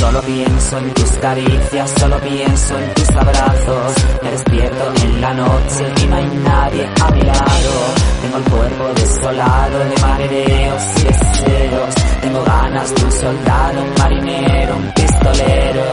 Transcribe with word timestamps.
Solo 0.00 0.22
pienso 0.22 0.78
en 0.78 0.94
tus 0.94 1.10
caricias, 1.18 1.90
solo 1.98 2.18
pienso 2.18 2.78
en 2.78 2.94
tus 2.94 3.10
abrazos. 3.10 3.94
Me 4.22 4.30
despierto 4.32 4.92
en 5.04 5.20
la 5.20 5.34
noche 5.34 5.92
y 6.02 6.06
no 6.06 6.16
hay 6.16 6.26
nadie 6.26 6.88
a 7.00 7.10
mi 7.12 7.20
lado. 7.20 7.94
Tengo 8.22 8.38
el 8.38 8.44
cuerpo 8.44 8.88
desolado 8.94 9.78
de 9.78 10.00
mareos 10.00 10.82
y 10.96 11.02
deseos. 11.04 11.94
Tengo 12.22 12.42
ganas 12.42 12.94
de 12.94 13.04
un 13.04 13.12
soldado, 13.12 13.82
un 13.82 13.94
marinero, 13.98 14.76
un 14.76 14.92
pistolero. 14.94 15.84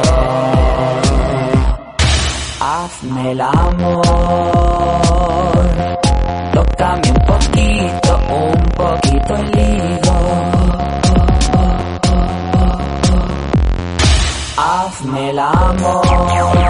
Hazme 2.69 3.31
el 3.31 3.39
amor, 3.39 4.03
tócame 6.53 7.09
un 7.11 7.25
poquito, 7.25 8.19
un 8.27 8.61
poquito 8.75 9.35
el 9.37 9.57
higo. 9.57 10.17
Hazme 14.57 15.29
el 15.29 15.39
amor, 15.39 16.66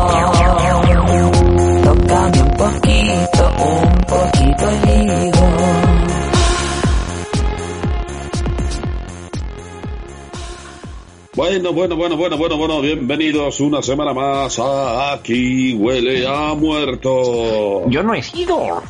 Bueno, 11.38 11.72
bueno, 11.72 11.96
bueno, 11.96 12.18
bueno, 12.18 12.36
bueno, 12.36 12.58
bueno, 12.58 12.82
bienvenidos 12.82 13.60
una 13.60 13.84
semana 13.84 14.12
más 14.12 14.58
a 14.58 15.14
Aquí 15.14 15.76
huele 15.76 16.26
a 16.28 16.56
muerto. 16.56 17.88
Yo 17.92 18.02
no 18.02 18.16
he 18.16 18.24
sido. 18.24 18.82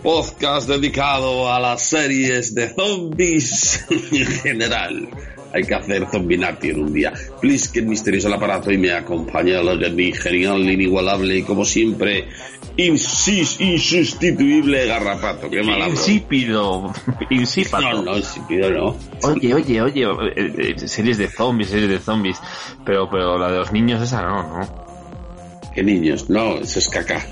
Podcast 0.00 0.68
dedicado 0.68 1.52
a 1.52 1.58
las 1.58 1.82
series 1.82 2.54
de 2.54 2.72
zombies 2.72 3.84
en 3.90 4.26
general. 4.26 5.08
Hay 5.52 5.62
que 5.62 5.74
hacer 5.74 6.06
zombinati 6.10 6.70
en 6.70 6.80
un 6.80 6.92
día. 6.92 7.12
Please, 7.40 7.70
que 7.72 7.82
misterioso 7.82 8.28
el 8.28 8.34
aparato 8.34 8.70
y 8.70 8.78
me 8.78 8.92
acompaña 8.92 9.62
lo 9.62 9.76
de 9.76 9.90
mi 9.90 10.12
genial, 10.12 10.68
inigualable 10.68 11.36
y 11.38 11.42
como 11.42 11.64
siempre, 11.64 12.28
insis, 12.76 13.60
insustituible 13.60 14.86
garrapato. 14.86 15.48
Qué 15.48 15.62
mala 15.62 15.86
broma. 15.86 15.90
Insípido. 15.90 16.92
Insípido. 17.30 17.80
No, 17.80 18.02
no, 18.02 18.16
insípido 18.16 18.70
no. 18.70 18.96
Oye, 19.22 19.54
oye, 19.54 19.82
oye, 19.82 20.02
eh, 20.36 20.74
eh, 20.76 20.88
series 20.88 21.18
de 21.18 21.28
zombies, 21.28 21.70
series 21.70 21.88
de 21.88 21.98
zombies. 21.98 22.38
Pero, 22.84 23.08
pero 23.10 23.38
la 23.38 23.50
de 23.50 23.58
los 23.58 23.72
niños 23.72 24.02
esa 24.02 24.22
no, 24.22 24.42
¿no? 24.42 24.86
¿Qué 25.74 25.82
niños? 25.82 26.30
No, 26.30 26.56
eso 26.56 26.78
es 26.78 26.88
caca. 26.88 27.24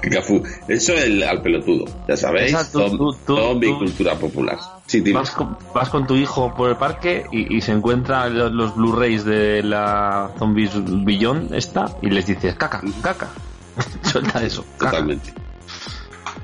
Cacafú. 0.00 0.42
Eso 0.68 0.94
el, 0.94 1.22
al 1.22 1.42
pelotudo, 1.42 1.84
ya 2.08 2.16
sabéis. 2.16 2.56
Zombie 2.70 3.72
cultura 3.76 4.14
popular. 4.16 4.58
Sí. 4.86 5.00
Vas 5.12 5.30
con, 5.30 5.56
vas 5.74 5.88
con 5.88 6.06
tu 6.06 6.16
hijo 6.16 6.52
por 6.54 6.70
el 6.70 6.76
parque 6.76 7.24
y, 7.30 7.56
y 7.56 7.60
se 7.60 7.72
encuentran 7.72 8.36
los, 8.36 8.52
los 8.52 8.74
Blu-rays 8.74 9.24
de 9.24 9.62
la 9.62 10.30
Zombies 10.38 10.72
Beyond 10.74 11.54
esta 11.54 11.96
y 12.02 12.10
les 12.10 12.26
dices 12.26 12.54
caca, 12.56 12.82
caca. 13.02 13.28
Suelta 14.02 14.42
eso. 14.42 14.64
caca. 14.78 14.90
Totalmente. 14.92 15.32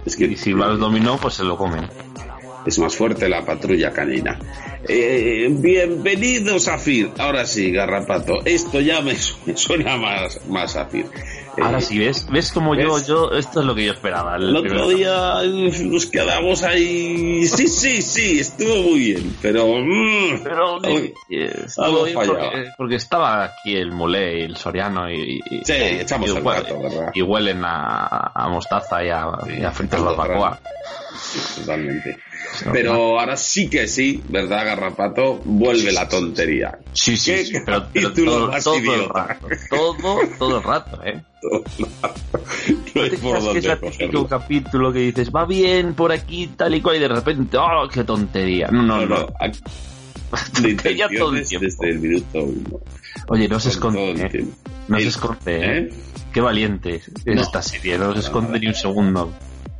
Es 0.04 0.16
que 0.16 0.26
Y 0.26 0.36
si 0.36 0.52
va 0.52 0.66
al 0.66 0.78
dominó, 0.78 1.16
pues 1.18 1.34
se 1.34 1.44
lo 1.44 1.56
comen. 1.56 1.88
es 2.64 2.78
más 2.78 2.94
fuerte 2.96 3.28
la 3.28 3.44
patrulla 3.44 3.92
canina. 3.92 4.38
Eh, 4.88 5.48
bienvenidos 5.50 6.68
a 6.68 6.78
FIR. 6.78 7.10
Ahora 7.18 7.44
sí, 7.44 7.72
garrapato. 7.72 8.44
Esto 8.44 8.80
ya 8.80 9.00
me 9.00 9.16
suena 9.56 9.96
más, 9.96 10.40
más 10.48 10.76
a 10.76 10.86
FIR. 10.86 11.06
Eh, 11.56 11.62
Ahora 11.62 11.80
sí, 11.80 11.98
¿ves? 11.98 12.26
¿Ves 12.30 12.52
como 12.52 12.74
yo, 12.74 12.94
¿ves? 12.96 13.06
yo, 13.06 13.30
esto 13.32 13.60
es 13.60 13.66
lo 13.66 13.74
que 13.74 13.86
yo 13.86 13.92
esperaba. 13.92 14.36
El 14.36 14.54
otro 14.54 14.88
día 14.88 15.42
eh, 15.42 15.72
nos 15.84 16.06
quedamos 16.06 16.62
ahí. 16.62 17.46
Sí, 17.46 17.66
sí, 17.66 18.02
sí, 18.02 18.40
estuvo 18.40 18.74
muy 18.90 18.98
bien, 18.98 19.36
pero. 19.40 19.66
mm, 19.78 20.42
Pero 20.42 20.76
algo- 20.76 20.88
eh, 21.30 21.52
estuvo 21.66 21.84
algo 21.86 22.04
bien 22.04 22.16
porque, 22.26 22.64
porque 22.76 22.94
estaba 22.96 23.44
aquí 23.44 23.74
el 23.76 23.90
mulé 23.92 24.40
y 24.40 24.42
el 24.42 24.56
soriano 24.56 25.10
y, 25.10 25.40
y- 25.50 25.64
Sí, 25.64 25.72
echamos 25.74 26.28
y 26.30 26.36
el 26.36 26.44
rato, 26.44 26.78
¿verdad? 26.82 27.10
y 27.14 27.22
huelen 27.22 27.62
a, 27.64 28.32
a 28.34 28.48
mostaza 28.48 29.02
y 29.04 29.08
a, 29.08 29.26
y 29.58 29.64
a 29.64 29.70
fritos 29.72 30.00
algo 30.00 30.14
barbacoa. 30.16 30.58
Totalmente. 31.56 32.18
No, 32.64 32.72
Pero 32.72 32.92
ahora 33.20 33.36
sí 33.36 33.68
que 33.68 33.86
sí, 33.86 34.22
¿verdad, 34.28 34.64
Garrapato? 34.64 35.40
Vuelve 35.44 35.92
la 35.92 36.08
tontería. 36.08 36.78
Sí, 36.92 37.16
sí, 37.16 37.32
¿Qué 37.32 37.44
sí, 37.44 37.54
pero, 37.64 37.86
pero 37.92 38.12
todo, 38.12 38.50
todo 38.62 38.94
el 38.94 39.08
rato, 39.08 39.48
todo, 39.68 40.18
todo 40.38 40.56
el 40.58 40.62
rato, 40.62 41.00
¿eh? 41.04 41.22
No 42.94 43.02
hay 43.02 43.10
¿Te 43.10 43.18
por 43.18 43.38
creas 43.38 43.78
que 43.80 43.88
es 43.88 44.00
el 44.00 44.26
capítulo 44.26 44.92
que 44.92 44.98
dices, 45.00 45.30
va 45.30 45.44
bien 45.44 45.94
por 45.94 46.10
aquí, 46.12 46.48
tal 46.56 46.74
y 46.74 46.80
cual, 46.80 46.96
y 46.96 47.00
de 47.00 47.08
repente, 47.08 47.56
¡oh, 47.58 47.88
qué 47.92 48.04
tontería! 48.04 48.68
No, 48.68 48.82
no, 48.82 49.00
No, 49.00 49.06
no. 49.06 49.16
no. 49.26 49.32
aquí- 49.40 49.60
De 50.62 50.96
Ya 50.96 51.08
todo 51.16 51.34
el 51.36 51.46
tiempo. 51.46 51.64
desde 51.66 51.90
el 51.90 51.98
minuto 52.00 52.42
uno. 52.42 52.80
Oye, 53.28 53.48
no 53.48 53.60
se 53.60 53.78
Con 53.78 53.94
todo 53.94 54.04
esconde, 54.12 54.38
el 54.38 54.40
¿eh? 54.40 54.48
No 54.88 54.96
se 54.96 55.02
El- 55.02 55.08
esconde, 55.08 55.56
¿eh? 55.56 55.78
¿Eh? 55.78 55.92
Qué 56.32 56.40
valiente 56.40 56.96
es 56.96 57.10
No. 57.26 57.40
esta 57.40 57.62
serie, 57.62 57.96
no 57.96 58.12
se 58.12 58.20
esconde 58.20 58.58
ni 58.60 58.66
un 58.68 58.74
segundo. 58.74 59.32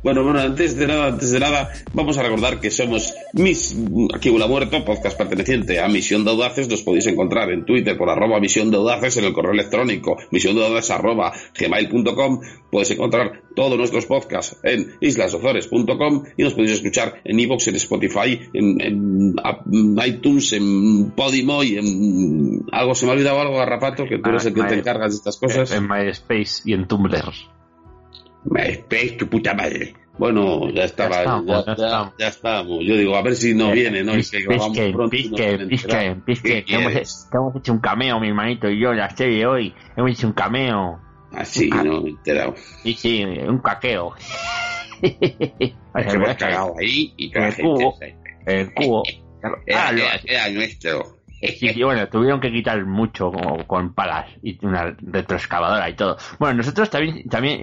Bueno, 0.07 0.23
bueno, 0.23 0.39
antes 0.39 0.77
de 0.77 0.87
nada, 0.87 1.07
antes 1.07 1.31
de 1.31 1.39
nada, 1.41 1.69
vamos 1.91 2.17
a 2.17 2.23
recordar 2.23 2.61
que 2.61 2.71
somos 2.71 3.13
Miss 3.33 3.75
Aquí 4.15 4.31
Muerto, 4.31 4.85
podcast 4.85 5.17
perteneciente 5.17 5.81
a 5.81 5.89
Misión 5.89 6.23
de 6.23 6.31
Audaces. 6.31 6.69
Nos 6.69 6.81
podéis 6.81 7.07
encontrar 7.07 7.51
en 7.51 7.65
Twitter 7.65 7.97
por 7.97 8.09
arroba 8.09 8.39
Misión 8.39 8.71
de 8.71 8.77
Audaces, 8.77 9.17
en 9.17 9.25
el 9.25 9.33
correo 9.33 9.51
electrónico 9.51 10.15
misión 10.31 10.55
de 10.55 10.65
audaces 10.65 10.91
arroba 10.91 11.33
gmail.com. 11.59 12.39
Podéis 12.71 12.91
encontrar 12.91 13.41
todos 13.53 13.77
nuestros 13.77 14.05
podcasts 14.05 14.55
en 14.63 14.93
islasozores.com 15.01 16.23
y 16.37 16.43
nos 16.43 16.53
podéis 16.53 16.71
escuchar 16.71 17.19
en 17.25 17.41
iVoox, 17.41 17.67
en 17.67 17.75
Spotify, 17.75 18.39
en, 18.53 19.35
iTunes, 20.05 20.53
en 20.53 21.11
Podimo 21.11 21.65
y 21.65 21.75
en... 21.79 22.63
¿Algo 22.71 22.95
se 22.95 23.05
me 23.05 23.11
ha 23.11 23.15
olvidado 23.15 23.41
algo, 23.41 23.57
Garrapato? 23.57 24.05
Que 24.05 24.19
tú 24.19 24.29
eres 24.29 24.45
el 24.45 24.53
que 24.53 24.61
te 24.61 24.75
Ah, 24.75 24.77
encargas 24.77 25.11
de 25.11 25.17
estas 25.17 25.35
cosas. 25.35 25.69
En 25.73 25.85
MySpace 25.85 26.61
y 26.63 26.71
en 26.71 26.87
Tumblr. 26.87 27.56
MySpace, 28.45 29.11
tu 29.17 29.27
puta 29.27 29.53
madre. 29.53 29.93
Bueno, 30.17 30.69
ya 30.71 30.85
estaba, 30.85 31.11
ya, 31.15 31.19
estamos, 31.21 31.45
ya, 31.47 31.65
ya 31.65 31.71
estamos. 31.73 32.13
ya 32.17 32.27
estamos. 32.27 32.79
Yo 32.85 32.95
digo, 32.97 33.15
a 33.15 33.21
ver 33.21 33.35
si 33.35 33.53
no 33.53 33.71
viene, 33.71 34.03
¿no? 34.03 34.13
Pisquen, 34.13 34.45
nos 34.45 34.69
pisquen, 34.69 35.69
pisquen, 35.69 36.21
pisquen. 36.21 36.65
¿Qué 36.65 36.75
Hemos, 36.75 37.55
hecho 37.55 37.71
un 37.73 37.79
cameo, 37.79 38.19
mi 38.19 38.29
hermanito 38.29 38.67
y 38.69 38.79
yo, 38.79 38.93
la 38.93 39.09
serie 39.15 39.39
de 39.39 39.45
hoy. 39.45 39.73
Hemos 39.95 40.11
hecho 40.11 40.27
un 40.27 40.33
cameo. 40.33 40.99
Así, 41.33 41.69
Ah. 41.71 41.83
no 41.83 42.01
me 42.01 42.07
he 42.07 42.11
enterado. 42.13 42.55
Sí, 42.83 42.93
sí, 42.95 43.23
un 43.23 43.59
caqueo. 43.59 44.13
Es 45.01 45.11
que 45.19 45.73
hemos 45.93 46.35
cagado 46.35 46.73
ahí 46.79 47.13
y 47.17 47.31
El 47.37 47.43
gente... 47.53 47.61
cubo. 47.63 47.99
El 48.45 48.73
cubo. 48.73 49.03
Era, 49.67 49.91
era- 49.91 50.19
era 50.25 50.49
nuestro. 50.49 51.16
Sí, 51.41 51.83
bueno, 51.83 52.07
tuvieron 52.07 52.39
que 52.39 52.51
quitar 52.51 52.83
mucho 52.85 53.31
como 53.31 53.65
con 53.67 53.93
palas 53.93 54.25
y 54.41 54.57
una 54.65 54.95
retroexcavadora 54.99 55.87
y 55.89 55.93
todo. 55.95 56.17
Bueno, 56.39 56.55
nosotros 56.57 56.89
también, 56.89 57.29
también, 57.29 57.61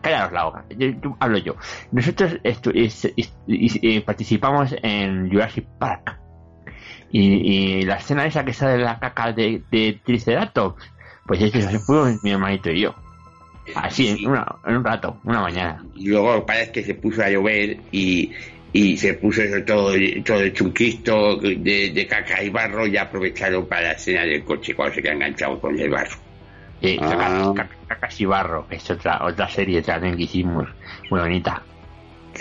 cállanos 0.00 0.32
la 0.32 0.44
boca, 0.44 0.64
yo- 0.76 0.88
yo- 0.88 1.16
hablo 1.20 1.38
yo. 1.38 1.54
Nosotros 1.92 2.32
estu- 2.42 2.72
es- 2.74 3.04
es- 3.16 3.32
es- 3.46 4.02
participamos 4.02 4.74
en 4.82 5.30
Jurassic 5.30 5.66
Park. 5.78 6.18
Y, 7.12 7.20
y 7.20 7.82
la 7.82 7.94
escena 7.96 8.26
esa 8.26 8.44
que 8.44 8.52
sale 8.52 8.78
la 8.82 8.98
caca 8.98 9.32
de, 9.32 9.62
de 9.70 10.00
Triceratops, 10.04 10.82
pues 11.26 11.40
eso 11.42 11.60
se 11.60 11.78
fuimos 11.78 12.22
mi 12.24 12.32
hermanito 12.32 12.70
y 12.70 12.80
yo. 12.82 12.94
Así, 13.74 14.08
en, 14.08 14.30
una, 14.30 14.46
en 14.66 14.76
un 14.76 14.84
rato, 14.84 15.20
una 15.24 15.40
mañana. 15.40 15.84
Y 15.94 16.08
luego 16.08 16.44
parece 16.44 16.72
que 16.72 16.82
se 16.82 16.94
puso 16.94 17.22
a 17.22 17.30
llover 17.30 17.78
y, 17.92 18.32
y 18.78 18.96
se 18.96 19.14
puso 19.14 19.42
eso 19.42 19.62
todo, 19.64 19.92
todo 20.24 20.48
chunquisto 20.50 21.36
de, 21.36 21.90
de 21.94 22.06
caca 22.06 22.42
y 22.42 22.50
barro 22.50 22.86
y 22.86 22.96
aprovecharon 22.96 23.66
para 23.66 23.82
la 23.82 23.92
escena 23.92 24.22
del 24.24 24.44
coche 24.44 24.74
cuando 24.74 24.94
se 24.94 25.02
queda 25.02 25.12
enganchado 25.14 25.58
con 25.60 25.78
el 25.78 25.88
barro. 25.90 26.16
Sí, 26.82 26.98
Ah. 27.00 27.08
Caca- 27.08 27.54
Caca- 27.54 27.76
Cacas 27.88 28.20
y 28.20 28.24
Barro, 28.26 28.68
que 28.68 28.76
es 28.76 28.90
otra, 28.90 29.24
otra 29.24 29.48
serie 29.48 29.80
también 29.80 30.16
que 30.16 30.24
hicimos, 30.24 30.68
muy 31.10 31.20
bonita. 31.20 31.62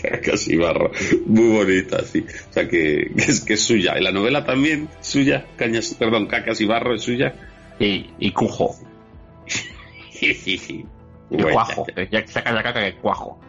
Cacas 0.02 0.48
y 0.50 0.58
barro. 0.58 0.92
Muy 1.26 1.56
bonita, 1.56 2.04
sí. 2.04 2.26
O 2.50 2.54
sea 2.54 2.68
que, 2.68 3.12
que 3.16 3.24
es 3.32 3.40
que 3.42 3.54
es 3.54 3.62
suya. 3.64 3.98
Y 3.98 4.04
la 4.04 4.12
novela 4.12 4.44
también 4.44 4.90
suya. 5.00 5.46
Cañas, 5.56 5.96
perdón, 5.98 6.26
Cacas 6.28 6.60
y 6.60 6.66
barro 6.66 6.96
es 6.96 7.02
suya. 7.04 7.34
Y, 7.80 8.08
y 8.20 8.32
cujo. 8.32 8.76
Cuajo. 11.30 11.86
Ya 12.12 12.27
saca 12.27 12.51
la 12.51 12.62
caca 12.62 12.81
que 12.81 12.95
cuajo. 12.98 13.39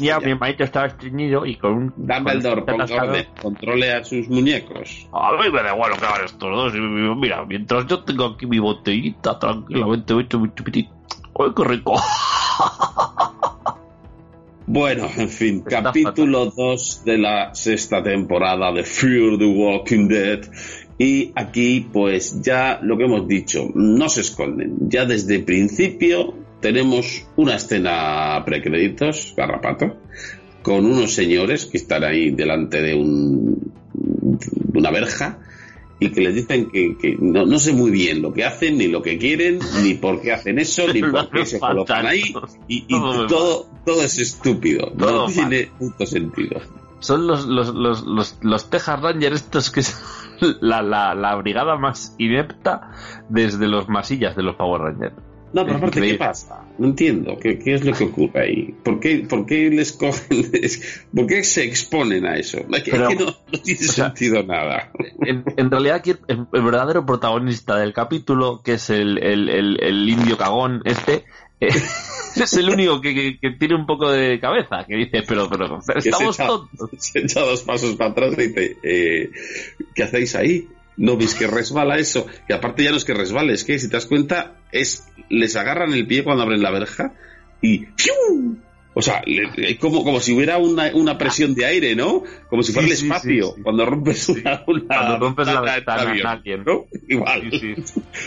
Ya 0.00 0.18
mi 0.18 0.32
hermanito 0.32 0.64
estaba 0.64 0.86
estreñido 0.86 1.46
y 1.46 1.56
con 1.56 1.74
un. 1.74 1.94
Dumbledore, 1.96 2.64
con 2.64 2.80
orden, 2.80 3.26
controle 3.40 3.92
a 3.92 4.04
sus 4.04 4.28
muñecos. 4.28 5.08
A 5.12 5.32
mí 5.32 5.50
me 5.50 5.62
da 5.62 5.74
igual 5.74 5.90
lo 5.90 5.96
que 5.96 6.06
hagan 6.06 6.24
estos 6.24 6.50
dos. 6.50 6.72
Mira, 7.16 7.44
mientras 7.44 7.86
yo 7.86 8.02
tengo 8.02 8.24
aquí 8.26 8.46
mi 8.46 8.58
botellita 8.58 9.38
tranquilamente, 9.38 10.14
me 10.14 10.22
echo 10.22 10.40
mi 10.40 10.52
chupitito. 10.54 10.90
¡Ay, 11.38 11.52
qué 11.56 11.64
rico! 11.64 11.94
Bueno, 14.72 15.08
en 15.16 15.28
fin, 15.28 15.64
Está 15.66 15.82
capítulo 15.82 16.46
2 16.46 17.02
de 17.04 17.18
la 17.18 17.52
sexta 17.56 18.04
temporada 18.04 18.70
de 18.70 18.84
Fear 18.84 19.36
the 19.36 19.46
Walking 19.46 20.06
Dead. 20.06 20.42
Y 20.96 21.32
aquí, 21.34 21.88
pues 21.92 22.40
ya 22.40 22.78
lo 22.80 22.96
que 22.96 23.06
hemos 23.06 23.26
dicho, 23.26 23.66
no 23.74 24.08
se 24.08 24.20
esconden. 24.20 24.76
Ya 24.88 25.06
desde 25.06 25.36
el 25.36 25.44
principio 25.44 26.34
tenemos 26.60 27.26
una 27.36 27.56
escena 27.56 28.42
precréditos, 28.44 29.34
garrapato, 29.36 29.96
con 30.62 30.84
unos 30.86 31.14
señores 31.14 31.66
que 31.66 31.78
están 31.78 32.04
ahí 32.04 32.30
delante 32.30 32.80
de, 32.82 32.94
un, 32.94 33.72
de 33.94 34.78
una 34.78 34.90
verja 34.90 35.38
y 35.98 36.10
que 36.10 36.20
les 36.22 36.34
dicen 36.34 36.70
que, 36.70 36.96
que 36.96 37.16
no, 37.20 37.44
no 37.44 37.58
sé 37.58 37.74
muy 37.74 37.90
bien 37.90 38.22
lo 38.22 38.32
que 38.32 38.44
hacen, 38.44 38.78
ni 38.78 38.88
lo 38.88 39.02
que 39.02 39.18
quieren, 39.18 39.58
ni 39.82 39.94
por 39.94 40.20
qué 40.22 40.32
hacen 40.32 40.58
eso, 40.58 40.90
ni 40.92 41.02
por 41.10 41.30
qué 41.30 41.44
se 41.44 41.60
colocan 41.60 42.06
ahí. 42.06 42.34
Y, 42.68 42.84
y 42.88 42.98
Todo 43.28 43.66
todo, 43.84 44.02
es 44.02 44.18
estúpido, 44.18 44.92
no 44.96 45.26
tiene 45.26 45.70
puto 45.78 46.06
sentido. 46.06 46.60
Son 47.00 47.26
los, 47.26 47.46
los, 47.46 47.74
los, 47.74 48.04
los, 48.04 48.38
los 48.42 48.70
Texas 48.70 49.00
Rangers 49.00 49.36
estos 49.36 49.70
que 49.70 49.82
son 49.82 49.98
la, 50.60 50.82
la, 50.82 51.14
la 51.14 51.34
brigada 51.36 51.76
más 51.76 52.14
inepta 52.18 52.92
desde 53.28 53.68
los 53.68 53.88
masillas 53.88 54.36
de 54.36 54.42
los 54.42 54.56
Power 54.56 54.82
Rangers. 54.82 55.14
No, 55.52 55.64
pero 55.64 55.78
aparte, 55.78 56.00
¿qué 56.00 56.14
pasa? 56.14 56.64
No 56.78 56.86
entiendo. 56.86 57.36
¿Qué, 57.38 57.58
qué 57.58 57.74
es 57.74 57.84
lo 57.84 57.92
que 57.92 58.04
ocurre 58.04 58.40
ahí? 58.42 58.74
¿Por 58.84 59.00
qué, 59.00 59.26
por 59.28 59.46
qué 59.46 59.68
les 59.70 59.92
cogen? 59.92 60.50
¿Por 61.14 61.26
qué 61.26 61.42
se 61.42 61.64
exponen 61.64 62.24
a 62.24 62.36
eso? 62.36 62.58
Pero, 62.84 63.10
no, 63.10 63.24
no 63.26 63.58
tiene 63.62 63.80
sea, 63.80 64.06
sentido 64.06 64.42
nada. 64.44 64.92
En, 65.26 65.42
en 65.56 65.70
realidad 65.70 65.96
aquí 65.96 66.10
el, 66.28 66.46
el 66.52 66.62
verdadero 66.62 67.04
protagonista 67.04 67.76
del 67.76 67.92
capítulo, 67.92 68.62
que 68.62 68.74
es 68.74 68.90
el, 68.90 69.18
el, 69.22 69.48
el, 69.80 70.08
indio 70.08 70.38
cagón 70.38 70.82
este, 70.84 71.24
eh, 71.60 71.68
es 72.36 72.52
el 72.54 72.70
único 72.70 73.00
que, 73.00 73.14
que, 73.14 73.38
que 73.40 73.50
tiene 73.58 73.74
un 73.74 73.86
poco 73.86 74.10
de 74.10 74.38
cabeza, 74.38 74.84
que 74.86 74.94
dice, 74.96 75.22
pero, 75.26 75.48
pero, 75.50 75.80
estamos 75.96 76.36
se 76.36 76.42
echa- 76.42 76.46
tontos. 76.46 76.90
Se 76.98 77.18
echa 77.18 77.40
dos 77.40 77.62
pasos 77.62 77.96
para 77.96 78.10
atrás 78.10 78.34
y 78.38 78.42
dice, 78.48 78.76
eh, 78.84 79.30
¿qué 79.94 80.02
hacéis 80.04 80.36
ahí? 80.36 80.68
¿No 80.96 81.16
veis 81.16 81.34
que 81.34 81.46
resbala 81.46 81.96
eso? 81.98 82.26
Y 82.48 82.52
aparte 82.52 82.84
ya 82.84 82.90
no 82.90 82.98
es 82.98 83.04
que 83.04 83.14
resbale, 83.14 83.54
es 83.54 83.64
que 83.64 83.78
si 83.78 83.88
te 83.88 83.96
das 83.96 84.06
cuenta, 84.06 84.58
es 84.70 85.06
les 85.30 85.56
agarran 85.56 85.92
el 85.94 86.06
pie 86.06 86.22
cuando 86.24 86.42
abren 86.42 86.62
la 86.62 86.70
verja 86.70 87.14
y 87.62 87.86
¡fiu! 87.96 88.58
O 88.92 89.02
sea, 89.02 89.22
es 89.24 89.78
como, 89.78 90.02
como 90.02 90.18
si 90.18 90.32
hubiera 90.34 90.58
una, 90.58 90.90
una 90.94 91.16
presión 91.16 91.54
de 91.54 91.64
aire, 91.64 91.94
¿no? 91.94 92.24
Como 92.48 92.64
si 92.64 92.72
fuera 92.72 92.88
Sí, 92.88 92.94
el 92.94 93.04
espacio. 93.12 93.46
sí, 93.46 93.52
sí. 93.56 93.62
Cuando 93.62 93.86
rompes 93.86 94.28
una, 94.28 94.64
una 94.66 94.84
Cuando 94.86 95.18
rompes 95.18 95.46
la 95.46 95.60
ventana 95.60 96.02
avión, 96.10 96.26
alguien. 96.26 96.64
¿no? 96.66 96.86
Igual. 97.08 97.50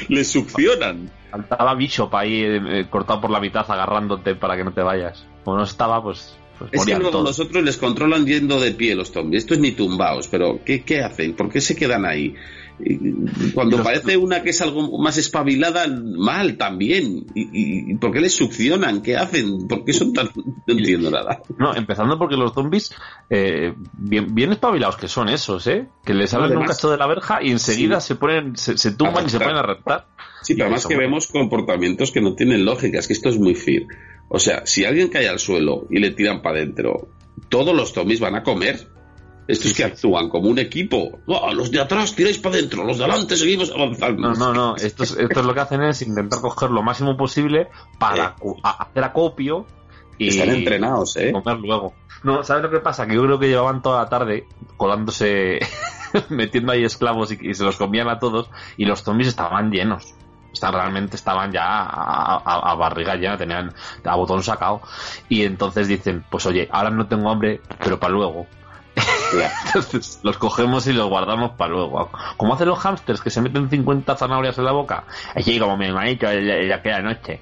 Les 0.08 0.28
succionan. 0.28 1.12
Faltaba 1.32 1.76
Bishop 1.76 2.16
ahí 2.16 2.44
eh, 2.44 2.62
eh, 2.66 2.86
cortado 2.90 3.20
por 3.20 3.30
la 3.32 3.42
mitad 3.42 3.70
agarrándote 3.70 4.36
para 4.36 4.56
que 4.56 4.64
no 4.64 4.72
te 4.74 4.82
vayas. 4.82 5.26
Como 5.44 5.58
no 5.58 5.64
estaba, 5.64 6.02
pues, 6.02 6.38
pues 6.58 6.70
Es 6.74 6.86
que 6.86 6.96
todos. 6.96 7.24
nosotros 7.26 7.62
les 7.62 7.76
controlan 7.78 8.26
yendo 8.26 8.60
de 8.62 8.72
pie 8.72 8.96
los 8.96 9.12
zombies. 9.12 9.44
Esto 9.44 9.56
es 9.56 9.60
ni 9.60 9.72
tumbaos, 9.74 10.30
pero 10.30 10.62
¿qué, 10.64 10.84
qué 10.84 11.02
hacen? 11.02 11.34
¿Por 11.36 11.50
qué 11.52 11.60
se 11.60 11.76
quedan 11.76 12.06
ahí? 12.06 12.36
Cuando 13.54 13.78
los- 13.78 13.86
parece 13.86 14.18
una 14.18 14.42
que 14.44 14.50
es 14.50 14.62
algo 14.62 14.98
más 15.00 15.18
espabilada, 15.18 15.86
mal 15.88 16.58
también. 16.58 17.26
¿Y, 17.36 17.92
y- 17.92 17.96
por 17.96 18.12
qué 18.12 18.20
les 18.22 18.36
succionan? 18.36 19.02
¿Qué 19.02 19.16
hacen? 19.18 19.68
¿Por 19.68 19.86
qué 19.86 19.94
son 19.94 20.14
tan.? 20.14 20.30
No 20.36 20.74
entiendo 20.74 21.12
nada. 21.12 21.42
No, 21.58 21.76
empezando 21.76 22.18
porque 22.18 22.36
los 22.36 22.54
zombies, 22.54 22.94
eh, 23.30 23.74
bien, 23.94 24.34
bien 24.34 24.52
espabilados 24.52 24.98
que 24.98 25.08
son 25.08 25.30
esos, 25.30 25.66
¿eh? 25.68 25.88
Que 26.06 26.14
les 26.14 26.30
salen 26.32 26.58
un 26.58 26.66
cacho 26.66 26.90
de 26.90 26.98
la 26.98 27.08
verja 27.08 27.42
y 27.44 27.52
enseguida 27.52 28.00
Sí. 28.02 28.08
se 28.10 28.16
ponen, 28.16 28.56
se, 28.56 28.78
se 28.78 28.92
tumban 28.94 29.26
y 29.26 29.30
se 29.30 29.40
ponen 29.40 29.58
a 29.58 29.62
rentar. 29.64 30.08
Sí, 30.42 30.54
pero 30.56 30.66
además 30.66 30.86
que 30.88 30.98
vemos 30.98 31.28
comportamientos 31.28 32.12
que 32.12 32.22
no 32.22 32.36
tienen 32.36 32.66
lógica. 32.66 33.00
Es 33.00 33.08
que 33.08 33.14
esto 33.14 33.30
es 33.30 33.38
muy 33.40 33.56
fear. 33.56 33.84
O 34.30 34.40
sea, 34.40 34.66
si 34.66 34.84
alguien 34.86 35.10
cae 35.10 35.30
al 35.30 35.40
suelo 35.40 35.88
y 35.90 36.00
le 36.00 36.12
tiran 36.12 36.42
para 36.42 36.58
adentro, 36.58 37.08
todos 37.50 37.76
los 37.76 37.94
zombies 37.94 38.20
van 38.20 38.36
a 38.36 38.44
comer. 38.44 38.90
Estos 39.48 39.72
Sí, 39.72 39.76
que 39.76 39.84
actúan 39.84 40.30
como 40.30 40.48
un 40.50 40.58
equipo. 40.60 41.20
"Ah, 41.28 41.52
los 41.54 41.70
de 41.70 41.82
atrás 41.82 42.16
tiráis 42.16 42.38
para 42.38 42.56
adentro, 42.56 42.84
los 42.86 42.98
de 42.98 43.04
adelante 43.04 43.36
seguimos 43.36 43.72
avanzando. 43.72 44.30
No, 44.30 44.34
no, 44.36 44.54
no. 44.54 44.76
Estos, 44.78 45.18
estos 45.18 45.46
lo 45.46 45.54
que 45.54 45.60
hacen 45.60 45.82
es 45.84 46.02
intentar 46.02 46.40
coger 46.40 46.70
lo 46.72 46.82
máximo 46.82 47.18
posible 47.18 47.68
para 48.00 48.36
Eh. 48.42 48.54
hacer 48.64 49.04
acopio 49.04 49.66
y 50.18 50.30
Están 50.30 50.50
entrenados, 50.52 51.18
¿eh? 51.18 51.32
comer 51.34 51.60
luego. 51.60 51.94
No, 52.24 52.42
¿sabes 52.44 52.64
lo 52.64 52.70
que 52.72 52.80
pasa? 52.80 53.06
Que 53.06 53.16
yo 53.16 53.24
creo 53.24 53.38
que 53.38 53.50
llevaban 53.50 53.82
toda 53.82 54.04
la 54.04 54.10
tarde 54.10 54.48
colándose, 54.78 55.60
metiendo 56.30 56.72
ahí 56.72 56.86
esclavos 56.86 57.32
y, 57.34 57.50
y 57.50 57.54
se 57.54 57.64
los 57.66 57.76
comían 57.76 58.08
a 58.08 58.20
todos 58.20 58.50
y 58.78 58.86
los 58.86 59.04
zombies 59.04 59.28
estaban 59.28 59.72
llenos. 59.72 60.14
Estaban, 60.54 60.76
realmente 60.82 61.16
estaban 61.16 61.52
ya 61.52 61.66
a, 61.66 62.38
a- 62.38 62.72
a 62.72 62.76
barriga 62.76 63.16
llena, 63.16 63.38
tenían 63.38 63.74
a 64.06 64.16
botón 64.16 64.44
sacado. 64.44 64.82
Y 65.28 65.44
entonces 65.44 65.88
dicen, 65.88 66.24
pues 66.30 66.46
oye, 66.46 66.70
ahora 66.72 66.92
no 66.92 67.08
tengo 67.08 67.30
hambre, 67.32 67.60
pero 67.80 68.00
para 68.00 68.14
luego. 68.14 68.46
Entonces 69.68 70.20
los 70.24 70.38
cogemos 70.38 70.88
y 70.88 70.94
los 70.94 71.08
guardamos 71.10 71.52
para 71.52 71.72
luego. 71.72 72.10
Como 72.38 72.54
hacen 72.54 72.68
los 72.68 72.80
hámsters 72.80 73.22
que 73.22 73.30
se 73.30 73.42
meten 73.42 73.70
50 73.70 74.16
zanahorias 74.16 74.58
en 74.58 74.66
la 74.66 74.72
boca. 74.72 75.06
Así 75.36 75.60
como 75.60 75.78
mi 75.78 75.86
hermanito 75.86 76.28
la, 76.32 76.76
aquella 76.76 77.02
noche. 77.02 77.40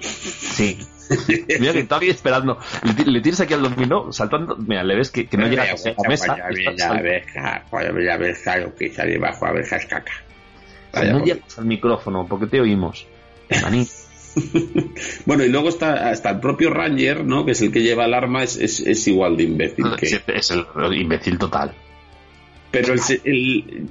Sí. 0.00 0.78
Mira 1.60 1.72
que 1.72 1.80
está 1.80 1.96
aquí 1.96 2.08
esperando. 2.08 2.58
Le, 2.82 3.04
le 3.04 3.20
tienes 3.20 3.40
aquí 3.40 3.54
al 3.54 3.62
dominó 3.62 4.12
saltando. 4.12 4.56
Mira, 4.56 4.84
le 4.84 4.96
ves 4.96 5.10
que, 5.10 5.26
que 5.26 5.36
no 5.36 5.46
llega 5.46 5.64
a 5.64 5.66
la 5.66 6.08
mesa. 6.08 6.26
saltando. 6.26 6.94
abeja, 6.98 7.64
la 7.72 8.14
abeja, 8.14 8.56
lo 8.58 8.74
que 8.74 8.92
sale 8.92 9.18
bajo 9.18 9.46
abeja 9.46 9.76
es 9.76 9.86
caca. 9.86 10.12
no 10.94 11.24
llegas 11.24 11.58
al 11.58 11.66
micrófono 11.66 12.26
porque 12.28 12.46
te 12.46 12.60
oímos. 12.60 13.06
Hermanito. 13.48 13.99
Bueno, 15.26 15.44
y 15.44 15.48
luego 15.48 15.68
está 15.68 16.10
hasta 16.10 16.30
el 16.30 16.40
propio 16.40 16.70
Ranger, 16.70 17.24
¿no? 17.24 17.44
Que 17.44 17.52
es 17.52 17.60
el 17.62 17.72
que 17.72 17.82
lleva 17.82 18.04
el 18.06 18.14
arma, 18.14 18.42
es, 18.42 18.56
es, 18.56 18.80
es 18.80 19.06
igual 19.08 19.36
de 19.36 19.44
imbécil 19.44 19.84
que. 19.98 20.06
Sí, 20.06 20.16
Es 20.28 20.50
el 20.50 20.64
imbécil 20.94 21.38
total. 21.38 21.72
Pero 22.70 22.94
el, 22.94 23.00
el- 23.24 23.88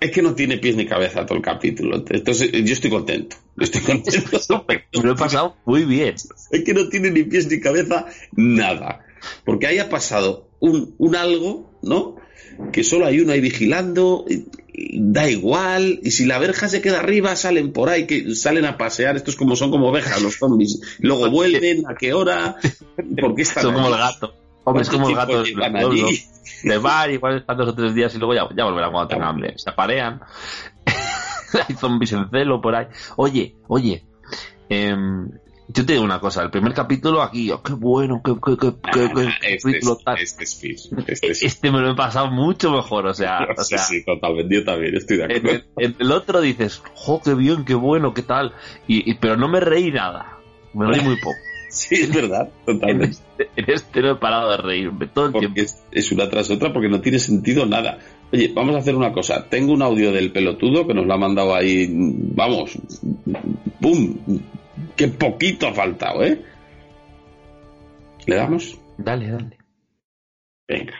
es 0.00 0.10
que 0.12 0.22
no 0.22 0.34
tiene 0.34 0.58
pies 0.58 0.76
ni 0.76 0.86
cabeza 0.86 1.26
todo 1.26 1.36
el 1.36 1.42
capítulo. 1.44 2.02
Entonces, 2.08 2.50
yo 2.52 2.72
estoy 2.72 2.90
contento. 2.90 3.36
Estoy 3.58 3.80
contento. 3.82 4.64
Me 4.68 5.02
lo 5.02 5.12
he 5.12 5.16
pasado 5.16 5.56
muy 5.64 5.84
bien. 5.84 6.14
es 6.50 6.64
que 6.64 6.72
no 6.74 6.88
tiene 6.88 7.10
ni 7.10 7.24
pies 7.24 7.50
ni 7.50 7.60
cabeza 7.60 8.06
nada. 8.36 9.04
Porque 9.44 9.66
ahí 9.66 9.78
ha 9.78 9.88
pasado 9.88 10.48
un, 10.60 10.94
un 10.98 11.16
algo, 11.16 11.78
¿no? 11.82 12.16
Que 12.72 12.84
solo 12.84 13.06
hay 13.06 13.20
uno 13.20 13.32
ahí 13.32 13.40
vigilando, 13.40 14.24
y 14.28 14.46
da 14.98 15.28
igual, 15.28 16.00
y 16.02 16.10
si 16.10 16.26
la 16.26 16.38
verja 16.38 16.68
se 16.68 16.82
queda 16.82 17.00
arriba, 17.00 17.34
salen 17.36 17.72
por 17.72 17.88
ahí, 17.88 18.06
que 18.06 18.34
salen 18.34 18.64
a 18.64 18.76
pasear, 18.76 19.16
estos 19.16 19.36
como 19.36 19.56
son 19.56 19.70
como 19.70 19.88
ovejas, 19.88 20.20
los 20.22 20.36
zombies, 20.36 20.80
luego 20.98 21.30
vuelven, 21.30 21.84
a 21.88 21.94
qué 21.94 22.12
hora, 22.12 22.56
por 23.20 23.34
qué 23.34 23.42
están 23.42 23.62
Son 23.64 23.74
como 23.74 23.88
el 23.88 23.96
gato. 23.96 24.34
Hombre, 24.64 24.82
es 24.82 24.88
como 24.88 25.08
el 25.08 25.14
¿Cuánto 25.14 25.44
gato? 25.44 26.06
De 26.62 26.78
bar, 26.78 27.10
igual 27.10 27.38
están 27.38 27.56
dos 27.56 27.68
o 27.68 27.74
tres 27.74 27.94
días 27.94 28.14
y 28.14 28.18
luego 28.18 28.34
ya, 28.34 28.48
ya 28.54 28.64
volverán 28.64 28.90
cuando 28.90 29.08
tengan 29.08 29.28
hambre. 29.28 29.54
Se 29.56 29.70
aparean. 29.70 30.20
Hay 31.68 31.76
zombies 31.76 32.12
en 32.12 32.28
celo 32.30 32.60
por 32.60 32.74
ahí. 32.74 32.86
Oye, 33.16 33.54
oye. 33.68 34.04
em, 34.68 35.30
yo 35.68 35.84
te 35.86 35.92
digo 35.94 36.04
una 36.04 36.20
cosa. 36.20 36.42
El 36.42 36.50
primer 36.50 36.72
capítulo 36.74 37.22
aquí, 37.22 37.50
oh, 37.50 37.62
qué 37.62 37.72
bueno, 37.72 38.20
qué, 38.24 38.32
qué, 38.34 38.56
qué, 38.56 38.74
qué- 38.92 39.10
qué 39.14 39.26
Ah, 39.26 39.34
este, 39.42 39.78
es, 39.78 39.98
tal. 40.04 40.18
este 40.18 40.44
es 40.44 40.54
Fish, 40.56 40.90
este 41.06 41.30
es 41.30 41.42
Este 41.42 41.70
me 41.70 41.80
lo 41.80 41.90
he 41.90 41.94
pasado 41.96 42.30
mucho 42.30 42.70
mejor. 42.70 43.06
O 43.06 43.14
sea, 43.14 43.40
o 43.56 43.62
sí, 43.62 43.68
sea 43.76 43.78
sí, 43.78 44.04
totalmente, 44.04 44.54
yo 44.54 44.64
también 44.64 44.94
estoy 44.96 45.16
de 45.18 45.24
acuerdo. 45.24 45.50
el, 45.50 45.64
en 45.78 45.96
el 45.98 46.12
otro 46.12 46.40
dices, 46.40 46.82
jo, 46.94 47.20
qué 47.24 47.34
bien, 47.34 47.64
qué 47.64 47.74
bueno, 47.74 48.14
qué 48.14 48.22
tal. 48.22 48.52
Y, 48.86 49.10
y- 49.10 49.14
pero 49.14 49.36
no 49.36 49.48
me 49.48 49.60
reí 49.60 49.90
nada. 49.90 50.38
Me 50.74 50.86
reí 50.86 51.00
muy 51.02 51.16
poco. 51.16 51.36
Sí, 51.68 51.96
es 51.96 52.14
verdad, 52.14 52.48
En 52.66 52.78
totalmente. 52.78 53.16
este, 53.38 53.50
en 53.56 53.70
este 53.70 54.00
no 54.00 54.12
he 54.12 54.14
parado 54.14 54.50
de 54.52 54.56
reírme 54.56 55.08
todo 55.08 55.26
el 55.26 55.32
tiempo. 55.34 55.60
Es, 55.60 55.76
es 55.90 56.10
una 56.12 56.30
tras 56.30 56.48
otra 56.50 56.72
porque 56.72 56.88
no 56.88 57.00
tiene 57.02 57.18
sentido 57.18 57.66
nada. 57.66 57.98
Oye, 58.32 58.50
vamos 58.54 58.76
a 58.76 58.78
hacer 58.78 58.94
una 58.94 59.12
cosa. 59.12 59.44
Tengo 59.50 59.72
un 59.74 59.82
audio 59.82 60.10
del 60.10 60.32
pelotudo 60.32 60.86
que 60.86 60.94
nos 60.94 61.04
lo 61.06 61.12
ha 61.12 61.18
mandado 61.18 61.54
ahí. 61.54 61.86
Vamos. 61.90 62.78
¡Pum! 63.80 64.16
Qué 64.96 65.08
poquito 65.08 65.68
ha 65.68 65.74
faltado, 65.74 66.24
¿eh? 66.24 66.42
¿Le 68.26 68.36
damos? 68.36 68.78
Dale, 68.98 69.30
dale. 69.30 69.58
Venga. 70.66 70.94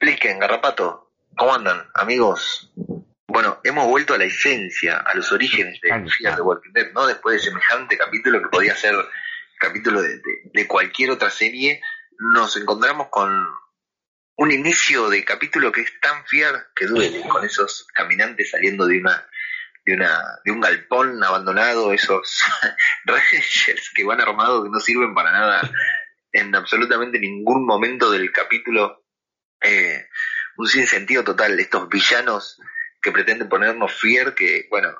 Expliquen, 0.00 0.38
Garrapato. 0.38 1.12
¿Cómo 1.36 1.54
andan, 1.54 1.86
amigos? 1.94 2.72
Bueno, 3.28 3.60
hemos 3.64 3.86
vuelto 3.86 4.14
a 4.14 4.18
la 4.18 4.24
esencia, 4.24 4.98
a 4.98 5.14
los 5.14 5.30
orígenes 5.32 5.80
de 5.80 5.88
Claro. 5.88 6.06
Fear 6.08 6.36
the 6.36 6.42
Walking 6.42 6.72
Dead, 6.72 6.92
¿no? 6.92 7.06
Después 7.06 7.36
de 7.36 7.48
semejante 7.50 7.96
capítulo 7.96 8.40
que 8.42 8.48
podía 8.48 8.74
ser 8.76 8.94
capítulo 9.58 10.02
de, 10.02 10.16
de- 10.18 10.42
de 10.52 10.66
cualquier 10.66 11.10
otra 11.10 11.30
serie, 11.30 11.80
nos 12.34 12.56
encontramos 12.56 13.08
con 13.08 13.32
un 14.36 14.50
inicio 14.50 15.08
de 15.08 15.24
capítulo 15.24 15.70
que 15.70 15.82
es 15.82 15.92
tan 16.00 16.26
fiar 16.26 16.68
que 16.74 16.86
duele, 16.86 17.20
con 17.28 17.44
esos 17.44 17.86
caminantes 17.94 18.50
saliendo 18.50 18.86
de 18.86 18.98
una 18.98 19.26
de 19.84 19.94
una 19.94 20.38
de 20.44 20.52
un 20.52 20.60
galpón 20.60 21.22
abandonado, 21.22 21.92
esos 21.92 22.42
Rangers 23.04 23.90
que 23.94 24.04
van 24.04 24.20
armados 24.20 24.64
que 24.64 24.70
no 24.70 24.80
sirven 24.80 25.14
para 25.14 25.32
nada 25.32 25.70
en 26.32 26.54
absolutamente 26.54 27.18
ningún 27.18 27.66
momento 27.66 28.10
del 28.10 28.32
capítulo. 28.32 29.04
Eh, 29.60 30.06
un 30.56 30.66
sinsentido 30.66 31.24
total, 31.24 31.58
estos 31.58 31.88
villanos 31.88 32.60
que 33.00 33.12
pretenden 33.12 33.48
ponernos 33.48 33.92
fier, 33.92 34.34
que, 34.34 34.66
bueno, 34.70 34.94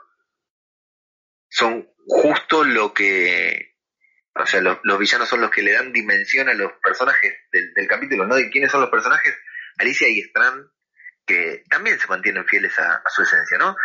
son 1.48 1.88
justo 2.06 2.64
lo 2.64 2.94
que, 2.94 3.76
o 4.34 4.46
sea, 4.46 4.60
los, 4.60 4.98
villanos 4.98 5.28
son 5.28 5.40
los 5.40 5.50
que 5.50 5.62
le 5.62 5.72
dan 5.72 5.92
dimensión 5.92 6.48
a 6.48 6.54
los 6.54 6.72
personajes 6.82 7.34
del, 7.52 7.72
del 7.74 7.86
capítulo, 7.86 8.26
¿no? 8.26 8.34
¿De 8.34 8.50
quiénes 8.50 8.70
son 8.70 8.80
los 8.80 8.90
personajes? 8.90 9.34
Alicia 9.78 10.08
y 10.08 10.20
Strand, 10.20 10.66
que 11.26 11.64
también 11.70 11.98
se 11.98 12.08
mantienen 12.08 12.46
fieles 12.46 12.78
a, 12.78 13.02
su 13.08 13.22
esencia, 13.22 13.58
¿no? 13.58 13.76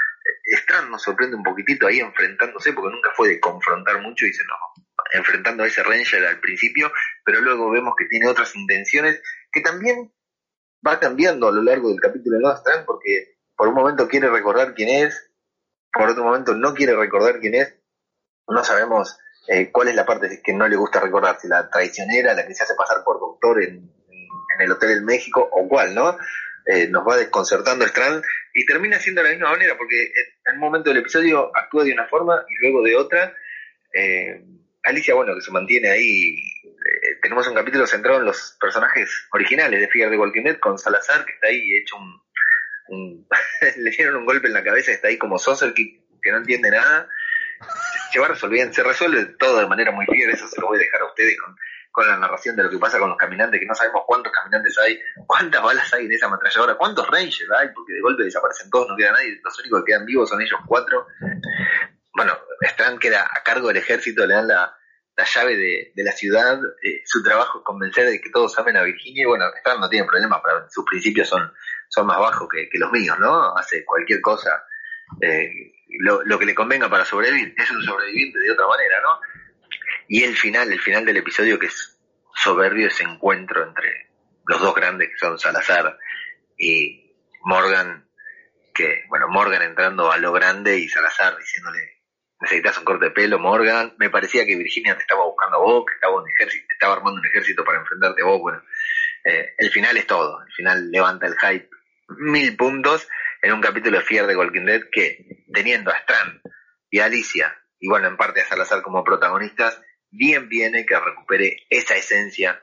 Strand 0.57 0.89
nos 0.89 1.03
sorprende 1.03 1.35
un 1.35 1.43
poquitito 1.43 1.87
ahí 1.87 1.99
enfrentándose, 1.99 2.73
porque 2.73 2.95
nunca 2.95 3.11
fue 3.15 3.29
de 3.29 3.39
confrontar 3.39 4.01
mucho 4.01 4.25
y 4.25 4.33
se 4.33 4.43
nos 4.43 4.87
enfrentando 5.13 5.63
a 5.63 5.67
ese 5.67 5.83
Ranger 5.83 6.25
al 6.25 6.39
principio, 6.39 6.91
pero 7.23 7.41
luego 7.41 7.69
vemos 7.71 7.93
que 7.97 8.05
tiene 8.05 8.27
otras 8.27 8.55
intenciones 8.55 9.21
que 9.51 9.61
también 9.61 10.13
va 10.85 10.99
cambiando 10.99 11.47
a 11.47 11.51
lo 11.51 11.61
largo 11.61 11.89
del 11.89 11.99
capítulo 11.99 12.37
de 12.37 12.55
Strand, 12.55 12.85
porque 12.85 13.37
por 13.55 13.67
un 13.69 13.75
momento 13.75 14.07
quiere 14.07 14.29
recordar 14.29 14.73
quién 14.73 14.89
es, 14.89 15.31
por 15.91 16.09
otro 16.09 16.23
momento 16.23 16.53
no 16.53 16.73
quiere 16.73 16.95
recordar 16.95 17.39
quién 17.39 17.55
es, 17.55 17.75
no 18.47 18.63
sabemos 18.63 19.17
eh, 19.47 19.71
cuál 19.71 19.87
es 19.87 19.95
la 19.95 20.05
parte 20.05 20.41
que 20.43 20.53
no 20.53 20.67
le 20.67 20.75
gusta 20.75 20.99
recordar, 20.99 21.39
si 21.39 21.47
la 21.47 21.69
traicionera, 21.69 22.33
la 22.33 22.45
que 22.45 22.53
se 22.53 22.63
hace 22.63 22.75
pasar 22.75 23.03
por 23.03 23.19
doctor 23.19 23.63
en, 23.63 23.77
en 23.77 24.61
el 24.61 24.71
Hotel 24.71 24.89
del 24.89 25.03
México 25.03 25.47
o 25.51 25.67
cuál, 25.67 25.95
¿no? 25.95 26.17
Eh, 26.65 26.89
nos 26.89 27.07
va 27.07 27.15
desconcertando 27.15 27.85
Strand 27.85 28.21
y 28.53 28.65
termina 28.65 28.99
siendo 28.99 29.21
de 29.21 29.29
la 29.29 29.35
misma 29.35 29.51
manera, 29.51 29.77
porque 29.77 30.11
en 30.45 30.55
un 30.55 30.59
momento 30.59 30.89
del 30.89 30.99
episodio 30.99 31.51
actúa 31.55 31.83
de 31.83 31.93
una 31.93 32.07
forma 32.07 32.43
y 32.47 32.61
luego 32.61 32.83
de 32.83 32.95
otra. 32.95 33.35
Eh, 33.93 34.41
Alicia, 34.83 35.15
bueno, 35.15 35.35
que 35.35 35.41
se 35.41 35.51
mantiene 35.51 35.89
ahí. 35.89 36.35
Eh, 36.63 37.19
tenemos 37.21 37.47
un 37.47 37.55
capítulo 37.55 37.85
centrado 37.85 38.19
en 38.19 38.25
los 38.25 38.57
personajes 38.59 39.27
originales 39.31 39.79
de 39.79 39.87
Fear 39.89 40.09
de 40.09 40.17
Walking 40.17 40.43
Dead, 40.43 40.59
con 40.59 40.77
Salazar, 40.77 41.25
que 41.25 41.33
está 41.33 41.47
ahí 41.47 41.75
hecho 41.75 41.95
un. 42.89 43.27
le 43.77 43.91
dieron 43.91 44.15
un 44.15 44.25
golpe 44.25 44.47
en 44.47 44.53
la 44.53 44.63
cabeza, 44.63 44.91
está 44.91 45.09
ahí 45.09 45.17
como 45.17 45.37
Saucer, 45.37 45.73
que, 45.73 45.99
que 46.21 46.31
no 46.31 46.37
entiende 46.37 46.71
nada. 46.71 47.09
Se 48.11 48.19
va 48.19 48.29
resolviendo, 48.29 48.73
se 48.73 48.83
resuelve 48.83 49.25
todo 49.39 49.59
de 49.59 49.67
manera 49.67 49.91
muy 49.91 50.05
fiel, 50.05 50.29
eso 50.29 50.47
se 50.47 50.61
lo 50.61 50.67
voy 50.67 50.77
a 50.77 50.81
dejar 50.81 51.01
a 51.01 51.07
ustedes 51.07 51.37
con 51.39 51.55
con 51.97 52.07
la 52.07 52.15
narración 52.15 52.55
de 52.55 52.61
lo 52.61 52.69
que 52.69 52.77
pasa 52.77 52.99
con 52.99 53.09
los 53.09 53.17
caminantes, 53.17 53.59
que 53.59 53.65
no 53.65 53.73
sabemos 53.73 54.03
cuántos 54.05 54.31
caminantes 54.31 54.77
hay, 54.77 55.01
cuántas 55.25 55.63
balas 55.63 55.91
hay 55.95 56.05
en 56.05 56.11
esa 56.11 56.27
ametralladora, 56.27 56.75
cuántos 56.75 57.07
rangers 57.07 57.49
hay, 57.59 57.69
porque 57.73 57.93
de 57.93 58.01
golpe 58.01 58.23
desaparecen 58.23 58.69
todos, 58.69 58.87
no 58.87 58.95
queda 58.95 59.13
nadie, 59.13 59.41
los 59.43 59.57
únicos 59.57 59.83
que 59.83 59.93
quedan 59.93 60.05
vivos 60.05 60.29
son 60.29 60.39
ellos 60.39 60.59
cuatro. 60.67 61.07
Bueno, 62.13 62.37
Strand 62.61 62.99
queda 62.99 63.27
a 63.33 63.41
cargo 63.41 63.69
del 63.69 63.77
ejército, 63.77 64.27
le 64.27 64.35
dan 64.35 64.47
la, 64.47 64.77
llave 65.33 65.57
de, 65.57 66.03
la 66.03 66.11
ciudad, 66.11 66.59
eh, 66.83 67.01
su 67.03 67.23
trabajo 67.23 67.57
es 67.57 67.63
convencer 67.65 68.07
de 68.07 68.21
que 68.21 68.29
todos 68.29 68.55
amen 68.59 68.77
a 68.77 68.83
Virginia, 68.83 69.23
y 69.23 69.25
bueno, 69.25 69.45
Strand 69.57 69.79
no 69.79 69.89
tiene 69.89 70.05
problema, 70.05 70.39
pero 70.43 70.69
sus 70.69 70.85
principios 70.85 71.27
son, 71.27 71.51
son 71.89 72.05
más 72.05 72.19
bajos 72.19 72.47
que, 72.47 72.69
los 72.77 72.91
míos, 72.91 73.17
¿no? 73.19 73.57
Hace 73.57 73.83
cualquier 73.83 74.21
cosa, 74.21 74.63
eh, 75.19 75.49
lo, 76.01 76.23
lo 76.25 76.37
que 76.37 76.45
le 76.45 76.53
convenga 76.53 76.91
para 76.91 77.05
sobrevivir, 77.05 77.55
es 77.57 77.71
un 77.71 77.81
sobreviviente 77.81 78.37
de 78.37 78.51
otra 78.51 78.67
manera, 78.67 79.01
¿no? 79.01 79.19
Y 80.07 80.23
el 80.23 80.35
final, 80.35 80.71
el 80.71 80.79
final 80.79 81.05
del 81.05 81.17
episodio 81.17 81.59
que 81.59 81.67
es 81.67 81.99
soberbio 82.35 82.87
ese 82.87 83.03
encuentro 83.03 83.63
entre 83.63 84.09
los 84.45 84.61
dos 84.61 84.73
grandes 84.73 85.09
que 85.09 85.17
son 85.17 85.37
Salazar 85.37 85.97
y 86.57 87.13
Morgan, 87.41 88.07
que, 88.73 89.03
bueno, 89.09 89.27
Morgan 89.27 89.61
entrando 89.61 90.11
a 90.11 90.17
lo 90.17 90.31
grande 90.31 90.77
y 90.77 90.87
Salazar 90.87 91.37
diciéndole, 91.37 92.01
necesitas 92.39 92.77
un 92.77 92.85
corte 92.85 93.05
de 93.05 93.11
pelo, 93.11 93.39
Morgan, 93.39 93.95
me 93.97 94.09
parecía 94.09 94.45
que 94.45 94.55
Virginia 94.55 94.95
te 94.95 95.01
estaba 95.01 95.25
buscando 95.25 95.57
a 95.57 95.59
vos, 95.59 95.85
que 95.85 95.95
estaba, 95.95 96.21
un 96.21 96.29
ejército, 96.29 96.65
estaba 96.71 96.93
armando 96.93 97.19
un 97.19 97.27
ejército 97.27 97.63
para 97.65 97.79
enfrentarte 97.79 98.21
a 98.21 98.25
vos, 98.25 98.39
bueno, 98.39 98.61
eh, 99.25 99.53
el 99.57 99.71
final 99.71 99.97
es 99.97 100.07
todo, 100.07 100.41
el 100.41 100.53
final 100.53 100.91
levanta 100.91 101.27
el 101.27 101.35
hype 101.37 101.69
mil 102.09 102.55
puntos 102.55 103.07
en 103.41 103.53
un 103.53 103.61
capítulo 103.61 103.99
de 103.99 104.27
de 104.27 104.37
Walking 104.37 104.65
Dead 104.65 104.81
que, 104.91 105.43
teniendo 105.53 105.91
a 105.91 105.97
Strand 105.97 106.41
y 106.89 106.99
a 106.99 107.05
Alicia, 107.05 107.57
y 107.79 107.87
bueno, 107.89 108.07
en 108.07 108.17
parte 108.17 108.41
a 108.41 108.45
Salazar 108.45 108.81
como 108.81 109.03
protagonistas, 109.03 109.81
bien 110.17 110.49
viene 110.49 110.85
que 110.85 110.99
recupere 110.99 111.65
esa 111.69 111.95
esencia 111.95 112.61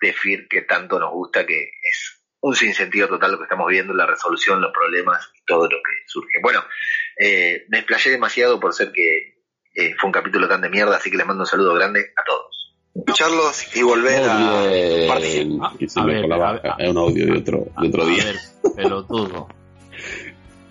de 0.00 0.12
FIR 0.12 0.48
que 0.48 0.62
tanto 0.62 0.98
nos 0.98 1.12
gusta, 1.12 1.46
que 1.46 1.62
es 1.62 2.22
un 2.40 2.54
sinsentido 2.54 3.08
total 3.08 3.32
lo 3.32 3.38
que 3.38 3.44
estamos 3.44 3.68
viendo, 3.68 3.94
la 3.94 4.06
resolución, 4.06 4.60
los 4.60 4.72
problemas 4.72 5.30
y 5.34 5.44
todo 5.44 5.64
lo 5.64 5.76
que 5.76 5.92
surge. 6.06 6.38
Bueno, 6.42 6.62
eh, 7.18 7.64
me 7.68 7.78
explayé 7.78 8.10
demasiado 8.10 8.60
por 8.60 8.72
ser 8.72 8.92
que 8.92 9.42
eh, 9.74 9.94
fue 9.98 10.08
un 10.08 10.12
capítulo 10.12 10.48
tan 10.48 10.60
de 10.60 10.70
mierda, 10.70 10.96
así 10.96 11.10
que 11.10 11.16
les 11.16 11.26
mando 11.26 11.42
un 11.42 11.46
saludo 11.46 11.74
grande 11.74 12.12
a 12.16 12.24
todos. 12.24 12.74
Escucharlos 12.94 13.76
y 13.76 13.82
volver 13.82 14.22
a 14.24 14.62
participar. 15.08 15.72
es 15.80 15.96
un 15.96 16.98
audio 16.98 17.26
de 17.26 17.38
otro, 17.38 17.66
de 17.80 17.88
otro 17.88 18.06
día. 18.06 18.22
A 18.22 18.26
ver, 18.26 18.36
pelotudo. 18.74 19.48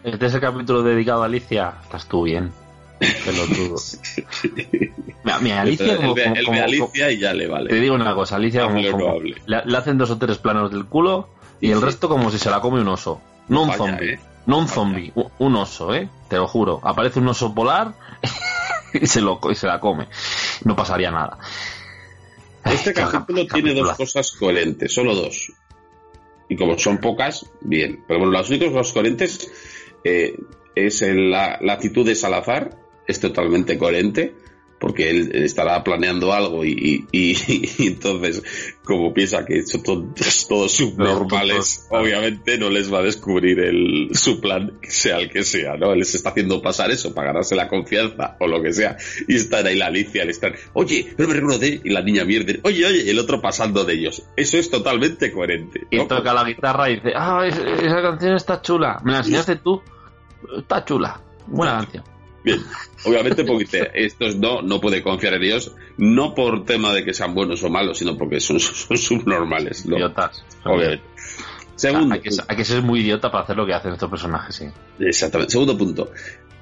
Este 0.04 0.28
es 0.28 0.36
el 0.36 0.40
capítulo 0.40 0.84
dedicado 0.84 1.24
a 1.24 1.26
Alicia. 1.26 1.74
Estás 1.82 2.08
tú 2.08 2.26
bien. 2.26 2.52
Pelotudo. 3.00 3.76
Mi 5.42 5.52
Alicia, 5.52 5.98
como, 5.98 6.16
el, 6.16 6.62
Alicia 6.62 7.12
y 7.12 7.20
ya 7.20 7.34
le 7.34 7.48
vale. 7.48 7.70
Te 7.70 7.80
digo 7.80 7.96
una 7.96 8.16
cosa, 8.16 8.38
Alicia 8.38 8.64
como, 8.64 8.80
le, 8.80 9.78
hacen 9.78 9.98
dos 9.98 10.12
o 10.12 10.18
tres 10.18 10.38
planos 10.38 10.72
del 10.72 10.86
culo 10.86 11.30
y 11.60 11.72
el 11.72 11.82
resto 11.82 12.08
como 12.08 12.32
si 12.32 12.38
se 12.38 12.50
la 12.50 12.62
come 12.62 12.82
un 12.82 12.88
oso. 12.88 13.22
No 13.48 13.64
un 13.64 13.74
zombie. 13.74 14.14
¿eh? 14.14 14.20
No 14.46 14.60
un 14.60 14.68
zombie, 14.68 15.12
un 15.40 15.56
oso, 15.56 15.94
¿eh? 15.94 16.08
Te 16.30 16.38
lo 16.38 16.48
juro. 16.48 16.80
Aparece 16.84 17.20
un 17.20 17.28
oso 17.28 17.54
polar 17.54 17.94
y 18.94 19.08
se, 19.08 19.22
lo, 19.22 19.40
y 19.50 19.56
se 19.56 19.68
la 19.68 19.80
come. 19.80 20.08
No 20.64 20.76
pasaría 20.76 21.12
nada. 21.12 21.38
Este 22.64 22.94
capítulo 22.94 23.46
tiene 23.48 23.74
dos 23.74 23.96
cosas 23.96 24.32
coherentes, 24.32 24.94
solo 24.94 25.16
dos. 25.16 25.52
Y 26.48 26.56
como 26.56 26.78
son 26.78 27.00
pocas, 27.00 27.46
bien. 27.62 28.04
Pero 28.08 28.20
bueno, 28.20 28.34
las 28.34 28.50
únicas 28.50 28.72
dos 28.72 28.94
coherentes 28.94 29.52
eh, 30.04 30.36
es 30.76 31.02
la, 31.02 31.58
la 31.62 31.74
actitud 31.74 32.06
de 32.06 32.16
Salazar, 32.16 32.78
es 33.08 33.20
totalmente 33.20 33.78
coherente 33.78 34.34
porque 34.80 35.10
él 35.10 35.32
estará 35.34 35.84
planeando 35.84 36.34
algo 36.34 36.66
y, 36.66 37.08
entonces 37.80 38.44
como 38.84 39.14
piensa 39.14 39.46
que 39.46 39.64
son 39.64 39.84
todos, 39.84 40.48
todos 40.48 40.72
subnormales 40.74 41.88
obviamente 41.90 42.58
no 42.58 42.70
les 42.70 42.94
va 42.94 43.00
a 43.00 43.04
descubrir 43.04 43.60
el, 43.60 44.10
su 44.14 44.42
plan 44.42 44.74
sea 44.84 45.18
el 45.18 45.30
que 45.30 45.44
sea 45.44 45.78
no 45.78 45.94
él 45.94 46.00
les 46.00 46.14
está 46.14 46.30
haciendo 46.30 46.62
pasar 46.62 46.92
eso 46.92 47.14
para 47.14 47.28
ganarse 47.28 47.56
la 47.56 47.68
confianza 47.68 48.36
o 48.40 48.48
lo 48.48 48.62
que 48.62 48.74
sea 48.74 48.98
y 49.28 49.36
están 49.36 49.66
ahí 49.66 49.78
la 49.78 49.88
Alicia 49.88 50.26
le 50.26 50.32
están 50.32 50.54
oye 50.74 51.14
pero 51.16 51.30
me 51.30 51.36
reconoce 51.36 51.82
y 51.84 51.90
la 51.90 52.02
niña 52.02 52.26
mierda 52.26 52.54
oye 52.64 52.86
oye 52.86 53.04
y 53.06 53.10
el 53.10 53.20
otro 53.20 53.42
pasando 53.42 53.86
de 53.86 53.94
ellos. 53.94 54.24
Eso 54.36 54.58
es 54.58 54.70
totalmente 54.70 55.32
coherente 55.32 55.82
y 55.90 56.06
toca 56.06 56.34
la 56.34 56.44
guitarra 56.44 56.90
y 56.90 56.96
dice 56.96 57.14
ah 57.16 57.46
esa 57.46 58.02
canción 58.02 58.36
está 58.36 58.62
chula. 58.62 59.00
Me 59.04 59.14
la 59.14 59.18
enseñaste 59.20 59.58
tú. 59.58 59.82
Está 60.58 60.84
chula. 60.86 61.20
Buena 61.48 61.80
canción 61.80 62.15
Bien, 62.46 62.62
obviamente 63.04 63.44
porque 63.44 63.90
estos 63.96 64.36
no, 64.36 64.62
no 64.62 64.80
puede 64.80 65.02
confiar 65.02 65.34
en 65.34 65.44
ellos, 65.44 65.76
no 65.98 66.36
por 66.36 66.64
tema 66.64 66.94
de 66.94 67.04
que 67.04 67.12
sean 67.12 67.34
buenos 67.34 67.64
o 67.64 67.70
malos, 67.70 67.98
sino 67.98 68.16
porque 68.16 68.40
son, 68.40 68.60
subnormales. 68.60 69.84
Idiotas. 69.86 70.46
Obviamente. 70.64 71.04
Segundo, 71.76 72.14
hay, 72.16 72.22
que, 72.22 72.64
ser 72.64 72.84
muy 72.84 73.02
idiota 73.02 73.32
para 73.32 73.44
hacer 73.44 73.58
lo 73.58 73.66
que 73.66 73.74
hacen 73.74 73.94
estos 73.94 74.10
personajes, 74.10 74.56
sí. 74.56 74.66
Exactamente. 75.00 75.52
Segundo 75.52 75.78
punto. 75.78 76.12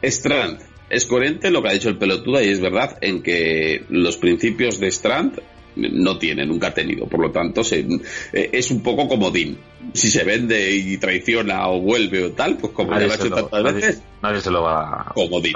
Strand. 0.02 0.60
Es 0.90 1.06
coherente 1.06 1.52
lo 1.52 1.62
que 1.62 1.70
ha 1.70 1.74
dicho 1.74 1.90
el 1.90 1.98
pelotudo 1.98 2.42
y 2.42 2.50
es 2.50 2.62
verdad 2.62 2.98
en 3.02 3.24
que 3.24 3.86
los 3.90 4.18
principios 4.18 4.80
de 4.80 4.88
Strand 4.88 5.42
no 5.76 6.18
tiene, 6.18 6.46
nunca 6.46 6.68
ha 6.68 6.74
tenido. 6.74 7.06
Por 7.08 7.20
lo 7.20 7.32
tanto, 7.32 7.62
eh, 7.72 8.50
es 8.52 8.72
un 8.72 8.82
poco 8.82 9.08
como 9.08 9.32
Dean. 9.32 9.58
Si 9.94 10.08
se 10.10 10.24
vende 10.24 10.72
y 10.72 10.98
traiciona 10.98 11.68
o 11.68 11.80
vuelve 11.80 12.24
o 12.24 12.32
tal, 12.32 12.58
pues 12.58 12.74
como 12.74 12.92
nadie 12.92 13.08
lo 13.08 13.14
ha 13.14 13.16
hecho 13.16 13.30
tantas 13.30 13.64
veces. 13.74 14.02
Nadie 14.22 14.42
se 14.42 14.52
lo 14.52 14.64
va 14.64 15.02
a. 15.02 15.14
Como 15.14 15.40
Dean. 15.42 15.54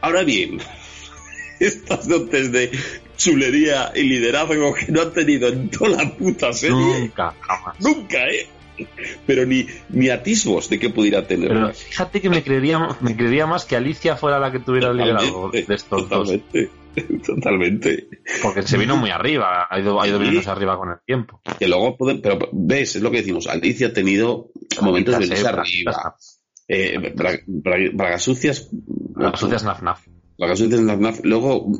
Ahora 0.00 0.22
bien, 0.22 0.58
estas 1.60 2.08
dotes 2.08 2.52
de 2.52 2.70
chulería 3.16 3.92
y 3.94 4.02
liderazgo 4.02 4.74
que 4.74 4.92
no 4.92 5.02
ha 5.02 5.12
tenido 5.12 5.48
en 5.48 5.70
toda 5.70 6.02
la 6.02 6.14
puta 6.14 6.52
serie. 6.52 6.76
Nunca, 6.76 7.34
jamás. 7.40 7.80
Nunca, 7.80 8.18
¿eh? 8.28 8.46
Pero 9.26 9.46
ni, 9.46 9.66
ni 9.88 10.10
atisbos 10.10 10.68
de 10.68 10.78
que 10.78 10.90
pudiera 10.90 11.26
tener. 11.26 11.48
Pero 11.48 11.72
fíjate 11.72 12.20
que 12.20 12.28
me 12.28 12.42
creería, 12.42 12.96
me 13.00 13.16
creería 13.16 13.46
más 13.46 13.64
que 13.64 13.74
Alicia 13.74 14.16
fuera 14.16 14.38
la 14.38 14.52
que 14.52 14.58
tuviera 14.58 14.90
el 14.90 14.98
liderazgo 14.98 15.50
de 15.50 15.66
estos 15.68 16.08
dos. 16.08 16.30
Totalmente. 17.26 18.08
Porque 18.42 18.62
se 18.62 18.78
vino 18.78 18.96
muy 18.96 19.10
arriba, 19.10 19.66
ha 19.68 19.78
ido, 19.80 20.00
ha 20.00 20.08
ido 20.08 20.18
viniéndose 20.18 20.50
arriba 20.50 20.76
con 20.76 20.90
el 20.90 20.96
tiempo. 21.04 21.40
Que 21.58 21.68
luego, 21.68 21.96
pero 21.96 22.38
ves, 22.52 22.96
es 22.96 23.02
lo 23.02 23.10
que 23.10 23.18
decimos, 23.18 23.46
Alicia 23.46 23.88
ha 23.88 23.92
tenido 23.92 24.50
momentos 24.80 25.14
de 25.14 25.20
venirse 25.20 25.48
arriba. 25.48 26.16
Eh, 26.68 27.14
Bragasucias. 27.92 28.68
Bragasucias 28.72 29.64
Naf 29.64 29.82
Naf. 29.82 30.06
Bragasucias 30.38 30.80
Naf 30.80 30.98
Naf. 30.98 31.20
Luego, 31.22 31.70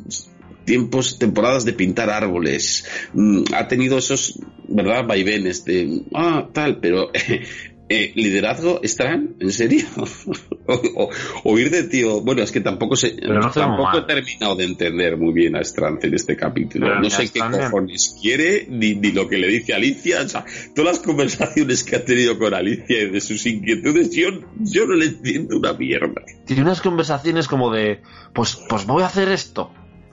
tiempos, 0.64 1.18
temporadas 1.18 1.64
de 1.64 1.72
pintar 1.72 2.10
árboles. 2.10 2.86
Mm, 3.14 3.44
ha 3.54 3.68
tenido 3.68 3.98
esos, 3.98 4.38
¿verdad? 4.68 5.06
Vaivenes 5.06 5.64
de, 5.64 6.02
ah, 6.14 6.48
tal, 6.52 6.78
pero 6.80 7.10
Eh, 7.14 7.46
¿Liderazgo, 7.88 8.80
Stran? 8.82 9.36
¿En 9.38 9.52
serio? 9.52 9.86
o, 10.66 11.10
o, 11.44 11.58
ir 11.58 11.70
de 11.70 11.84
tío. 11.84 12.20
Bueno, 12.20 12.42
es 12.42 12.50
que 12.50 12.60
tampoco 12.60 12.96
se, 12.96 13.14
no 13.14 13.50
tampoco 13.50 13.98
he 13.98 14.02
terminado 14.02 14.56
de 14.56 14.64
entender 14.64 15.16
muy 15.16 15.32
bien 15.32 15.54
a 15.54 15.60
Strand 15.60 16.04
en 16.04 16.14
este 16.14 16.36
capítulo. 16.36 16.86
Pero 16.86 17.00
no 17.00 17.10
sé 17.10 17.30
qué 17.30 17.38
Strand 17.38 17.60
cojones 17.70 18.16
quiere, 18.20 18.66
ni, 18.68 18.94
ni 18.96 19.12
lo 19.12 19.28
que 19.28 19.38
le 19.38 19.46
dice 19.48 19.72
Alicia. 19.74 20.22
O 20.22 20.28
sea, 20.28 20.44
todas 20.74 20.96
las 20.96 21.04
conversaciones 21.06 21.84
que 21.84 21.96
ha 21.96 22.04
tenido 22.04 22.38
con 22.38 22.54
Alicia 22.54 23.02
y 23.02 23.10
de 23.10 23.20
sus 23.20 23.46
inquietudes, 23.46 24.10
yo, 24.14 24.30
yo 24.58 24.86
no 24.86 24.94
le 24.94 25.06
entiendo 25.06 25.56
una 25.56 25.72
mierda. 25.72 26.22
Tiene 26.44 26.62
unas 26.62 26.80
conversaciones 26.80 27.46
como 27.46 27.70
de, 27.70 28.02
pues, 28.34 28.58
pues 28.68 28.84
voy 28.86 29.02
a 29.04 29.06
hacer 29.06 29.28
esto. 29.28 29.72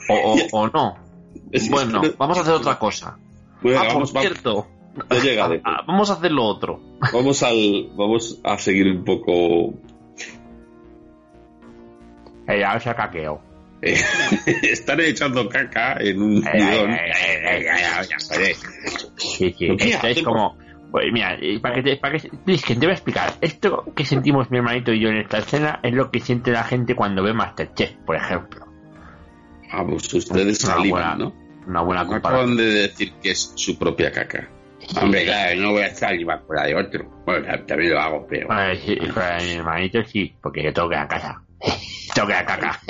O, 0.10 0.13
o, 0.34 0.38
o 0.51 0.68
no. 0.68 0.96
Bueno, 1.72 2.01
no- 2.03 2.13
vamos 2.18 2.38
a 2.38 2.42
hacer 2.42 2.53
otra 2.53 2.77
cosa. 2.77 3.18
Bueno, 3.62 3.80
Ah, 3.80 3.84
por 3.86 3.94
vamos, 3.94 4.12
cierto. 4.12 4.68
Ya 5.09 5.19
llegaré. 5.19 5.62
Ah, 5.63 5.83
vamos 5.88 6.09
a 6.09 6.13
hacer 6.13 6.31
lo 6.31 6.43
otro. 6.43 6.79
Vamos 7.12 7.41
al, 7.43 7.89
vamos 7.95 8.39
a 8.43 8.57
seguir 8.57 8.88
un 8.88 9.03
poco. 9.03 9.73
Ella 12.47 12.79
se 12.79 12.93
caqueo. 12.93 13.41
eh, 13.81 13.95
están 14.63 15.00
echando 15.01 15.47
caca 15.50 15.97
en 16.00 16.21
un 16.21 16.41
bidón. 16.41 16.97
Sí, 19.17 19.53
sí. 19.57 19.67
¿Pero 19.67 19.77
qué 19.77 19.89
Esto 19.89 20.07
es 20.07 20.21
como. 20.23 20.57
Pues 20.91 21.05
mira, 21.12 21.35
eh, 21.41 21.59
para 21.59 21.73
que 21.75 21.81
te, 21.81 21.97
para 21.97 22.19
que, 22.19 22.29
que 22.29 22.75
te 22.75 22.79
voy 22.85 22.89
a 22.89 22.93
explicar. 22.93 23.33
Esto 23.41 23.83
que 23.95 24.05
sentimos 24.05 24.51
mi 24.51 24.57
hermanito 24.59 24.93
y 24.93 25.00
yo 25.00 25.09
en 25.09 25.17
esta 25.17 25.39
escena 25.39 25.79
es 25.81 25.91
lo 25.93 26.12
que 26.12 26.19
siente 26.19 26.51
la 26.51 26.63
gente 26.63 26.95
cuando 26.95 27.23
ve 27.23 27.33
Masterchef, 27.33 27.93
por 28.05 28.15
ejemplo. 28.15 28.63
Ah, 29.71 29.83
pues 29.89 30.13
ustedes 30.13 30.63
Una 30.63 30.73
salivan, 30.75 30.89
buena- 30.89 31.15
¿no? 31.15 31.43
Una 31.65 31.81
buena 31.81 32.05
comparación. 32.05 32.51
acaban 32.51 32.57
de 32.57 32.65
decir 32.65 33.13
que 33.23 33.31
es 33.31 33.53
su 33.55 33.75
propia 33.79 34.12
caca. 34.12 34.47
Hombre, 35.02 35.25
claro, 35.25 35.62
no 35.62 35.72
voy 35.72 35.84
a 35.84 35.94
salivar 35.96 36.42
por 36.44 36.56
la 36.56 36.66
de 36.66 36.75
otro. 36.75 37.06
Bueno, 37.25 37.48
también 37.66 37.92
lo 37.92 38.00
hago, 38.00 38.28
pero. 38.30 38.48
Pues, 38.48 38.80
sí, 38.80 38.96
para 39.13 39.38
mi 39.40 39.52
hermanito 39.54 40.04
sí, 40.06 40.34
porque 40.42 40.63
yo 40.63 40.74
tengo 40.74 40.90
que 40.90 40.96
ir 40.96 41.02
a 41.02 41.08
casa. 41.08 41.42
tengo 42.13 42.28
que 42.28 42.34
ir 42.34 42.40
a 42.40 42.46
caca. 42.46 42.80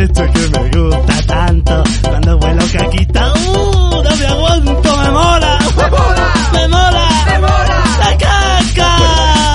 desecho 0.06 0.32
que 0.32 0.58
me 0.58 0.70
gusta 0.70 1.26
tanto. 1.26 1.84
Cuando 2.02 2.38
vuelo 2.38 2.62
caquita, 2.72 3.32
¡uh! 3.32 4.02
No 4.02 4.16
me 4.16 4.26
aguanto, 4.26 4.96
me 4.96 5.10
mola. 5.10 5.58
¡Me 5.76 5.88
mola! 5.88 6.34
¡Me 6.52 6.68
mola! 6.68 7.24
¡Me 7.26 7.38
mola! 7.38 7.84
¡La 7.98 8.18
caca! 8.18 8.96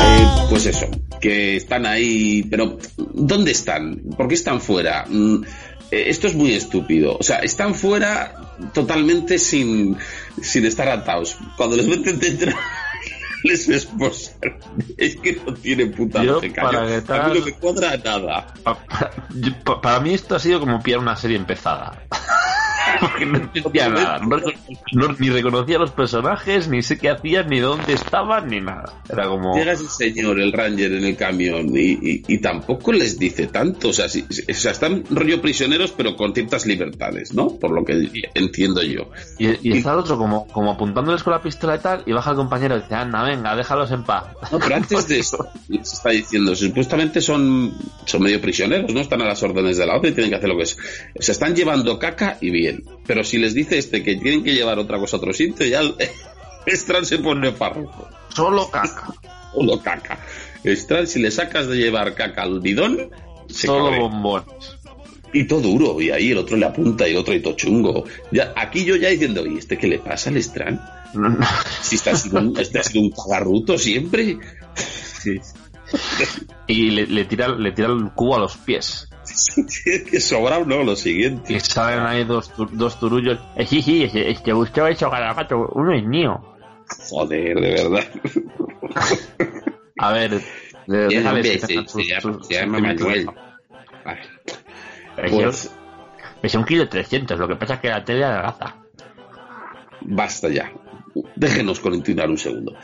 Eh, 0.01 0.47
pues 0.49 0.65
eso, 0.65 0.87
que 1.19 1.57
están 1.57 1.85
ahí, 1.85 2.43
pero 2.49 2.77
¿dónde 2.97 3.51
están? 3.51 4.01
¿Por 4.17 4.27
qué 4.27 4.35
están 4.35 4.61
fuera? 4.61 5.05
Mm, 5.07 5.43
eh, 5.91 6.03
esto 6.07 6.27
es 6.27 6.35
muy 6.35 6.53
estúpido. 6.53 7.17
O 7.19 7.23
sea, 7.23 7.39
están 7.39 7.75
fuera 7.75 8.33
totalmente 8.73 9.37
sin, 9.37 9.97
sin 10.41 10.65
estar 10.65 10.89
atados. 10.89 11.37
Cuando 11.57 11.75
les 11.75 11.87
meten 11.87 12.19
dentro, 12.19 12.51
les 13.43 13.67
esposan. 13.69 14.35
Es 14.97 15.15
que 15.17 15.41
no 15.45 15.53
tiene 15.53 15.85
puta 15.87 16.23
Yo, 16.23 16.33
lógica. 16.33 16.61
para 16.61 16.89
Yo- 16.99 17.05
que 17.05 17.13
A 17.13 17.27
mí 17.27 17.39
no 17.39 17.45
me 17.45 17.51
cuadra 17.53 17.97
nada. 17.97 18.47
Pa- 18.63 18.75
pa- 18.85 19.11
yo- 19.35 19.53
pa- 19.63 19.81
Para 19.81 19.99
mí 19.99 20.13
esto 20.13 20.35
ha 20.35 20.39
sido 20.39 20.59
como 20.59 20.81
pillar 20.81 20.99
una 20.99 21.15
serie 21.15 21.37
empezada. 21.37 22.01
Porque 22.99 23.25
no 23.25 23.37
entendía 23.37 23.89
nada. 23.89 24.19
No 24.93 25.07
ni 25.19 25.29
reconocía 25.29 25.77
los 25.77 25.91
personajes, 25.91 26.67
ni 26.67 26.81
sé 26.81 26.97
qué 26.97 27.09
hacían, 27.09 27.49
ni 27.49 27.59
dónde 27.59 27.93
estaban, 27.93 28.47
ni 28.49 28.59
nada. 28.61 29.01
Era 29.09 29.27
como... 29.27 29.55
Llega 29.55 29.73
ese 29.73 29.87
señor, 29.87 30.39
el 30.39 30.51
Ranger, 30.51 30.93
en 30.93 31.05
el 31.05 31.15
camión 31.15 31.69
y, 31.75 31.91
y- 32.01 32.23
y 32.27 32.37
tampoco 32.39 32.91
les 32.91 33.17
dice 33.19 33.47
tanto. 33.47 33.89
O 33.89 33.93
sea, 33.93 34.09
sí- 34.09 34.25
o 34.29 34.53
sea, 34.53 34.71
están 34.71 35.03
rollo 35.09 35.41
prisioneros, 35.41 35.91
pero 35.91 36.15
con 36.15 36.33
ciertas 36.33 36.65
libertades, 36.65 37.33
¿no? 37.33 37.49
Por 37.57 37.71
lo 37.71 37.83
que 37.85 38.09
entiendo 38.33 38.81
yo. 38.81 39.09
Y, 39.37 39.69
y 39.69 39.77
está 39.77 39.93
el 39.93 39.99
otro 39.99 40.17
como, 40.17 40.47
como 40.47 40.71
apuntándoles 40.71 41.23
con 41.23 41.31
la 41.33 41.41
pistola 41.41 41.75
y 41.75 41.79
tal, 41.79 42.03
y 42.05 42.11
baja 42.13 42.31
el 42.31 42.35
compañero 42.37 42.77
y 42.77 42.81
dice, 42.81 42.95
anda, 42.95 43.23
venga, 43.23 43.55
déjalos 43.55 43.91
en 43.91 44.03
paz. 44.03 44.25
No, 44.51 44.59
pero 44.59 44.75
antes 44.75 45.07
de 45.07 45.19
esto, 45.19 45.47
les 45.69 45.93
está 45.93 46.09
diciendo, 46.09 46.55
supuestamente 46.55 47.21
son, 47.21 47.73
son 48.05 48.21
medio 48.23 48.39
prisioneros, 48.41 48.93
¿no? 48.93 48.99
Están 49.01 49.21
a 49.21 49.25
las 49.25 49.41
órdenes 49.43 49.77
de 49.77 49.85
la 49.85 49.97
otra 49.97 50.09
y 50.09 50.13
tienen 50.13 50.29
que 50.31 50.37
hacer 50.37 50.49
lo 50.49 50.57
que 50.57 50.63
es. 50.63 50.77
Se 51.19 51.31
están 51.31 51.55
llevando 51.55 51.97
caca 51.99 52.37
y 52.41 52.49
bien. 52.49 52.78
Pero 53.05 53.23
si 53.23 53.37
les 53.37 53.53
dice 53.53 53.77
este 53.77 54.03
que 54.03 54.15
tienen 54.15 54.43
que 54.43 54.53
llevar 54.53 54.79
otra 54.79 54.99
cosa 54.99 55.17
a 55.17 55.19
otro 55.19 55.33
sitio, 55.33 55.65
ya 55.65 55.79
el 55.79 55.95
Strand 56.67 57.05
se 57.05 57.19
pone 57.19 57.51
farrojo. 57.51 58.07
Solo 58.35 58.69
caca. 58.69 59.13
Solo 59.53 59.79
caca. 59.81 60.19
Strand, 60.63 61.07
si 61.07 61.19
le 61.19 61.31
sacas 61.31 61.67
de 61.67 61.77
llevar 61.77 62.15
caca 62.15 62.43
al 62.43 62.59
bidón, 62.59 63.09
se 63.47 63.67
Solo 63.67 63.97
bombones. 63.97 64.77
Y 65.31 65.43
todo 65.45 65.61
duro, 65.61 66.01
y 66.01 66.09
ahí 66.09 66.31
el 66.31 66.39
otro 66.39 66.57
le 66.57 66.65
apunta 66.65 67.07
y 67.07 67.11
el 67.11 67.17
otro 67.17 67.35
y 67.35 67.39
todo 67.39 67.53
chungo. 67.53 68.03
Ya, 68.31 68.51
aquí 68.55 68.83
yo 68.83 68.95
ya 68.95 69.09
diciendo, 69.09 69.45
¿y 69.45 69.59
este 69.59 69.77
qué 69.77 69.87
le 69.87 69.99
pasa 69.99 70.31
al 70.31 70.37
Strand? 70.37 70.79
No, 71.13 71.29
no. 71.29 71.45
Si 71.81 71.95
está 71.95 72.15
siendo 72.15 72.39
un, 72.39 72.59
este 72.59 72.79
ha 72.79 72.83
sido 72.83 73.01
un 73.01 73.11
cagarruto 73.11 73.77
siempre. 73.77 74.37
Y 76.67 76.91
le, 76.91 77.07
le 77.07 77.25
tira, 77.25 77.49
le 77.49 77.71
tira 77.71 77.89
el 77.89 78.11
cubo 78.13 78.35
a 78.35 78.39
los 78.39 78.57
pies. 78.57 79.08
que 80.11 80.19
sobra 80.19 80.59
no, 80.65 80.83
lo 80.83 80.95
siguiente. 80.95 81.53
Y 81.53 81.59
salen 81.59 81.99
ahí 82.05 82.23
dos, 82.23 82.51
dos 82.71 82.99
turullos. 82.99 83.39
Eh, 83.55 83.65
sí, 83.65 83.81
sí, 83.81 84.03
este, 84.03 84.29
este 84.31 84.53
Gustavo 84.53 84.87
hecho 84.87 85.09
garabato. 85.09 85.69
Uno 85.73 85.93
es 85.93 86.03
mío. 86.03 86.55
Joder, 87.09 87.59
de 87.59 87.69
verdad. 87.71 88.03
A 89.97 90.11
ver, 90.13 90.41
hombre, 90.87 91.41
que 91.43 91.59
se- 91.59 92.49
llama-. 92.49 92.79
Manuel. 92.79 93.29
Vale. 94.05 94.21
Pesa- 95.15 95.43
Pues 95.43 95.71
pesa 96.41 96.57
un 96.59 96.65
kilo 96.65 96.87
trescientos, 96.87 97.37
lo 97.37 97.47
que 97.47 97.55
pasa 97.57 97.75
es 97.75 97.79
que 97.81 97.89
la 97.89 98.03
tele 98.03 98.23
adelgaza. 98.23 98.75
basta 100.01 100.47
ya. 100.49 100.71
Déjenos 101.35 101.79
continuar 101.79 102.29
un 102.29 102.37
segundo. 102.37 102.75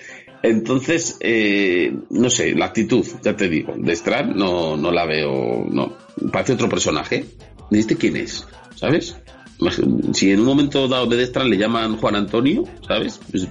Entonces, 0.47 1.17
eh, 1.21 1.93
no 2.11 2.29
sé, 2.29 2.53
la 2.55 2.65
actitud, 2.65 3.05
ya 3.23 3.35
te 3.35 3.49
digo, 3.49 3.73
de 3.77 3.93
Strand 3.93 4.35
no, 4.35 4.77
no 4.77 4.91
la 4.91 5.05
veo, 5.05 5.65
no. 5.69 5.97
Parece 6.31 6.53
otro 6.53 6.69
personaje. 6.69 7.25
¿Este 7.71 7.95
quién 7.95 8.15
es? 8.17 8.45
¿Sabes? 8.75 9.15
Si 10.13 10.31
en 10.31 10.41
un 10.41 10.45
momento 10.45 10.87
dado 10.87 11.05
de 11.07 11.23
Strand 11.23 11.49
le 11.49 11.57
llaman 11.57 11.97
Juan 11.97 12.15
Antonio, 12.15 12.63
¿sabes? 12.87 13.19
Pues 13.31 13.47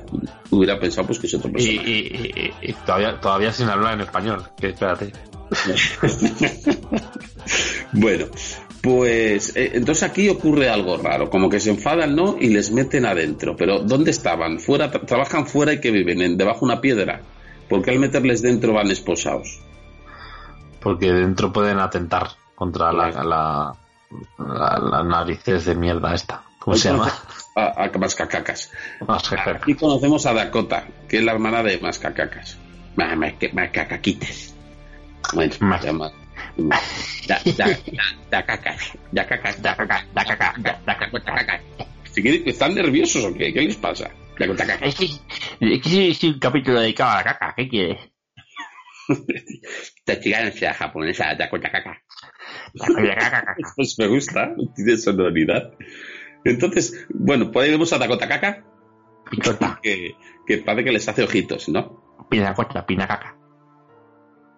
hubiera 0.51 0.79
pensado 0.79 1.07
pues 1.07 1.19
que 1.19 1.27
es 1.27 1.35
otro 1.35 1.51
Y, 1.51 1.53
personaje. 1.55 1.91
y- 1.91 2.33
y- 2.67 2.71
y 2.71 2.73
todavía, 2.87 3.19
todavía 3.21 3.53
sin 3.53 3.69
hablar 3.69 3.95
en 3.95 4.01
español. 4.03 4.45
Que 4.61 4.69
espérate. 4.69 5.13
Bueno, 7.93 8.27
pues 8.85 9.57
eh, 9.57 9.71
entonces 9.75 10.03
aquí 10.05 10.29
ocurre 10.29 10.69
algo 10.69 10.99
raro, 10.99 11.31
como 11.31 11.49
que 11.49 11.59
se 11.59 11.71
enfadan, 11.71 12.15
¿no? 12.15 12.37
Y 12.39 12.49
les 12.51 12.71
meten 12.71 13.07
adentro. 13.07 13.57
Pero 13.57 13.79
¿dónde 13.79 14.11
estaban? 14.11 14.61
Fuera, 14.61 14.93
tra- 14.93 15.07
trabajan 15.07 15.47
fuera 15.47 15.73
y 15.73 15.81
que 15.81 15.91
viven 15.91 16.21
en, 16.21 16.37
debajo 16.37 16.67
de 16.67 16.73
una 16.73 16.81
piedra. 16.83 17.23
Porque 17.67 17.91
al 17.93 17.99
meterles 17.99 18.43
dentro 18.43 18.75
van 18.75 18.91
esposados. 18.91 19.59
Porque 20.81 21.11
dentro 21.11 21.51
pueden 21.51 21.79
atentar 21.79 22.29
contra 22.55 22.93
la, 22.93 23.09
la, 23.11 23.75
la- 24.39 24.79
las 24.91 25.07
narices 25.07 25.65
de 25.65 25.75
mierda 25.75 26.15
esta. 26.15 26.43
¿Cómo 26.59 26.77
se 26.77 26.91
llama? 26.91 27.11
A, 27.57 27.85
a 27.85 27.91
mascacacas. 27.99 28.71
Aquí 29.63 29.75
conocemos 29.77 30.27
a 30.27 30.35
Dakota, 30.35 30.87
que 31.09 31.19
es 31.19 31.25
la 31.25 31.33
hermana 31.33 31.63
de 31.63 31.79
mascacacas. 31.79 32.59
Ma- 32.97 33.17
ma- 33.17 33.33
que- 33.33 33.51
Mascacaquitas. 33.51 34.55
Bueno, 35.33 35.55
Ma- 35.61 35.81
Si 42.13 42.23
quieren- 42.23 42.43
¿Están 42.47 42.75
nerviosos 42.75 43.25
o 43.25 43.35
qué? 43.35 43.53
¿Qué 43.53 43.63
les 43.63 43.77
pasa? 43.77 44.11
Es 44.81 45.81
que, 45.83 46.09
es 46.11 46.23
un 46.25 46.39
capítulo 46.39 46.81
dedicado 46.81 47.11
a 47.13 47.17
la 47.17 47.25
caca. 47.25 47.55
¿Qué 47.57 47.69
quieres? 47.69 47.99
Sea 50.55 50.75
japonesa. 50.75 51.35
La 51.35 51.51
caca. 51.71 52.01
Pues 53.77 53.97
me 53.99 54.07
gusta, 54.09 54.55
tiene 54.75 54.97
sonoridad. 54.97 55.73
Entonces, 56.45 57.07
bueno, 57.11 57.51
vemos 57.71 57.93
a 57.93 57.99
Dakota 57.99 58.29
Kaka, 58.29 58.65
Picota, 59.31 59.81
que, 59.83 60.15
que 60.47 60.59
parece 60.59 60.85
que 60.85 60.93
les 60.93 61.09
hace 61.09 61.23
ojitos, 61.23 61.69
¿no? 61.69 62.03
pinacota, 62.31 62.85
pinacaca. 62.87 63.37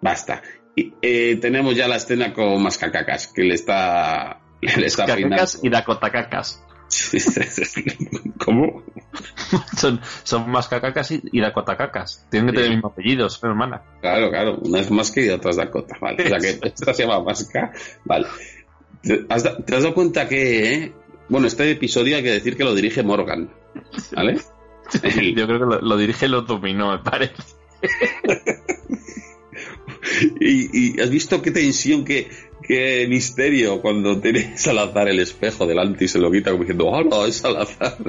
Basta. 0.03 0.43
Y 0.77 0.93
eh, 1.03 1.37
tenemos 1.41 1.75
ya 1.75 1.89
la 1.89 1.97
escena 1.97 2.33
con 2.33 2.63
Mascacacas, 2.63 3.29
que 3.29 3.43
le 3.43 3.55
está, 3.55 4.41
le 4.61 4.87
está. 4.87 5.07
Cacacas 5.07 5.59
y 5.63 5.71
dacotacacas. 5.71 6.63
¿Cómo? 8.45 8.85
Son, 9.77 10.01
son 10.23 10.51
más 10.51 10.69
cacacas 10.69 11.11
y, 11.11 11.21
y 11.33 11.41
dacotacacas. 11.41 12.27
Tienen 12.31 12.49
que 12.49 12.53
tener 12.55 12.67
el 12.71 12.77
mismo 12.77 12.89
apellido, 12.91 13.29
son 13.29 13.51
hermanas. 13.51 13.83
Claro, 14.01 14.29
claro, 14.31 14.59
una 14.63 14.81
es 14.81 14.91
Masca 14.91 15.21
y 15.21 15.29
otra 15.31 15.51
es 15.51 15.57
Dakota, 15.57 15.97
vale. 16.01 16.25
O 16.25 16.29
sea 16.29 16.39
que 16.39 16.69
esta 16.69 16.93
se 16.95 17.03
llama 17.05 17.23
Masca, 17.25 17.73
vale. 18.05 18.27
¿Te 19.03 19.25
has, 19.29 19.43
da- 19.45 19.57
te 19.59 19.75
has 19.75 19.83
dado 19.83 19.95
cuenta 19.95 20.29
que, 20.29 20.75
eh? 20.75 20.93
bueno, 21.29 21.47
este 21.47 21.71
episodio 21.71 22.17
hay 22.17 22.23
que 22.23 22.33
decir 22.33 22.57
que 22.57 22.65
lo 22.65 22.75
dirige 22.75 23.03
Morgan, 23.03 23.51
¿vale? 24.15 24.41
Yo 25.35 25.47
creo 25.47 25.59
que 25.59 25.65
lo, 25.77 25.81
lo 25.81 25.97
dirige 25.97 26.27
el 26.27 26.33
dominó, 26.47 26.93
me 26.93 26.99
parece. 26.99 27.35
y, 30.41 30.97
y 30.97 31.01
has 31.01 31.11
visto 31.11 31.41
qué 31.43 31.51
tensión, 31.51 32.05
qué, 32.05 32.29
qué 32.63 33.07
misterio 33.09 33.81
cuando 33.81 34.19
tiene 34.21 34.57
Salazar 34.59 35.09
el 35.09 35.19
espejo 35.21 35.67
delante 35.67 36.05
y 36.05 36.09
se 36.09 36.19
lo 36.19 36.31
quita 36.31 36.51
como 36.51 36.63
diciendo, 36.65 36.87
hola, 36.87 37.27
es 37.27 37.37
Salazar. 37.37 37.97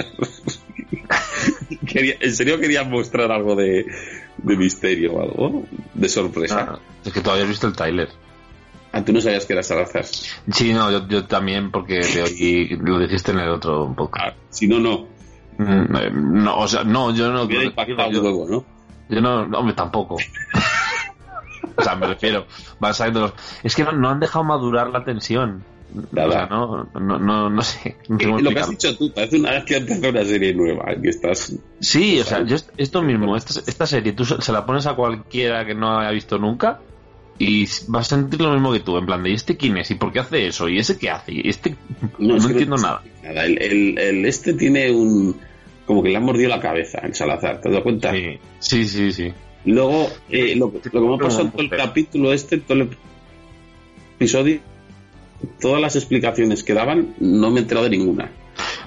Quería- 1.86 2.16
¿En 2.20 2.36
serio 2.36 2.60
querían 2.60 2.90
mostrar 2.90 3.32
algo 3.32 3.56
de, 3.56 3.86
de 4.38 4.58
misterio 4.58 5.14
o 5.14 5.22
algo? 5.22 5.66
De 5.94 6.10
sorpresa. 6.10 6.68
Ah, 6.74 6.80
es 7.06 7.14
que 7.14 7.22
todavía 7.22 7.44
has 7.44 7.50
visto 7.50 7.68
el 7.68 7.74
Tyler. 7.74 8.10
Ah, 8.92 9.04
tú 9.04 9.14
no 9.14 9.22
sabías 9.22 9.46
que 9.46 9.54
era 9.54 9.64
Salazar. 9.64 10.06
Sí, 10.06 10.74
no, 10.74 10.92
yo, 10.92 11.08
yo 11.08 11.26
también, 11.26 11.72
porque 11.72 12.00
te 12.02 12.24
oí- 12.24 12.78
lo 12.82 13.00
dijiste 13.00 13.32
en 13.32 13.40
el 13.40 13.50
otro 13.50 13.94
podcast. 13.96 14.36
Ah, 14.36 14.36
si 14.50 14.68
no, 14.68 14.80
no. 14.80 15.08
Mm, 15.58 15.96
eh, 15.96 16.12
No, 16.14 16.60
o 16.60 16.68
sea, 16.68 16.84
no, 16.84 17.14
yo 17.16 17.32
no. 17.32 17.48
Yo, 17.50 17.60
¿no? 17.64 18.66
yo 19.10 19.22
no, 19.22 19.46
no, 19.48 19.60
hombre, 19.60 19.76
tampoco. 19.76 20.18
o 21.78 21.84
sea, 21.84 21.96
me 21.96 22.08
refiero, 22.08 22.46
van 22.80 22.94
saliendo 22.94 23.22
los. 23.22 23.34
Es 23.64 23.76
que 23.76 23.84
no, 23.84 23.92
no 23.94 24.10
han 24.10 24.20
dejado 24.20 24.44
madurar 24.44 24.90
la 24.90 25.04
tensión. 25.04 25.64
Nada. 26.12 26.28
O 26.28 26.32
sea, 26.32 26.46
no, 26.48 26.90
no, 27.00 27.18
no, 27.20 27.50
no 27.50 27.62
sé. 27.62 27.96
No 28.10 28.18
Eh, 28.20 28.42
lo 28.42 28.50
que 28.52 28.60
has 28.60 28.70
dicho 28.70 28.96
tú, 28.98 29.12
parece 29.14 29.40
una 29.40 29.52
vez 29.52 29.64
que 29.64 29.78
una 29.78 30.26
serie 30.26 30.54
nueva, 30.54 30.94
que 31.02 31.10
estás... 31.10 31.54
Sí, 31.80 32.20
o 32.20 32.24
sea, 32.26 32.44
yo 32.44 32.56
est- 32.58 32.70
esto 32.78 33.02
mismo, 33.02 33.38
esta, 33.38 33.60
esta 33.66 33.88
serie, 33.88 34.12
tú 34.12 34.26
se 34.26 34.52
la 34.52 34.66
pones 34.66 34.86
a 34.86 34.96
cualquiera 34.96 35.66
que 35.66 35.74
no 35.76 35.98
haya 35.98 36.12
visto 36.12 36.38
nunca 36.38 36.82
y 37.40 37.66
vas 37.88 38.12
a 38.12 38.16
sentir 38.18 38.42
lo 38.42 38.52
mismo 38.52 38.74
que 38.74 38.82
tú, 38.82 38.98
en 38.98 39.06
plan 39.06 39.24
de 39.24 39.30
¿y 39.30 39.34
este 39.36 39.56
quién 39.56 39.78
es? 39.78 39.90
¿Y 39.92 39.96
por 39.96 40.12
qué 40.12 40.20
hace 40.20 40.48
eso? 40.48 40.68
¿Y 40.68 40.78
ese 40.80 40.98
qué 40.98 41.10
hace? 41.10 41.32
¿Y 41.34 41.48
este 41.48 41.76
no, 42.20 42.36
es 42.36 42.46
que 42.46 42.52
entiendo 42.52 42.76
nada? 42.78 43.02
nada. 43.24 43.46
El, 43.46 43.62
el- 43.62 43.98
el 43.98 44.26
este 44.26 44.54
tiene 44.56 44.92
un... 44.92 45.40
Como 45.86 46.04
que 46.04 46.10
le 46.10 46.18
han 46.18 46.24
mordido 46.24 46.50
la 46.50 46.60
cabeza, 46.60 47.00
el 47.00 47.16
Salazar, 47.16 47.62
¿te 47.62 47.70
has 47.70 47.72
dado 47.72 47.84
cuenta? 47.84 48.12
Sí, 48.12 48.38
sí, 48.60 48.86
sí, 48.86 49.12
sí. 49.14 49.34
Luego, 49.66 50.10
eh, 50.30 50.56
lo, 50.56 50.72
lo 50.74 50.82
que 50.82 51.00
me 51.00 51.16
ha 51.16 51.18
pasado 51.18 51.42
en 51.44 51.52
todo 51.52 51.62
el 51.62 51.70
capítulo 51.70 52.34
este, 52.34 52.58
todo 52.58 52.82
el 52.82 52.90
episodio, 54.20 54.60
todas 55.60 55.82
las 55.82 55.96
explicaciones 55.96 56.64
que 56.64 56.74
daban, 56.74 57.16
no 57.20 57.52
me 57.52 57.60
he 57.60 57.62
enterado 57.64 57.90
de 57.90 57.98
ninguna. 57.98 58.32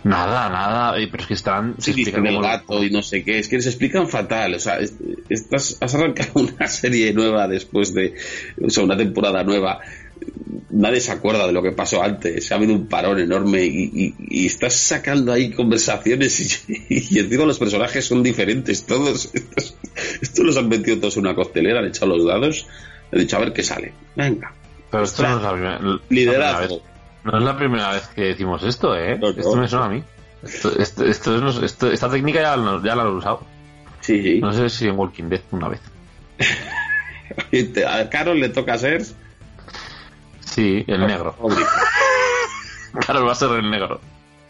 Nada, 0.02 0.48
nada, 0.48 0.98
eh, 0.98 1.08
pero 1.10 1.22
es 1.22 1.26
que 1.28 1.34
están... 1.34 1.74
se 1.78 1.92
Sí, 1.92 2.00
explican 2.00 2.26
el 2.26 2.36
como- 2.36 2.46
gato 2.48 2.82
y 2.82 2.90
no 2.90 3.02
sé 3.02 3.22
qué, 3.22 3.38
es 3.38 3.48
que 3.48 3.56
les 3.56 3.66
explican 3.66 4.08
fatal. 4.08 4.54
O 4.54 4.58
sea, 4.58 4.78
es- 4.78 4.94
estás, 5.28 5.76
has 5.80 5.94
arrancado 5.94 6.30
una 6.40 6.66
serie 6.68 7.12
nueva 7.12 7.46
después 7.46 7.92
de, 7.92 8.14
o 8.64 8.70
sea, 8.70 8.82
una 8.84 8.96
temporada 8.96 9.44
nueva. 9.44 9.80
Nadie 10.70 11.00
se 11.00 11.12
acuerda 11.12 11.46
de 11.46 11.52
lo 11.52 11.62
que 11.62 11.72
pasó 11.72 12.02
antes. 12.02 12.50
Ha 12.50 12.54
habido 12.54 12.72
un 12.72 12.86
parón 12.88 13.20
enorme 13.20 13.62
y, 13.64 13.90
y- 13.94 14.14
y 14.18 14.46
estás 14.46 14.74
sacando 14.74 15.32
ahí 15.32 15.50
conversaciones 15.50 16.40
y, 16.68 16.86
y 17.10 17.18
encima 17.18 17.44
los 17.44 17.58
personajes 17.58 18.04
son 18.06 18.22
diferentes 18.22 18.86
todos. 18.86 19.30
Estos, 19.34 19.76
estos 20.20 20.44
los 20.44 20.56
han 20.56 20.68
metido 20.68 20.98
todos 20.98 21.16
en 21.16 21.22
una 21.26 21.34
costelera, 21.34 21.80
han 21.80 21.86
echado 21.86 22.16
los 22.16 22.26
dados, 22.26 22.66
han 23.12 23.18
dicho 23.20 23.36
a 23.36 23.40
ver 23.40 23.52
qué 23.52 23.62
sale. 23.62 23.92
Venga. 24.16 24.52
Pero 24.90 25.04
esto 25.04 25.22
no 25.22 25.36
es 25.36 25.42
la 25.42 25.52
primera. 25.52 25.80
Liderazgo. 26.08 26.82
No 27.24 27.38
es 27.38 27.44
la 27.44 27.56
primera 27.56 27.92
vez 27.92 28.08
que 28.08 28.22
decimos 28.22 28.62
esto, 28.64 28.96
¿eh? 28.96 29.18
No, 29.18 29.30
no. 29.32 29.38
Esto 29.38 29.56
me 29.56 29.68
suena 29.68 29.86
a 29.86 29.88
mí. 29.90 30.02
Esto, 30.42 30.72
esto, 30.78 31.04
esto 31.04 31.48
es- 31.48 31.62
esto- 31.62 31.90
esta 31.92 32.08
técnica 32.10 32.40
ya, 32.40 32.56
la- 32.56 32.80
ya 32.82 32.96
la 32.96 33.02
he 33.04 33.08
usado. 33.08 33.44
Sí, 34.00 34.22
sí. 34.22 34.40
No 34.40 34.52
sé 34.52 34.68
si 34.70 34.88
en 34.88 34.98
Walking 34.98 35.24
Dead 35.28 35.42
una 35.50 35.68
vez. 35.68 35.80
A 37.86 38.08
Carol 38.08 38.40
le 38.40 38.48
toca 38.48 38.76
ser. 38.78 39.02
Sí, 40.40 40.84
el 40.86 41.06
negro. 41.06 41.36
Claro, 43.06 43.24
va 43.24 43.32
a 43.32 43.34
ser 43.36 43.50
el 43.52 43.70
negro. 43.70 44.00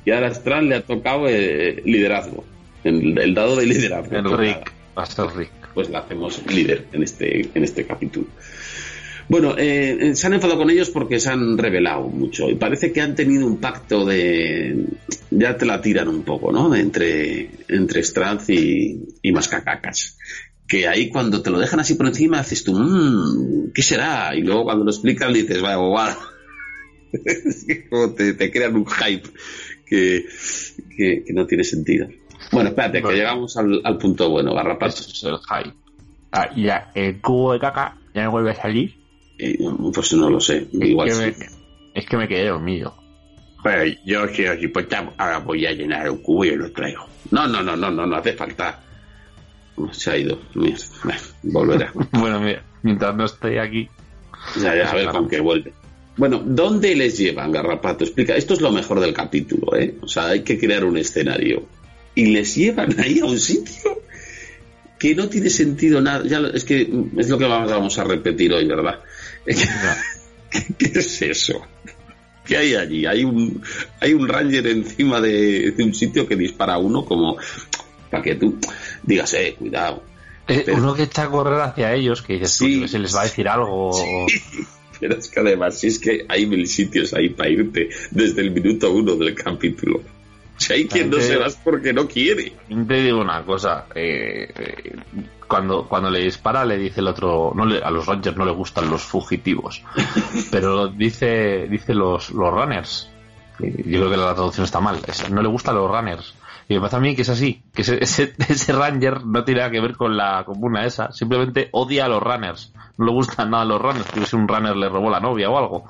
Y 0.05 0.13
a 0.13 0.27
Astral 0.27 0.67
le 0.69 0.77
ha 0.77 0.83
tocado 0.83 1.27
eh, 1.29 1.83
liderazgo. 1.85 2.43
El, 2.85 3.19
el 3.19 3.35
dado 3.35 3.55
de 3.57 3.67
liderazgo. 3.67 4.17
El 4.17 4.39
Rick. 4.39 4.73
Va 4.97 5.03
a 5.03 5.07
ser 5.07 5.27
Rick. 5.37 5.51
Pues 5.75 5.89
la 5.91 6.01
hacemos 6.01 6.43
líder 6.53 6.87
en 6.93 7.03
este, 7.03 7.49
en 7.55 7.65
este 7.65 7.87
capítulo. 7.87 8.27
Bueno, 9.31 9.55
eh, 9.57 10.11
se 10.17 10.27
han 10.27 10.35
enfadado 10.35 10.59
con 10.59 10.71
ellos 10.71 10.91
porque 10.91 11.21
se 11.21 11.31
han 11.31 11.57
revelado 11.57 12.09
mucho 12.09 12.51
y 12.51 12.57
parece 12.57 12.93
que 12.93 13.01
han 13.01 13.15
tenido 13.15 13.47
un 13.47 13.59
pacto 13.59 14.05
de... 14.05 14.87
Ya 15.31 15.57
te 15.57 15.67
la 15.67 15.81
tiran 15.81 16.09
un 16.09 16.25
poco, 16.25 16.51
¿no? 16.51 16.75
Entre, 16.75 17.49
entre 17.69 18.01
Stranz 18.01 18.51
y, 18.51 19.01
y 19.23 19.31
Mascacacas. 19.31 20.19
Que 20.67 20.89
ahí 20.89 21.09
cuando 21.09 21.43
te 21.43 21.51
lo 21.51 21.61
dejan 21.61 21.79
así 21.79 21.95
por 21.95 22.09
encima 22.09 22.43
dices 22.43 22.65
tú, 22.65 22.75
"Mm, 22.75 23.71
¿qué 23.73 23.83
será? 23.83 24.35
Y 24.35 24.43
luego 24.43 24.65
cuando 24.65 24.85
lo 24.85 24.91
explican 24.91 25.33
dices, 25.33 25.63
vaya 25.63 25.77
bobada. 25.77 26.19
Es 27.13 27.65
que 27.65 27.89
como 27.89 28.13
te, 28.15 28.35
te 28.35 28.51
crean 28.51 28.75
un 28.75 28.87
hype 28.87 29.29
que, 29.87 30.25
que 30.97 31.25
no 31.35 31.47
tiene 31.47 31.63
sentido. 31.63 32.09
Bueno, 32.53 32.71
espérate, 32.71 33.03
que 33.03 33.13
llegamos 33.13 33.57
al, 33.57 33.81
al 33.85 33.99
punto 33.99 34.31
bueno, 34.31 34.55
Garrapato. 34.55 35.01
Eso 35.01 35.11
es 35.11 35.23
el 35.25 35.39
high. 35.39 35.73
Ah, 36.33 36.49
y 36.55 36.65
ya, 36.65 36.91
el 36.95 37.21
cubo 37.21 37.53
de 37.53 37.61
caca 37.61 37.97
ya 38.15 38.25
no 38.25 38.31
vuelve 38.31 38.51
a 38.51 38.55
salir. 38.55 38.97
Eh, 39.39 39.59
pues 39.95 40.13
no 40.13 40.29
lo 40.29 40.41
sé, 40.41 40.69
igual 40.73 41.09
es, 41.09 41.17
sí. 41.17 41.25
que 41.25 41.31
me, 41.31 41.47
es 41.95 42.07
que 42.07 42.17
me 42.17 42.29
quedé 42.29 42.49
dormido. 42.49 42.95
Pero 43.63 43.85
yo 44.05 44.29
si 44.29 44.47
os 44.47 44.63
importa, 44.63 45.13
ahora 45.17 45.39
voy 45.39 45.67
a 45.67 45.73
llenar 45.73 46.11
un 46.11 46.19
cubo 46.19 46.45
y 46.45 46.57
lo 46.57 46.71
traigo. 46.73 47.07
No, 47.31 47.47
no, 47.47 47.63
no, 47.63 47.77
no, 47.77 47.91
no, 47.91 48.07
no 48.07 48.17
hace 48.17 48.33
falta. 48.33 48.81
Se 49.93 50.11
ha 50.11 50.17
ido. 50.17 50.39
Bueno, 50.55 50.77
Volverá. 51.43 51.93
Bueno, 52.13 52.41
mira, 52.41 52.63
mientras 52.83 53.15
no 53.15 53.25
esté 53.25 53.61
aquí. 53.61 53.89
Ya, 54.57 54.75
ya, 54.75 54.91
a 54.91 54.95
ver 54.95 55.09
con 55.09 55.29
qué 55.29 55.41
vuelve. 55.41 55.73
Bueno, 56.17 56.43
¿dónde 56.45 56.95
les 56.95 57.17
llevan, 57.17 57.53
Garrapato? 57.53 58.05
Explica, 58.05 58.35
esto 58.35 58.55
es 58.55 58.61
lo 58.61 58.71
mejor 58.73 59.01
del 59.01 59.15
capítulo, 59.15 59.75
¿eh? 59.77 59.97
O 60.03 60.09
sea, 60.09 60.29
hay 60.29 60.43
que 60.43 60.59
crear 60.59 60.85
un 60.85 60.99
escenario. 60.99 61.63
Y 62.21 62.27
les 62.27 62.55
llevan 62.55 63.01
ahí 63.01 63.21
a 63.21 63.25
un 63.25 63.41
sitio 63.41 64.03
que 64.99 65.15
no 65.15 65.31
tiene 65.31 65.49
sentido 65.49 66.03
nada. 66.03 66.23
Ya, 66.27 66.39
es 66.53 66.65
que 66.65 66.83
es 67.17 67.29
lo 67.31 67.39
que 67.39 67.47
vamos, 67.47 67.99
a 67.99 68.05
repetir 68.05 68.53
hoy, 68.53 68.67
¿verdad? 68.67 69.01
¿Qué, 70.79 70.93
es 70.99 71.23
eso? 71.23 71.63
¿Qué 72.45 72.59
hay 72.59 72.75
allí? 72.75 73.07
Hay 73.07 73.25
un, 73.25 73.63
hay 74.01 74.13
un 74.13 74.29
ranger 74.29 74.67
encima 74.67 75.19
de, 75.19 75.71
de 75.71 75.83
un 75.83 75.95
sitio 75.95 76.29
que 76.29 76.37
dispara 76.37 76.75
a 76.75 76.79
uno 76.79 77.07
como 77.07 77.39
para 78.11 78.23
que 78.23 78.35
tú 78.35 78.59
digas, 79.03 79.33
eh, 79.33 79.55
cuidado. 79.59 80.03
Eh, 80.47 80.63
Pero- 80.67 80.77
uno 80.77 80.95
que 80.95 81.05
está 81.05 81.23
a 81.23 81.31
correr 81.31 81.59
hacia 81.59 81.95
ellos, 81.95 82.21
que 82.21 82.35
dices, 82.35 82.53
Sí. 82.53 82.87
se 82.87 82.99
les 82.99 83.17
va 83.17 83.23
a 83.23 83.25
decir 83.25 83.49
algo. 83.49 83.93
Pero 85.01 85.17
es 85.17 85.29
que 85.29 85.41
además, 85.41 85.79
si 85.81 85.87
es 85.87 85.99
que 85.99 86.27
hay 86.29 86.45
mil 86.45 86.67
sitios 86.67 87.15
ahí 87.15 87.31
para 87.31 87.49
irte 87.49 87.89
desde 88.11 88.43
el 88.43 88.51
minuto 88.51 88.93
uno 88.93 89.17
del 89.17 89.35
capítulo. 89.35 90.03
Si 90.61 90.73
hay 90.75 90.87
quien 90.87 91.09
no 91.09 91.19
se 91.21 91.37
va 91.37 91.47
porque 91.65 91.93
no 91.93 92.07
quiere. 92.07 92.53
Te 92.87 92.95
digo 93.03 93.19
una 93.21 93.43
cosa, 93.47 93.87
eh, 93.95 94.47
eh, 94.55 94.97
cuando, 95.49 95.89
cuando 95.89 96.11
le 96.11 96.21
dispara 96.21 96.67
le 96.67 96.77
dice 96.77 97.01
el 97.01 97.09
otro, 97.09 97.53
no 97.55 97.65
le- 97.65 97.83
a 97.83 97.91
los 97.91 98.05
Rangers 98.07 98.37
no 98.37 98.45
le 98.45 98.53
gustan 98.53 98.91
los 98.91 99.03
fugitivos, 99.03 99.83
pero 100.53 100.89
dice, 100.89 101.67
dice 101.69 101.95
los, 101.95 102.31
los 102.31 102.53
runners. 102.53 103.11
Yo 103.61 104.01
creo 104.01 104.11
que 104.11 104.17
la 104.17 104.35
traducción 104.35 104.65
está 104.65 104.81
mal, 104.81 104.99
no 105.31 105.43
le 105.43 105.49
gustan 105.49 105.75
los 105.75 105.91
runners. 105.91 106.35
Y 106.69 106.75
me 106.75 106.81
pasa 106.83 106.99
a 106.99 107.01
mí 107.01 107.17
que 107.17 107.23
es 107.23 107.29
así, 107.29 107.63
que 107.75 107.83
ese, 107.83 107.99
ese, 108.03 108.33
ese 108.49 108.73
ranger 108.73 109.25
no 109.27 109.43
tiene 109.45 109.61
nada 109.61 109.71
que 109.73 109.81
ver 109.81 109.97
con 109.97 110.17
la 110.17 110.45
comuna 110.45 110.85
esa, 110.87 111.11
simplemente 111.13 111.69
odia 111.73 112.05
a 112.05 112.09
los 112.09 112.23
runners. 112.23 112.73
No 112.97 113.07
le 113.07 113.13
gustan 113.13 113.51
nada 113.51 113.65
los 113.65 113.81
runners, 113.81 114.07
que 114.13 114.25
si 114.25 114.37
un 114.37 114.47
runner 114.47 114.77
le 114.77 114.89
robó 114.89 115.11
la 115.11 115.21
novia 115.21 115.51
o 115.51 115.59
algo. 115.59 115.85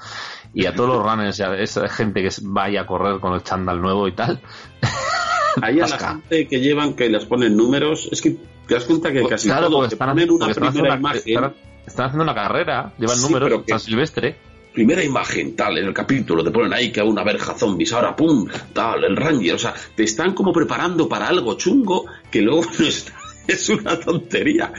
Y 0.55 0.67
a 0.67 0.75
todos 0.75 0.89
los 0.97 1.03
runners, 1.05 1.41
a 1.41 1.55
esa 1.57 1.87
gente 1.89 2.23
que 2.23 2.31
vaya 2.43 2.83
a 2.83 2.87
correr 2.87 3.21
con 3.21 3.35
el 3.35 3.43
chándal 3.43 3.81
nuevo 3.83 4.09
y 4.09 4.13
tal, 4.13 4.41
Hay 5.63 5.81
a 5.81 5.87
la 5.87 5.99
gente 5.99 6.47
que 6.47 6.61
llevan, 6.61 6.95
que 6.95 7.09
les 7.09 7.25
ponen 7.27 7.57
números. 7.57 8.09
Es 8.13 8.23
que 8.23 8.37
te 8.67 8.75
das 8.75 8.85
cuenta 8.85 9.13
que 9.13 9.27
casi 9.27 9.49
claro, 9.49 9.69
porque 9.71 9.95
están, 9.95 10.11
ponen 10.11 10.31
una 10.31 10.47
porque 10.47 10.53
están 10.53 10.73
primera 10.73 10.95
haciendo 10.95 11.09
una, 11.09 11.17
imagen. 11.17 11.23
están- 11.27 11.55
están 11.87 12.07
haciendo 12.07 12.23
una 12.25 12.35
carrera, 12.35 12.93
llevan 12.99 13.17
Sí, 13.17 13.23
números, 13.25 13.63
San 13.67 13.81
Silvestre. 13.81 14.37
Primera 14.73 15.03
imagen, 15.03 15.57
tal, 15.57 15.79
en 15.79 15.87
el 15.87 15.95
capítulo, 15.95 16.45
te 16.45 16.51
ponen 16.51 16.73
ahí 16.73 16.93
que 16.93 17.03
una 17.03 17.25
verja 17.25 17.55
zombies, 17.55 17.93
ahora 17.93 18.15
pum, 18.15 18.47
tal, 18.73 19.05
el 19.05 19.17
ranger, 19.17 19.55
o 19.55 19.59
sea, 19.59 19.75
te 19.95 20.05
están 20.05 20.35
como 20.35 20.53
preparando 20.53 21.09
para 21.09 21.29
algo 21.29 21.55
chungo 21.55 22.07
que 22.31 22.43
luego 22.43 22.63
no 22.79 22.87
está, 22.87 23.13
es 23.47 23.69
una 23.69 23.99
tontería. 23.99 24.73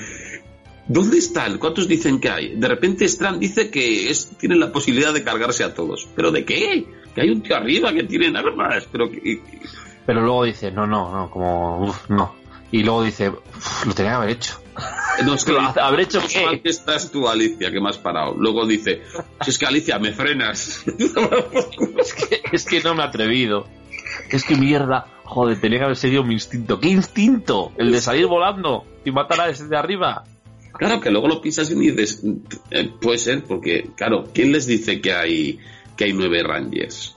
¿Dónde 0.87 1.19
están? 1.19 1.57
¿Cuántos 1.57 1.87
dicen 1.87 2.19
que 2.19 2.29
hay? 2.29 2.55
De 2.55 2.67
repente 2.67 3.05
Strand 3.05 3.39
dice 3.39 3.69
que 3.69 4.09
es, 4.09 4.37
tienen 4.37 4.59
la 4.59 4.71
posibilidad 4.71 5.13
de 5.13 5.23
cargarse 5.23 5.63
a 5.63 5.73
todos. 5.73 6.07
¿Pero 6.15 6.31
de 6.31 6.43
qué? 6.43 6.85
Que 7.15 7.21
hay 7.21 7.29
un 7.29 7.41
tío 7.41 7.55
arriba 7.55 7.93
que 7.93 8.03
tienen 8.03 8.35
armas, 8.35 8.87
pero 8.91 9.09
que... 9.09 9.41
Pero 10.05 10.21
luego 10.21 10.43
dice, 10.43 10.71
no, 10.71 10.87
no, 10.87 11.13
no, 11.13 11.29
como, 11.29 11.87
uf, 11.87 12.09
no. 12.09 12.40
Y 12.71 12.83
luego 12.83 13.03
dice, 13.03 13.29
"Uf, 13.29 13.85
lo 13.85 13.93
tenía 13.93 14.11
que 14.11 14.17
haber 14.17 14.29
hecho. 14.31 14.61
No, 15.25 15.35
es 15.35 15.43
que 15.43 15.55
¿haber 15.55 15.99
hecho 15.99 16.21
qué? 16.27 16.61
estás 16.63 17.11
tú, 17.11 17.27
Alicia, 17.27 17.69
que 17.69 17.79
me 17.81 17.89
has 17.89 17.97
parado. 17.97 18.33
Luego 18.33 18.65
dice, 18.65 19.03
si 19.41 19.51
es 19.51 19.57
que 19.59 19.65
Alicia, 19.65 19.99
me 19.99 20.13
frenas. 20.13 20.83
Es 21.99 22.13
que, 22.13 22.41
es 22.51 22.65
que 22.65 22.81
no 22.81 22.95
me 22.95 23.03
he 23.03 23.05
atrevido. 23.05 23.67
Es 24.31 24.43
que 24.45 24.55
mierda, 24.55 25.07
joder, 25.25 25.59
tenía 25.59 25.79
que 25.79 25.85
haber 25.85 25.97
seguido 25.97 26.23
mi 26.23 26.33
instinto. 26.33 26.79
¿Qué 26.79 26.87
instinto? 26.87 27.71
El 27.77 27.91
de 27.91 28.01
salir 28.01 28.25
volando 28.25 28.85
y 29.05 29.11
matar 29.11 29.41
a 29.41 29.49
ese 29.49 29.67
de 29.67 29.77
arriba. 29.77 30.23
Claro, 30.73 31.01
que 31.01 31.11
luego 31.11 31.27
lo 31.27 31.41
piensas 31.41 31.69
y 31.69 31.75
dices, 31.75 32.23
eh, 32.71 32.89
puede 32.99 33.19
ser, 33.19 33.43
porque, 33.43 33.91
claro, 33.95 34.29
¿quién 34.33 34.51
les 34.53 34.65
dice 34.65 35.01
que 35.01 35.13
hay 35.13 35.59
que 35.95 36.05
hay 36.05 36.13
nueve 36.13 36.41
Rangers. 36.41 37.15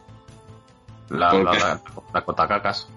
La, 1.09 1.33
la, 1.33 1.81
la 2.13 2.21
Cotacacas. 2.23 2.89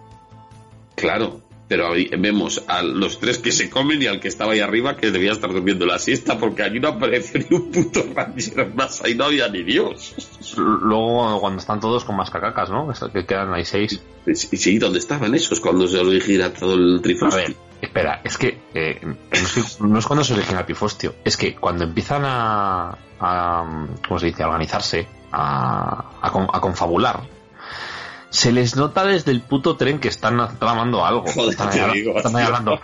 Claro, 0.95 1.41
pero 1.67 1.91
ahí 1.91 2.09
vemos 2.17 2.63
a 2.67 2.81
los 2.81 3.19
tres 3.19 3.37
que 3.39 3.51
se 3.51 3.69
comen 3.69 4.01
y 4.01 4.07
al 4.07 4.19
que 4.19 4.27
estaba 4.29 4.53
ahí 4.53 4.59
arriba 4.61 4.95
que 4.95 5.11
debía 5.11 5.31
estar 5.33 5.51
durmiendo 5.51 5.85
la 5.85 5.99
siesta 5.99 6.37
porque 6.39 6.63
allí 6.63 6.79
no 6.79 6.87
apareció 6.89 7.39
ni 7.49 7.55
un 7.57 7.71
puto 7.71 8.05
Ranger 8.15 8.73
más, 8.73 9.03
ahí 9.03 9.15
no 9.15 9.25
había 9.25 9.47
ni 9.49 9.63
Dios. 9.63 10.15
Luego 10.57 11.39
cuando 11.41 11.59
están 11.59 11.79
todos 11.79 12.05
con 12.05 12.15
más 12.15 12.29
cacacas, 12.29 12.69
¿no? 12.69 12.87
Que 13.11 13.25
quedan 13.25 13.53
ahí 13.53 13.65
seis. 13.65 14.01
Y 14.25 14.35
sí, 14.35 14.77
¿dónde 14.77 14.99
estaban 14.99 15.33
esos 15.35 15.59
cuando 15.59 15.87
se 15.87 15.97
origina 15.99 16.53
todo 16.53 16.73
el 16.75 16.97
A 16.99 17.01
trifostio? 17.01 17.37
ver, 17.41 17.55
espera, 17.81 18.21
es 18.23 18.37
que 18.37 18.59
eh, 18.73 18.99
no, 19.79 19.99
es 19.99 20.05
cuando 20.05 20.23
se 20.23 20.33
origina 20.33 20.59
el 20.59 20.65
pifostio, 20.65 21.15
es 21.23 21.37
que 21.37 21.55
cuando 21.55 21.83
empiezan 21.85 22.23
a, 22.25 22.97
a 23.19 23.87
¿cómo 24.07 24.19
se 24.19 24.25
dice?, 24.27 24.43
a 24.43 24.47
organizarse, 24.47 25.07
a, 25.31 26.11
a, 26.21 26.31
con- 26.31 26.47
a 26.51 26.59
confabular, 26.59 27.21
se 28.37 28.51
les 28.51 28.75
nota 28.75 29.03
desde 29.03 29.31
el 29.31 29.41
puto 29.41 29.77
tren 29.77 29.97
que 29.97 30.09
están 30.09 30.37
tramando 30.59 31.03
algo. 31.03 31.25
Joder, 31.25 31.49
están 31.49 31.69
ahí, 31.69 32.01
digo, 32.01 32.15
están 32.15 32.35
ahí 32.35 32.45
tío. 32.45 32.55
hablando. 32.55 32.79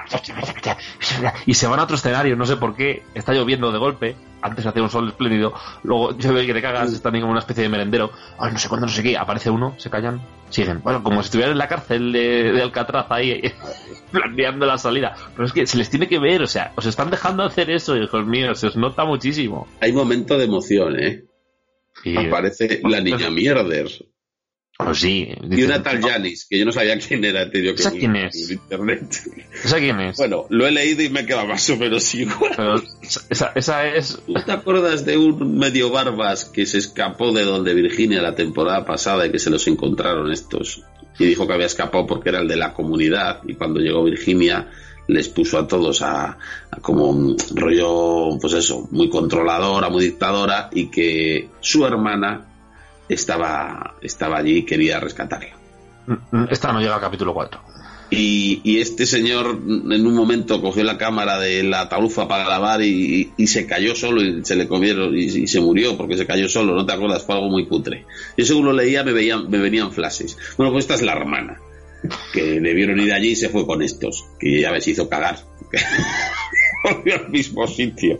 Y 1.46 1.54
se 1.54 1.68
van 1.68 1.80
a 1.80 1.84
otro 1.84 1.96
escenario, 1.96 2.36
no 2.36 2.48
sé 2.48 2.58
por 2.58 2.76
qué, 2.76 3.04
está 3.14 3.34
lloviendo 3.34 3.72
de 3.72 3.78
golpe, 3.78 4.16
antes 4.42 4.66
hacía 4.66 4.82
un 4.82 4.90
sol 4.90 5.10
espléndido, 5.10 5.54
luego 5.84 6.18
llueve 6.18 6.48
que 6.48 6.56
te 6.56 6.62
cagas, 6.64 6.92
están 6.92 7.14
ahí 7.14 7.22
como 7.22 7.34
una 7.34 7.42
especie 7.42 7.62
de 7.62 7.70
merendero, 7.70 8.12
ay, 8.40 8.52
no 8.52 8.58
sé 8.58 8.68
cuándo, 8.68 8.88
no 8.88 8.92
sé 8.92 9.04
qué, 9.04 9.16
aparece 9.16 9.52
uno, 9.52 9.76
se 9.78 9.92
callan, 9.92 10.26
siguen. 10.50 10.82
Bueno, 10.82 11.04
como 11.04 11.22
si 11.22 11.28
estuvieran 11.28 11.52
en 11.52 11.60
la 11.60 11.68
cárcel 11.68 12.12
de, 12.12 12.52
de 12.52 12.62
Alcatraz 12.64 13.06
ahí, 13.12 13.44
planeando 14.12 14.66
la 14.66 14.80
salida. 14.80 15.14
Pero 15.36 15.46
es 15.46 15.54
que 15.54 15.68
se 15.68 15.78
les 15.78 15.88
tiene 15.88 16.08
que 16.08 16.18
ver, 16.18 16.42
o 16.42 16.48
sea, 16.48 16.74
os 16.76 16.88
están 16.88 17.12
dejando 17.12 17.44
hacer 17.44 17.70
eso, 17.70 17.96
hijos 17.96 18.26
míos, 18.26 18.60
se 18.60 18.66
os 18.66 18.76
nota 18.76 19.06
muchísimo. 19.06 19.68
Hay 19.82 19.94
momento 19.94 20.36
de 20.36 20.46
emoción, 20.46 21.00
¿eh? 21.00 21.26
Aparece 22.28 22.82
la 22.84 23.02
niña 23.02 23.30
mierder 23.30 23.88
pues 24.78 25.00
sí. 25.00 25.30
y 25.52 25.64
una 25.64 25.82
tal 25.84 26.02
Janis, 26.02 26.46
que 26.50 26.58
yo 26.60 26.66
no 26.66 26.72
sabía 26.72 26.98
quién 27.00 27.24
era, 27.24 27.50
te 27.50 27.60
digo 27.62 27.76
que 27.76 27.82
¿Esa 27.82 27.92
en- 27.92 28.00
quién 28.00 28.16
es? 28.16 28.50
en 28.50 28.54
internet. 28.58 29.22
¿Esa 29.64 29.78
quién 29.80 30.00
es? 30.00 30.18
Bueno, 30.18 30.46
lo 30.50 30.66
he 30.68 30.72
leído 30.72 31.04
y 31.04 31.10
me 31.10 31.22
he 31.22 31.26
quedado 31.26 31.48
más 31.48 31.70
o 31.70 31.78
menos 31.78 32.14
igual. 32.16 32.52
Pero 32.56 32.82
esa, 33.30 33.52
esa 33.56 33.88
es... 33.88 34.20
¿Tú 34.26 34.34
te 34.46 34.52
acuerdas 34.52 35.06
de 35.06 35.18
un 35.18 35.58
medio 35.58 35.90
barbas 35.92 36.46
que 36.46 36.66
se 36.66 36.80
escapó 36.80 37.32
de 37.32 37.44
donde 37.44 37.74
Virginia 37.74 38.22
la 38.22 38.36
temporada 38.36 38.84
pasada 38.86 39.26
y 39.28 39.32
que 39.32 39.40
se 39.40 39.50
los 39.50 39.68
encontraron 39.68 40.32
estos? 40.32 40.84
Y 41.20 41.26
dijo 41.26 41.46
que 41.46 41.54
había 41.54 41.68
escapado 41.68 42.08
porque 42.08 42.30
era 42.30 42.40
el 42.42 42.48
de 42.48 42.56
la 42.56 42.74
comunidad 42.74 43.42
y 43.48 43.54
cuando 43.54 43.80
llegó 43.80 44.04
Virginia 44.04 44.72
les 45.08 45.28
puso 45.30 45.60
a 45.60 45.68
todos 45.68 46.02
a, 46.02 46.38
a 46.72 46.80
como 46.82 47.10
un 47.10 47.38
rollo, 47.54 48.38
pues 48.40 48.54
eso, 48.54 48.88
muy 48.90 49.10
controladora, 49.10 49.90
muy 49.90 50.04
dictadora 50.06 50.70
y 50.74 50.90
que 50.90 51.50
su 51.60 51.86
hermana 51.86 52.53
estaba, 53.14 53.96
estaba 54.02 54.38
allí 54.38 54.58
y 54.58 54.64
quería 54.64 55.00
rescatarla. 55.00 55.56
Esta 56.50 56.74
no 56.74 56.80
llega 56.80 56.96
al 56.96 57.02
capítulo 57.02 57.34
4. 57.34 57.74
Y, 58.16 58.62
y 58.64 58.80
este 58.80 59.08
señor 59.08 59.60
mm, 59.60 59.92
en 59.92 60.06
un 60.06 60.14
momento 60.14 60.62
cogió 60.62 60.84
la 60.84 61.00
cámara 61.00 61.40
de 61.40 61.64
la 61.64 61.90
talufa 61.90 62.28
para 62.28 62.46
grabar 62.46 62.84
y, 62.84 63.32
y 63.38 63.48
se 63.48 63.66
cayó 63.66 63.96
solo 63.96 64.22
y 64.22 64.46
se 64.46 64.56
le 64.56 64.68
comieron 64.68 65.18
y, 65.18 65.48
se 65.48 65.60
murió 65.60 65.98
porque 65.98 66.18
se 66.18 66.28
cayó 66.28 66.48
solo, 66.48 66.76
¿no 66.76 66.86
te 66.86 66.94
acuerdas? 66.94 67.24
Fue 67.24 67.36
algo 67.36 67.50
muy 67.50 67.66
cutre. 67.66 68.06
Yo 68.38 68.46
según 68.46 68.66
lo 68.66 68.74
leía 68.74 69.04
me, 69.04 69.14
veían, 69.14 69.50
me 69.50 69.58
venían 69.58 69.92
flashes. 69.92 70.38
Bueno, 70.58 70.72
pues 70.72 70.84
esta 70.84 70.94
es 70.94 71.02
la 71.02 71.14
hermana, 71.14 71.60
que 72.34 72.60
debieron 72.60 73.00
ir 73.00 73.14
allí 73.14 73.30
y 73.30 73.36
se 73.36 73.50
fue 73.50 73.66
con 73.66 73.82
estos, 73.82 74.26
que 74.40 74.62
ya 74.62 74.72
ves, 74.72 74.88
hizo 74.88 75.10
cagar. 75.10 75.40
Volvió 76.84 77.16
al 77.16 77.30
mismo 77.30 77.66
sitio. 77.66 78.20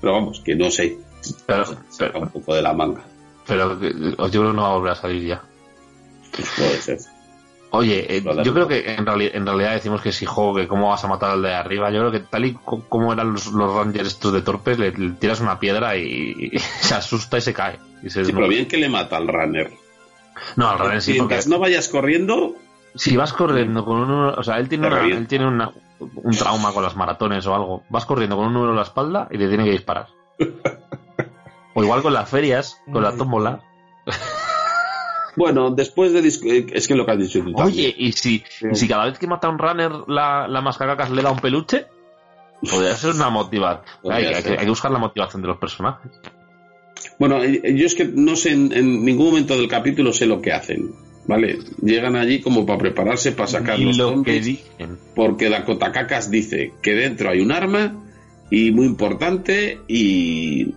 Pero 0.00 0.12
vamos, 0.12 0.42
que 0.44 0.54
no 0.54 0.70
sé, 0.70 0.98
Pero, 1.46 1.64
saca 1.64 1.80
pero, 1.98 2.20
un 2.20 2.28
poco 2.28 2.54
de 2.54 2.62
la 2.62 2.74
manga. 2.74 3.04
Pero 3.46 3.72
eh, 3.82 3.92
yo 4.16 4.16
creo 4.40 4.50
que 4.50 4.56
no 4.56 4.62
va 4.62 4.70
a 4.70 4.74
volver 4.74 4.92
a 4.92 4.96
salir 4.96 5.26
ya. 5.26 5.42
Puede 6.56 6.80
ser. 6.80 6.98
Oye, 7.72 8.16
eh, 8.16 8.22
yo 8.44 8.52
creo 8.52 8.66
que 8.66 8.94
en, 8.94 9.06
reali- 9.06 9.30
en 9.32 9.46
realidad 9.46 9.74
decimos 9.74 10.02
que 10.02 10.10
si 10.10 10.26
juego, 10.26 10.56
que 10.56 10.66
cómo 10.66 10.88
vas 10.88 11.04
a 11.04 11.08
matar 11.08 11.30
al 11.30 11.42
de 11.42 11.54
arriba. 11.54 11.90
Yo 11.90 12.00
creo 12.00 12.10
que 12.10 12.18
tal 12.20 12.44
y 12.44 12.54
co- 12.54 12.84
como 12.88 13.12
eran 13.12 13.32
los, 13.32 13.46
los 13.46 13.72
rangers 13.72 14.08
estos 14.08 14.32
de 14.32 14.42
torpes, 14.42 14.76
le, 14.78 14.90
le 14.90 15.10
tiras 15.12 15.40
una 15.40 15.60
piedra 15.60 15.96
y, 15.96 16.50
y 16.52 16.58
se 16.80 16.94
asusta 16.96 17.38
y 17.38 17.40
se 17.42 17.52
cae. 17.54 17.78
Y 18.02 18.10
se 18.10 18.24
Sí, 18.24 18.32
pero 18.32 18.48
bien 18.48 18.66
que 18.66 18.76
le 18.76 18.88
mata 18.88 19.16
al 19.16 19.28
runner. 19.28 19.70
No, 20.56 20.68
al 20.68 20.78
revés, 20.80 21.04
sí, 21.04 21.12
porque 21.14 21.34
Mientras 21.34 21.46
no 21.46 21.58
vayas 21.60 21.88
corriendo, 21.88 22.56
si 22.96 23.16
vas 23.16 23.32
corriendo 23.32 23.84
con 23.84 23.98
uno, 23.98 24.34
o 24.36 24.42
sea, 24.42 24.58
él 24.58 24.68
tiene, 24.68 24.88
una, 24.88 25.04
él 25.06 25.26
tiene 25.28 25.46
una- 25.46 25.70
un 26.00 26.36
trauma 26.36 26.72
con 26.72 26.82
las 26.82 26.96
maratones 26.96 27.46
o 27.46 27.54
algo. 27.54 27.84
Vas 27.88 28.04
corriendo 28.04 28.34
con 28.36 28.46
un 28.46 28.52
número 28.54 28.70
en 28.72 28.76
la 28.78 28.82
espalda 28.82 29.28
y 29.30 29.38
te 29.38 29.46
tiene 29.48 29.64
que 29.64 29.70
disparar. 29.72 30.08
O 31.80 31.84
igual 31.84 32.02
con 32.02 32.12
las 32.12 32.28
ferias, 32.28 32.78
con 32.92 33.02
la 33.02 33.16
tómbola. 33.16 33.62
Bueno, 35.36 35.70
después 35.70 36.12
de... 36.12 36.20
eh, 36.20 36.66
Es 36.72 36.88
que 36.88 36.94
lo 36.94 37.06
que 37.06 37.12
has 37.12 37.18
dicho 37.18 37.40
tú. 37.42 37.52
Oye, 37.54 37.94
¿y 37.96 38.12
si, 38.12 38.42
y 38.70 38.74
si 38.74 38.88
cada 38.88 39.06
vez 39.06 39.18
que 39.18 39.26
mata 39.26 39.46
a 39.46 39.50
un 39.50 39.58
runner 39.58 39.90
la, 40.08 40.48
la 40.48 40.60
mascacacas 40.60 41.10
le 41.10 41.22
da 41.22 41.30
un 41.30 41.38
peluche? 41.38 41.86
Podría 42.68 42.94
ser 42.94 43.14
una 43.14 43.30
motivación. 43.30 43.84
Hay, 44.12 44.26
hay 44.26 44.34
que, 44.34 44.42
ser. 44.42 44.52
hay 44.58 44.64
que 44.64 44.70
buscar 44.70 44.90
la 44.90 44.98
motivación 44.98 45.40
de 45.42 45.48
los 45.48 45.58
personajes. 45.58 46.10
Bueno, 47.18 47.42
yo 47.44 47.86
es 47.86 47.94
que 47.94 48.04
no 48.04 48.36
sé, 48.36 48.52
en, 48.52 48.72
en 48.72 49.04
ningún 49.04 49.26
momento 49.28 49.56
del 49.56 49.68
capítulo 49.68 50.12
sé 50.12 50.26
lo 50.26 50.42
que 50.42 50.52
hacen, 50.52 50.90
¿vale? 51.26 51.58
Llegan 51.80 52.16
allí 52.16 52.40
como 52.42 52.66
para 52.66 52.78
prepararse 52.78 53.32
para 53.32 53.46
sacar 53.46 53.80
y 53.80 53.84
los 53.84 53.96
lo 53.96 54.22
que 54.22 54.40
dicen. 54.40 54.98
porque 55.14 55.48
Dakota 55.48 55.92
Kakas 55.92 56.30
dice 56.30 56.74
que 56.82 56.94
dentro 56.94 57.30
hay 57.30 57.40
un 57.40 57.52
arma 57.52 57.94
y 58.50 58.72
muy 58.72 58.84
importante 58.86 59.80
y, 59.88 60.74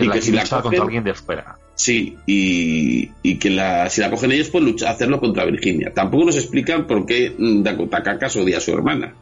Que 0.00 0.04
y 0.06 0.08
la 0.08 0.14
que 0.14 0.22
si 0.22 0.32
la 0.32 0.40
contra 0.42 0.62
cogen, 0.62 0.80
alguien 0.82 1.04
de 1.04 1.14
fuera. 1.14 1.56
sí, 1.74 2.16
y, 2.26 3.10
y 3.22 3.38
que 3.38 3.50
la, 3.50 3.88
si 3.88 4.00
la 4.00 4.10
cogen 4.10 4.32
ellos 4.32 4.48
pues 4.50 4.64
lucha, 4.64 4.90
hacerlo 4.90 5.20
contra 5.20 5.44
Virginia. 5.44 5.92
Tampoco 5.94 6.24
nos 6.26 6.36
explican 6.36 6.86
por 6.86 7.06
qué 7.06 7.34
Dakota 7.38 8.02
Kakas 8.02 8.36
odia 8.36 8.58
a 8.58 8.60
su 8.60 8.72
hermana. 8.72 9.14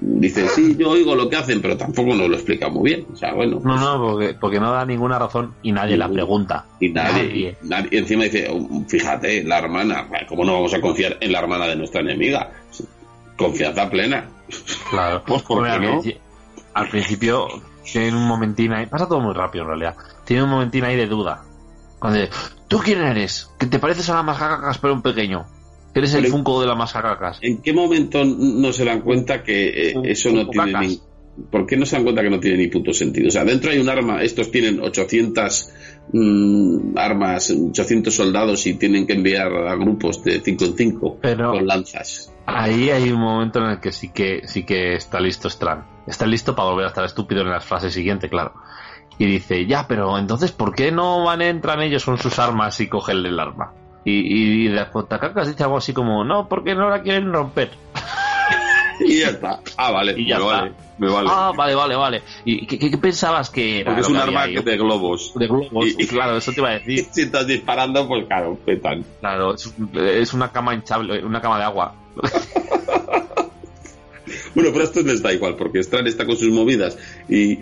Dice, 0.00 0.48
sí, 0.54 0.76
yo 0.78 0.90
oigo 0.90 1.14
lo 1.14 1.28
que 1.28 1.36
hacen, 1.36 1.60
pero 1.60 1.76
tampoco 1.76 2.14
nos 2.14 2.28
lo 2.28 2.34
explica 2.36 2.68
muy 2.68 2.90
bien. 2.90 3.06
O 3.12 3.16
sea, 3.16 3.34
bueno, 3.34 3.60
No, 3.64 3.76
no, 3.78 4.02
porque, 4.02 4.34
porque 4.34 4.60
no 4.60 4.72
da 4.72 4.84
ninguna 4.86 5.18
razón 5.18 5.54
y 5.62 5.72
nadie 5.72 5.96
la 5.96 6.08
pregunta. 6.08 6.64
Y 6.80 6.88
nadie, 6.90 7.22
Nadie. 7.24 7.56
nadie- 7.62 7.88
y 7.92 7.96
encima 7.98 8.24
dice, 8.24 8.48
"Oh, 8.50 8.84
fíjate, 8.88 9.44
la 9.44 9.58
hermana, 9.58 10.08
¿cómo 10.28 10.44
no 10.44 10.54
vamos 10.54 10.72
a 10.74 10.80
confiar 10.80 11.16
en 11.20 11.32
la 11.32 11.40
hermana 11.40 11.66
de 11.66 11.76
nuestra 11.76 12.00
enemiga? 12.00 12.50
Confianza 13.36 13.88
plena. 13.90 14.28
Claro. 14.90 15.22
Pues, 15.26 15.42
¿por 15.42 15.64
qué 15.64 15.78
no? 15.78 16.02
al 16.74 16.88
principio 16.88 17.48
tiene 17.92 18.16
un 18.16 18.26
momentín 18.26 18.72
ahí. 18.72 18.86
Pasa 18.86 19.06
todo 19.06 19.20
muy 19.20 19.34
rápido 19.34 19.64
en 19.64 19.68
realidad. 19.68 19.96
Tiene 20.24 20.42
un 20.44 20.50
momentín 20.50 20.84
ahí 20.84 20.96
de 20.96 21.06
duda. 21.06 21.42
Cuando 21.98 22.20
dice, 22.20 22.32
¿tú 22.68 22.78
quién 22.78 23.00
eres? 23.02 23.50
Que 23.58 23.66
te 23.66 23.78
pareces 23.78 24.08
a 24.10 24.14
la 24.14 24.22
mascacacas 24.22 24.78
pero 24.78 24.94
un 24.94 25.02
pequeño. 25.02 25.44
Eres 25.94 26.14
el 26.14 26.26
funko 26.28 26.60
de 26.60 26.66
la 26.66 26.74
mascacacas. 26.74 27.38
¿En 27.42 27.60
qué 27.60 27.72
momento 27.72 28.24
no 28.24 28.72
se 28.72 28.84
dan 28.84 29.02
cuenta 29.02 29.42
que 29.42 29.90
eh, 29.90 29.94
eso 30.04 30.30
no 30.30 30.48
tiene 30.48 30.78
ni... 30.80 31.00
¿Por 31.50 31.66
qué 31.66 31.76
no 31.76 31.86
se 31.86 31.96
dan 31.96 32.02
cuenta 32.04 32.22
que 32.22 32.30
no 32.30 32.40
tiene 32.40 32.58
ni 32.58 32.66
puto 32.68 32.92
sentido? 32.92 33.28
O 33.28 33.30
sea, 33.30 33.44
dentro 33.44 33.70
hay 33.70 33.78
un 33.78 33.88
arma, 33.88 34.22
estos 34.22 34.50
tienen 34.50 34.80
800 34.80 35.70
mm, 36.12 36.96
armas, 36.96 37.50
800 37.50 38.14
soldados 38.14 38.66
y 38.66 38.74
tienen 38.74 39.06
que 39.06 39.14
enviar 39.14 39.52
a 39.52 39.74
grupos 39.76 40.22
de 40.24 40.40
5 40.40 40.64
en 40.64 40.76
5 40.76 41.18
Pero- 41.20 41.52
con 41.52 41.66
lanzas. 41.66 42.31
Ahí 42.46 42.90
hay 42.90 43.10
un 43.10 43.20
momento 43.20 43.60
en 43.60 43.70
el 43.70 43.80
que 43.80 43.92
sí 43.92 44.08
que 44.08 44.42
sí 44.46 44.64
que 44.64 44.94
está 44.94 45.20
listo 45.20 45.48
Strand. 45.48 45.84
Está 46.06 46.26
listo 46.26 46.56
para 46.56 46.70
volver 46.70 46.86
a 46.86 46.88
estar 46.88 47.04
estúpido 47.04 47.42
en 47.42 47.50
las 47.50 47.64
frases 47.64 47.94
siguientes, 47.94 48.30
claro. 48.30 48.54
Y 49.18 49.26
dice, 49.26 49.66
ya, 49.66 49.86
pero 49.86 50.18
entonces, 50.18 50.52
¿por 50.52 50.74
qué 50.74 50.90
no 50.90 51.24
van, 51.24 51.42
entran 51.42 51.80
ellos 51.80 52.04
con 52.04 52.18
sus 52.18 52.38
armas 52.38 52.80
y 52.80 52.88
cogen 52.88 53.24
el 53.24 53.38
arma? 53.38 53.72
Y, 54.04 54.12
y 54.12 54.68
la 54.68 54.90
Cotacacas 54.90 55.46
dice 55.46 55.62
algo 55.62 55.76
así 55.76 55.92
como, 55.92 56.24
no, 56.24 56.48
porque 56.48 56.74
no 56.74 56.88
la 56.88 57.02
quieren 57.02 57.32
romper. 57.32 57.70
Y 59.08 59.20
ya 59.20 59.28
está. 59.30 59.60
Ah, 59.76 59.90
vale, 59.90 60.14
Y 60.18 60.26
ya 60.28 60.38
me 60.38 60.44
está. 60.44 60.56
vale, 60.60 60.72
me 60.98 61.08
vale. 61.08 61.28
Ah, 61.32 61.52
vale, 61.56 61.74
vale, 61.74 61.96
vale. 61.96 62.22
¿Y 62.44 62.66
qué, 62.66 62.96
pensabas 62.98 63.50
que 63.50 63.80
era? 63.80 63.90
Porque 63.90 64.00
es 64.02 64.08
un 64.08 64.16
arma 64.16 64.42
ahí? 64.42 64.54
de 64.54 64.76
globos. 64.76 65.32
de 65.34 65.46
globos. 65.46 65.86
Y- 65.86 66.02
y- 66.02 66.06
Claro, 66.06 66.36
eso 66.36 66.52
te 66.52 66.60
iba 66.60 66.70
a 66.70 66.76
Y 66.86 66.96
decir. 66.96 67.06
si 67.12 67.22
estás 67.22 67.46
disparando, 67.46 68.06
pues 68.08 68.26
claro, 68.26 68.58
petan. 68.64 69.04
Claro, 69.20 69.54
es, 69.54 69.72
es 69.94 70.32
una 70.34 70.50
cama 70.52 70.74
hinchable, 70.74 71.24
una 71.24 71.40
cama 71.40 71.58
de 71.58 71.64
agua. 71.64 71.94
Bueno, 74.54 74.70
pero 74.72 74.84
esto 74.84 75.00
les 75.02 75.22
da 75.22 75.32
igual, 75.32 75.56
porque 75.56 75.78
Strand 75.80 76.06
está 76.08 76.26
con 76.26 76.36
sus 76.36 76.48
movidas. 76.50 76.98
Y 77.28 77.58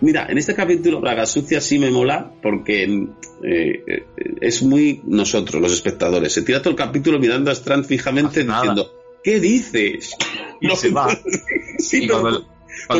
mira, 0.00 0.26
en 0.28 0.36
este 0.38 0.54
capítulo 0.54 1.00
Braga 1.00 1.24
Sucia 1.26 1.60
sí 1.60 1.78
me 1.78 1.90
mola, 1.90 2.30
porque 2.42 2.84
eh, 2.84 3.84
eh, 3.86 4.06
es 4.40 4.62
muy 4.62 5.00
nosotros, 5.06 5.60
los 5.62 5.72
espectadores. 5.72 6.32
Se 6.32 6.42
tira 6.42 6.60
todo 6.60 6.70
el 6.70 6.76
capítulo 6.76 7.18
mirando 7.18 7.50
a 7.50 7.54
Strand 7.54 7.86
fijamente 7.86 8.44
diciendo, 8.44 8.90
¿qué 9.26 9.40
dices? 9.40 10.16
Y 10.60 10.70
se 10.76 10.90
va. 10.92 11.08
Sí, 11.78 12.04
Y 12.04 12.06
no, 12.06 12.20
cuando, 12.20 12.46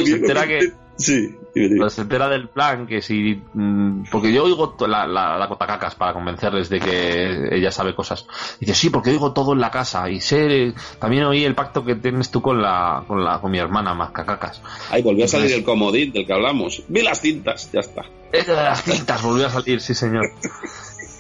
se 0.05 0.13
entera 0.13 0.43
no- 0.43 0.49
que, 0.49 0.73
Sí. 0.99 1.35
Cuando 1.55 1.91
se 1.91 2.01
entera 2.03 2.29
del 2.29 2.49
plan, 2.49 2.87
que 2.87 3.01
si. 3.01 3.43
mm, 3.55 4.05
Porque 4.11 4.33
yo 4.33 4.45
oigo 4.45 4.77
la, 4.87 5.07
la, 5.07 5.39
la 5.39 5.49
cotacacas 5.49 5.95
para 5.95 6.13
convencerles 6.15 6.69
de 6.69 6.81
que 6.81 7.49
ella 7.57 7.71
sabe 7.71 7.95
cosas. 7.95 8.27
Dice, 8.61 8.75
sí, 8.75 8.91
porque 8.91 9.11
oigo 9.11 9.33
todo 9.33 9.53
en 9.55 9.61
la 9.61 9.71
casa. 9.71 10.09
Y 10.11 10.21
sé. 10.21 10.75
También 10.99 11.25
oí 11.25 11.45
el 11.45 11.55
pacto 11.55 11.85
que 11.85 11.95
tienes 11.97 12.31
tú 12.31 12.43
con 12.43 12.61
la 12.61 13.05
con, 13.07 13.23
la, 13.25 13.41
con 13.41 13.51
mi 13.51 13.59
hermana, 13.59 13.95
Mascacacas. 13.95 14.61
Ahí 14.91 15.03
volvió 15.03 15.25
a 15.25 15.29
salir 15.29 15.47
Entonces- 15.47 15.59
el 15.59 15.65
comodín 15.65 16.13
del 16.13 16.27
que 16.27 16.33
hablamos. 16.33 16.83
Vi 16.89 17.03
las 17.03 17.21
cintas, 17.21 17.71
ya 17.73 17.81
está. 17.81 18.03
Es 18.33 18.47
de 18.47 18.55
las 18.55 18.83
cintas, 18.83 19.23
volvió 19.23 19.47
a 19.47 19.51
salir, 19.51 19.81
sí, 19.81 19.95
señor. 19.95 20.27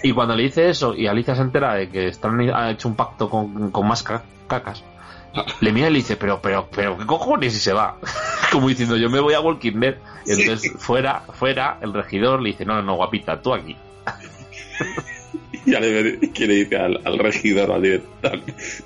Y 0.03 0.13
cuando 0.13 0.35
le 0.37 0.43
dice 0.45 0.69
eso 0.69 0.95
y 0.95 1.07
Alicia 1.07 1.35
se 1.35 1.43
entera 1.43 1.75
de 1.75 1.89
que 1.91 2.09
Stan 2.09 2.39
ha 2.55 2.71
hecho 2.71 2.89
un 2.89 2.95
pacto 2.97 3.29
con, 3.31 3.71
con 3.71 3.87
más 3.89 4.03
ca- 4.03 4.23
cacas, 4.49 4.85
le 5.61 5.73
mira 5.73 5.89
y 5.89 5.93
le 5.93 5.97
dice, 5.99 6.17
pero, 6.17 6.41
pero, 6.41 6.69
pero, 6.75 6.97
¿qué 6.99 7.07
cojones? 7.07 7.55
Y 7.55 7.59
se 7.59 7.73
va. 7.73 7.99
Como 8.53 8.69
diciendo, 8.69 8.97
yo 8.97 9.11
me 9.11 9.21
voy 9.21 9.35
a 9.35 9.41
Walking 9.41 9.81
Dead. 9.81 9.97
Y 10.27 10.33
entonces, 10.33 10.73
fuera, 10.79 11.21
fuera, 11.35 11.79
el 11.83 11.93
regidor 11.93 12.43
le 12.43 12.51
dice, 12.51 12.65
no, 12.65 12.75
no, 12.77 12.83
no, 12.83 12.95
guapita, 12.97 13.41
tú 13.41 13.55
aquí. 13.55 13.77
Y 15.65 15.71
ya 15.73 15.81
le 15.81 16.19
que 16.31 16.47
le 16.47 16.55
dice 16.55 16.77
al, 16.77 17.01
al 17.05 17.19
regidor, 17.19 17.73
al 17.73 17.83
director, 17.83 18.41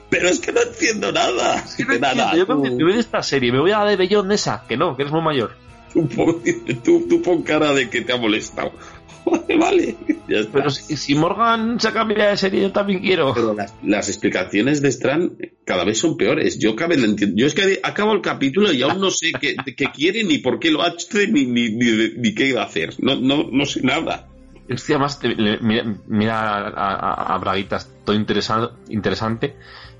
pero 0.08 0.28
es 0.28 0.40
que 0.40 0.52
no 0.52 0.60
entiendo 0.62 1.12
nada. 1.12 1.64
No 1.86 1.98
nada, 1.98 2.12
entiendo, 2.32 2.36
yo 2.36 2.46
tú- 2.46 2.62
me, 2.62 2.70
me 2.70 2.84
voy 2.84 2.92
de 2.94 3.00
esta 3.00 3.22
serie, 3.22 3.52
me 3.52 3.60
voy 3.60 3.72
a 3.72 3.78
la 3.80 3.90
de 3.90 3.96
Bellón 3.96 4.30
esa, 4.32 4.64
que 4.68 4.76
no, 4.76 4.96
que 4.96 5.02
eres 5.02 5.12
muy 5.12 5.22
mayor. 5.22 5.52
Tú, 5.92 6.06
tú, 6.84 7.06
tú 7.08 7.22
pon 7.22 7.42
cara 7.42 7.72
de 7.72 7.90
que 7.90 8.02
te 8.02 8.12
ha 8.12 8.16
molestado. 8.16 8.72
Vale, 9.30 9.56
vale. 9.58 9.96
Ya 10.28 10.38
está. 10.38 10.52
Pero 10.52 10.70
si, 10.70 10.96
si 10.96 11.14
Morgan 11.14 11.78
se 11.78 11.92
cambia 11.92 12.30
de 12.30 12.36
serie, 12.36 12.62
yo 12.62 12.72
también 12.72 13.00
quiero. 13.00 13.32
Pero 13.34 13.54
las, 13.54 13.74
las 13.82 14.08
explicaciones 14.08 14.80
de 14.82 14.88
Strand 14.88 15.32
cada 15.64 15.84
vez 15.84 15.98
son 15.98 16.16
peores. 16.16 16.58
Yo, 16.58 16.74
cabe. 16.74 16.96
Yo 17.34 17.46
es 17.46 17.54
que 17.54 17.78
acabo 17.82 18.12
el 18.12 18.22
capítulo 18.22 18.72
y 18.72 18.82
aún 18.82 19.00
no 19.00 19.10
sé 19.10 19.32
qué, 19.40 19.54
qué 19.76 19.86
quiere, 19.92 20.24
ni 20.24 20.38
por 20.38 20.58
qué 20.58 20.70
lo 20.70 20.82
hace, 20.82 21.28
ni, 21.28 21.44
ni, 21.46 21.70
ni, 21.70 22.10
ni 22.16 22.34
qué 22.34 22.46
iba 22.46 22.62
a 22.62 22.66
hacer. 22.66 22.94
No, 22.98 23.16
no, 23.16 23.48
no 23.52 23.64
sé 23.66 23.82
nada. 23.82 24.26
Es 24.68 24.84
que 24.84 24.94
además 24.94 25.18
te- 25.20 25.28
le- 25.34 25.58
mira, 25.60 25.84
mira 26.06 26.68
a, 26.68 26.68
a- 26.68 27.34
a 27.34 27.38
Braguitas 27.38 27.90
todo 28.04 28.16
interesa- 28.16 28.72
interesante 28.88 29.56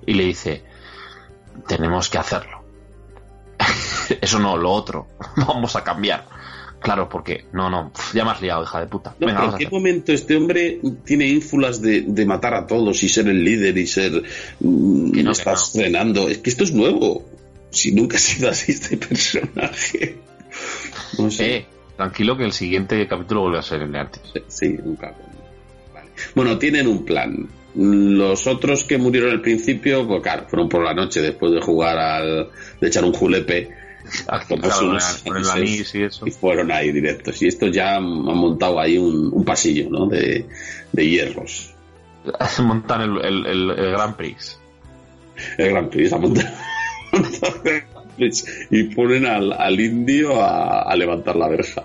y 0.07 0.15
le 0.15 0.25
dice, 0.25 0.63
tenemos 1.69 2.09
que 2.09 2.19
hacerlo. 2.19 2.63
Eso 4.21 4.39
no, 4.39 4.57
lo 4.57 4.71
otro. 4.71 5.09
Vamos 5.37 5.77
a 5.77 5.85
cambiar. 5.85 6.25
Claro, 6.81 7.09
porque 7.09 7.45
no, 7.53 7.69
no, 7.69 7.93
ya 8.15 8.25
me 8.25 8.31
has 8.31 8.41
liado, 8.41 8.63
hija 8.63 8.81
de 8.81 8.87
puta. 8.87 9.15
No, 9.21 9.27
Venga, 9.27 9.45
¿En 9.45 9.57
qué 9.59 9.69
momento 9.69 10.13
este 10.13 10.37
hombre 10.37 10.81
tiene 11.05 11.27
ínfulas 11.27 11.83
de, 11.83 12.03
de 12.07 12.25
matar 12.27 12.55
a 12.55 12.67
todos 12.67 13.03
y 13.03 13.09
ser 13.09 13.29
el 13.29 13.45
líder 13.45 13.77
y 13.77 13.87
ser. 13.87 14.23
mm, 14.61 15.13
Que 15.13 15.23
no, 15.23 15.31
que 15.33 15.39
está 15.39 15.51
no. 15.53 15.57
estrenando? 15.59 16.29
Es 16.29 16.39
que 16.39 16.51
esto 16.51 16.65
es 16.65 16.73
nuevo. 16.73 17.25
Si 17.71 17.93
nunca 17.93 18.17
ha 18.17 18.21
sido 18.21 18.49
así 18.49 18.73
este 18.73 18.97
personaje. 19.09 20.17
No 21.19 21.31
sé. 21.31 21.57
Eh, 21.57 21.67
tranquilo 21.97 22.37
que 22.37 22.45
el 22.45 22.53
siguiente 22.53 23.07
capítulo 23.07 23.43
vuelve 23.43 23.59
a 23.59 23.63
ser 23.63 23.83
el 23.83 23.93
de 23.93 23.99
antes. 23.99 24.23
Sí, 24.49 24.77
nunca. 24.83 25.15
Vale. 25.93 26.09
Bueno, 26.35 26.59
tienen 26.59 26.87
un 26.87 27.05
plan. 27.05 27.47
Los 27.75 28.47
otros 28.49 28.83
que 28.85 28.99
murieron 28.99 29.31
al 29.31 29.41
principio, 29.43 30.07
pues 30.09 30.23
claro, 30.23 30.47
fueron 30.49 30.69
por 30.69 30.83
la 30.83 30.93
noche 30.95 31.21
después 31.21 31.53
de 31.53 31.61
jugar 31.61 31.99
al. 31.99 32.49
de 32.81 32.89
echar 32.89 33.05
un 33.05 33.13
julepe. 33.13 33.69
Unos 34.51 35.23
el 35.25 35.51
anís 35.51 35.95
y 35.95 36.03
eso. 36.03 36.27
Y 36.27 36.31
fueron 36.31 36.71
ahí 36.73 36.93
directos. 36.93 37.41
Y 37.43 37.49
estos 37.49 37.71
ya 37.73 37.97
han 37.97 38.05
han 38.05 38.37
montado 38.37 38.79
ahí 38.81 38.99
un, 38.99 39.31
un 39.33 39.45
pasillo, 39.45 39.89
¿no? 39.91 40.07
De, 40.07 40.47
de 40.93 41.09
hierros. 41.09 41.75
Montan 42.63 43.01
el, 43.03 43.19
el, 43.25 43.47
el, 43.47 43.71
el 43.71 43.91
Grand 43.93 44.17
Prix. 44.17 44.59
El 45.59 45.71
Gran 45.71 45.89
Prix 45.89 46.13
ha 46.13 46.19
montado. 46.19 46.49
el 47.65 47.83
Prix. 48.17 48.45
y 48.71 48.83
ponen 48.95 49.27
al, 49.27 49.53
al 49.53 49.81
indio 49.81 50.41
a, 50.43 50.83
a 50.83 50.97
levantar 50.97 51.37
la 51.37 51.49
verja. 51.49 51.85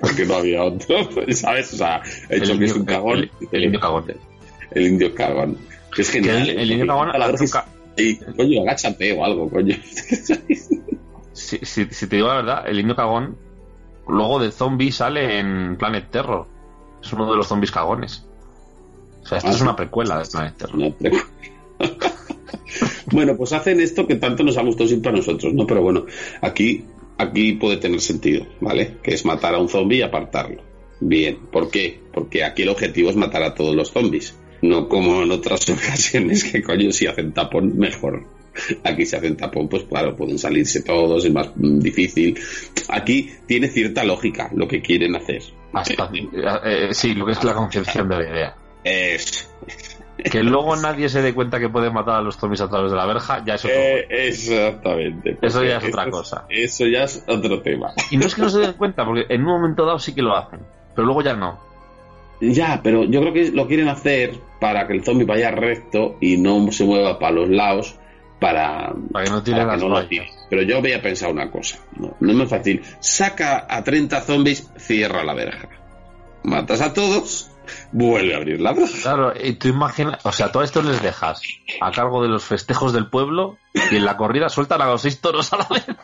Porque 0.00 0.24
no 0.24 0.34
había 0.34 0.62
otro, 0.64 0.96
¿sabes? 1.32 1.72
O 1.74 1.76
sea, 1.76 2.02
he 2.28 2.36
hecho 2.36 2.52
El 2.52 2.58
que 2.58 2.64
es 2.66 2.70
indio- 2.72 2.80
un 2.80 2.84
cagón. 2.86 3.18
el- 3.18 3.30
el 3.52 3.64
indio 3.64 3.80
cagón. 3.80 4.04
El 4.72 4.86
indio 4.86 5.14
cagón. 5.14 5.58
Es 5.96 6.10
genial. 6.10 6.48
el, 6.48 6.50
¿eh? 6.58 6.62
el 6.62 6.70
indio 6.72 6.86
cagón 6.86 7.08
la 7.08 7.34
y, 7.96 8.16
coño, 8.16 8.62
agáchate 8.62 9.12
o 9.12 9.24
algo, 9.24 9.48
coño. 9.48 9.76
Si, 11.44 11.58
si- 11.62 11.86
si 11.90 12.06
te 12.06 12.16
digo 12.16 12.28
la 12.28 12.34
verdad, 12.36 12.64
el 12.68 12.78
indio 12.80 12.96
cagón 12.96 13.36
luego 14.08 14.38
de 14.38 14.50
zombie 14.50 14.92
sale 14.92 15.38
en 15.38 15.76
Planet 15.78 16.10
Terror. 16.10 16.46
Es 17.02 17.12
uno 17.12 17.30
de 17.30 17.36
los 17.36 17.46
zombies 17.46 17.70
cagones. 17.70 18.26
O 19.22 19.26
sea, 19.26 19.38
esto 19.38 19.50
es 19.50 19.60
una 19.60 19.76
precuela 19.76 20.18
de 20.18 20.24
Planet 20.26 20.56
Terror. 20.56 20.94
Bueno, 23.12 23.36
pues 23.36 23.52
hacen 23.52 23.80
esto 23.80 24.06
que 24.06 24.16
tanto 24.16 24.42
nos 24.42 24.56
ha 24.56 24.62
gustado 24.62 24.88
siempre 24.88 25.10
a 25.10 25.14
nosotros, 25.14 25.52
¿no? 25.54 25.66
Pero 25.66 25.82
bueno, 25.82 26.06
aquí, 26.40 26.84
aquí 27.18 27.52
puede 27.52 27.76
tener 27.76 28.00
sentido, 28.00 28.46
¿vale? 28.60 28.96
Que 29.02 29.14
es 29.14 29.24
matar 29.24 29.54
a 29.54 29.58
un 29.58 29.68
zombie 29.68 29.98
y 29.98 30.02
apartarlo. 30.02 30.62
Bien, 31.00 31.38
¿por 31.52 31.70
qué? 31.70 32.00
Porque 32.12 32.44
aquí 32.44 32.62
el 32.62 32.70
objetivo 32.70 33.10
es 33.10 33.16
matar 33.16 33.42
a 33.42 33.54
todos 33.54 33.74
los 33.76 33.90
zombies. 33.92 34.36
No 34.62 34.88
como 34.88 35.22
en 35.22 35.30
otras 35.30 35.68
ocasiones 35.70 36.44
que 36.44 36.62
coño 36.62 36.90
si 36.92 37.06
hacen 37.06 37.32
tapón 37.32 37.76
mejor. 37.78 38.24
Aquí 38.84 39.06
si 39.06 39.16
hacen 39.16 39.36
tapón, 39.36 39.68
pues 39.68 39.84
claro, 39.84 40.14
pueden 40.14 40.38
salirse 40.38 40.82
todos, 40.82 41.24
es 41.24 41.32
más 41.32 41.50
mm, 41.54 41.78
difícil. 41.80 42.38
Aquí 42.88 43.30
tiene 43.46 43.68
cierta 43.68 44.04
lógica 44.04 44.50
lo 44.54 44.68
que 44.68 44.80
quieren 44.80 45.14
hacer. 45.16 45.42
Hasta, 45.72 46.10
eh, 46.12 46.28
eh, 46.64 46.88
sí, 46.92 47.14
lo 47.14 47.26
que 47.26 47.32
es 47.32 47.42
la 47.42 47.54
concepción 47.54 48.08
de 48.08 48.16
la 48.16 48.30
idea. 48.30 48.56
Es, 48.84 49.50
Que 50.30 50.42
luego 50.42 50.76
nadie 50.76 51.08
se 51.08 51.22
dé 51.22 51.34
cuenta 51.34 51.58
que 51.58 51.68
puede 51.68 51.90
matar 51.90 52.16
a 52.16 52.22
los 52.22 52.36
zombies 52.36 52.60
a 52.60 52.68
través 52.68 52.90
de 52.90 52.96
la 52.96 53.06
verja, 53.06 53.42
ya 53.44 53.54
es 53.54 53.64
otro. 53.64 53.76
Eh, 53.76 54.06
exactamente. 54.28 55.38
Eso 55.42 55.64
ya 55.64 55.78
es 55.78 55.84
otra 55.84 56.02
eso 56.02 56.10
cosa. 56.10 56.46
Eso 56.48 56.86
ya 56.86 57.04
es 57.04 57.24
otro 57.26 57.60
tema. 57.62 57.92
Y 58.10 58.16
no 58.16 58.26
es 58.26 58.34
que 58.34 58.42
no 58.42 58.48
se 58.48 58.60
den 58.60 58.74
cuenta, 58.74 59.04
porque 59.04 59.26
en 59.28 59.40
un 59.40 59.48
momento 59.48 59.84
dado 59.84 59.98
sí 59.98 60.14
que 60.14 60.22
lo 60.22 60.36
hacen, 60.36 60.60
pero 60.94 61.06
luego 61.06 61.22
ya 61.22 61.34
no. 61.34 61.58
Ya, 62.40 62.80
pero 62.82 63.04
yo 63.04 63.20
creo 63.20 63.32
que 63.32 63.50
lo 63.50 63.66
quieren 63.66 63.88
hacer 63.88 64.34
para 64.60 64.86
que 64.86 64.92
el 64.92 65.04
zombie 65.04 65.24
vaya 65.24 65.50
recto 65.50 66.16
y 66.20 66.36
no 66.36 66.70
se 66.70 66.84
mueva 66.84 67.18
para 67.18 67.32
los 67.32 67.48
lados 67.48 67.96
para, 68.44 68.92
Para 69.10 69.24
que 69.24 69.30
no 69.30 69.42
tire 69.42 69.56
para 69.56 69.72
las 69.72 69.76
que 69.78 69.82
no 69.84 69.88
lo 69.88 69.94
vallas. 69.94 70.10
tire. 70.10 70.30
Pero 70.50 70.62
yo 70.62 70.76
había 70.76 71.00
pensado 71.00 71.32
una 71.32 71.50
cosa. 71.50 71.78
No, 71.96 72.14
no 72.20 72.30
es 72.30 72.36
muy 72.36 72.46
fácil. 72.46 72.82
Saca 73.00 73.66
a 73.70 73.82
30 73.82 74.20
zombies, 74.20 74.70
cierra 74.76 75.24
la 75.24 75.32
verja. 75.32 75.70
Matas 76.42 76.82
a 76.82 76.92
todos, 76.92 77.50
vuelve 77.92 78.34
a 78.34 78.36
abrir 78.36 78.60
la 78.60 78.74
verja. 78.74 78.98
Claro, 79.00 79.32
y 79.42 79.54
tú 79.54 79.68
imaginas, 79.68 80.18
o 80.26 80.30
sea, 80.32 80.52
todo 80.52 80.62
esto 80.62 80.82
les 80.82 81.00
dejas 81.00 81.40
a 81.80 81.90
cargo 81.90 82.22
de 82.22 82.28
los 82.28 82.44
festejos 82.44 82.92
del 82.92 83.08
pueblo 83.08 83.56
y 83.90 83.96
en 83.96 84.04
la 84.04 84.18
corrida 84.18 84.50
sueltan 84.50 84.82
a 84.82 84.88
los 84.88 85.00
seis 85.00 85.22
toros 85.22 85.50
a 85.54 85.56
la 85.58 85.68
vez. 85.70 85.86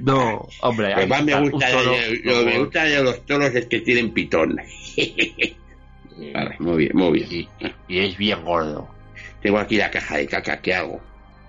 No, 0.00 0.48
hombre, 0.60 0.94
ahí 0.94 1.08
más 1.08 1.24
me 1.24 1.34
gusta, 1.40 1.72
toro, 1.72 1.92
lo 2.22 2.44
me 2.44 2.58
gusta 2.60 2.84
de 2.84 3.02
los 3.02 3.26
toros 3.26 3.52
es 3.52 3.66
que 3.66 3.80
tienen 3.80 4.12
pitón. 4.12 4.56
Vale, 6.32 6.56
muy 6.58 6.76
bien, 6.76 6.90
muy 6.94 7.12
bien. 7.12 7.48
y, 7.88 7.94
y 7.94 7.98
es 8.00 8.16
bien 8.16 8.44
gordo. 8.44 8.88
Tengo 9.40 9.58
aquí 9.58 9.76
la 9.76 9.90
caja 9.90 10.16
de 10.16 10.26
caca, 10.26 10.60
¿qué 10.60 10.74
hago? 10.74 11.00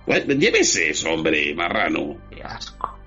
Pues, 0.06 0.26
llévese 0.28 0.90
eso, 0.92 1.12
hombre, 1.12 1.54
marrano. 1.56 2.18
Qué 2.30 2.42
asco. 2.44 2.98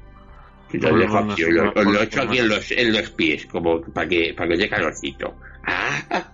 Lo 0.72 0.88
Por 0.88 0.98
dejo 1.01 1.18
aquí, 1.18 1.42
lo, 1.42 2.03
echo 2.03 2.22
aquí 2.22 2.38
en 2.38 2.48
los, 2.48 2.70
en 2.70 2.92
los 2.92 3.11
pies, 3.11 3.44
como 3.46 3.83
para 3.83 4.09
que, 4.09 4.33
para 4.35 4.48
que 4.51 4.57
dé 4.57 4.68
calorcito. 4.70 5.35
Ah. 5.66 6.33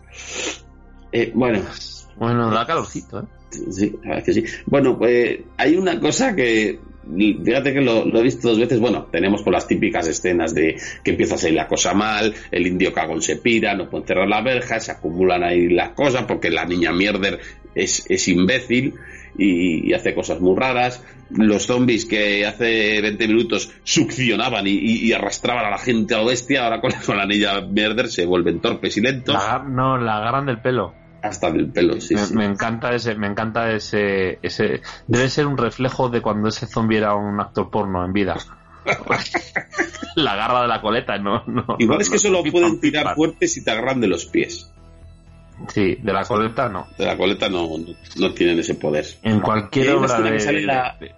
Eh, 1.10 1.32
bueno, 1.34 1.60
Bueno, 2.16 2.50
da 2.50 2.64
calorcito, 2.66 3.20
¿eh? 3.20 3.24
sí, 3.70 3.98
verdad 4.02 4.18
es 4.18 4.24
que 4.24 4.32
sí. 4.34 4.44
Bueno, 4.66 4.96
pues 4.96 5.40
hay 5.56 5.74
una 5.76 5.98
cosa 5.98 6.36
que, 6.36 6.78
fíjate 7.16 7.72
que 7.72 7.80
lo, 7.80 8.04
he 8.06 8.22
visto 8.22 8.48
dos 8.48 8.58
veces. 8.58 8.80
Bueno, 8.80 9.06
tenemos 9.10 9.42
con 9.42 9.52
las 9.52 9.66
típicas 9.66 10.06
escenas 10.08 10.54
de 10.54 10.76
que 11.02 11.10
empieza 11.12 11.34
a 11.34 11.38
salir 11.38 11.56
la 11.56 11.66
cosa 11.68 11.94
mal, 11.94 12.34
el 12.50 12.66
indio 12.66 12.92
cagón 12.92 13.22
se 13.22 13.36
pira, 13.36 13.74
no 13.74 13.88
pueden 13.88 14.06
cerrar 14.06 14.28
la 14.28 14.42
verja, 14.42 14.80
se 14.80 14.92
acumulan 14.92 15.42
ahí 15.42 15.68
las 15.68 15.90
cosas 15.90 16.24
porque 16.24 16.50
la 16.50 16.64
niña 16.64 16.92
mierder 16.92 17.40
es, 17.74 18.04
es 18.08 18.28
imbécil 18.28 18.94
y, 19.36 19.88
y 19.88 19.94
hace 19.94 20.14
cosas 20.14 20.40
muy 20.40 20.56
raras. 20.58 21.04
Los 21.30 21.66
zombies 21.66 22.06
que 22.06 22.46
hace 22.46 23.00
20 23.02 23.28
minutos 23.28 23.70
succionaban 23.84 24.66
y, 24.66 24.72
y- 24.72 25.12
arrastraban 25.12 25.66
a 25.66 25.70
la 25.70 25.78
gente 25.78 26.14
a 26.14 26.18
lo 26.18 26.26
bestia, 26.26 26.64
ahora 26.64 26.80
con, 27.06 27.16
la 27.16 27.26
niña 27.26 27.60
mierder 27.60 28.08
se 28.08 28.24
vuelven 28.26 28.60
torpes 28.60 28.96
y 28.96 29.00
lentos 29.02 29.34
La 29.34 29.64
no, 29.66 29.98
la 29.98 30.16
agarran 30.16 30.46
del 30.46 30.60
pelo. 30.60 30.94
Hasta 31.28 31.50
del 31.50 31.70
pelo. 31.70 32.00
Sí, 32.00 32.14
me, 32.14 32.24
sí. 32.24 32.34
me 32.34 32.44
encanta 32.44 32.94
ese, 32.94 33.14
me 33.14 33.26
encanta 33.26 33.70
ese, 33.72 34.38
ese, 34.42 34.80
debe 35.06 35.28
ser 35.30 35.46
un 35.46 35.56
reflejo 35.56 36.08
de 36.08 36.20
cuando 36.20 36.48
ese 36.48 36.66
zombie 36.66 36.98
era 36.98 37.14
un 37.14 37.40
actor 37.40 37.70
porno 37.70 38.04
en 38.04 38.12
vida. 38.12 38.36
la 40.16 40.36
garra 40.36 40.62
de 40.62 40.68
la 40.68 40.80
coleta, 40.80 41.18
no, 41.18 41.44
no. 41.46 41.76
Igual 41.78 41.98
no, 41.98 42.02
es 42.02 42.08
que 42.10 42.16
no, 42.16 42.20
solo 42.20 42.42
pueden 42.50 42.80
tirar 42.80 43.04
pam. 43.04 43.14
fuerte 43.16 43.46
si 43.48 43.62
te 43.64 43.70
agarran 43.70 44.00
de 44.00 44.08
los 44.08 44.26
pies. 44.26 44.70
Sí, 45.68 45.96
de 45.96 46.12
la 46.12 46.24
coleta 46.24 46.68
no. 46.68 46.86
De 46.96 47.04
la 47.04 47.16
coleta 47.16 47.48
no, 47.48 47.68
no, 48.16 48.32
tienen 48.34 48.58
ese 48.60 48.76
poder. 48.76 49.06
En 49.22 49.40
cualquier 49.40 49.90
obra 49.90 50.20
de, 50.20 50.32
que 50.32 50.40
sale 50.40 50.60
de- 50.60 50.66
la- 50.66 50.96
de- 51.00 51.12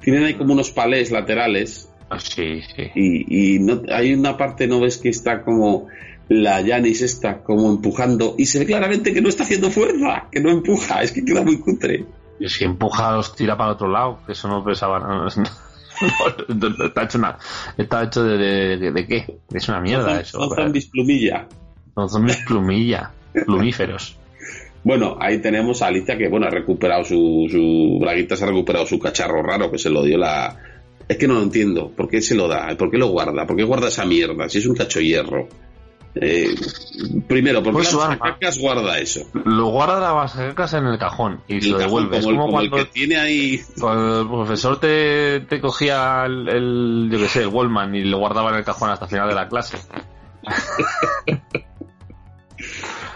Tienen 0.00 0.24
ahí 0.24 0.34
como 0.34 0.52
unos 0.52 0.70
palés 0.70 1.10
laterales 1.10 1.88
ah, 2.10 2.20
sí, 2.20 2.60
sí. 2.76 2.90
y, 2.94 3.54
y 3.54 3.58
no, 3.58 3.82
hay 3.90 4.12
una 4.14 4.36
parte, 4.36 4.66
¿no 4.66 4.80
ves 4.80 4.98
que 4.98 5.08
está 5.08 5.42
como 5.44 5.88
la 6.32 6.62
Janis 6.64 7.02
está 7.02 7.42
como 7.42 7.70
empujando 7.70 8.34
y 8.38 8.46
se 8.46 8.58
ve 8.60 8.66
claramente 8.66 9.12
que 9.12 9.20
no 9.20 9.28
está 9.28 9.42
haciendo 9.44 9.70
fuerza, 9.70 10.28
que 10.30 10.40
no 10.40 10.50
empuja, 10.50 11.02
es 11.02 11.12
que 11.12 11.24
queda 11.24 11.42
muy 11.42 11.58
cutre. 11.58 12.04
Y 12.40 12.48
si 12.48 12.64
empuja 12.64 13.12
los 13.12 13.34
tira 13.36 13.56
para 13.56 13.72
otro 13.72 13.88
lado, 13.88 14.18
que 14.26 14.32
eso 14.32 14.48
no 14.48 14.64
pesaba 14.64 14.98
nada. 14.98 15.26
No, 15.36 16.54
no, 16.54 16.68
no, 16.78 16.84
está 16.86 17.04
hecho 17.04 17.18
una, 17.18 17.38
está 17.76 18.02
hecho 18.04 18.24
de, 18.24 18.36
de, 18.38 18.76
de- 18.78 18.90
de 18.92 19.06
qué? 19.06 19.38
Es 19.52 19.68
una 19.68 19.80
mierda 19.80 20.20
eso. 20.20 20.38
son 20.40 20.50
zombies 20.56 20.86
plumilla. 20.86 21.46
Son 21.94 22.08
zombies 22.08 22.38
plumilla, 22.46 23.12
plumíferos. 23.46 24.16
Bueno, 24.82 25.16
ahí 25.20 25.38
tenemos 25.40 25.80
a 25.82 25.86
Alicia 25.88 26.18
que, 26.18 26.28
bueno, 26.28 26.46
ha 26.46 26.50
recuperado 26.50 27.04
su, 27.04 27.46
su... 27.48 27.98
Braguita 28.00 28.34
se 28.36 28.42
ha 28.44 28.48
recuperado 28.48 28.84
su 28.86 28.98
cacharro 28.98 29.40
raro 29.42 29.70
que 29.70 29.78
se 29.78 29.90
lo 29.90 30.02
dio 30.02 30.18
la, 30.18 30.56
Es 31.06 31.16
que 31.18 31.28
no 31.28 31.34
lo 31.34 31.42
entiendo. 31.42 31.92
¿Por 31.92 32.08
qué 32.08 32.20
se 32.20 32.34
lo 32.34 32.48
da? 32.48 32.74
¿Por 32.76 32.90
qué 32.90 32.98
lo 32.98 33.08
guarda? 33.08 33.46
¿Por 33.46 33.54
qué 33.56 33.62
guarda 33.62 33.86
esa 33.88 34.04
mierda? 34.04 34.48
Si 34.48 34.58
es 34.58 34.66
un 34.66 34.74
cacho 34.74 34.98
hierro. 35.00 35.46
Eh, 36.14 36.54
primero, 37.26 37.62
¿por 37.62 37.72
qué 37.72 37.88
Pues 37.90 38.18
cacas 38.18 38.58
guarda 38.58 38.98
eso? 38.98 39.20
Lo 39.44 39.68
guarda 39.68 39.98
la 39.98 40.12
mascacacas 40.12 40.74
en 40.74 40.86
el 40.86 40.98
cajón 40.98 41.40
y 41.48 41.60
se 41.60 41.70
lo 41.70 41.78
devuelve. 41.78 42.18
Es 42.18 42.24
como, 42.24 42.32
el, 42.32 42.40
como 42.40 42.46
como 42.46 42.60
el 42.60 42.70
cuando, 42.70 42.86
que 42.86 42.92
tiene 42.92 43.16
ahí. 43.16 43.60
cuando 43.80 44.20
el 44.20 44.28
profesor 44.28 44.78
te, 44.78 45.40
te 45.40 45.60
cogía 45.60 46.24
el, 46.26 46.48
el, 46.48 47.08
yo 47.10 47.18
qué 47.18 47.28
sé, 47.28 47.42
el 47.42 47.48
Wallman 47.48 47.94
y 47.94 48.04
lo 48.04 48.18
guardaba 48.18 48.50
en 48.50 48.56
el 48.56 48.64
cajón 48.64 48.90
hasta 48.90 49.06
el 49.06 49.10
final 49.10 49.28
de 49.28 49.34
la 49.34 49.48
clase. 49.48 49.78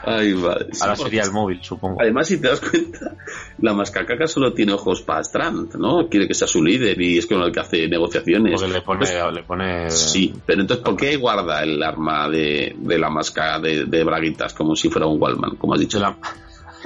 Ay, 0.07 0.35
madre. 0.35 0.69
Ahora 0.81 0.97
sería 0.97 1.23
el 1.25 1.33
móvil, 1.33 1.59
supongo. 1.63 2.01
Además, 2.01 2.29
si 2.29 2.41
te 2.41 2.49
das 2.49 2.61
cuenta, 2.61 3.17
la 3.59 3.75
mascacaca 3.75 4.27
solo 4.27 4.53
tiene 4.55 4.73
ojos 4.73 5.03
para 5.03 5.21
Strand, 5.21 5.75
¿no? 5.75 6.09
Quiere 6.09 6.29
que 6.29 6.35
sea 6.35 6.47
su 6.47 6.63
líder 6.63 7.01
y 7.01 7.19
es 7.19 7.27
con 7.27 7.43
el 7.43 7.51
que 7.53 7.61
hace 7.61 7.89
negociaciones. 7.89 8.61
Porque 8.61 8.73
le 8.73 8.83
pone, 8.83 8.99
Pues, 9.01 9.35
le 9.35 9.43
pone 9.43 9.91
sí, 9.91 10.33
pero 10.47 10.61
entonces, 10.61 10.85
¿por 10.85 10.97
qué 10.97 11.17
guarda 11.17 11.63
el 11.63 11.83
arma 11.83 12.29
de, 12.29 12.75
de 12.79 12.99
la 12.99 13.11
masca 13.11 13.59
de, 13.59 13.85
de 13.87 14.05
braguitas 14.05 14.55
como 14.55 14.77
si 14.77 14.89
fuera 14.89 15.07
un 15.07 15.21
Wallman, 15.21 15.57
como 15.57 15.75
has 15.75 15.81
dicho? 15.81 15.99
la- 15.99 16.17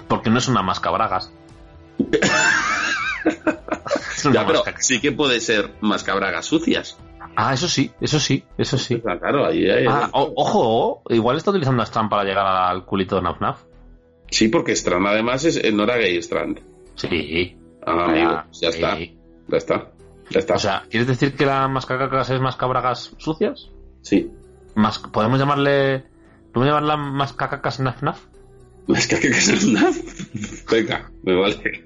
porque 0.09 0.31
no 0.31 0.39
es 0.39 0.49
una 0.49 0.63
mascabragas. 0.63 1.31
es 4.17 4.25
una 4.25 4.35
Ya, 4.35 4.47
pero 4.47 4.65
masca- 4.65 4.77
sí 4.81 5.01
que 5.01 5.13
puede 5.13 5.41
ser 5.41 5.73
mascabragas 5.81 6.47
sucias. 6.47 6.97
Ah, 7.43 7.55
eso 7.55 7.69
sí, 7.69 7.91
eso 8.01 8.21
sí, 8.21 8.45
eso 8.59 8.77
sí. 8.77 9.03
Ah, 9.07 9.17
Claro, 9.19 9.47
ahí 9.47 9.67
Ah, 9.89 10.11
o- 10.13 10.33
ojo, 10.37 11.03
igual 11.09 11.37
está 11.37 11.51
utilizando 11.51 11.83
a 11.83 11.87
Strand 11.87 12.11
para 12.11 12.25
llegar 12.25 12.47
al 12.47 12.85
culito 12.85 13.17
de 13.17 13.23
Naf 13.23 13.41
Naf. 13.41 13.63
Sí, 14.31 14.49
porque 14.49 14.73
Strand 14.73 15.07
además 15.07 15.45
es, 15.45 15.57
eh, 15.57 15.73
no 15.73 15.85
era 15.85 15.97
gay 15.97 16.17
Strand. 16.19 16.61
Sí. 16.97 17.57
Ah, 17.87 18.05
amigo, 18.07 18.43
ya 18.53 18.53
sí. 18.53 18.67
está, 18.67 18.99
ya 18.99 19.57
está, 19.57 19.91
ya 20.31 20.39
está. 20.41 20.55
O 20.55 20.59
sea, 20.59 20.83
¿quieres 20.91 21.09
decir 21.09 21.35
que 21.35 21.47
la 21.47 21.67
mascacacas 21.69 22.29
es 22.31 22.41
mascabragas 22.41 23.15
sucias? 23.19 23.71
sí. 24.03 24.31
Mas- 24.75 24.99
¿Podemos 24.99 25.39
llamarle... 25.39 26.05
¿Podemos 26.53 26.75
llamarla 26.75 26.97
mascacacas 26.97 27.81
Naf 28.93 29.11
Naf? 29.11 29.13
Mascacacas 29.13 29.49
es 29.49 29.65
una... 29.65 29.91
Venga, 30.71 31.11
me 31.23 31.35
vale. 31.35 31.85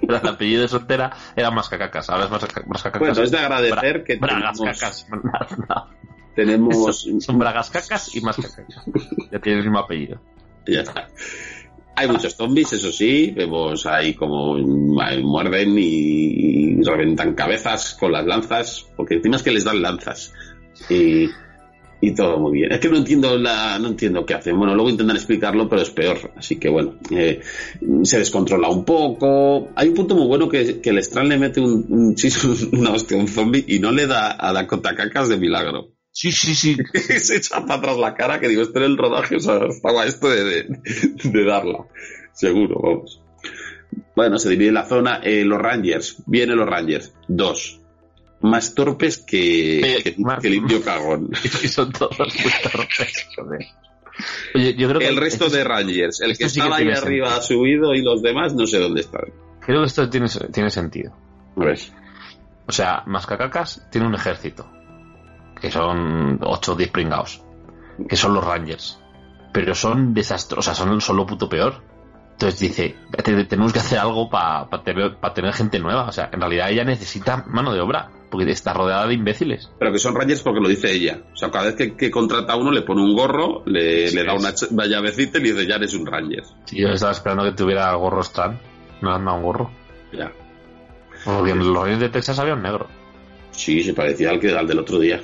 Pero 0.00 0.16
el 0.18 0.28
apellido 0.28 0.62
de 0.62 0.68
soltera 0.68 1.12
era 1.36 1.50
mascacacas, 1.50 2.10
ahora 2.10 2.24
es 2.24 2.30
masca- 2.30 2.64
mascacacas. 2.66 3.08
Bueno, 3.08 3.22
es 3.22 3.30
de 3.30 3.38
agradecer 3.38 4.00
Bra- 4.00 4.04
que 4.04 4.16
Bragas 4.16 4.58
tenemos- 4.58 4.78
cacas. 4.80 5.06
Tenemos... 6.34 7.02
Son, 7.02 7.20
son 7.20 7.38
bragas 7.38 7.68
cacas 7.70 8.14
y 8.16 8.20
mascacacas. 8.22 8.84
Ya 9.30 9.38
tiene 9.38 9.58
el 9.58 9.64
mismo 9.64 9.78
apellido. 9.78 10.20
Ya 10.66 10.80
está. 10.80 11.08
Hay 11.94 12.08
muchos 12.08 12.34
zombies, 12.34 12.72
eso 12.72 12.90
sí, 12.90 13.32
vemos 13.36 13.84
ahí 13.84 14.14
como 14.14 14.56
muerden 14.56 15.76
y, 15.78 16.78
y 16.78 16.82
reventan 16.82 17.34
cabezas 17.34 17.94
con 18.00 18.12
las 18.12 18.24
lanzas, 18.24 18.86
porque 18.96 19.16
encima 19.16 19.36
es 19.36 19.42
que 19.42 19.50
les 19.50 19.64
dan 19.64 19.82
lanzas. 19.82 20.32
Y, 20.88 21.26
y 22.04 22.14
todo 22.14 22.38
muy 22.38 22.52
bien. 22.58 22.72
Es 22.72 22.80
que 22.80 22.88
no 22.88 22.96
entiendo 22.98 23.38
la, 23.38 23.78
no 23.78 23.88
entiendo 23.88 24.26
qué 24.26 24.34
hacen. 24.34 24.58
Bueno, 24.58 24.74
luego 24.74 24.90
intentan 24.90 25.16
explicarlo, 25.16 25.68
pero 25.68 25.80
es 25.82 25.90
peor. 25.90 26.32
Así 26.36 26.56
que 26.56 26.68
bueno, 26.68 26.96
eh, 27.10 27.40
se 28.02 28.18
descontrola 28.18 28.68
un 28.68 28.84
poco. 28.84 29.68
Hay 29.76 29.88
un 29.88 29.94
punto 29.94 30.16
muy 30.16 30.26
bueno 30.26 30.48
que, 30.48 30.80
que 30.80 30.90
el 30.90 30.98
Strand 30.98 31.28
le 31.28 31.38
mete 31.38 31.60
un, 31.60 31.86
un 31.88 32.14
chis- 32.16 32.68
una 32.78 32.90
hostia 32.92 33.16
un 33.16 33.28
zombie 33.28 33.64
y 33.68 33.78
no 33.78 33.92
le 33.92 34.06
da 34.08 34.36
a 34.38 34.52
Dakota 34.52 34.94
Cacas 34.94 35.28
de 35.28 35.36
milagro. 35.38 35.92
Sí, 36.10 36.30
sí, 36.32 36.54
sí. 36.54 36.76
se 37.18 37.36
echa 37.36 37.64
para 37.64 37.76
atrás 37.76 37.96
la 37.98 38.14
cara 38.14 38.40
que 38.40 38.48
digo, 38.48 38.62
este 38.62 38.80
era 38.80 38.86
el 38.86 38.98
rodaje, 38.98 39.36
o 39.36 39.40
sea, 39.40 39.60
estaba 39.68 40.04
esto 40.04 40.28
de, 40.28 40.44
de, 40.44 40.64
de 41.24 41.44
darla. 41.44 41.86
Seguro, 42.34 42.80
vamos. 42.82 43.22
Bueno, 44.16 44.38
se 44.38 44.50
divide 44.50 44.72
la 44.72 44.84
zona. 44.84 45.20
Eh, 45.22 45.44
los 45.44 45.58
Rangers, 45.60 46.16
vienen 46.26 46.56
los 46.56 46.68
Rangers. 46.68 47.14
Dos. 47.28 47.78
Más 48.42 48.74
torpes 48.74 49.18
que, 49.18 50.00
que, 50.04 50.14
más- 50.18 50.40
que 50.40 50.48
el 50.48 50.54
indio 50.54 50.82
cagón. 50.84 51.30
Y 51.62 51.68
son 51.68 51.92
todos 51.92 52.18
muy 52.18 52.52
torpes, 52.72 53.26
joder. 53.36 53.66
Oye, 54.54 54.74
yo 54.74 54.88
creo 54.88 55.00
que 55.00 55.08
El 55.08 55.16
resto 55.16 55.46
esto- 55.46 55.56
de 55.56 55.64
Rangers, 55.64 56.20
el 56.20 56.36
que 56.36 56.48
sí 56.48 56.56
que 56.56 56.60
estaba 56.60 56.76
ahí 56.76 56.84
tiene 56.84 56.98
arriba 56.98 57.26
sentido. 57.40 57.60
subido 57.60 57.94
y 57.94 58.02
los 58.02 58.20
demás 58.22 58.54
no 58.54 58.66
sé 58.66 58.78
dónde 58.78 59.00
están. 59.02 59.22
Creo 59.60 59.80
que 59.80 59.86
esto 59.86 60.08
tiene, 60.10 60.26
tiene 60.52 60.70
sentido. 60.70 61.12
O 62.66 62.72
sea, 62.72 63.02
Mascacacas 63.06 63.86
tiene 63.90 64.06
un 64.06 64.14
ejército. 64.14 64.68
Que 65.60 65.70
son 65.70 66.38
8 66.42 66.72
o 66.72 66.74
10 66.76 66.90
pringados. 66.90 67.42
Que 68.08 68.16
son 68.16 68.34
los 68.34 68.44
Rangers. 68.44 68.98
Pero 69.52 69.74
son 69.74 70.12
desastrosos. 70.14 70.66
O 70.66 70.74
sea, 70.74 70.86
son, 70.86 71.00
son 71.00 71.16
lo 71.16 71.24
puto 71.26 71.48
peor. 71.48 71.82
Entonces 72.42 72.60
dice, 72.60 72.96
"Te- 73.22 73.44
tenemos 73.44 73.72
que 73.72 73.78
hacer 73.78 73.98
algo 73.98 74.28
para 74.30 74.68
tener, 74.84 75.16
pa 75.16 75.32
tener 75.34 75.52
gente 75.52 75.78
nueva. 75.78 76.06
O 76.08 76.12
sea, 76.12 76.30
en 76.32 76.40
realidad 76.40 76.70
ella 76.70 76.84
necesita 76.84 77.44
mano 77.48 77.72
de 77.72 77.80
obra. 77.80 78.10
Porque 78.30 78.50
está 78.50 78.72
rodeada 78.72 79.06
de 79.06 79.12
imbéciles. 79.12 79.70
Pero 79.78 79.92
que 79.92 79.98
son 79.98 80.14
Rangers 80.14 80.40
porque 80.40 80.60
lo 80.60 80.66
dice 80.70 80.90
ella. 80.90 81.18
O 81.34 81.36
sea, 81.36 81.50
cada 81.50 81.66
vez 81.66 81.74
que, 81.74 81.94
que 81.94 82.10
contrata 82.10 82.54
a 82.54 82.56
uno 82.56 82.70
le 82.70 82.80
pone 82.80 83.02
un 83.02 83.14
gorro, 83.14 83.62
le, 83.66 84.08
Sí, 84.08 84.16
le 84.16 84.24
da 84.24 84.32
una, 84.32 84.54
una 84.70 84.86
llavecita 84.86 85.36
y 85.36 85.42
le 85.42 85.52
dice, 85.52 85.66
ya 85.66 85.74
eres 85.74 85.92
un 85.92 86.06
Ranger. 86.06 86.42
Si 86.64 86.80
yo 86.80 86.88
estaba 86.88 87.12
esperando 87.12 87.44
que 87.44 87.52
tuviera 87.52 87.92
gorro 87.92 88.22
Strand. 88.22 88.58
No 89.02 89.10
le 89.10 89.16
han 89.16 89.24
dado 89.26 89.36
un 89.36 89.42
gorro. 89.42 89.70
Ya. 90.14 90.32
Porque 91.26 91.50
en 91.50 91.58
los 91.74 91.84
Reyes 91.84 92.00
de 92.00 92.08
Texas 92.08 92.38
había 92.38 92.54
un 92.54 92.62
negro. 92.62 92.86
Sí, 93.50 93.82
se 93.82 93.92
parecía 93.92 94.30
al, 94.30 94.40
que, 94.40 94.56
al 94.56 94.66
del 94.66 94.78
otro 94.78 94.98
día. 94.98 95.20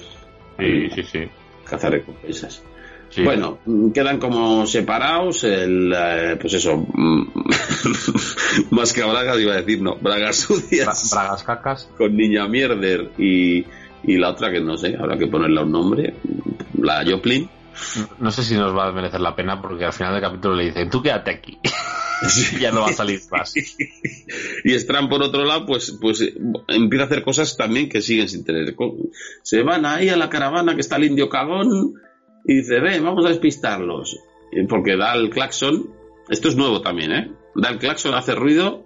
Sí, 0.58 0.90
sí, 0.94 1.02
sí. 1.02 1.20
Cazar 1.64 1.92
recompensas. 1.92 2.62
Sí. 3.10 3.22
Bueno, 3.22 3.58
quedan 3.94 4.18
como 4.18 4.66
separados 4.66 5.42
el, 5.44 5.92
eh, 5.96 6.36
pues 6.40 6.52
eso, 6.54 6.76
mm, 6.76 7.22
más 8.70 8.92
que 8.92 9.02
bragas 9.02 9.38
iba 9.40 9.54
a 9.54 9.56
decir, 9.62 9.80
no, 9.82 9.96
bragas 9.96 10.48
Bra- 10.48 10.56
sucias 10.56 11.10
Bragas 11.12 11.42
cacas. 11.42 11.88
con 11.96 12.16
Niña 12.16 12.46
Mierder 12.48 13.10
y, 13.18 13.64
y 14.04 14.16
la 14.18 14.30
otra 14.30 14.50
que 14.52 14.60
no 14.60 14.76
sé, 14.76 14.94
habrá 14.98 15.16
que 15.18 15.26
ponerle 15.26 15.62
un 15.62 15.72
nombre, 15.72 16.14
la 16.80 17.04
Joplin. 17.06 17.48
No 18.18 18.30
sé 18.32 18.42
si 18.42 18.54
nos 18.56 18.76
va 18.76 18.88
a 18.88 18.92
merecer 18.92 19.20
la 19.20 19.36
pena 19.36 19.60
porque 19.62 19.84
al 19.84 19.92
final 19.92 20.12
del 20.12 20.22
capítulo 20.22 20.56
le 20.56 20.64
dicen, 20.66 20.90
tú 20.90 21.02
quédate 21.02 21.30
aquí. 21.30 21.58
Ya 22.60 22.72
no 22.72 22.80
va 22.80 22.88
a 22.88 22.92
salir 22.92 23.20
más. 23.30 23.54
y 23.56 24.74
Stran 24.76 25.08
por 25.08 25.22
otro 25.22 25.44
lado 25.44 25.64
pues 25.66 25.96
pues 26.00 26.20
empieza 26.66 27.04
a 27.04 27.06
hacer 27.06 27.22
cosas 27.22 27.56
también 27.56 27.88
que 27.88 28.02
siguen 28.02 28.28
sin 28.28 28.42
tener 28.44 28.74
se 29.44 29.62
van 29.62 29.86
ahí 29.86 30.08
a 30.08 30.16
la 30.16 30.28
caravana 30.28 30.74
que 30.74 30.80
está 30.80 30.96
el 30.96 31.04
indio 31.04 31.28
cagón 31.28 31.94
y 32.48 32.56
dice 32.56 32.80
ven 32.80 33.04
vamos 33.04 33.24
a 33.24 33.28
despistarlos 33.28 34.18
Eh, 34.50 34.66
porque 34.66 34.96
da 34.96 35.14
el 35.14 35.28
claxon 35.30 35.92
esto 36.28 36.48
es 36.48 36.56
nuevo 36.56 36.80
también 36.80 37.12
eh 37.12 37.32
da 37.54 37.68
el 37.68 37.78
claxon 37.78 38.14
hace 38.14 38.34
ruido 38.34 38.84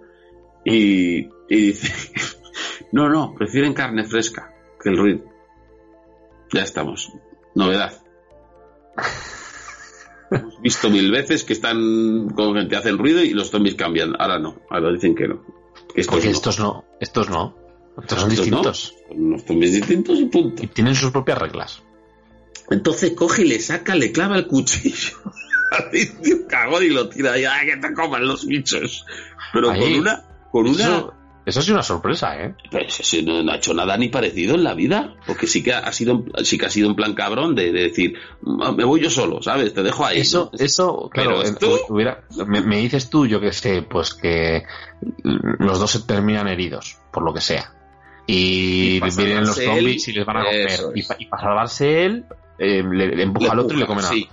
y, 0.65 1.29
y 1.49 1.55
dice 1.67 1.91
no 2.91 3.09
no 3.09 3.33
prefieren 3.33 3.73
carne 3.73 4.03
fresca 4.03 4.53
que 4.81 4.89
el 4.89 4.97
ruido 4.97 5.23
ya 6.53 6.61
estamos 6.63 7.11
novedad 7.55 7.93
Hemos 10.31 10.59
visto 10.61 10.89
mil 10.89 11.11
veces 11.11 11.43
que 11.43 11.53
están 11.53 12.29
con 12.29 12.67
que 12.67 12.75
hacen 12.75 12.97
ruido 12.97 13.21
y 13.21 13.33
los 13.33 13.51
zombies 13.51 13.75
cambian. 13.75 14.15
Ahora 14.19 14.39
no, 14.39 14.61
ahora 14.69 14.91
dicen 14.91 15.13
que 15.13 15.27
no. 15.27 15.43
Que 15.93 16.01
estos 16.01 16.15
Porque 16.15 16.29
no. 16.29 16.33
estos 16.33 16.59
no, 16.59 16.85
estos 16.99 17.29
no. 17.29 17.55
Estos 18.01 18.19
son 18.19 18.31
Estos 18.31 18.47
no. 18.47 18.57
distintos. 18.57 18.95
Son 19.07 19.23
unos 19.23 19.43
zombies 19.43 19.73
distintos 19.73 20.19
y 20.19 20.25
punto. 20.25 20.63
Y 20.63 20.67
tienen 20.67 20.95
sus 20.95 21.11
propias 21.11 21.37
reglas. 21.37 21.83
Entonces 22.71 23.11
coge 23.11 23.43
y 23.43 23.47
le 23.49 23.59
saca, 23.59 23.95
le 23.95 24.11
clava 24.11 24.37
el 24.37 24.47
cuchillo 24.47 25.11
al 25.71 25.95
indio 25.97 26.47
cagón 26.47 26.83
y 26.83 26.89
lo 26.89 27.09
tira 27.09 27.33
ahí. 27.33 27.45
¡Ay, 27.45 27.67
que 27.67 27.77
te 27.77 27.93
coman 27.93 28.25
los 28.27 28.45
bichos! 28.47 29.05
Pero 29.53 29.69
Ahí. 29.71 29.79
con 29.81 29.93
una. 29.99 30.23
Con 30.51 30.67
una. 30.67 30.73
Eso, 30.83 31.13
eso 31.45 31.59
ha 31.59 31.63
sido 31.63 31.75
una 31.75 31.83
sorpresa, 31.83 32.41
¿eh? 32.41 32.55
Pues 32.71 33.23
no, 33.25 33.43
no 33.43 33.51
ha 33.51 33.57
hecho 33.57 33.73
nada 33.73 33.97
ni 33.97 34.07
parecido 34.07 34.55
en 34.55 34.63
la 34.63 34.73
vida. 34.75 35.13
Porque 35.27 35.45
sí 35.45 35.61
que 35.61 35.73
ha 35.73 35.91
sido, 35.91 36.23
sí 36.43 36.57
que 36.57 36.65
ha 36.67 36.69
sido 36.69 36.87
un 36.87 36.95
plan 36.95 37.13
cabrón 37.13 37.53
de, 37.53 37.71
de 37.73 37.83
decir, 37.83 38.13
"Ah, 38.61 38.71
me 38.71 38.85
voy 38.85 39.01
yo 39.01 39.09
solo, 39.09 39.41
¿sabes? 39.41 39.73
Te 39.73 39.83
dejo 39.83 40.05
ahí. 40.05 40.21
Eso, 40.21 40.49
¿no? 40.53 40.65
eso, 40.65 41.09
claro, 41.11 41.31
Pero 41.31 41.41
en- 41.41 41.53
esto- 41.53 41.79
hubiera, 41.89 42.23
me, 42.47 42.61
me 42.61 42.77
dices 42.77 43.09
tú, 43.09 43.27
yo 43.27 43.41
que 43.41 43.51
sé, 43.51 43.81
pues 43.81 44.13
que 44.13 44.63
los 45.23 45.79
dos 45.79 45.91
se 45.91 45.99
terminan 46.03 46.47
heridos, 46.47 46.97
por 47.11 47.23
lo 47.23 47.33
que 47.33 47.41
sea. 47.41 47.73
Y, 48.25 48.97
Y 48.97 48.99
vienen 49.17 49.41
los 49.41 49.55
zombies 49.57 50.07
él, 50.07 50.13
y 50.13 50.17
les 50.17 50.25
van 50.25 50.37
a 50.37 50.49
eso 50.49 50.93
Y, 50.95 51.03
pa- 51.03 51.17
y 51.19 51.25
para 51.25 51.43
salvarse 51.43 52.05
él, 52.05 52.25
eh, 52.57 52.83
le, 52.83 53.15
le 53.15 53.23
empuja 53.23 53.47
Le 53.47 53.51
al 53.51 53.59
otro 53.59 53.75
y 53.75 53.79
le 53.79 53.85
empuja, 53.85 54.07
a 54.07 54.11
sí. 54.11 54.27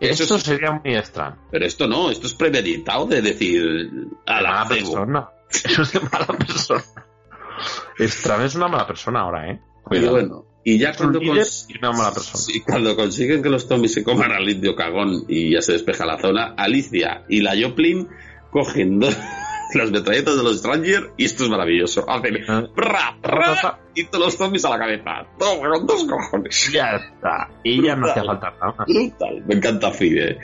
Eso 0.00 0.22
Esto 0.24 0.36
es- 0.36 0.42
sería 0.42 0.72
muy 0.72 0.94
extraño. 0.96 1.36
Pero 1.50 1.64
esto 1.64 1.86
no, 1.86 2.10
esto 2.10 2.26
es 2.26 2.34
premeditado 2.34 3.06
de 3.06 3.22
decir 3.22 3.62
a 4.26 4.36
De 4.38 4.42
la 4.42 4.50
mala 4.50 4.66
cebo. 4.68 4.78
persona. 4.92 5.28
Eso 5.52 5.82
es 5.82 5.92
de 5.92 6.00
mala 6.00 6.26
persona. 6.26 6.84
Stran 7.98 8.42
es 8.42 8.54
una 8.54 8.68
mala 8.68 8.86
persona 8.86 9.20
ahora, 9.20 9.50
¿eh? 9.50 9.60
Y 9.60 9.88
Cuidado. 9.88 10.10
bueno, 10.12 10.44
y 10.64 10.78
ya 10.78 10.94
cuando, 10.94 11.20
cons- 11.20 11.66
y 11.68 11.78
una 11.78 11.92
mala 11.92 12.12
persona. 12.12 12.38
sí, 12.42 12.60
cuando 12.60 12.96
consiguen 12.96 13.42
que 13.42 13.48
los 13.50 13.66
zombies 13.66 13.94
se 13.94 14.02
coman 14.04 14.32
al 14.32 14.48
indio 14.48 14.74
cagón 14.74 15.24
y 15.28 15.52
ya 15.52 15.60
se 15.62 15.72
despeja 15.72 16.06
la 16.06 16.18
zona, 16.20 16.54
Alicia 16.56 17.24
y 17.28 17.40
la 17.40 17.52
Joplin 17.60 18.08
cogen 18.50 18.98
dos- 18.98 19.16
las 19.78 19.90
metralletas 19.90 20.36
de 20.36 20.42
los 20.42 20.58
Stranger 20.58 21.12
y 21.16 21.24
esto 21.24 21.44
es 21.44 21.50
maravilloso. 21.50 22.04
Hacen 22.08 22.38
Ah. 22.48 22.64
ra, 22.76 23.16
ra, 23.22 23.78
y 23.94 24.04
todos 24.04 24.26
los 24.26 24.36
zombies 24.36 24.64
a 24.64 24.70
la 24.70 24.78
cabeza. 24.78 25.26
Toma, 25.38 25.68
con 25.70 25.86
dos 25.86 26.04
cojones. 26.04 26.70
Ya 26.72 26.90
está. 26.96 27.48
Y 27.64 27.82
ya 27.82 27.96
no 27.96 28.06
hacía 28.10 28.24
falta 28.24 28.52
nada. 28.60 28.84
Brutal. 28.86 29.44
Me 29.46 29.54
encanta 29.54 29.90
Phil, 29.92 30.18
eh. 30.18 30.38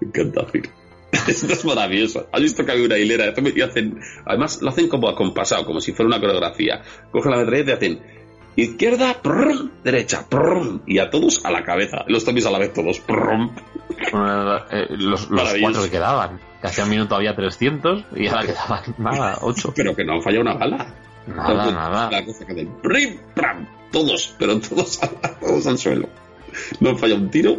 Me 0.00 0.08
encanta 0.08 0.44
Phil. 0.46 0.68
Esto 1.28 1.52
es 1.52 1.64
maravilloso. 1.64 2.28
¿Has 2.32 2.40
visto 2.42 2.64
que 2.66 2.72
hay 2.72 2.84
una 2.84 2.98
hilera 2.98 3.26
de 3.26 3.34
zombies 3.34 3.56
y 3.56 3.62
hacen... 3.62 4.00
Además, 4.26 4.60
lo 4.60 4.70
hacen 4.70 4.88
como 4.88 5.08
acompasado, 5.08 5.64
como 5.64 5.80
si 5.80 5.92
fuera 5.92 6.08
una 6.08 6.20
coreografía. 6.20 6.82
Cogen 7.12 7.30
la 7.30 7.38
metralleta 7.38 7.70
y 7.70 7.74
hacen... 7.74 8.02
izquierda, 8.56 9.22
prrrm, 9.22 9.70
derecha, 9.84 10.26
prrrm, 10.28 10.82
y 10.86 10.98
a 10.98 11.10
todos 11.10 11.44
a 11.44 11.50
la 11.52 11.62
cabeza. 11.62 12.04
Los 12.08 12.24
zombies 12.24 12.46
a 12.46 12.50
la 12.50 12.58
vez 12.58 12.72
todos. 12.72 12.98
prrrm. 13.00 13.54
Eh, 14.70 14.86
los 14.90 15.30
los 15.30 15.54
cuatro 15.60 15.82
que 15.84 15.90
quedaban. 15.90 16.40
Que 16.64 16.68
hacía 16.68 16.84
un 16.84 16.90
minuto 16.90 17.14
había 17.14 17.36
300 17.36 18.06
y 18.16 18.26
ahora 18.26 18.46
quedaban 18.46 18.94
nada, 18.96 19.38
8. 19.42 19.74
Pero 19.76 19.94
que 19.94 20.02
no 20.02 20.14
han 20.14 20.22
fallado 20.22 20.40
una 20.44 20.54
bala. 20.54 20.86
Nada, 21.26 21.70
nada. 21.70 22.10
La 22.10 22.24
cosa 22.24 22.46
que 22.46 22.66
prim, 22.82 23.18
pram, 23.34 23.66
todos, 23.92 24.34
pero 24.38 24.58
todos, 24.58 25.02
a- 25.02 25.08
todos 25.40 25.66
al 25.66 25.76
suelo. 25.76 26.08
No 26.80 26.88
han 26.88 26.98
fallado 26.98 27.20
un 27.20 27.28
tiro. 27.30 27.56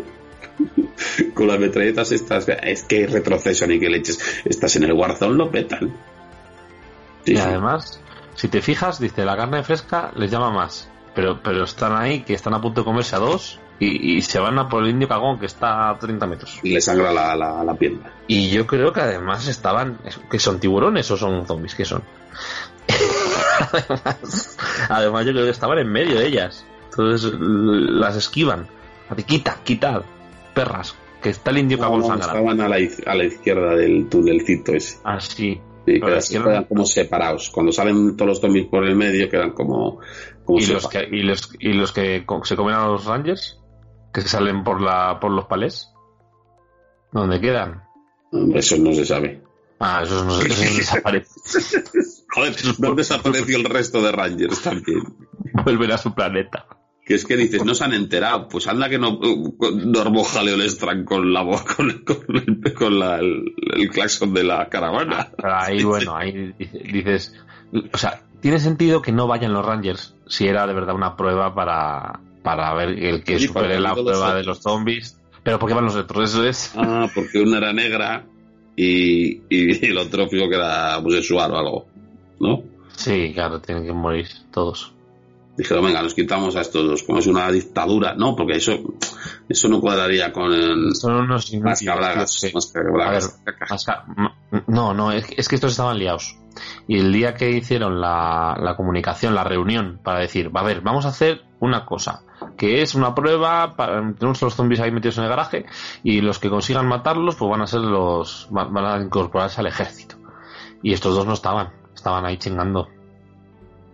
Con 1.36 1.48
las 1.48 1.60
metralletas 1.60 2.12
estas, 2.14 2.48
es 2.50 2.82
que 2.86 3.06
retroceso 3.06 3.68
ni 3.68 3.80
que 3.80 3.90
leches. 3.92 4.18
Estás 4.44 4.76
en 4.78 4.86
el 4.86 4.94
Warzone, 4.94 5.36
lo 5.36 5.52
petan. 5.52 5.96
Sí, 7.26 7.34
Y 7.34 7.38
además, 7.38 8.00
si 8.34 8.48
te 8.48 8.60
fijas, 8.64 9.00
dice, 9.00 9.24
la 9.24 9.38
carne 9.38 9.62
fresca 9.62 10.14
les 10.16 10.32
llama 10.32 10.50
más. 10.50 10.90
Pero, 11.16 11.40
pero 11.42 11.64
están 11.64 11.96
ahí, 11.96 12.22
que 12.24 12.34
están 12.34 12.54
a 12.54 12.62
punto 12.62 12.82
de 12.82 12.86
comerse 12.86 13.16
a 13.16 13.20
dos 13.20 13.60
y, 13.80 14.18
y 14.18 14.22
se 14.22 14.38
van 14.40 14.60
a 14.60 14.68
por 14.70 14.84
el 14.84 14.90
indio 14.90 15.08
cagón, 15.08 15.40
que 15.40 15.46
está 15.46 15.90
a 15.90 15.98
30 15.98 16.28
metros. 16.28 16.60
Y 16.62 16.70
le 16.74 16.82
sangra 16.82 17.12
la, 17.14 17.36
la, 17.36 17.64
la 17.64 17.74
pierna. 17.76 18.12
Y 18.28 18.50
yo 18.50 18.68
creo 18.68 18.92
que 18.92 19.02
además 19.02 19.48
estaban, 19.48 19.98
que 20.30 20.40
son 20.40 20.60
tiburones 20.60 21.10
o 21.12 21.18
son 21.18 21.46
zombies, 21.48 21.74
¿qué 21.76 21.86
son? 21.86 22.04
además, 23.72 24.58
además 24.90 25.26
yo 25.26 25.32
creo 25.32 25.46
que 25.46 25.52
estaban 25.52 25.80
en 25.80 25.92
medio 25.92 26.20
de 26.20 26.28
ellas. 26.28 26.66
Entonces 26.90 27.32
las 27.40 28.16
esquivan. 28.16 28.68
Así, 29.10 29.24
quita, 29.24 29.58
quitad, 29.64 30.04
perras, 30.54 30.96
que 31.22 31.30
está 31.30 31.52
el 31.52 31.60
indio 31.60 31.78
cagón 31.80 32.02
No, 32.02 32.08
no, 32.08 32.14
sangrando. 32.24 32.38
estaban 32.52 32.62
a 32.62 32.70
la, 32.70 32.88
a 33.12 33.16
la 33.16 33.24
izquierda 33.24 33.76
del 33.76 34.08
tunelcito 34.10 34.74
ese. 34.74 34.98
Así. 35.04 35.62
Sí, 35.86 36.00
Pero 36.00 36.18
que 36.20 36.40
no- 36.40 36.46
quedan 36.46 36.64
como 36.64 36.86
separados. 36.86 37.52
Cuando 37.52 37.72
salen 37.72 38.18
todos 38.18 38.30
los 38.30 38.42
zombies 38.42 38.66
por 38.68 38.84
el 38.86 38.96
medio, 38.96 39.30
quedan 39.30 39.52
como 39.52 40.00
¿Y 40.48 40.66
los, 40.68 40.88
que, 40.88 41.08
y, 41.12 41.24
los, 41.24 41.50
y 41.60 41.74
los 41.74 41.92
que 41.92 42.26
se 42.44 42.56
comen 42.56 42.76
a 42.76 42.88
los 42.88 43.06
Rangers, 43.06 43.60
que 44.14 44.22
salen 44.22 44.64
por 44.64 44.82
la 44.82 45.20
por 45.20 45.32
los 45.32 45.46
palés, 45.46 45.92
¿dónde 47.12 47.40
quedan? 47.42 47.84
Eso 48.54 48.78
no 48.78 48.94
se 48.94 49.06
sabe. 49.06 49.42
Ah, 49.80 50.02
esos 50.04 50.26
no 50.26 50.32
se 50.34 50.48
esos 50.48 50.78
desaparecen. 50.78 51.84
Joder, 52.34 52.56
¿dónde 52.78 53.02
desapareció 53.02 53.58
el 53.58 53.66
resto 53.66 54.02
de 54.02 54.12
Rangers 54.12 54.62
también? 54.62 55.04
Vuelven 55.64 55.92
a 55.92 55.98
su 55.98 56.14
planeta. 56.14 56.66
Que 57.06 57.14
es 57.14 57.26
que 57.26 57.38
dices, 57.38 57.64
no 57.64 57.76
se 57.76 57.84
han 57.84 57.94
enterado. 57.94 58.48
Pues 58.48 58.68
anda 58.68 58.90
que 58.90 58.98
no, 58.98 59.20
no 59.20 60.00
armó 60.02 60.24
jaleo 60.24 60.56
el 60.56 60.70
Strang 60.70 61.06
con 61.06 61.32
la 61.34 61.44
voz, 61.44 61.62
con, 61.64 62.04
con, 62.04 62.18
el, 62.36 62.74
con 62.74 63.00
la, 63.00 63.20
el, 63.20 63.54
el 63.76 63.90
claxon 63.92 64.34
de 64.34 64.44
la 64.44 64.68
caravana. 64.70 65.32
Pero 65.38 65.56
ahí, 65.56 65.84
bueno, 65.84 66.16
ahí 66.16 66.54
dice- 66.58 66.84
dices. 66.92 67.34
O 67.94 67.98
sea, 67.98 68.22
tiene 68.46 68.60
sentido 68.60 69.02
que 69.02 69.12
no 69.12 69.26
vayan 69.26 69.54
los 69.54 69.66
Rangers 69.66 70.14
si 70.28 70.46
era 70.46 70.68
de 70.68 70.76
verdad 70.76 70.94
una 70.94 71.16
prueba 71.16 71.56
para, 71.56 72.20
para 72.44 72.76
ver 72.76 72.90
el 72.90 73.24
que 73.24 73.40
Sí, 73.40 73.48
supere 73.48 73.80
la 73.80 73.96
los 73.96 74.04
prueba 74.04 74.36
de 74.36 74.44
los 74.44 74.60
zombies. 74.60 75.20
Pero 75.42 75.58
¿por 75.58 75.68
qué 75.68 75.74
van 75.74 75.86
los 75.86 75.96
otros? 75.96 76.30
Eso 76.30 76.46
es. 76.46 76.72
Ah, 76.76 77.10
porque 77.16 77.40
una 77.40 77.58
era 77.58 77.74
negra 77.74 78.24
y, 78.76 79.42
y 79.50 79.86
el 79.88 79.98
otro 79.98 80.30
fijo 80.30 80.48
que 80.48 80.58
era 80.58 81.00
homosexual 81.00 81.54
o 81.54 81.58
algo. 81.58 81.86
¿No? 82.40 82.62
Sí, 82.96 83.32
claro, 83.34 83.62
tienen 83.62 83.84
que 83.84 83.94
morir 83.94 84.28
todos. 84.52 84.94
Dijeron, 85.58 85.84
venga, 85.84 86.04
nos 86.04 86.14
quitamos 86.14 86.56
a 86.56 86.62
estos 86.62 86.86
dos, 86.86 87.02
como 87.02 87.18
es 87.18 87.26
una 87.26 87.52
dictadura. 87.52 88.14
No, 88.14 88.36
porque 88.36 88.58
eso, 88.58 88.78
eso 89.50 89.68
no 89.70 89.80
cuadraría 89.82 90.32
con 90.32 90.52
el... 90.52 90.96
Son 90.96 91.16
unos 91.16 91.52
inútiles, 91.54 91.80
que- 92.42 92.48
No, 94.68 94.94
no, 94.94 95.12
es, 95.12 95.26
que- 95.26 95.36
es 95.38 95.48
que 95.48 95.56
estos 95.56 95.72
estaban 95.72 95.98
liados. 95.98 96.38
Y 96.88 97.00
el 97.00 97.12
día 97.12 97.34
que 97.34 97.50
hicieron 97.52 98.00
la, 98.00 98.58
la 98.60 98.76
comunicación, 98.76 99.36
la 99.36 99.44
reunión, 99.44 100.00
para 100.04 100.20
decir, 100.20 100.56
va 100.56 100.62
a 100.62 100.64
ver, 100.64 100.82
vamos 100.82 101.06
a 101.06 101.10
hacer 101.10 101.42
una 101.60 101.86
cosa, 101.86 102.22
que 102.58 102.82
es 102.82 102.96
una 102.96 103.14
prueba, 103.14 103.76
para, 103.76 104.14
tenemos 104.14 104.42
los 104.42 104.56
zombies 104.56 104.80
ahí 104.80 104.92
metidos 104.92 105.18
en 105.18 105.26
el 105.26 105.30
garaje, 105.30 105.66
y 106.04 106.22
los 106.22 106.40
que 106.40 106.50
consigan 106.50 106.88
matarlos, 106.88 107.36
pues 107.36 107.52
van 107.52 107.62
a 107.62 107.68
ser 107.68 107.82
los, 107.82 108.48
van 108.52 108.74
van 108.74 108.86
a 108.86 109.04
incorporarse 109.04 109.60
al 109.60 109.68
ejército. 109.68 110.16
Y 110.82 110.94
estos 110.94 111.14
dos 111.16 111.26
no 111.26 111.34
estaban, 111.34 111.72
estaban 111.94 112.26
ahí 112.26 112.38
chingando. 112.38 112.88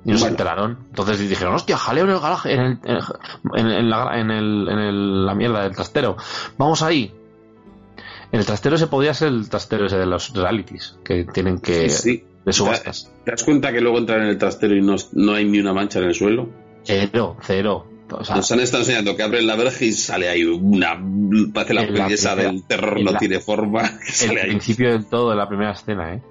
Y 0.03 0.09
no 0.11 0.17
se 0.17 0.21
Bueno. 0.23 0.33
enteraron. 0.33 0.77
Entonces 0.89 1.19
dijeron, 1.29 1.53
hostia, 1.53 1.77
jaleo 1.77 2.05
en 2.05 2.09
el 2.11 2.19
garaje, 2.19 2.53
en, 2.53 2.61
el, 2.61 2.79
en, 3.55 3.67
en 3.67 3.89
la, 3.89 4.19
en, 4.19 4.31
el, 4.31 4.67
en 4.69 4.79
el- 4.79 5.25
la 5.25 5.35
mierda 5.35 5.63
del 5.63 5.75
trastero. 5.75 6.17
Vamos 6.57 6.81
ahí. 6.81 7.13
El 8.31 8.45
trastero 8.45 8.75
ese 8.77 8.87
podría 8.87 9.13
ser 9.13 9.27
el 9.27 9.49
trastero 9.49 9.85
ese 9.85 9.97
de 9.97 10.05
los 10.05 10.33
realities, 10.33 10.97
que 11.03 11.25
tienen 11.25 11.59
que... 11.59 11.89
Sí. 11.89 12.23
de 12.45 12.53
subastas. 12.53 13.11
¿Te 13.25 13.31
das 13.31 13.43
cuenta 13.43 13.71
que 13.73 13.81
luego 13.81 13.97
entran 13.99 14.21
en 14.23 14.29
el 14.29 14.37
trastero 14.37 14.75
y 14.75 14.81
no, 14.81 14.95
no 15.13 15.33
hay 15.33 15.45
ni 15.45 15.59
una 15.59 15.73
mancha 15.73 15.99
en 15.99 16.05
el 16.05 16.15
suelo? 16.15 16.49
Cero, 16.83 17.37
cero. 17.41 17.85
O 18.13 18.23
sea, 18.23 18.37
Nos 18.37 18.51
han 18.51 18.59
estado 18.61 18.83
enseñando 18.83 19.15
que 19.15 19.23
abren 19.23 19.45
la 19.47 19.55
verja 19.55 19.83
y 19.85 19.91
sale 19.91 20.29
ahí 20.29 20.43
una... 20.45 20.99
Parece 21.53 21.73
la 21.73 21.85
princesa 21.87 22.31
primera- 22.33 22.51
del 22.53 22.63
terror, 22.65 22.99
no 23.01 23.11
la- 23.11 23.19
tiene 23.19 23.39
forma. 23.39 23.83
que 24.19 24.25
el 24.25 24.37
ahí. 24.37 24.47
principio 24.49 24.91
del 24.91 25.05
todo 25.05 25.29
de 25.31 25.35
la 25.35 25.47
primera 25.47 25.71
escena, 25.73 26.13
¿eh? 26.15 26.21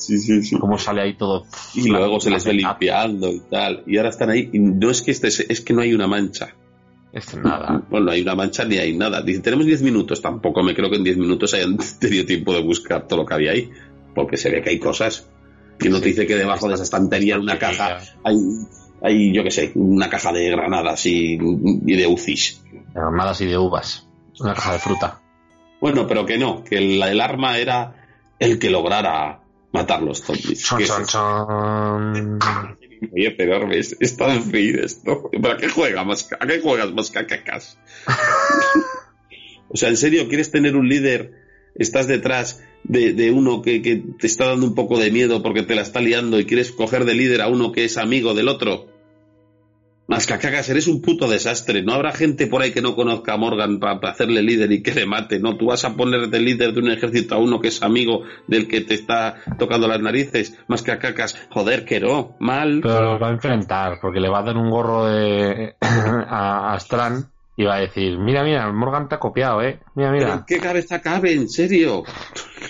Sí, 0.00 0.18
sí, 0.18 0.42
sí. 0.42 0.58
Cómo 0.58 0.78
sale 0.78 1.02
ahí 1.02 1.14
todo... 1.14 1.44
Y 1.74 1.88
luego 1.88 2.20
se 2.20 2.30
les 2.30 2.44
ve 2.44 2.54
limpiando 2.54 3.28
y 3.28 3.40
tal. 3.40 3.84
Y 3.86 3.98
ahora 3.98 4.08
están 4.08 4.30
ahí. 4.30 4.48
Y 4.50 4.58
no 4.58 4.90
es 4.90 5.02
que 5.02 5.10
este, 5.10 5.28
es 5.28 5.60
que 5.60 5.74
no 5.74 5.82
hay 5.82 5.92
una 5.92 6.06
mancha. 6.06 6.54
Es 7.12 7.36
nada. 7.36 7.82
Bueno, 7.90 8.06
no 8.06 8.12
hay 8.12 8.22
una 8.22 8.34
mancha 8.34 8.64
ni 8.64 8.78
hay 8.78 8.96
nada. 8.96 9.20
Dice, 9.20 9.40
tenemos 9.40 9.66
10 9.66 9.82
minutos. 9.82 10.22
Tampoco 10.22 10.62
me 10.62 10.74
creo 10.74 10.88
que 10.88 10.96
en 10.96 11.04
10 11.04 11.18
minutos 11.18 11.52
hayan 11.52 11.76
tenido 12.00 12.24
tiempo 12.24 12.54
de 12.54 12.62
buscar 12.62 13.06
todo 13.06 13.20
lo 13.20 13.26
que 13.26 13.34
había 13.34 13.52
ahí. 13.52 13.70
Porque 14.14 14.38
se 14.38 14.50
ve 14.50 14.62
que 14.62 14.70
hay 14.70 14.78
cosas. 14.78 15.28
Y 15.78 15.90
no 15.90 16.00
te 16.00 16.06
dice 16.06 16.26
que 16.26 16.36
debajo 16.36 16.66
de 16.68 16.74
esa 16.74 16.82
estantería 16.82 17.34
en 17.34 17.42
una 17.42 17.58
caja 17.58 17.98
hay, 18.24 18.36
hay 19.02 19.34
yo 19.34 19.42
qué 19.42 19.50
sé, 19.50 19.72
una 19.74 20.10
caja 20.10 20.32
de 20.32 20.50
granadas 20.50 21.06
y, 21.06 21.38
y 21.86 21.96
de 21.96 22.06
UCIs. 22.06 22.62
Granadas 22.94 23.40
y 23.42 23.46
de 23.46 23.58
uvas. 23.58 24.06
Una 24.40 24.54
caja 24.54 24.72
de 24.74 24.78
fruta. 24.78 25.20
Bueno, 25.80 26.06
pero 26.06 26.26
que 26.26 26.36
no, 26.36 26.62
que 26.64 26.76
el, 26.76 27.02
el 27.02 27.20
arma 27.20 27.58
era 27.58 27.94
el 28.38 28.58
que 28.58 28.70
lograra 28.70 29.40
matar 29.72 30.02
los 30.02 30.20
zombies. 30.20 30.64
Chon, 30.64 30.82
chon, 30.84 31.06
chon. 31.06 32.38
Oye, 33.14 33.30
pero 33.30 33.70
es, 33.72 33.96
es 34.00 34.16
tan 34.16 34.42
fin 34.42 34.78
esto. 34.82 35.30
¿Para 35.42 35.56
qué 35.56 35.68
juega 35.68 36.04
más, 36.04 36.28
¿A 36.38 36.46
qué 36.46 36.60
juegas 36.60 36.92
más 36.92 37.10
cacacas? 37.10 37.78
o 39.68 39.76
sea, 39.76 39.88
¿en 39.88 39.96
serio 39.96 40.28
quieres 40.28 40.50
tener 40.50 40.76
un 40.76 40.88
líder? 40.88 41.32
Estás 41.74 42.06
detrás 42.08 42.62
de, 42.84 43.12
de 43.12 43.30
uno 43.30 43.62
que, 43.62 43.80
que 43.80 43.96
te 44.18 44.26
está 44.26 44.46
dando 44.46 44.66
un 44.66 44.74
poco 44.74 44.98
de 44.98 45.10
miedo 45.10 45.42
porque 45.42 45.62
te 45.62 45.74
la 45.74 45.82
está 45.82 46.00
liando 46.00 46.38
y 46.38 46.46
quieres 46.46 46.72
coger 46.72 47.04
de 47.04 47.14
líder 47.14 47.40
a 47.40 47.48
uno 47.48 47.72
que 47.72 47.84
es 47.84 47.96
amigo 47.96 48.34
del 48.34 48.48
otro. 48.48 48.89
Más 50.10 50.26
cacacas, 50.26 50.68
eres 50.68 50.88
un 50.88 51.00
puto 51.00 51.28
desastre. 51.28 51.84
No 51.84 51.92
habrá 51.92 52.10
gente 52.10 52.48
por 52.48 52.62
ahí 52.62 52.72
que 52.72 52.82
no 52.82 52.96
conozca 52.96 53.34
a 53.34 53.36
Morgan 53.36 53.78
para 53.78 54.10
hacerle 54.10 54.42
líder 54.42 54.72
y 54.72 54.82
que 54.82 54.92
le 54.92 55.06
mate. 55.06 55.38
No, 55.38 55.56
tú 55.56 55.66
vas 55.66 55.84
a 55.84 55.94
poner 55.94 56.28
de 56.28 56.40
líder 56.40 56.72
de 56.72 56.80
un 56.80 56.90
ejército 56.90 57.36
a 57.36 57.38
uno 57.38 57.60
que 57.60 57.68
es 57.68 57.80
amigo 57.80 58.24
del 58.48 58.66
que 58.66 58.80
te 58.80 58.94
está 58.94 59.36
tocando 59.56 59.86
las 59.86 60.00
narices. 60.00 60.58
Más 60.66 60.82
cacacas, 60.82 61.40
joder, 61.50 61.84
que 61.84 62.00
no, 62.00 62.34
mal. 62.40 62.80
Pero 62.82 63.12
los 63.12 63.22
va 63.22 63.28
a 63.28 63.32
enfrentar, 63.34 63.98
porque 64.02 64.18
le 64.18 64.28
va 64.28 64.40
a 64.40 64.42
dar 64.42 64.56
un 64.56 64.68
gorro 64.68 65.06
de 65.06 65.76
a, 65.80 66.74
a 66.74 66.76
Strand 66.80 67.26
y 67.56 67.64
va 67.66 67.76
a 67.76 67.80
decir, 67.80 68.18
mira, 68.18 68.42
mira, 68.42 68.68
Morgan 68.72 69.08
te 69.08 69.14
ha 69.14 69.20
copiado, 69.20 69.62
¿eh? 69.62 69.78
Mira, 69.94 70.10
¿Pero 70.10 70.24
mira. 70.24 70.34
en 70.38 70.44
qué 70.44 70.58
cabeza 70.58 71.00
cabe? 71.00 71.34
¿En 71.34 71.48
serio? 71.48 72.02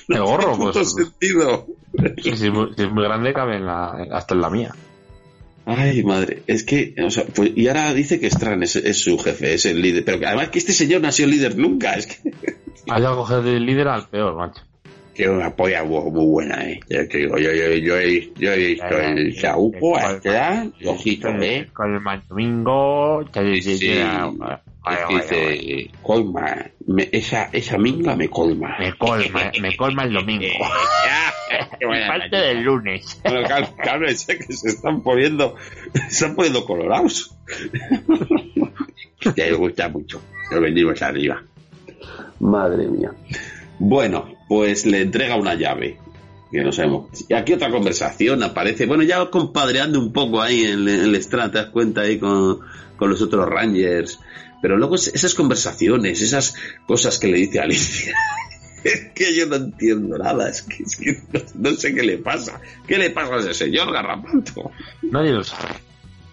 El 0.08 0.20
gorro, 0.20 0.56
tiene 0.56 0.72
pues... 0.72 0.92
sentido. 0.92 1.66
Si 2.18 2.28
es, 2.28 2.52
muy, 2.52 2.74
si 2.76 2.82
es 2.82 2.92
muy 2.92 3.04
grande, 3.04 3.32
cabe 3.32 3.56
en 3.56 3.64
la, 3.64 3.92
hasta 4.12 4.34
en 4.34 4.40
la 4.42 4.50
mía. 4.50 4.74
Ay, 5.76 6.02
madre, 6.04 6.42
es 6.46 6.64
que, 6.64 6.94
o 7.04 7.10
sea, 7.10 7.24
pues, 7.24 7.52
y 7.54 7.68
ahora 7.68 7.92
dice 7.94 8.18
que 8.20 8.30
Stran 8.30 8.62
es, 8.62 8.76
es 8.76 8.98
su 8.98 9.18
jefe, 9.18 9.54
es 9.54 9.66
el 9.66 9.80
líder, 9.80 10.04
pero 10.04 10.18
que 10.18 10.26
además 10.26 10.48
que 10.48 10.58
este 10.58 10.72
señor 10.72 11.00
no 11.00 11.08
ha 11.08 11.12
sido 11.12 11.28
líder 11.28 11.56
nunca, 11.56 11.94
es 11.94 12.06
que, 12.06 12.30
Hay 12.88 13.00
que 13.02 13.08
coger 13.08 13.42
de 13.42 13.60
líder 13.60 13.88
al 13.88 14.08
peor, 14.08 14.34
macho. 14.36 14.62
que 15.14 15.28
una 15.28 15.54
polla 15.54 15.84
muy, 15.84 16.10
buena, 16.10 16.64
eh, 16.68 16.80
yo 16.88 17.06
te 17.08 17.18
digo, 17.18 17.36
yo, 17.38 17.52
yo, 17.52 17.72
yo, 17.74 17.98
he- 17.98 18.32
yo 18.38 18.52
he 18.52 18.56
visto 18.68 18.98
el 18.98 19.36
Saúco, 19.38 19.98
este, 19.98 20.28
ojito, 20.88 21.28
eh, 21.28 21.68
Con 21.74 21.94
el 21.94 22.00
man 22.00 22.22
domingo... 22.28 23.24
Sí, 23.62 23.78
sí. 23.78 23.86
Es 24.86 24.98
que 25.06 25.14
dice, 25.14 25.90
colma, 26.02 26.66
me- 26.86 27.08
esa, 27.12 27.50
esa 27.52 27.76
minga 27.78 28.16
me 28.16 28.28
colma. 28.28 28.76
Me 28.78 28.94
colma, 28.96 29.50
me 29.60 29.76
colma 29.76 30.04
el 30.04 30.12
domingo. 30.12 30.46
Parte 32.08 32.36
del 32.36 32.62
lunes. 32.62 33.20
Bueno, 33.24 33.48
cálmense 33.82 34.38
que 34.38 34.52
se 34.52 34.68
están 34.68 35.02
poniendo, 35.02 35.56
se 35.92 36.06
están 36.06 36.34
poniendo 36.36 36.64
colorados. 36.64 37.34
Te 39.34 39.52
gusta 39.52 39.88
mucho. 39.88 40.20
Lo 40.50 40.60
venimos 40.60 41.00
arriba. 41.02 41.42
Madre 42.40 42.86
mía. 42.86 43.10
Bueno, 43.78 44.34
pues 44.48 44.86
le 44.86 45.00
entrega 45.02 45.36
una 45.36 45.54
llave. 45.54 45.98
Que 46.50 46.62
no 46.62 46.72
sabemos. 46.72 47.08
Y 47.28 47.34
aquí 47.34 47.52
otra 47.52 47.70
conversación 47.70 48.42
aparece. 48.42 48.86
Bueno, 48.86 49.02
ya 49.04 49.24
compadreando 49.30 50.00
un 50.00 50.12
poco 50.12 50.40
ahí 50.42 50.64
en, 50.64 50.88
en 50.88 51.00
el 51.00 51.14
Strand, 51.16 51.52
te 51.52 51.58
das 51.58 51.68
cuenta 51.70 52.00
ahí 52.02 52.18
con, 52.18 52.58
con 52.96 53.10
los 53.10 53.22
otros 53.22 53.48
Rangers. 53.48 54.18
Pero 54.62 54.76
luego 54.76 54.94
es- 54.96 55.08
esas 55.08 55.34
conversaciones, 55.34 56.20
esas 56.20 56.54
cosas 56.86 57.18
que 57.18 57.28
le 57.28 57.38
dice 57.38 57.60
Alicia. 57.60 58.14
Es 58.82 59.10
que 59.14 59.34
yo 59.36 59.44
no 59.44 59.56
entiendo 59.56 60.16
nada, 60.16 60.48
es 60.48 60.62
que, 60.62 60.82
es 60.82 60.96
que 60.96 61.20
no, 61.34 61.70
no 61.70 61.76
sé 61.76 61.94
qué 61.94 62.02
le 62.02 62.16
pasa. 62.16 62.62
¿Qué 62.86 62.96
le 62.96 63.10
pasa 63.10 63.34
a 63.34 63.38
ese 63.40 63.52
señor 63.52 63.92
garrapato? 63.92 64.70
Nadie 65.02 65.32
lo 65.32 65.44
sabe. 65.44 65.74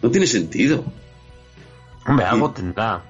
No 0.01 0.09
tiene 0.09 0.25
sentido. 0.28 0.86
Hombre, 2.05 2.25
algo 2.25 2.49
tendrá. 2.51 3.03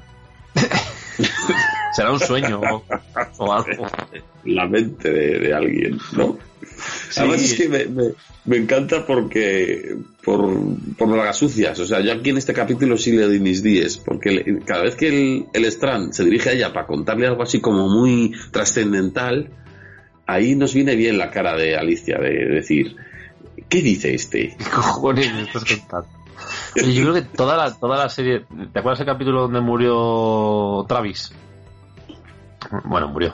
Será 1.93 2.11
un 2.11 2.19
sueño 2.19 2.59
o, 2.61 2.83
o 3.37 3.53
algo. 3.53 3.87
La 4.45 4.65
mente 4.67 5.11
de, 5.11 5.39
de 5.39 5.53
alguien, 5.53 5.99
¿no? 6.13 6.37
Sí. 7.09 7.19
Además 7.19 7.41
es 7.41 7.53
que 7.53 7.69
me, 7.69 7.85
me- 7.85 8.11
me 8.45 8.57
encanta 8.57 9.05
porque 9.05 9.97
por, 10.23 10.49
por 10.97 11.09
las 11.17 11.37
sucias. 11.37 11.77
O 11.79 11.85
sea, 11.85 11.99
yo 12.01 12.13
aquí 12.13 12.29
en 12.31 12.37
este 12.37 12.53
capítulo 12.53 12.97
sí 12.97 13.11
le 13.11 13.23
doy 13.23 13.39
mis 13.39 13.61
10, 13.63 13.97
porque 13.99 14.31
le- 14.31 14.59
cada 14.65 14.83
vez 14.83 14.95
que 14.95 15.07
el, 15.07 15.45
el 15.53 15.65
Strand 15.65 16.13
se 16.13 16.23
dirige 16.25 16.49
a 16.49 16.53
ella 16.53 16.73
para 16.73 16.85
contarle 16.87 17.27
algo 17.27 17.43
así 17.43 17.59
como 17.61 17.87
muy 17.89 18.33
trascendental, 18.51 19.49
ahí 20.25 20.55
nos 20.55 20.73
viene 20.73 20.95
bien 20.95 21.17
la 21.17 21.29
cara 21.31 21.55
de 21.55 21.75
Alicia 21.77 22.17
de 22.19 22.29
decir, 22.47 22.95
¿qué 23.69 23.81
dice 23.81 24.13
este? 24.13 24.55
¿Qué 24.57 24.65
cojones 24.73 25.33
me 25.33 25.41
estás 25.43 25.63
contando? 25.65 26.07
Oye, 26.75 26.93
yo 26.93 27.01
creo 27.03 27.13
que 27.15 27.21
toda 27.23 27.57
la, 27.57 27.73
toda 27.73 27.97
la 27.97 28.09
serie. 28.09 28.45
¿Te 28.71 28.79
acuerdas 28.79 28.99
el 28.99 29.05
capítulo 29.07 29.41
donde 29.43 29.59
murió 29.59 30.85
Travis? 30.87 31.31
Bueno, 32.85 33.07
murió. 33.09 33.33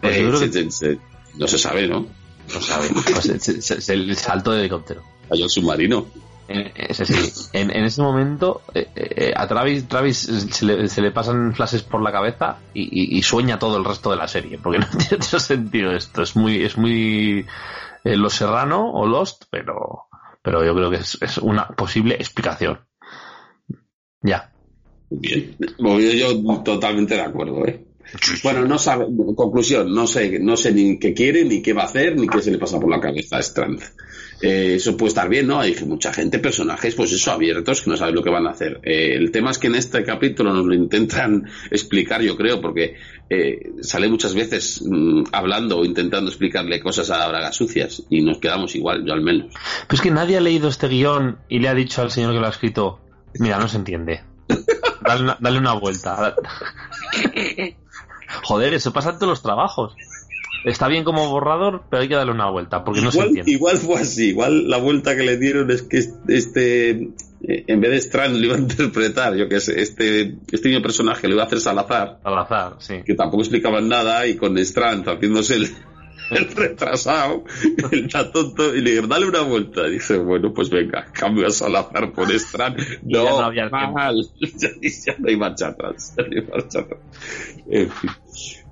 Pues 0.00 0.16
yo 0.16 0.22
Eh, 0.22 0.28
creo 0.28 0.40
no 1.38 1.46
se 1.46 1.58
sabe, 1.58 1.88
¿no? 1.88 2.06
no 2.54 2.60
sabe. 2.60 2.88
Pues 3.12 3.24
se- 3.42 3.62
se 3.62 4.14
saltó 4.14 4.50
del 4.52 4.60
helicóptero. 4.60 5.02
Hay 5.30 5.42
un 5.42 5.48
submarino. 5.50 6.06
En, 6.48 6.70
ese 6.74 7.06
sí. 7.06 7.48
En, 7.54 7.70
en 7.74 7.84
ese 7.84 8.02
momento, 8.02 8.62
eh, 8.74 8.88
eh, 8.94 9.32
a 9.34 9.46
Travis, 9.46 9.86
Travis 9.88 10.18
se, 10.18 10.66
le, 10.66 10.88
se 10.88 11.00
le 11.00 11.10
pasan 11.12 11.54
flashes 11.54 11.82
por 11.82 12.02
la 12.02 12.12
cabeza 12.12 12.58
y, 12.74 12.82
y- 12.82 13.18
y 13.18 13.22
sueña 13.22 13.58
todo 13.58 13.78
el 13.78 13.84
resto 13.84 14.10
de 14.10 14.16
la 14.16 14.28
serie. 14.28 14.58
Porque 14.58 14.78
no 14.80 14.86
tiene 14.86 15.16
otro 15.24 15.38
sentido 15.40 15.92
esto. 15.92 16.22
Es 16.22 16.36
muy, 16.36 16.62
es 16.62 16.76
muy 16.76 17.46
eh, 18.04 18.16
Los 18.16 18.34
Serrano 18.34 18.90
o 18.92 19.06
Lost, 19.06 19.44
pero, 19.50 20.08
pero 20.42 20.64
yo 20.64 20.74
creo 20.74 20.90
que 20.90 20.96
es, 20.96 21.16
es 21.22 21.38
una 21.38 21.68
posible 21.68 22.16
explicación. 22.16 22.80
Ya. 24.20 24.52
Bien. 25.10 25.56
Yo 25.78 26.62
totalmente 26.62 27.14
de 27.14 27.20
acuerdo, 27.22 27.64
¿eh? 27.66 27.84
Bueno, 28.42 28.64
no 28.66 28.78
sabe, 28.78 29.06
conclusión, 29.34 29.92
no 29.92 30.06
sé, 30.06 30.38
no 30.38 30.56
sé 30.56 30.72
ni 30.72 30.98
qué 30.98 31.14
quiere, 31.14 31.44
ni 31.44 31.62
qué 31.62 31.72
va 31.72 31.82
a 31.82 31.86
hacer, 31.86 32.16
ni 32.16 32.28
qué 32.28 32.42
se 32.42 32.50
le 32.50 32.58
pasa 32.58 32.78
por 32.78 32.90
la 32.90 33.00
cabeza 33.00 33.36
a 33.36 33.40
Strand. 33.40 33.80
Eh, 34.42 34.74
eso 34.74 34.96
puede 34.96 35.10
estar 35.10 35.28
bien, 35.28 35.46
¿no? 35.46 35.60
Hay 35.60 35.74
mucha 35.86 36.12
gente, 36.12 36.40
personajes, 36.40 36.94
pues 36.96 37.12
eso, 37.12 37.30
abiertos, 37.30 37.82
que 37.82 37.90
no 37.90 37.96
saben 37.96 38.14
lo 38.14 38.22
que 38.22 38.30
van 38.30 38.46
a 38.46 38.50
hacer. 38.50 38.80
Eh, 38.82 39.14
el 39.14 39.30
tema 39.30 39.52
es 39.52 39.58
que 39.58 39.68
en 39.68 39.76
este 39.76 40.02
capítulo 40.02 40.52
nos 40.52 40.66
lo 40.66 40.74
intentan 40.74 41.48
explicar, 41.70 42.22
yo 42.22 42.36
creo, 42.36 42.60
porque 42.60 42.96
eh, 43.30 43.70
sale 43.80 44.08
muchas 44.08 44.34
veces 44.34 44.82
mm, 44.84 45.24
hablando 45.32 45.78
o 45.78 45.84
intentando 45.84 46.28
explicarle 46.28 46.80
cosas 46.80 47.10
a 47.10 47.26
Bragas 47.28 47.54
sucias 47.54 48.02
y 48.10 48.22
nos 48.22 48.38
quedamos 48.38 48.74
igual, 48.74 49.04
yo 49.06 49.12
al 49.12 49.22
menos. 49.22 49.54
Pero 49.86 49.96
es 49.96 50.00
que 50.00 50.10
nadie 50.10 50.36
ha 50.36 50.40
leído 50.40 50.68
este 50.68 50.88
guion 50.88 51.38
y 51.48 51.60
le 51.60 51.68
ha 51.68 51.74
dicho 51.74 52.02
al 52.02 52.10
señor 52.10 52.34
que 52.34 52.40
lo 52.40 52.46
ha 52.46 52.50
escrito, 52.50 53.00
mira, 53.38 53.58
no 53.58 53.68
se 53.68 53.76
entiende. 53.76 54.24
Dale 55.04 55.22
una, 55.22 55.36
dale 55.40 55.58
una 55.58 55.72
vuelta. 55.74 56.34
Joder, 58.44 58.74
eso 58.74 58.92
pasa 58.92 59.10
en 59.10 59.16
todos 59.16 59.28
los 59.30 59.42
trabajos. 59.42 59.94
Está 60.64 60.86
bien 60.88 61.02
como 61.02 61.28
borrador, 61.28 61.82
pero 61.90 62.02
hay 62.02 62.08
que 62.08 62.14
darle 62.14 62.32
una 62.32 62.48
vuelta, 62.48 62.84
porque 62.84 63.00
no 63.00 63.10
se 63.10 63.16
igual, 63.18 63.28
entiende. 63.30 63.50
igual 63.50 63.78
fue 63.78 63.96
así, 63.96 64.28
igual 64.28 64.68
la 64.68 64.76
vuelta 64.78 65.16
que 65.16 65.24
le 65.24 65.36
dieron 65.36 65.70
es 65.72 65.82
que 65.82 65.98
este, 66.28 66.90
eh, 66.90 67.64
en 67.66 67.80
vez 67.80 67.90
de 67.90 67.96
Strand 67.96 68.36
lo 68.36 68.44
iba 68.46 68.54
a 68.54 68.58
interpretar, 68.60 69.34
yo 69.34 69.48
que 69.48 69.58
sé, 69.58 69.80
este, 69.80 70.36
este 70.52 70.68
mismo 70.68 70.82
personaje 70.82 71.26
lo 71.26 71.34
iba 71.34 71.42
a 71.42 71.46
hacer 71.46 71.60
Salazar, 71.60 72.20
Al 72.22 72.38
azar, 72.38 72.76
sí. 72.78 73.02
que 73.04 73.14
tampoco 73.14 73.42
explicaban 73.42 73.88
nada, 73.88 74.24
y 74.28 74.36
con 74.36 74.56
Strand 74.56 75.08
haciéndose 75.08 75.56
el, 75.56 75.68
el 76.30 76.48
retrasado, 76.52 77.42
el 77.90 78.08
tonto, 78.32 78.72
y 78.74 78.82
le 78.82 78.90
dijeron, 78.90 79.10
dale 79.10 79.26
una 79.26 79.40
vuelta. 79.42 79.88
Y 79.88 79.94
dice, 79.94 80.16
bueno, 80.18 80.54
pues 80.54 80.70
venga, 80.70 81.06
cambio 81.12 81.48
a 81.48 81.50
Salazar 81.50 82.12
por 82.12 82.30
Strand. 82.30 82.78
Y 83.04 83.14
ya 83.14 83.24
No, 83.24 83.40
no 83.40 83.46
había 83.46 83.68
mal, 83.68 84.14
ya, 84.40 84.68
ya 84.80 85.14
no 85.18 85.28
hay 85.28 85.36
marcha 85.36 85.68
atrás, 85.68 86.14
ya 86.16 86.22
no 86.22 86.40
hay 86.40 86.46
marcha 86.46 86.78
atrás. 86.78 87.00
En 87.68 87.90
fin. 87.90 88.10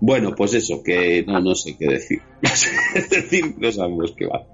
Bueno, 0.00 0.34
pues 0.34 0.54
eso, 0.54 0.82
que 0.82 1.24
no, 1.26 1.40
no 1.40 1.54
sé 1.54 1.76
qué 1.76 1.86
decir. 1.86 2.22
es 2.42 3.10
decir, 3.10 3.54
no 3.58 3.70
sabemos 3.70 4.14
qué 4.16 4.26
va. 4.26 4.46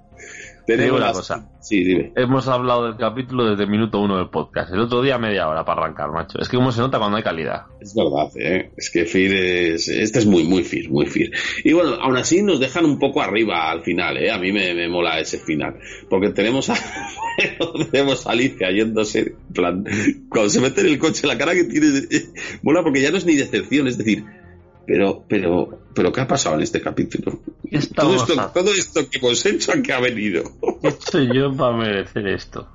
Te 0.66 0.76
digo 0.76 0.96
una 0.96 1.12
cosa. 1.12 1.48
Sí, 1.60 1.84
dime. 1.84 2.12
Hemos 2.16 2.48
hablado 2.48 2.86
del 2.86 2.96
capítulo 2.96 3.50
desde 3.50 3.64
el 3.64 3.70
minuto 3.70 4.00
uno 4.00 4.18
del 4.18 4.30
podcast. 4.30 4.72
El 4.72 4.80
otro 4.80 5.00
día 5.00 5.16
media 5.16 5.48
hora 5.48 5.64
para 5.64 5.82
arrancar, 5.82 6.10
macho. 6.10 6.40
Es 6.40 6.48
que 6.48 6.56
cómo 6.56 6.72
se 6.72 6.80
nota 6.80 6.98
cuando 6.98 7.16
hay 7.16 7.22
calidad. 7.22 7.66
Es 7.80 7.94
verdad, 7.94 8.30
¿eh? 8.34 8.72
Es 8.76 8.90
que 8.90 9.04
Fir 9.04 9.32
es... 9.32 9.88
Este 9.88 10.18
es 10.18 10.26
muy, 10.26 10.42
muy 10.42 10.64
Fir, 10.64 10.90
muy 10.90 11.06
Fir. 11.06 11.30
Y 11.62 11.72
bueno, 11.72 11.94
aún 12.00 12.16
así 12.16 12.42
nos 12.42 12.58
dejan 12.58 12.84
un 12.84 12.98
poco 12.98 13.22
arriba 13.22 13.70
al 13.70 13.82
final, 13.82 14.16
¿eh? 14.16 14.32
A 14.32 14.38
mí 14.38 14.50
me, 14.50 14.74
me 14.74 14.88
mola 14.88 15.20
ese 15.20 15.38
final. 15.38 15.78
Porque 16.10 16.30
tenemos 16.30 16.68
a... 16.68 16.74
tenemos 17.92 18.26
a 18.26 18.32
Alicia 18.32 18.68
yéndose, 18.72 19.20
en 19.20 19.52
plan... 19.54 19.84
Cuando 20.28 20.50
se 20.50 20.60
mete 20.60 20.80
en 20.80 20.88
el 20.88 20.98
coche, 20.98 21.28
la 21.28 21.38
cara 21.38 21.54
que 21.54 21.64
tiene... 21.64 21.86
eh, 22.10 22.26
Mola 22.62 22.82
porque 22.82 23.00
ya 23.00 23.12
no 23.12 23.18
es 23.18 23.24
ni 23.24 23.36
decepción, 23.36 23.86
es 23.86 23.98
decir... 23.98 24.24
Pero, 24.86 25.24
pero, 25.28 25.80
pero, 25.94 26.12
¿qué 26.12 26.20
ha 26.20 26.28
pasado 26.28 26.54
en 26.56 26.62
este 26.62 26.80
capítulo? 26.80 27.40
¿Qué 27.68 27.78
Todo 27.94 28.14
esto, 28.14 28.40
a- 28.40 28.52
todo 28.52 28.70
esto 28.72 29.08
que 29.10 29.18
hemos 29.18 29.44
hecho, 29.44 29.72
¿a 29.72 29.82
qué 29.82 29.92
ha 29.92 30.00
venido? 30.00 30.44
¿Qué 30.82 30.92
soy 31.10 31.28
yo 31.34 31.52
para 31.56 31.76
merecer 31.76 32.26
esto? 32.28 32.68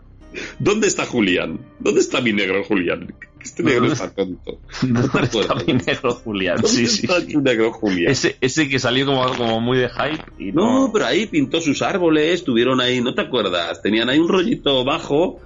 ¿Dónde 0.59 0.88
está 0.88 1.05
Julián? 1.05 1.59
¿Dónde 1.80 1.99
está 2.01 2.22
mi 2.22 2.32
negro 2.34 2.64
Julián? 2.64 3.14
Este 3.41 3.64
negro 3.64 3.82
¿Dónde 3.82 3.93
está 3.95 4.14
tonto. 4.14 4.59
¿Dónde 4.82 5.39
está 5.39 5.55
mi 5.55 5.74
negro 5.74 6.14
Julián? 6.16 6.55
¿Dónde 6.55 6.70
Sí, 6.70 6.88
sí, 6.88 7.05
está 7.05 7.20
sí. 7.22 7.34
tu 7.34 7.41
negro 7.41 7.72
Julián? 7.74 8.12
Ese, 8.12 8.38
ese 8.39 8.70
que 8.70 8.80
salió 8.80 9.05
como, 9.05 9.26
como 9.36 9.59
muy 9.62 9.78
de 9.80 9.89
hype 9.89 10.24
y 10.38 10.51
No, 10.53 10.88
no. 10.88 10.93
pero 10.93 11.05
ahí 11.05 11.26
pintó 11.28 11.59
sus 11.59 11.82
árboles, 11.82 12.43
tuvieron 12.43 12.80
ahí, 12.82 13.01
¿no 13.01 13.14
te 13.14 13.22
acuerdas? 13.22 13.82
Tenían 13.82 14.09
ahí 14.09 14.20
un 14.20 14.30
rollito 14.30 14.84
bajo 14.86 15.39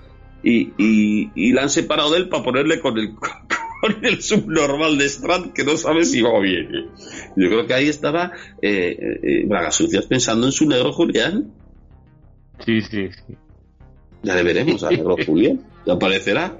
y, 0.43 0.73
y, 0.77 1.31
y 1.35 1.51
la 1.53 1.63
han 1.63 1.69
separado 1.71 2.11
de 2.11 2.17
él 2.19 2.29
para 2.29 2.43
ponerle 2.43 2.79
con 2.79 2.97
el, 2.99 3.09
con 3.85 4.05
el 4.05 4.21
subnormal 4.21 4.97
de 4.97 5.05
Strand 5.05 5.53
que 5.53 5.63
no 5.63 5.77
sabe 5.77 6.05
si 6.05 6.21
va 6.21 6.31
o 6.31 6.41
viene. 6.41 6.85
Yo 7.35 7.49
creo 7.49 7.67
que 7.67 7.73
ahí 7.73 7.87
estaba 7.87 8.31
eh, 8.61 9.19
eh, 9.21 9.43
Bragas 9.45 9.75
Sucias 9.75 10.05
pensando 10.05 10.47
en 10.47 10.51
su 10.51 10.67
negro 10.67 10.91
Julián. 10.91 11.51
Sí, 12.65 12.81
sí, 12.81 13.09
sí. 13.11 13.35
Ya 14.23 14.35
le 14.35 14.43
veremos 14.43 14.83
a 14.83 14.89
negro 14.89 15.15
Julián, 15.23 15.61
ya 15.85 15.93
aparecerá. 15.93 16.57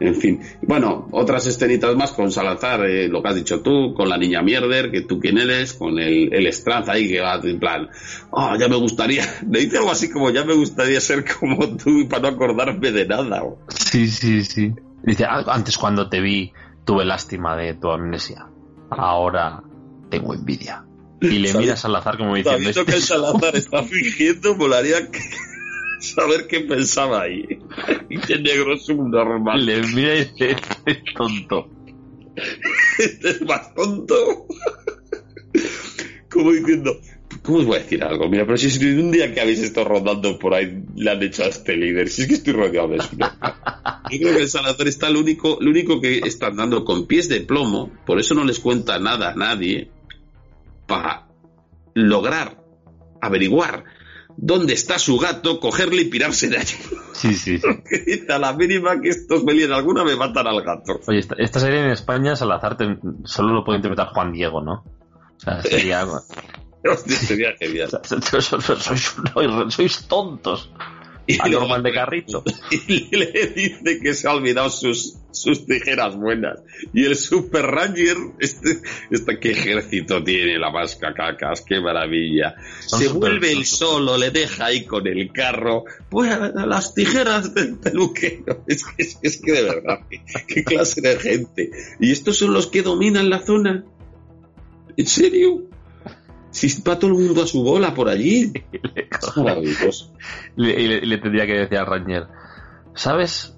En 0.00 0.14
fin, 0.14 0.40
bueno, 0.62 1.08
otras 1.10 1.48
escenitas 1.48 1.96
más 1.96 2.12
con 2.12 2.30
Salazar, 2.30 2.86
eh, 2.86 3.08
lo 3.08 3.20
que 3.20 3.28
has 3.30 3.34
dicho 3.34 3.62
tú, 3.62 3.94
con 3.94 4.08
la 4.08 4.16
niña 4.16 4.42
Mierder, 4.42 4.92
que 4.92 5.00
tú 5.00 5.18
quién 5.18 5.38
eres, 5.38 5.72
con 5.72 5.98
el, 5.98 6.32
el 6.32 6.46
Stranz 6.46 6.88
ahí 6.88 7.08
que 7.08 7.20
va 7.20 7.40
en 7.42 7.58
plan, 7.58 7.88
ah, 8.32 8.56
ya 8.58 8.68
me 8.68 8.76
gustaría, 8.76 9.24
le 9.50 9.60
dice 9.60 9.78
algo 9.78 9.90
así 9.90 10.08
como, 10.08 10.30
ya 10.30 10.44
me 10.44 10.54
gustaría 10.54 11.00
ser 11.00 11.24
como 11.24 11.76
tú 11.76 12.06
para 12.08 12.22
no 12.22 12.28
acordarme 12.28 12.92
de 12.92 13.06
nada. 13.06 13.42
Sí, 13.68 14.06
sí, 14.06 14.44
sí. 14.44 14.72
Dice, 15.08 15.24
"Ah, 15.24 15.42
antes 15.48 15.78
cuando 15.78 16.08
te 16.08 16.20
vi 16.20 16.52
tuve 16.84 17.04
lástima 17.04 17.56
de 17.56 17.74
tu 17.74 17.90
amnesia. 17.90 18.46
Ahora 18.90 19.62
tengo 20.10 20.34
envidia. 20.34 20.84
Y 21.20 21.38
le 21.38 21.52
miras 21.54 21.84
al 21.84 21.96
azar 21.96 22.16
como 22.18 22.34
diciendo, 22.36 22.58
Sabiendo 22.72 22.84
que 22.84 22.92
el 22.92 22.98
"Este- 22.98 23.14
Salazar 23.14 23.56
está 23.56 23.82
fingiendo, 23.82 24.54
molaría 24.54 25.10
que- 25.10 25.20
saber 26.00 26.46
qué 26.46 26.60
pensaba 26.60 27.22
ahí. 27.22 27.44
Y 28.10 28.18
qué 28.18 28.38
negro 28.38 28.74
es 28.74 28.88
un 28.88 29.10
normal. 29.10 29.64
le 29.66 29.82
mira 29.82 30.14
y 30.14 30.24
dice, 30.26 30.50
"Este 30.52 30.90
es 30.92 31.14
tonto. 31.14 31.68
este 32.98 33.30
es 33.30 33.42
más 33.42 33.74
tonto. 33.74 34.46
Como 36.30 36.52
diciendo, 36.52 36.92
¿cómo 37.48 37.60
os 37.60 37.64
voy 37.64 37.76
a 37.76 37.78
decir 37.80 38.04
algo? 38.04 38.28
Mira, 38.28 38.44
pero 38.44 38.58
si 38.58 38.66
es 38.66 38.78
un 38.78 39.10
día 39.10 39.32
que 39.32 39.40
habéis 39.40 39.60
estado 39.60 39.88
rodando 39.88 40.38
por 40.38 40.52
ahí, 40.52 40.84
le 40.96 41.10
han 41.10 41.22
hecho 41.22 41.44
a 41.44 41.46
este 41.46 41.74
líder. 41.78 42.08
Si 42.10 42.20
es 42.22 42.28
que 42.28 42.34
estoy 42.34 42.52
rodeado 42.52 42.88
de 42.88 42.98
eso. 42.98 43.08
Yo 43.16 44.18
creo 44.18 44.36
que 44.36 44.42
el 44.42 44.48
Salazar 44.50 44.86
está 44.86 45.08
lo 45.08 45.20
único, 45.20 45.56
lo 45.58 45.70
único 45.70 45.98
que 45.98 46.18
están 46.18 46.56
dando 46.56 46.84
con 46.84 47.06
pies 47.06 47.30
de 47.30 47.40
plomo, 47.40 47.90
por 48.04 48.20
eso 48.20 48.34
no 48.34 48.44
les 48.44 48.60
cuenta 48.60 48.98
nada 48.98 49.30
a 49.30 49.34
nadie, 49.34 49.90
para 50.86 51.26
lograr 51.94 52.62
averiguar 53.22 53.84
dónde 54.36 54.74
está 54.74 54.98
su 54.98 55.18
gato, 55.18 55.58
cogerle 55.58 56.02
y 56.02 56.04
pirarse 56.04 56.48
de 56.48 56.58
allí. 56.58 56.76
Sí, 57.14 57.34
sí, 57.34 57.58
sí. 57.58 58.24
A 58.28 58.38
la 58.38 58.52
mínima 58.52 59.00
que 59.00 59.08
estos 59.08 59.42
me 59.42 59.54
líen 59.54 59.72
alguna 59.72 60.04
me 60.04 60.16
matan 60.16 60.46
al 60.46 60.62
gato. 60.62 61.00
Oye, 61.06 61.18
esta, 61.18 61.34
esta 61.38 61.60
serie 61.60 61.80
en 61.80 61.90
España, 61.90 62.36
Salazar 62.36 62.76
te- 62.76 62.98
solo 63.24 63.52
lo 63.54 63.64
puede 63.64 63.78
interpretar 63.78 64.08
Juan 64.08 64.32
Diego, 64.32 64.60
¿no? 64.62 64.84
O 65.36 65.40
sea, 65.40 65.62
sería... 65.62 66.06
sois, 69.70 70.06
tontos. 70.08 70.70
Y 71.26 71.36
Norman 71.50 71.82
de 71.82 71.92
Carrizo. 71.92 72.42
Y 72.88 73.14
le 73.14 73.26
dice 73.54 74.00
que 74.00 74.14
se 74.14 74.26
ha 74.26 74.32
olvidado 74.32 74.70
sus, 74.70 75.16
sus 75.30 75.66
tijeras 75.66 76.16
buenas. 76.16 76.60
Y 76.94 77.04
el 77.04 77.16
Super 77.16 77.66
Ranger, 77.66 78.16
este, 78.38 78.80
este 79.10 79.38
qué 79.38 79.50
ejército 79.50 80.24
tiene 80.24 80.58
la 80.58 80.70
vasca 80.70 81.12
cacas, 81.12 81.60
qué 81.60 81.80
maravilla. 81.80 82.54
Son 82.86 83.00
se 83.00 83.08
vuelve 83.08 83.52
el 83.52 83.66
solo, 83.66 84.16
le 84.16 84.30
deja 84.30 84.66
ahí 84.66 84.86
con 84.86 85.06
el 85.06 85.30
carro. 85.30 85.84
Pues 86.08 86.34
las 86.54 86.94
tijeras 86.94 87.54
del 87.54 87.78
peluquero. 87.78 88.64
Es 88.66 88.84
que, 88.84 89.02
es, 89.02 89.18
es 89.22 89.40
que 89.42 89.52
de 89.52 89.62
verdad, 89.62 90.00
qué, 90.08 90.22
qué 90.46 90.64
clase 90.64 91.02
de 91.02 91.18
gente. 91.18 91.70
Y 92.00 92.10
estos 92.10 92.38
son 92.38 92.54
los 92.54 92.68
que 92.68 92.82
dominan 92.82 93.28
la 93.28 93.40
zona. 93.40 93.84
¿En 94.96 95.06
serio? 95.06 95.68
Si 96.58 96.82
va 96.82 96.98
todo 96.98 97.10
el 97.10 97.16
mundo 97.16 97.42
a 97.42 97.46
su 97.46 97.62
bola 97.62 97.94
por 97.94 98.08
allí. 98.08 98.52
Es. 99.86 100.10
Le, 100.56 100.80
y 100.80 100.88
le, 100.88 101.00
le 101.06 101.18
tendría 101.18 101.46
que 101.46 101.54
decir 101.54 101.78
al 101.78 101.86
Ranger, 101.86 102.26
¿sabes 102.94 103.54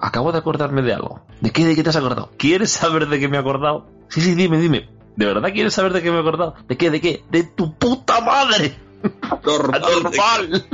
acabo 0.00 0.32
de 0.32 0.38
acordarme 0.38 0.82
de 0.82 0.92
algo. 0.92 1.20
¿De 1.40 1.50
qué, 1.50 1.64
de 1.64 1.74
qué 1.74 1.82
te 1.82 1.90
has 1.90 1.96
acordado? 1.96 2.30
¿Quieres 2.36 2.70
saber 2.70 3.08
de 3.08 3.18
qué 3.20 3.28
me 3.28 3.36
he 3.36 3.40
acordado? 3.40 3.86
Sí, 4.08 4.20
sí, 4.20 4.34
dime, 4.34 4.58
dime. 4.58 4.88
¿De 5.16 5.26
verdad 5.26 5.52
quieres 5.52 5.74
saber 5.74 5.92
de 5.92 6.02
qué 6.02 6.10
me 6.10 6.18
he 6.18 6.20
acordado? 6.20 6.54
¿De 6.68 6.76
qué, 6.76 6.90
de 6.90 7.00
qué? 7.00 7.22
¡De 7.30 7.44
tu 7.44 7.74
puta 7.74 8.20
madre! 8.20 8.76
Normal. 9.44 9.80
¡Normal! 9.80 10.66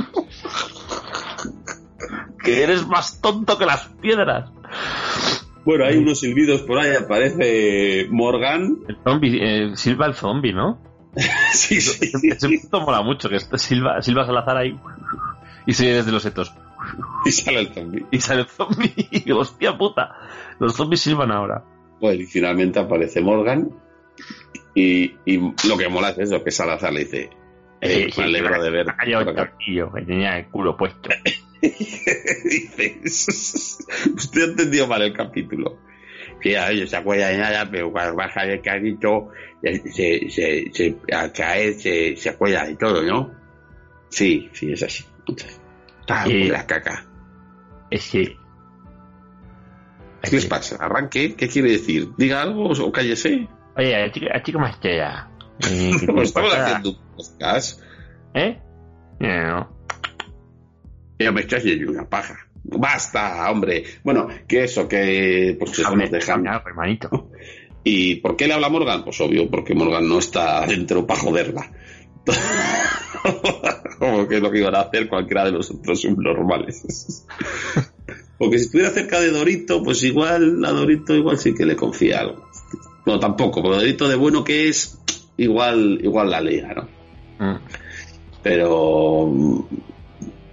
que 2.43 2.63
eres 2.63 2.87
más 2.87 3.21
tonto 3.21 3.57
que 3.57 3.65
las 3.65 3.87
piedras. 4.01 4.49
Bueno, 5.63 5.85
hay 5.85 5.97
unos 5.97 6.19
silbidos 6.19 6.61
por 6.61 6.79
ahí, 6.79 6.95
aparece 6.95 8.07
Morgan. 8.09 8.79
El 8.87 8.97
zombie, 9.03 9.39
eh, 9.41 9.75
Silva 9.75 10.07
el 10.07 10.15
zombie, 10.15 10.53
¿no? 10.53 10.79
sí, 11.53 11.81
sí. 11.81 12.11
Ese 12.23 12.47
punto 12.47 12.81
mola 12.81 13.01
mucho, 13.01 13.29
que 13.29 13.39
Silva, 13.57 14.01
Silva 14.01 14.25
Salazar 14.25 14.57
ahí 14.57 14.79
y 15.65 15.73
se 15.73 15.85
desde 15.87 16.11
los 16.11 16.23
setos. 16.23 16.53
Y 17.25 17.31
sale 17.31 17.59
el 17.59 17.73
zombie. 17.73 18.05
Y 18.09 18.19
sale 18.19 18.41
el 18.41 18.47
zombie. 18.47 18.93
Y 19.11 19.31
hostia 19.31 19.77
puta. 19.77 20.15
Los 20.59 20.75
zombies 20.75 21.01
silban 21.01 21.31
ahora. 21.31 21.63
Bueno, 21.99 22.21
y 22.21 22.25
finalmente 22.25 22.79
aparece 22.79 23.21
Morgan. 23.21 23.69
Y, 24.73 25.13
y 25.25 25.37
lo 25.67 25.77
que 25.77 25.89
mola 25.89 26.09
es 26.09 26.17
eso, 26.17 26.43
que 26.43 26.49
Salazar 26.49 26.91
le 26.91 27.01
dice, 27.01 27.29
eh, 27.81 28.09
me 28.17 28.23
alegro 28.23 28.63
de 28.63 28.69
ver. 28.71 28.87
Un 28.87 29.35
tornillo 29.35 29.91
que 29.93 30.01
tenía 30.01 30.37
el 30.39 30.47
culo 30.47 30.75
puesto. 30.75 31.09
dice, 31.61 32.99
usted 33.03 34.41
ha 34.41 34.45
entendido 34.45 34.87
mal 34.87 35.03
el 35.03 35.13
capítulo. 35.13 35.77
Que 36.41 36.57
a 36.57 36.71
ellos 36.71 36.89
se 36.89 36.97
acuerda 36.97 37.27
de 37.27 37.37
nada, 37.37 37.69
pero 37.69 37.91
cuando 37.91 38.15
baja 38.15 38.45
del 38.45 38.61
carrito, 38.61 39.29
se, 39.61 40.29
se, 40.29 40.71
se, 40.73 40.97
al 41.13 41.31
caer 41.31 41.73
se, 41.75 42.15
se 42.15 42.29
acuerda 42.29 42.65
de 42.65 42.75
todo, 42.75 43.03
¿no? 43.03 43.31
Sí, 44.09 44.49
sí, 44.53 44.71
es 44.71 44.81
así. 44.83 45.05
Está 46.01 46.23
Sí. 46.25 46.33
muy 46.33 46.47
la 46.49 46.65
caca. 46.65 47.05
Es 47.89 48.09
que. 48.09 48.35
¿Qué 50.23 50.31
les 50.31 50.45
pasa? 50.45 50.77
¿Arranque? 50.79 51.35
¿Qué 51.35 51.47
quiere 51.47 51.71
decir? 51.71 52.09
¿Diga 52.17 52.41
algo 52.41 52.69
o 52.69 52.91
cállese? 52.91 53.47
Oye, 53.75 53.95
a 53.95 54.11
chico, 54.11 54.25
a 54.33 54.41
chico 54.43 54.59
más 54.59 54.79
tela. 54.79 55.27
Eh, 55.69 55.91
¿qué 55.99 56.07
te 56.07 56.13
Pues 56.13 56.29
estamos 56.29 56.53
haciendo 56.55 56.89
un 56.89 56.97
podcast. 57.15 57.81
¿Eh? 58.33 58.59
No. 59.19 59.69
Yo 61.19 61.31
me 61.33 61.41
estoy 61.41 61.59
haciendo 61.59 61.91
una 61.91 62.09
paja. 62.09 62.35
Basta, 62.77 63.51
hombre. 63.51 63.83
Bueno, 64.03 64.27
que 64.47 64.63
eso, 64.63 64.87
que 64.87 65.55
pues 65.59 65.77
eso 65.77 65.95
nos 65.95 66.11
dejan. 66.11 66.45
hermanito. 66.47 67.29
¿Y 67.83 68.15
por 68.15 68.35
qué 68.35 68.47
le 68.47 68.53
habla 68.53 68.69
Morgan? 68.69 69.03
Pues 69.03 69.19
obvio, 69.21 69.49
porque 69.49 69.73
Morgan 69.73 70.07
no 70.07 70.19
está 70.19 70.65
dentro 70.67 71.05
para 71.05 71.19
joderla. 71.19 71.71
Como 73.99 74.27
que 74.27 74.35
es 74.35 74.41
lo 74.41 74.51
que 74.51 74.59
iban 74.59 74.75
a 74.75 74.81
hacer 74.81 75.09
cualquiera 75.09 75.45
de 75.45 75.51
los 75.51 75.71
otros 75.71 76.01
subnormales. 76.01 77.25
Porque 78.37 78.57
si 78.57 78.65
estuviera 78.65 78.89
cerca 78.89 79.19
de 79.19 79.29
Dorito, 79.29 79.83
pues 79.83 80.01
igual 80.03 80.65
a 80.65 80.71
Dorito 80.71 81.13
igual 81.13 81.37
sí 81.37 81.53
que 81.53 81.63
le 81.63 81.75
confía 81.75 82.21
algo. 82.21 82.49
No, 83.05 83.19
tampoco, 83.19 83.61
porque 83.61 83.77
Dorito 83.77 84.09
de 84.09 84.15
bueno 84.15 84.43
que 84.43 84.67
es, 84.67 84.97
igual, 85.37 85.99
igual 86.01 86.31
la 86.31 86.41
lea, 86.41 86.73
¿no? 86.73 86.87
Mm. 87.37 87.59
Pero 88.41 89.67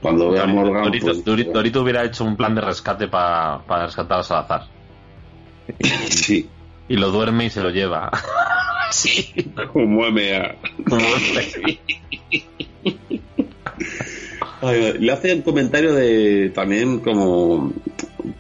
cuando 0.03 0.31
vea 0.31 0.45
a 0.45 0.47
Morgan, 0.47 0.85
Dorito, 0.85 1.07
pues, 1.07 1.25
Dorito- 1.25 1.53
Dorito 1.53 1.83
hubiera 1.83 2.05
hecho 2.05 2.25
un 2.25 2.37
plan 2.37 2.55
de 2.55 2.61
rescate 2.61 3.09
para 3.09 3.87
rescatar 3.87 4.21
a 4.21 4.23
Salazar. 4.23 4.63
sí, 6.09 6.49
Y 6.89 6.97
lo 6.97 7.11
duerme 7.11 7.47
y 7.47 7.51
se 7.51 7.63
lo 7.63 7.71
lleva. 7.71 8.11
sí. 8.91 9.33
como 9.73 10.05
a... 10.37 10.55
Ay, 10.91 11.79
Le 14.63 15.13
hace 15.13 15.35
un 15.35 15.43
comentario 15.43 15.95
de 15.95 16.51
también 16.55 16.99
como 16.99 17.73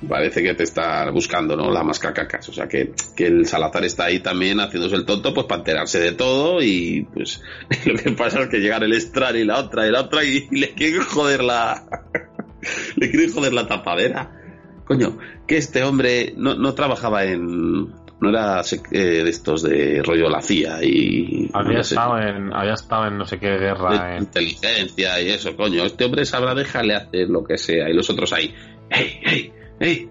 parece 0.08 0.42
que 0.42 0.54
te 0.54 0.64
está 0.64 1.10
buscando, 1.10 1.56
¿no? 1.56 1.70
La 1.70 1.84
mascacacas. 1.84 2.48
O 2.48 2.52
sea 2.52 2.66
que, 2.66 2.92
que 3.14 3.26
el 3.26 3.46
Salazar 3.46 3.84
está 3.84 4.04
ahí 4.06 4.20
también 4.20 4.58
haciéndose 4.58 4.96
el 4.96 5.04
tonto, 5.04 5.34
pues 5.34 5.46
para 5.46 5.60
enterarse 5.60 6.00
de 6.00 6.12
todo. 6.12 6.62
Y 6.62 7.06
pues 7.12 7.42
lo 7.86 7.94
que 7.94 8.10
pasa 8.12 8.42
es 8.42 8.48
que 8.48 8.58
llegan 8.58 8.82
el 8.82 8.94
Estral 8.94 9.36
y 9.36 9.44
la 9.44 9.58
otra 9.58 9.86
y 9.86 9.90
la 9.90 10.00
otra 10.00 10.24
y, 10.24 10.48
le 10.50 10.70
quieren 10.74 11.02
joder 11.02 11.44
la. 11.44 11.84
le 12.96 13.10
quieren 13.10 13.32
joder 13.32 13.52
la 13.52 13.68
tapadera. 13.68 14.34
Coño, 14.84 15.18
que 15.46 15.58
este 15.58 15.84
hombre 15.84 16.34
no, 16.36 16.54
no 16.54 16.74
trabajaba 16.74 17.24
en. 17.24 17.92
No 18.20 18.30
era 18.30 18.60
eh, 18.90 18.98
de 19.22 19.30
estos 19.30 19.62
de 19.62 20.02
rollo 20.04 20.28
la 20.28 20.40
CIA 20.42 20.82
y. 20.82 21.50
Había 21.52 21.78
no 21.78 21.84
sé, 21.84 21.94
estado, 21.94 22.18
en, 22.18 22.52
había 22.52 22.74
estado 22.74 23.06
en 23.06 23.18
no 23.18 23.26
sé 23.26 23.38
qué 23.38 23.58
guerra. 23.58 24.18
inteligencia 24.18 25.20
y 25.20 25.30
eso, 25.30 25.56
coño. 25.56 25.84
Este 25.84 26.04
hombre 26.04 26.24
sabrá 26.24 26.54
dejarle 26.54 26.94
hacer 26.96 27.28
lo 27.28 27.44
que 27.44 27.56
sea. 27.58 27.88
Y 27.88 27.92
los 27.94 28.10
otros 28.10 28.32
ahí, 28.32 28.52
hey, 28.90 29.20
hey, 29.22 29.52
hey, 29.78 30.10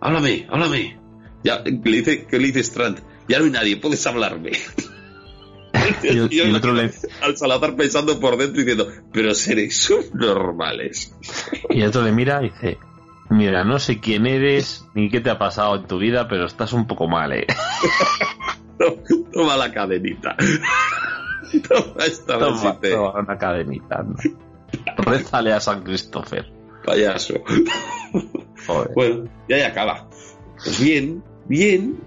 háblame, 0.00 0.46
háblame. 0.48 0.98
Ya, 1.44 1.58
le 1.64 1.72
dice, 1.72 2.24
que 2.26 2.38
le 2.38 2.46
dice 2.46 2.60
Strand, 2.60 3.00
ya 3.28 3.38
no 3.38 3.44
hay 3.44 3.50
nadie, 3.50 3.76
puedes 3.76 4.06
hablarme. 4.06 4.52
Y 6.02 6.08
el- 6.08 6.32
y 6.32 6.40
el 6.40 6.54
otro 6.54 6.72
le- 6.74 6.90
Al 7.22 7.36
Salazar 7.36 7.74
pensando 7.74 8.18
por 8.20 8.36
dentro 8.36 8.60
diciendo, 8.60 8.88
pero 9.12 9.34
seréis 9.34 9.76
subnormales. 9.82 11.12
Y 11.70 11.80
el 11.82 11.88
otro 11.88 12.02
le 12.02 12.12
mira 12.12 12.40
y 12.42 12.50
dice: 12.50 12.78
Mira, 13.32 13.64
no 13.64 13.78
sé 13.78 13.98
quién 14.00 14.26
eres 14.26 14.86
ni 14.94 15.08
qué 15.08 15.20
te 15.20 15.30
ha 15.30 15.38
pasado 15.38 15.76
en 15.76 15.86
tu 15.86 15.98
vida, 15.98 16.28
pero 16.28 16.44
estás 16.46 16.72
un 16.72 16.86
poco 16.86 17.08
mal, 17.08 17.32
¿eh? 17.32 17.46
Toma 19.32 19.56
la 19.56 19.72
cadenita. 19.72 20.36
Toma 21.68 22.04
esta 22.06 22.38
Toma, 22.38 22.50
besite, 22.72 22.90
toma 22.90 23.20
una 23.20 23.38
cadenita. 23.38 23.96
anda. 24.00 24.22
Rézale 24.98 25.52
a 25.52 25.60
San 25.60 25.82
Christopher. 25.82 26.50
payaso. 26.84 27.34
Joder. 28.66 28.90
Bueno, 28.94 29.24
ya 29.48 29.58
ya 29.58 29.68
acaba. 29.68 30.08
Pues 30.56 30.80
bien, 30.82 31.22
bien. 31.46 32.00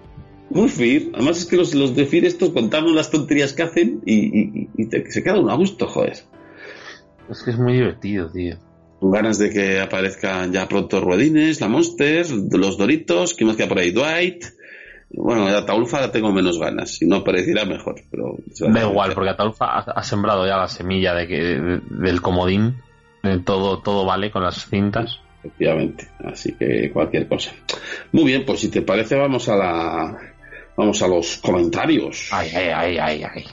Muy 0.49 0.69
Fir. 0.69 1.11
Además 1.15 1.38
es 1.39 1.45
que 1.45 1.57
los, 1.57 1.73
los 1.73 1.95
de 1.95 2.05
Fir 2.05 2.23
estos 2.26 2.49
contamos 2.51 2.91
las 2.93 3.09
tonterías 3.09 3.53
que 3.53 3.63
hacen 3.63 4.01
y, 4.05 4.39
y- 4.39 4.69
y 4.78 4.86
te- 4.88 5.11
se 5.11 5.23
queda 5.23 5.39
uno 5.39 5.51
a 5.51 5.55
gusto, 5.55 5.88
joder. 5.88 6.17
Es 7.30 7.41
que 7.43 7.51
es 7.51 7.57
muy 7.57 7.73
divertido, 7.73 8.30
tío. 8.32 8.57
Con 9.06 9.12
ganas 9.12 9.38
de 9.38 9.51
que 9.51 9.80
aparezcan 9.80 10.51
ya 10.51 10.68
pronto 10.68 10.99
Ruedines, 10.99 11.62
la 11.62 11.68
Monster, 11.68 12.26
los 12.53 12.76
Doritos, 12.76 13.36
que 13.36 13.45
más 13.45 13.56
queda 13.56 13.68
por 13.68 13.78
ahí 13.78 13.91
Dwight. 13.91 14.45
Bueno, 15.12 15.45
de 15.45 15.56
Ataulfa 15.56 16.12
tengo 16.12 16.32
menos 16.32 16.58
ganas. 16.60 16.89
Si 16.95 17.06
no 17.06 17.18
apareciera 17.18 17.66
mejor, 17.66 18.01
pero... 18.10 18.36
Da 18.60 18.82
igual, 18.82 19.14
porque 19.14 19.30
Ataulfa 19.30 19.66
ha, 19.66 19.80
ha 19.91 20.01
sembrado 20.03 20.47
ya 20.47 20.58
la 20.58 20.68
semilla 20.68 21.14
de 21.14 21.28
que, 21.28 21.36
de- 21.39 21.82
del 21.88 22.20
comodín. 22.20 22.82
De 23.22 23.38
todo, 23.38 23.80
todo 23.84 24.06
vale 24.06 24.32
con 24.32 24.41
las 24.41 24.68
cintas. 24.68 25.20
Efectivamente. 25.43 26.08
Así 26.24 26.53
que 26.53 26.89
cualquier 26.91 27.28
cosa. 27.28 27.51
Muy 28.12 28.24
bien, 28.24 28.43
pues 28.43 28.62
si 28.62 28.70
te 28.70 28.82
parece 28.82 29.16
vamos 29.16 29.47
a 29.49 29.56
la... 29.56 30.18
Vamos 30.76 30.99
a 31.03 31.08
los 31.08 31.38
comentarios. 31.38 32.30
Ay, 32.32 32.49
ay, 32.56 32.70
ay, 32.74 32.97
ay, 32.97 33.24
ay. 33.36 33.45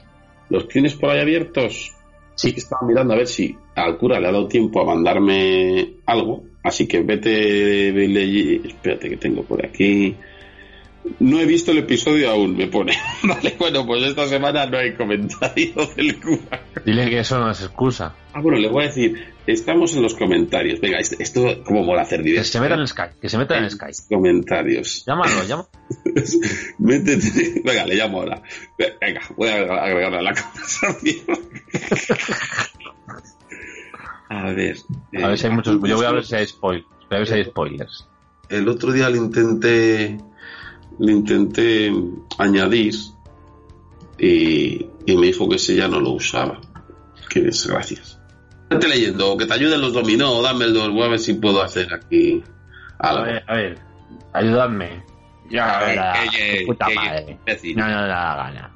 ¿Los 0.49 0.67
tienes 0.67 0.95
por 0.95 1.11
ahí 1.11 1.21
abiertos? 1.21 1.93
Sí. 2.35 2.55
Estaba 2.57 2.87
mirando 2.87 3.15
a 3.15 3.19
ver 3.19 3.27
si 3.27 3.57
al 3.75 3.99
cura 3.99 4.21
le 4.21 4.29
ha 4.29 4.33
dado 4.33 4.49
tiempo 4.49 4.81
a 4.81 4.85
mandarme 4.85 5.95
algo. 6.07 6.45
Así 6.63 6.87
que 6.87 7.03
vete, 7.03 7.89
espérate 8.67 9.09
que 9.09 9.17
tengo 9.17 9.43
por 9.43 9.65
aquí. 9.65 10.17
No 11.19 11.41
he 11.41 11.47
visto 11.47 11.73
el 11.73 11.79
episodio 11.79 12.31
aún, 12.31 12.57
me 12.57 12.69
pone. 12.69 12.93
Vale, 13.25 13.57
bueno, 13.59 13.85
pues 13.85 14.05
esta 14.05 14.29
semana 14.29 14.67
no 14.67 14.79
hay 14.79 14.95
comentario 14.95 15.73
del 15.97 16.21
cura. 16.21 16.63
Dile 16.85 17.11
que 17.11 17.19
eso 17.21 17.39
no 17.41 17.51
es 17.51 17.61
excusa. 17.61 18.15
Ah, 18.33 18.41
bueno, 18.41 18.59
le 18.59 18.69
voy 18.69 18.85
a 18.85 18.87
decir, 18.87 19.35
estamos 19.47 19.95
en 19.97 20.03
los 20.03 20.15
comentarios. 20.15 20.81
Venga, 20.81 20.99
esto, 20.99 21.63
como 21.65 21.83
mola 21.83 22.03
hacer 22.03 22.21
Que 22.23 22.29
directo. 22.31 22.49
se 22.51 22.61
meta 22.61 22.75
en 22.75 22.81
¿eh? 22.81 22.83
el 22.83 22.89
Sky. 22.89 23.03
Que 23.21 23.29
se 23.29 23.39
meta 23.39 23.59
en 23.59 23.65
el 23.65 23.71
Sky. 23.71 23.91
Comentarios. 24.09 25.05
Llámalo, 25.05 25.45
llámalo. 25.49 25.69
Métete. 26.79 27.63
Venga, 27.65 27.87
le 27.87 27.95
llamo 27.97 28.21
ahora. 28.21 28.43
Venga, 29.01 29.21
voy 29.37 29.49
a 29.49 29.55
agregarlo 29.57 30.19
a 30.19 30.23
la 30.23 30.35
conversación. 30.35 31.39
A 34.29 34.53
ver. 34.53 34.77
A 35.23 35.29
ver 35.29 35.39
si 35.39 35.47
hay 35.47 35.53
eh, 35.53 35.55
muchos. 35.55 35.81
Yo 35.83 35.97
voy 35.97 36.07
a 36.07 36.13
ver 36.13 36.25
si 36.25 36.37
hay 36.37 36.47
spoilers. 36.47 36.87
Voy 37.11 37.17
a 37.17 37.19
ver 37.19 37.27
si 37.27 37.35
hay 37.35 37.45
spoilers. 37.45 38.09
El 38.49 38.69
otro 38.69 38.93
día 38.93 39.11
le 39.11 39.19
intenté. 39.19 40.19
Le 40.99 41.13
intenté 41.13 41.93
añadir. 42.39 42.95
Y, 44.19 44.87
y 45.07 45.17
me 45.17 45.27
dijo 45.27 45.49
que 45.49 45.57
ese 45.57 45.75
ya 45.77 45.89
no 45.89 46.01
lo 46.01 46.11
usaba. 46.11 46.61
Qué 47.29 47.41
desgracias. 47.41 48.21
Vete 48.71 48.89
leyendo, 48.89 49.37
que 49.37 49.47
te 49.47 49.55
ayuden 49.55 49.81
los 49.81 49.93
dominó, 49.93 50.41
dame 50.43 50.65
el 50.67 50.75
voy 50.91 51.03
a 51.03 51.09
ver 51.09 51.19
si 51.19 51.35
puedo 51.35 51.63
hacer 51.63 51.93
aquí 51.93 52.43
A 52.99 53.21
ver, 53.21 53.45
a 53.47 53.55
ver. 53.55 53.79
Ayudadme. 54.33 55.03
Ya, 55.51 55.93
la, 55.95 56.13
que- 56.31 56.31
que- 56.59 56.65
puta 56.67 56.87
que- 56.87 56.95
madre. 56.95 57.39
No, 57.75 57.89
no, 57.89 58.01
no 58.01 58.07
da 58.07 58.37
gana. 58.37 58.75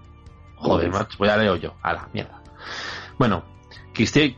Joder, 0.57 0.91
macho, 0.91 1.17
pues 1.17 1.31
ya 1.31 1.37
leo 1.37 1.57
yo. 1.57 1.75
A 1.83 1.93
la 1.95 2.09
mierda. 2.13 2.43
Bueno, 3.19 3.43
Cristina, 3.95 4.35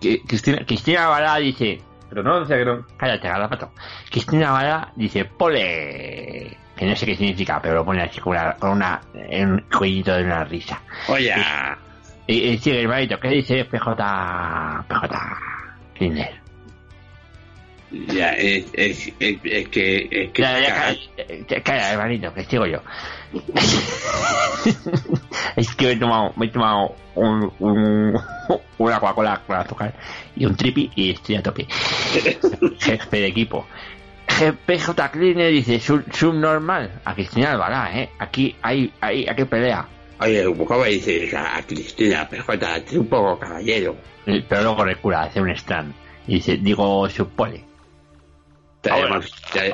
Cristina, 0.67 1.09
Vara 1.09 1.37
dice. 1.37 1.81
Pero 2.09 2.23
no, 2.23 2.41
no. 2.41 2.87
Cállate, 2.97 3.29
garapato. 3.29 3.73
Cristina 4.11 4.53
Vara 4.53 4.93
dice, 4.95 5.25
pole. 5.25 6.57
Que 6.79 6.87
no 6.87 6.95
sé 6.95 7.07
qué 7.07 7.17
significa, 7.17 7.61
pero 7.61 7.75
lo 7.77 7.85
pone 7.85 8.03
así 8.03 8.21
con 8.21 8.33
una, 8.37 8.53
con 8.55 8.71
una, 8.71 9.01
en 9.15 9.53
un 9.53 9.61
cuellito 9.77 10.15
de 10.15 10.23
una 10.25 10.45
risa. 10.45 10.81
Oye, 11.09 11.35
Y, 12.29 12.35
y 12.51 12.59
sigue 12.59 12.81
el 12.83 12.89
marito, 12.89 13.19
¿qué 13.19 13.29
dice 13.29 13.65
PJ? 13.65 14.85
PJ. 14.89 15.09
Kinder. 15.95 16.39
Ya, 17.91 18.33
es, 18.35 18.67
es, 18.75 19.09
es, 19.19 19.39
es 19.43 19.69
que... 19.71 20.09
Es 20.11 20.31
que 20.33 20.43
Ya, 20.43 20.61
ya, 20.61 20.69
caga- 20.69 20.95
calla, 21.17 21.47
ya, 21.49 21.63
calla, 21.63 21.93
hermanito, 21.93 22.35
que 22.35 22.45
sigo 22.45 22.67
yo. 22.67 22.81
es 25.57 25.75
que 25.75 25.87
me 25.87 25.93
he 25.93 25.97
tomado, 25.97 26.33
me 26.37 26.47
he 26.47 26.49
tomado 26.51 26.95
un, 27.15 27.51
un, 27.59 28.15
una 28.79 29.01
Coca-Cola 29.01 29.41
con 29.47 29.57
azúcar 29.57 29.95
y 30.37 30.45
un 30.45 30.55
tripi 30.57 30.91
y 30.95 31.11
estoy 31.13 31.37
a 31.37 31.43
tope. 31.43 31.67
Jefe 32.81 33.17
de 33.21 33.27
equipo. 33.27 33.67
GPJ 34.39 35.11
Cleaner 35.11 35.51
dice, 35.51 35.81
"Sub- 35.81 36.05
subnormal, 36.13 37.01
a 37.05 37.15
Cristina 37.15 37.53
Albalá, 37.53 37.91
eh. 37.99 38.11
Aquí 38.19 38.55
hay, 38.63 38.93
hay, 39.01 39.27
aquí 39.27 39.45
pelea. 39.45 39.87
Oye, 40.21 40.45
¿cómo 40.67 40.85
dices 40.85 41.33
a 41.35 41.63
Cristina 41.67 42.29
PJ? 42.29 42.97
Un 42.99 43.07
poco 43.09 43.39
caballero. 43.39 43.97
Pero 44.25 44.63
luego 44.63 44.85
recula, 44.85 45.23
hace 45.23 45.41
un 45.41 45.49
stand. 45.51 45.95
Y 46.27 46.35
dice, 46.35 46.57
digo, 46.59 47.09
subpole. 47.09 47.65
Ya 48.83 48.97
llamamos, 48.97 49.33
ya, 49.53 49.65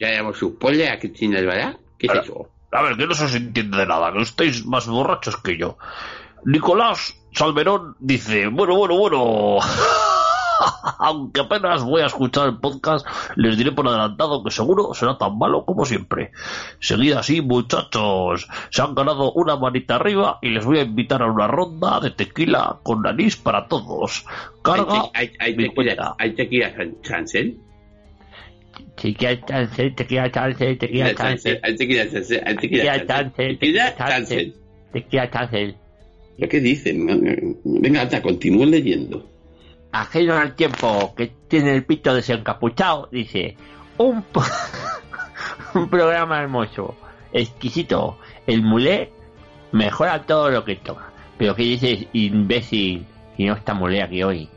ya 0.00 0.10
llamamos 0.10 0.38
su 0.38 0.58
pole 0.58 0.88
a 0.88 0.98
Cristina 0.98 1.38
Albalá. 1.38 1.76
¿Qué 1.98 2.06
es 2.06 2.14
eso? 2.14 2.48
A 2.72 2.82
ver, 2.82 2.96
que 2.96 3.06
no 3.06 3.14
se 3.14 3.24
os 3.24 3.34
entiende 3.34 3.78
de 3.78 3.86
nada, 3.86 4.12
que 4.12 4.22
estáis 4.22 4.64
más 4.66 4.86
borrachos 4.86 5.36
que 5.38 5.56
yo. 5.56 5.78
Nicolás 6.44 7.16
Salmerón 7.32 7.96
dice, 8.00 8.48
bueno, 8.48 8.76
bueno, 8.76 8.96
bueno. 8.98 9.58
Aunque 10.98 11.40
apenas 11.40 11.82
voy 11.82 12.02
a 12.02 12.06
escuchar 12.06 12.48
el 12.48 12.58
podcast, 12.58 13.06
les 13.36 13.56
diré 13.56 13.72
por 13.72 13.86
adelantado 13.88 14.42
que 14.42 14.50
seguro 14.50 14.94
será 14.94 15.18
tan 15.18 15.38
malo 15.38 15.64
como 15.64 15.84
siempre. 15.84 16.30
Seguid 16.80 17.12
así, 17.12 17.40
muchachos. 17.40 18.48
Se 18.70 18.82
han 18.82 18.94
ganado 18.94 19.32
una 19.32 19.56
manita 19.56 19.96
arriba 19.96 20.38
y 20.42 20.50
les 20.50 20.64
voy 20.64 20.78
a 20.78 20.82
invitar 20.82 21.22
a 21.22 21.26
una 21.26 21.46
ronda 21.46 22.00
de 22.00 22.10
tequila 22.10 22.78
con 22.82 23.06
anís 23.06 23.36
para 23.36 23.66
todos. 23.68 24.24
Carga. 24.62 25.10
¿Hay, 25.14 25.30
hay, 25.38 25.52
hay 25.52 25.56
mi 25.56 25.68
tequila. 25.68 26.14
¿Hay 26.18 26.34
tequila 26.34 26.72
Chancel? 27.02 27.58
Tequila 28.96 29.44
chance, 29.44 29.90
tequila 29.90 30.30
chance, 30.30 30.76
tequila 30.76 31.14
chance, 31.14 31.60
Hay 31.62 31.76
tequila 31.76 32.10
Chancel. 32.10 32.42
Hay 32.44 32.56
tequila 32.56 32.82
tequila 32.82 33.06
chance, 33.06 33.06
Chancel. 33.06 33.58
Tequila 33.58 33.96
chance, 33.96 34.12
Chancel. 34.12 34.54
tequila 34.92 35.30
chance. 35.30 35.74
¿Pero 36.36 36.48
qué 36.48 36.60
dicen? 36.60 37.60
Venga, 37.64 38.02
anda, 38.02 38.22
continúen 38.22 38.70
leyendo. 38.70 39.33
Ajeno 39.94 40.34
al 40.36 40.54
tiempo 40.54 41.14
que 41.16 41.28
tiene 41.48 41.74
el 41.74 41.84
pito 41.84 42.14
desencapuchado, 42.14 43.08
dice, 43.12 43.56
un, 43.98 44.22
po- 44.22 44.42
un 45.74 45.88
programa 45.88 46.40
hermoso, 46.40 46.96
exquisito, 47.32 48.18
el 48.46 48.62
mulé 48.62 49.12
mejora 49.72 50.22
todo 50.22 50.50
lo 50.50 50.64
que 50.64 50.76
toca. 50.76 51.10
Pero 51.38 51.54
¿qué 51.54 51.62
dices, 51.62 52.06
imbécil, 52.12 53.06
si 53.36 53.44
no 53.44 53.54
está 53.54 53.74
mulé 53.74 54.02
aquí 54.02 54.22
hoy? 54.22 54.48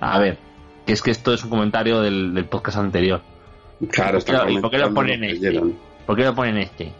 A 0.00 0.18
ver, 0.18 0.38
que 0.86 0.92
es 0.92 1.02
que 1.02 1.10
esto 1.10 1.32
es 1.34 1.44
un 1.44 1.50
comentario 1.50 2.00
del, 2.00 2.34
del 2.34 2.44
podcast 2.46 2.78
anterior. 2.78 3.22
Claro, 3.90 4.18
está 4.18 4.50
¿Y 4.50 4.58
por 4.60 4.70
qué 4.70 4.78
lo 4.78 4.92
ponen 4.94 5.20
que 5.20 5.32
este? 5.32 5.60
¿Por 6.06 6.16
qué 6.16 6.24
lo 6.24 6.34
ponen 6.34 6.58
este? 6.58 6.92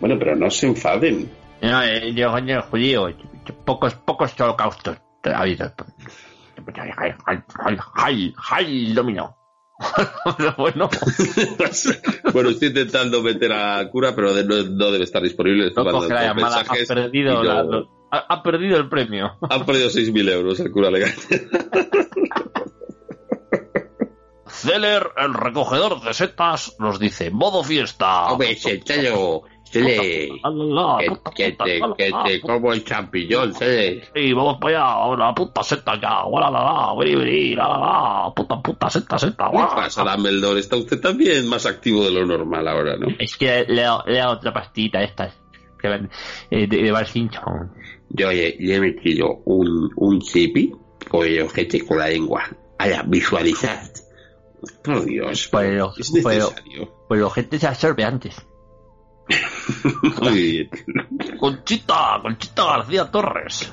Bueno, 0.00 0.16
pero 0.18 0.36
no 0.36 0.50
se 0.50 0.66
enfaden. 0.66 1.30
No, 1.62 1.82
eh, 1.82 2.12
yo, 2.14 2.30
coño, 2.30 2.62
judío, 2.62 3.08
pocos, 3.64 3.94
pocos 3.94 4.38
holocaustos 4.40 4.98
ha 5.24 5.40
habido. 5.40 5.72
¡Jal, 6.74 6.92
jal, 7.24 7.44
jal, 7.94 8.32
jal, 8.36 8.94
dominó! 8.94 9.34
Bueno, 10.58 10.90
bueno, 12.32 12.48
estoy 12.50 12.68
intentando 12.68 13.22
meter 13.22 13.52
a 13.52 13.88
cura, 13.90 14.12
pero 14.14 14.34
de- 14.34 14.44
no, 14.44 14.56
no 14.70 14.90
debe 14.90 15.04
estar 15.04 15.22
disponible. 15.22 15.70
No 15.76 15.84
coge 15.84 16.08
la 16.14 16.24
llamada, 16.24 16.60
ha 16.60 16.64
perdido, 16.64 17.30
y 17.32 17.36
yo- 17.36 17.42
la- 17.44 17.62
lo- 17.62 17.88
ha, 18.10 18.18
ha 18.28 18.42
perdido 18.42 18.76
el 18.76 18.88
premio. 18.88 19.36
Han 19.48 19.64
perdido 19.64 19.88
6.000 19.88 20.30
euros 20.32 20.58
el 20.60 20.70
cura 20.72 20.90
legal. 20.90 21.12
Celer, 24.46 25.10
el 25.16 25.34
recogedor 25.34 26.00
de 26.02 26.14
setas, 26.14 26.74
nos 26.80 26.98
dice, 26.98 27.30
modo 27.30 27.62
fiesta. 27.62 28.32
Hombre, 28.32 28.56
La, 30.44 30.98
que, 30.98 31.08
que 31.34 31.52
te, 31.52 31.80
que 31.96 32.10
te 32.26 32.40
como 32.40 32.72
el 32.72 32.84
champiñón, 32.84 33.52
Cele. 33.54 34.02
Sí, 34.14 34.32
vamos 34.32 34.58
para 34.60 34.92
allá, 35.10 35.16
la 35.16 35.34
puta 35.34 35.62
seta 35.62 35.94
ya, 36.00 36.22
la 36.30 36.50
la 36.50 36.62
la, 36.62 36.94
vení, 36.98 37.14
vení, 37.16 37.54
la 37.54 37.68
la 37.68 37.78
la, 37.78 38.32
puta 38.34 38.60
puta 38.62 38.88
seta 38.90 39.18
seta, 39.18 39.50
¿Qué 39.50 39.58
pasa, 39.58 40.04
Dumbledore? 40.04 40.60
Está 40.60 40.76
usted 40.76 41.00
también 41.00 41.46
más 41.48 41.66
activo 41.66 42.04
de 42.04 42.10
lo 42.12 42.24
normal 42.26 42.66
ahora, 42.68 42.96
¿no? 42.96 43.08
Es 43.18 43.36
que 43.36 43.64
le 43.68 43.80
he 43.80 43.84
dado 43.84 44.04
le 44.06 44.14
he 44.14 44.18
dado 44.18 44.32
otra 44.34 44.52
pastita 44.52 45.02
van- 45.88 46.10
eh, 46.50 46.66
de, 46.66 46.76
de 46.82 46.90
Bar 46.90 47.06
Simpson. 47.06 47.72
Yo 48.10 48.30
le, 48.30 48.56
le 48.58 48.74
he 48.74 48.80
metido 48.80 49.42
un, 49.44 49.90
un 49.96 50.20
chipi 50.20 50.72
por 51.10 51.26
el 51.26 51.42
ojete 51.42 51.84
con 51.86 51.98
la 51.98 52.08
lengua. 52.08 52.44
Ahora, 52.78 53.02
visualizad. 53.06 53.82
Por 54.82 55.04
Dios, 55.04 55.48
Pero- 55.52 55.92
es 55.96 56.10
pero- 56.24 56.48
necesario. 56.50 56.94
Pues 57.08 57.20
la 57.20 57.30
gente 57.30 57.58
se 57.58 57.66
absorbe 57.66 58.04
antes. 58.04 58.34
Muy 60.22 60.32
bien. 60.52 60.70
Conchita, 61.38 62.18
Conchita 62.22 62.64
García 62.64 63.04
Torres. 63.10 63.72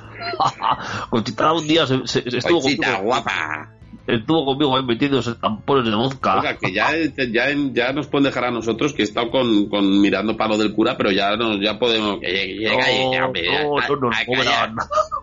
Conchita 1.10 1.54
un 1.54 1.68
día 1.68 1.86
se, 1.88 2.06
se- 2.08 2.30
se 2.30 2.38
estuvo, 2.38 2.62
Conchita, 2.62 2.88
conmigo, 2.98 3.04
guapa. 3.06 3.70
estuvo 4.08 4.46
conmigo 4.46 4.76
ahí 4.78 4.84
metidos 4.84 5.28
en 5.28 5.36
tampones 5.40 5.86
de 5.90 5.96
vodka. 5.96 6.40
Oiga, 6.40 6.58
que 6.58 6.72
ya, 6.74 6.90
ya, 7.32 7.46
ya 7.74 7.94
nos 7.94 8.08
pueden 8.08 8.26
dejar 8.26 8.46
a 8.46 8.52
nosotros 8.52 8.94
que 8.94 9.02
he 9.04 9.06
estado 9.06 9.30
con, 9.32 9.68
con 9.70 10.02
mirando 10.02 10.36
palo 10.38 10.58
del 10.58 10.74
cura, 10.74 10.96
pero 10.98 11.12
ya 11.12 11.36
nos, 11.36 11.60
ya 11.62 11.78
podemos. 11.80 12.20
ya, 12.22 12.74
No, 12.74 12.80
ya, 13.14 13.22
no, 13.64 13.76
no 13.90 13.96
nos 14.10 14.16
moverán. 14.28 14.76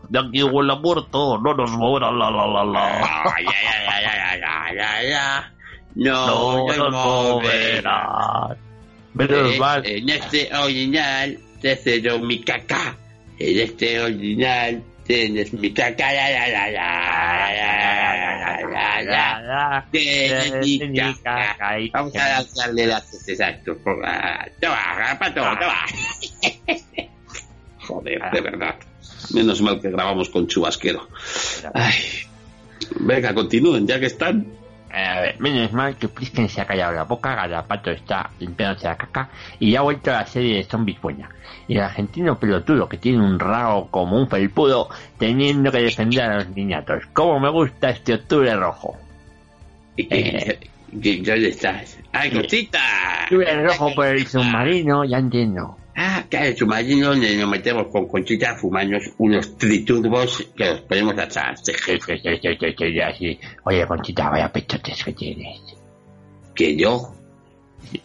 De 0.09 0.19
aquí 0.19 0.43
huele 0.43 0.73
a 0.73 0.77
muerto, 0.77 1.39
no 1.39 1.55
nos 1.55 1.71
moverán 1.73 2.19
la 2.19 2.31
la 2.31 2.47
la 2.47 2.65
la. 2.65 2.99
Ay, 3.37 3.45
ay, 3.47 4.05
ay, 4.07 4.41
ay, 4.43 4.79
ay, 4.79 5.13
ay. 5.13 5.43
No, 5.95 6.27
No 6.27 6.67
no, 6.69 6.77
nos 6.77 6.91
no, 6.91 7.05
moverán. 7.35 8.57
Menos 9.15 9.59
mal. 9.59 9.87
En 9.87 10.09
este 10.09 10.55
original 10.55 11.39
te 11.61 11.77
cedo 11.77 12.19
mi 12.19 12.43
caca. 12.43 12.97
En 13.39 13.59
este 13.59 14.01
original 14.01 14.83
tienes 15.05 15.53
mi 15.53 15.73
caca. 15.73 16.13
Ya, 16.13 16.31
ya, 16.31 16.71
ya. 19.05 19.87
Tienes 19.91 20.55
mi 20.63 20.79
caca. 21.23 21.77
Vamos 21.93 22.17
a 22.17 22.29
lanzarle 22.29 22.87
las 22.87 23.29
exacto. 23.29 23.77
Toma, 23.85 25.19
pato, 25.19 25.41
toma. 25.41 25.85
Joder, 27.87 28.23
de 28.33 28.41
verdad. 28.41 28.77
Menos 29.35 29.61
mal 29.61 29.81
que 29.81 29.91
grabamos 29.91 30.29
con 30.31 30.47
chubasquero. 30.47 31.09
Ay. 31.75 31.95
Venga, 33.01 33.35
continúen, 33.35 33.87
ya 33.87 34.01
que 34.01 34.07
están. 34.07 34.47
A 34.93 35.21
ver, 35.23 35.41
menos 35.41 35.73
mal 35.73 35.97
que 35.97 36.09
Plisken 36.09 36.51
se 36.51 36.61
ha 36.61 36.67
callado 36.67 36.93
la 36.93 37.05
boca, 37.05 37.35
Garapato 37.35 37.91
está 37.91 38.31
limpiándose 38.39 38.87
la 38.87 38.97
caca 38.97 39.31
y 39.59 39.75
ha 39.75 39.81
vuelto 39.81 40.11
a 40.11 40.19
la 40.19 40.27
serie 40.27 40.57
de 40.57 40.65
zombies 40.65 41.01
buena. 41.01 41.31
Y 41.67 41.77
el 41.77 41.83
argentino 41.83 42.39
pelotudo 42.39 42.89
que 42.89 42.99
tiene 42.99 43.25
un 43.25 43.39
rabo 43.39 43.89
como 43.91 44.19
un 44.19 44.29
felpudo 44.29 44.91
teniendo 45.19 45.73
que 45.73 45.79
defender 45.79 46.23
a 46.23 46.35
los 46.37 46.49
niñatos. 46.51 47.05
¿Cómo 47.15 47.41
me 47.41 47.49
gusta 47.49 47.89
este 47.89 48.15
octubre 48.15 48.55
rojo? 48.55 48.97
Eh, 49.97 50.59
¿Dónde 50.91 51.49
estás? 51.49 51.99
¡Ay, 52.13 52.31
cosita! 52.31 52.79
Octubre 53.25 53.63
rojo 53.63 53.95
por 53.95 54.07
el 54.09 54.27
submarino, 54.27 55.05
ya 55.07 55.17
entiendo. 55.17 55.79
Ah, 55.95 56.25
que 56.29 56.49
el 56.49 56.57
submarino 56.57 57.09
donde 57.09 57.37
nos 57.37 57.51
metemos 57.51 57.89
con 57.89 58.09
Conchita 58.09 58.53
a 58.53 58.57
fumarnos 58.57 59.05
unos 59.19 59.57
triturbos 59.59 60.47
que 60.57 60.65
los 60.65 60.81
ponemos 60.83 61.19
atrás. 61.19 61.61
Sí, 61.63 61.73
sí, 61.73 61.99
sí, 62.05 62.15
sí, 62.23 62.57
sí, 62.59 62.75
sí, 62.79 63.01
así. 63.01 63.41
Oye, 63.65 63.87
Conchita, 63.87 64.31
vaya 64.31 64.51
pechotes 64.51 65.05
que 65.05 65.13
tienes. 65.13 65.61
Que 66.55 66.77
yo 66.77 67.15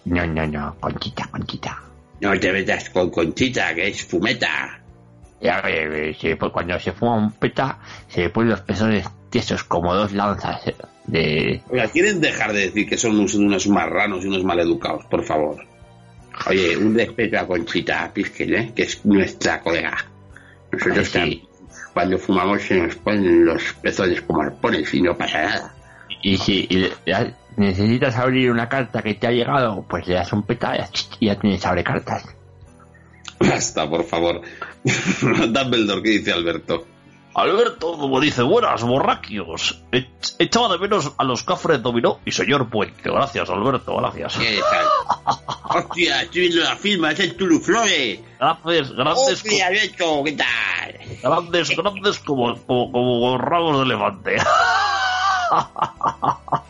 No, 0.05 0.25
no, 0.27 0.45
no, 0.47 0.75
Conchita, 0.79 1.27
Conchita. 1.31 1.81
no 2.19 2.37
te 2.39 2.51
metas 2.51 2.89
con 2.89 3.09
Conchita, 3.09 3.73
que 3.73 3.87
es 3.87 4.03
fumeta. 4.03 4.81
Ya, 5.39 5.59
eh, 5.67 6.15
eh, 6.21 6.35
pues 6.35 6.51
cuando 6.51 6.79
se 6.79 6.91
fuma 6.91 7.15
un 7.15 7.31
peta, 7.33 7.79
se 8.07 8.21
le 8.21 8.29
ponen 8.31 8.49
los 8.51 8.61
pezones 8.61 9.07
tiesos 9.29 9.63
como 9.63 9.93
dos 9.93 10.11
lanzas 10.13 10.61
de... 11.05 11.61
Oiga, 11.69 11.87
¿quieren 11.89 12.19
dejar 12.19 12.53
de 12.53 12.61
decir 12.61 12.89
que 12.89 12.97
son 12.97 13.19
unos 13.19 13.67
marranos 13.67 14.25
y 14.25 14.27
unos 14.27 14.43
maleducados, 14.43 15.05
por 15.05 15.23
favor? 15.23 15.63
Oye, 16.45 16.77
un 16.77 16.95
respeto 16.95 17.39
a 17.39 17.47
Conchita 17.47 18.11
Piskel, 18.13 18.53
¿eh? 18.53 18.71
que 18.75 18.83
es 18.83 19.05
nuestra 19.05 19.61
colega. 19.61 19.97
Nosotros 20.71 21.11
también, 21.11 21.41
cuando 21.93 22.17
fumamos 22.17 22.61
se 22.61 22.75
nos 22.75 22.95
ponen 22.95 23.45
los 23.45 23.73
pezones 23.81 24.21
como 24.21 24.41
arpones 24.41 24.93
y 24.93 25.01
no 25.01 25.17
pasa 25.17 25.43
nada. 25.43 25.73
Y 26.21 26.37
si 26.37 26.67
y 26.69 26.89
ya 27.05 27.33
necesitas 27.55 28.15
abrir 28.17 28.51
una 28.51 28.69
carta 28.69 29.01
que 29.01 29.15
te 29.15 29.27
ha 29.27 29.31
llegado, 29.31 29.85
pues 29.89 30.07
le 30.07 30.15
das 30.15 30.31
un 30.33 30.43
peta 30.43 30.75
y 30.75 30.79
ya, 30.79 30.89
y 31.19 31.25
ya 31.27 31.39
tienes 31.39 31.65
abre 31.65 31.83
cartas. 31.83 32.23
Basta, 33.39 33.89
por 33.89 34.03
favor. 34.03 34.41
Dumbledore, 35.49 36.01
¿qué 36.03 36.09
dice 36.09 36.31
Alberto? 36.31 36.85
Alberto, 37.37 37.95
como 37.99 38.19
dice, 38.19 38.41
buenas, 38.41 38.81
borraquios. 38.81 39.83
Echaba 40.39 40.69
de 40.69 40.79
menos 40.79 41.11
a 41.19 41.23
los 41.23 41.43
cafres 41.43 41.83
dominó 41.83 42.19
y 42.25 42.31
señor 42.31 42.67
Puente. 42.67 43.11
Gracias, 43.11 43.47
Alberto, 43.51 43.95
gracias. 43.95 44.37
¿Qué 44.37 44.59
tal? 44.59 45.37
¡Hostia, 45.69 46.23
estoy 46.23 46.41
viendo 46.41 46.63
la 46.63 46.75
firma, 46.75 47.11
es 47.11 47.19
el 47.19 47.37
Tuluflores! 47.37 48.21
Gracias, 48.39 48.91
grandes, 48.91 49.33
¡Hostia, 49.33 49.67
Alberto, 49.67 50.23
qué 50.23 50.31
tal! 50.31 50.97
grandes, 51.21 51.77
grandes 51.77 52.19
como, 52.19 52.57
como, 52.65 52.91
como 52.91 53.37
ramos 53.37 53.77
de 53.77 53.83
elefante. 53.83 54.37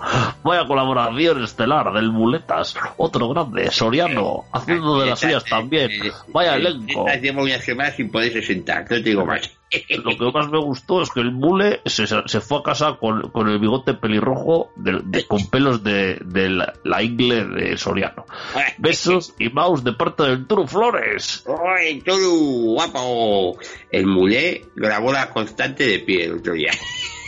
Vaya 0.47 0.65
colaboración 0.65 1.43
estelar 1.43 1.91
del 1.93 2.11
Muletas. 2.11 2.75
Otro 2.97 3.29
grande, 3.29 3.69
Soriano, 3.71 4.45
haciendo 4.53 4.99
de 5.01 5.07
las 5.07 5.19
suyas 5.19 5.43
también. 5.45 5.91
Vaya 6.29 6.55
elenco. 6.55 7.05
Llevo 7.21 7.43
una 7.43 7.59
semana 7.59 7.91
sin 7.91 8.09
poderse 8.09 8.41
sentar, 8.41 8.81
no 8.83 8.87
te 8.87 9.01
digo 9.01 9.25
más. 9.25 9.51
Lo 9.89 10.17
que 10.17 10.31
más 10.37 10.49
me 10.49 10.59
gustó 10.59 11.01
es 11.01 11.09
que 11.09 11.19
el 11.19 11.31
mule 11.33 11.81
se, 11.85 12.07
se 12.07 12.39
fue 12.39 12.59
a 12.59 12.63
casa 12.63 12.93
con, 12.97 13.29
con 13.31 13.49
el 13.49 13.59
bigote 13.59 13.93
pelirrojo 13.95 14.71
de- 14.77 15.01
de- 15.03 15.25
con 15.27 15.45
pelos 15.49 15.83
de, 15.83 16.17
de 16.23 16.49
la, 16.49 16.73
la 16.85 17.03
ingle 17.03 17.43
de 17.45 17.77
Soriano. 17.77 18.25
Besos 18.77 19.33
y 19.37 19.49
mouse 19.49 19.83
de 19.83 19.91
parte 19.91 20.23
del 20.23 20.47
Turu 20.47 20.65
Flores. 20.67 21.43
¡Oye, 21.45 22.01
Toru, 22.05 22.75
guapo! 22.75 23.57
El 23.91 24.05
mulé 24.07 24.65
grabó 24.75 25.11
la 25.11 25.29
constante 25.29 25.85
de 25.85 25.99
pie 25.99 26.23
el 26.25 26.33
otro 26.37 26.53
día. 26.53 26.71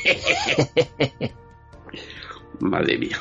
Madre 2.59 2.97
mía. 2.97 3.17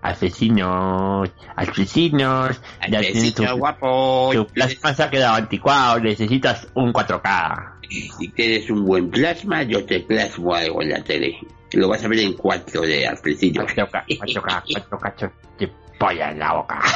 Asesinos, 0.00 1.28
asesinos, 1.56 2.60
ya 2.88 3.00
tienes 3.00 3.34
tu, 3.34 3.44
guapo. 3.56 4.30
tu 4.32 4.46
plasma 4.46 4.94
se 4.94 5.02
ha 5.02 5.10
quedado 5.10 5.34
anticuado, 5.34 5.98
necesitas 5.98 6.68
un 6.74 6.92
4K. 6.92 7.80
Si 8.16 8.28
tienes 8.28 8.70
un 8.70 8.84
buen 8.84 9.10
plasma, 9.10 9.64
yo 9.64 9.84
te 9.84 10.00
plasmo 10.00 10.54
algo 10.54 10.82
en 10.82 10.90
la 10.90 11.02
tele. 11.02 11.36
Lo 11.72 11.88
vas 11.88 12.04
a 12.04 12.08
ver 12.08 12.20
en 12.20 12.36
4D, 12.36 13.08
Alfredillo. 13.08 13.66
4K, 13.66 14.04
4K, 14.06 14.88
4K, 14.88 15.30
te 15.58 15.68
polla 15.98 16.30
en 16.30 16.38
la 16.38 16.54
boca. 16.54 16.80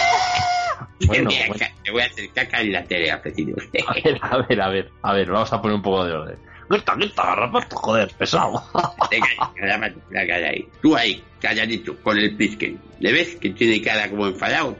Bueno, 1.06 1.30
Mira, 1.30 1.46
bueno. 1.48 1.66
Te 1.82 1.90
voy 1.90 2.02
a 2.02 2.06
hacer 2.06 2.30
caca 2.30 2.60
en 2.60 2.72
la 2.72 2.84
tele, 2.84 3.10
Alfredillo. 3.10 3.56
A 3.86 3.94
ver, 3.94 4.18
a 4.20 4.36
ver, 4.38 4.60
a 4.60 4.68
ver, 4.68 4.90
a 5.02 5.12
ver, 5.12 5.30
vamos 5.30 5.52
a 5.52 5.60
poner 5.60 5.76
un 5.76 5.82
poco 5.82 6.04
de 6.04 6.12
orden. 6.12 6.38
Grita, 6.72 6.94
grita, 6.94 7.22
garrapato, 7.24 7.76
joder, 7.76 8.10
pesado. 8.16 8.62
Venga, 9.10 9.26
caramba, 9.56 9.90
la 10.10 10.26
cara 10.26 10.48
ahí. 10.48 10.66
Tú 10.80 10.96
ahí, 10.96 11.22
calladito, 11.40 11.96
con 12.02 12.18
el 12.18 12.34
pisken. 12.36 12.80
¿Le 13.00 13.12
ves 13.12 13.36
que 13.36 13.50
tiene 13.50 13.80
cara 13.82 14.08
como 14.08 14.26
enfadado? 14.26 14.76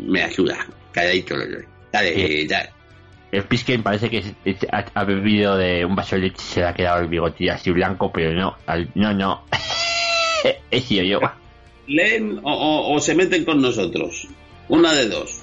Me 0.00 0.22
ayuda. 0.22 0.56
Calladito 0.92 1.36
lo 1.36 1.46
doy. 1.46 1.64
Dale, 1.92 2.46
dale. 2.46 2.70
El 3.32 3.42
Pisken 3.44 3.82
parece 3.82 4.08
que 4.08 4.22
ha, 4.70 5.04
bebido 5.04 5.56
de 5.56 5.84
un 5.84 5.96
vaso 5.96 6.14
de 6.14 6.22
leche 6.22 6.36
y 6.38 6.52
se 6.54 6.60
le 6.60 6.66
ha 6.66 6.72
quedado 6.74 7.00
el 7.00 7.08
bigotillo 7.08 7.52
así 7.52 7.70
blanco, 7.72 8.12
pero 8.12 8.32
no, 8.32 8.56
al- 8.64 8.88
no, 8.94 9.12
no. 9.12 9.44
He 10.70 10.80
sido 10.80 11.02
yo. 11.04 11.20
¿Leen 11.88 12.38
o, 12.44 12.52
o- 12.52 12.94
o 12.94 13.00
se 13.00 13.14
meten 13.14 13.44
con 13.44 13.60
nosotros? 13.60 14.28
Una 14.68 14.92
de 14.94 15.08
dos. 15.08 15.42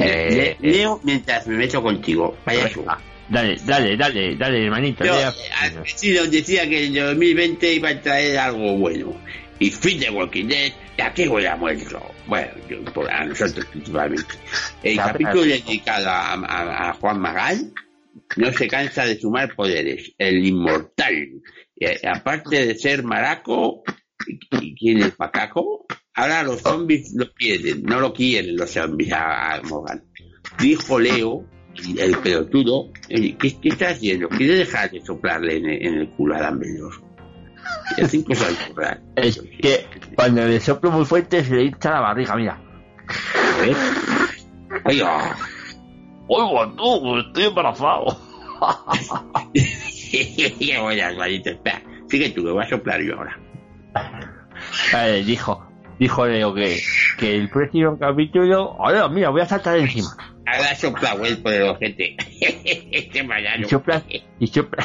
Eh, 0.00 0.56
Le- 0.60 0.70
leo 0.72 1.00
mientras 1.04 1.46
me 1.46 1.56
meto 1.56 1.80
contigo. 1.82 2.36
Payaso. 2.44 2.84
Dale, 3.32 3.56
dale, 3.64 3.96
dale, 3.96 4.36
dale, 4.36 4.64
hermanito. 4.66 5.04
Yo, 5.04 5.14
al 5.14 5.80
vecino 5.82 6.24
decía 6.26 6.68
que 6.68 6.86
el 6.86 6.94
2020 6.94 7.74
iba 7.74 7.88
a 7.88 8.00
traer 8.00 8.38
algo 8.38 8.76
bueno. 8.76 9.16
Y 9.58 9.70
fin 9.70 9.98
de 10.00 10.10
Walking 10.10 10.46
Dead, 10.48 10.72
¿y 10.98 11.00
a 11.00 11.14
qué 11.14 11.28
voy 11.28 11.46
a 11.46 11.56
muerto? 11.56 12.00
Bueno, 12.26 12.50
yo, 12.68 12.84
por- 12.92 13.10
a 13.10 13.24
nosotros 13.24 13.64
principalmente. 13.66 14.34
El 14.82 14.96
Ya, 14.96 15.04
capítulo 15.06 15.42
pero- 15.42 15.64
dedicado 15.64 16.10
a, 16.10 16.32
a- 16.34 16.90
a 16.90 16.92
Juan 16.94 17.20
Magal 17.20 17.72
no 18.36 18.52
se 18.52 18.68
cansa 18.68 19.06
de 19.06 19.18
sumar 19.18 19.54
poderes. 19.54 20.12
El 20.18 20.44
inmortal. 20.44 21.14
Eh, 21.80 22.00
aparte 22.06 22.66
de 22.66 22.74
ser 22.74 23.02
maraco, 23.02 23.82
¿y 24.60 24.74
quién 24.74 24.98
es 25.02 25.18
macaco? 25.18 25.86
Ahora 26.14 26.42
los 26.42 26.60
zombies 26.60 27.12
lo 27.16 27.32
quieren, 27.32 27.82
no 27.84 27.98
lo 28.00 28.12
quieren 28.12 28.56
los 28.56 28.70
zombies 28.70 29.12
a, 29.12 29.54
a 29.54 29.62
Morgan. 29.62 30.04
Dijo 30.58 30.98
Leo, 31.00 31.46
el 31.98 32.18
pelotudo, 32.18 32.90
¿qué, 33.08 33.36
qué 33.36 33.68
está 33.68 33.90
haciendo? 33.90 34.28
¿Quiere 34.28 34.56
dejar 34.56 34.90
de 34.90 35.00
soplarle 35.00 35.56
en 35.56 35.66
el, 35.66 35.86
en 35.86 35.94
el 35.94 36.08
culo 36.10 36.36
a 36.36 36.50
Dumbledore? 36.50 36.96
Y 37.96 38.02
así 38.02 38.24
cosas 38.24 38.70
raras. 38.74 39.00
Es 39.16 39.40
que 39.60 39.86
cuando 40.14 40.46
le 40.46 40.60
soplo 40.60 40.90
muy 40.90 41.04
fuerte 41.04 41.44
se 41.44 41.54
le 41.54 41.64
hincha 41.64 41.90
la 41.90 42.00
barriga, 42.00 42.36
mira. 42.36 42.60
¿Eh? 43.64 43.74
Oiga, 44.84 45.36
Oiga, 46.28 46.72
tú, 46.76 47.18
estoy 47.18 47.44
embarazado. 47.44 48.16
qué 49.52 50.78
buenas, 50.80 51.16
malito. 51.16 51.50
Espera, 51.50 51.82
sigue 52.08 52.30
tú, 52.30 52.44
que 52.44 52.50
voy 52.50 52.64
a 52.64 52.68
soplar 52.68 53.00
yo 53.02 53.16
ahora. 53.16 53.38
Eh, 54.96 55.22
dijo, 55.26 55.66
dijo 55.98 56.26
Leo 56.26 56.54
que, 56.54 56.80
que 57.18 57.36
el 57.36 57.50
próximo 57.50 57.98
capítulo, 57.98 58.76
ahora 58.78 59.08
mira, 59.08 59.30
voy 59.30 59.42
a 59.42 59.46
saltar 59.46 59.78
encima. 59.78 60.10
Ahora 60.54 60.74
sopla, 60.76 61.16
por 61.42 61.52
el 61.52 61.62
ojete. 61.62 62.16
Qué 63.12 63.22
mañana. 63.22 63.64
Y 63.64 63.68
sopla, 63.68 64.02
y 64.38 64.46
sopla. 64.46 64.84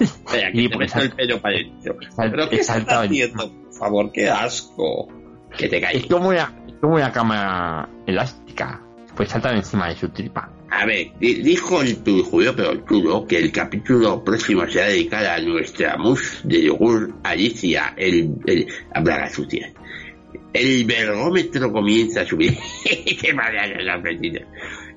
Espera, 0.00 0.52
que 0.52 0.60
y 0.62 0.68
te 0.68 0.76
pues 0.76 0.94
meto 0.94 1.04
el 1.06 1.12
pelo 1.12 1.40
para 1.40 1.56
adentro. 1.56 1.96
¿Pero 2.16 2.48
qué 2.48 2.56
estás 2.56 2.84
haciendo? 2.88 3.52
Por 3.52 3.74
favor, 3.74 4.12
qué 4.12 4.28
asco. 4.28 5.08
Que 5.56 5.68
te 5.68 5.80
calles. 5.80 6.02
Es 6.04 6.08
como 6.10 6.28
una, 6.28 6.54
es 6.68 6.74
como 6.80 6.94
una 6.94 7.10
cama 7.12 7.88
elástica. 8.06 8.80
Pues 9.16 9.28
saltar 9.30 9.56
encima 9.56 9.88
de 9.88 9.96
su 9.96 10.08
tripa. 10.10 10.50
A 10.70 10.86
ver, 10.86 11.08
di- 11.18 11.42
dijo 11.42 11.82
el 11.82 12.02
tu 12.04 12.22
judío 12.22 12.54
pelotudo 12.54 13.26
que 13.26 13.38
el 13.38 13.50
capítulo 13.50 14.22
próximo 14.24 14.64
será 14.68 14.86
dedicado 14.86 15.28
a 15.30 15.38
nuestra 15.40 15.96
mus 15.98 16.40
de 16.44 16.62
yogur 16.62 17.12
Alicia, 17.24 17.92
el, 17.96 18.36
el 18.46 18.68
a 18.94 19.00
Braga 19.00 19.28
sucia. 19.28 19.72
El 20.52 20.84
vergómetro 20.84 21.72
comienza 21.72 22.20
a 22.22 22.26
subir. 22.26 22.56
¡Qué 23.20 23.34
maravilla 23.34 23.82
la! 23.82 24.00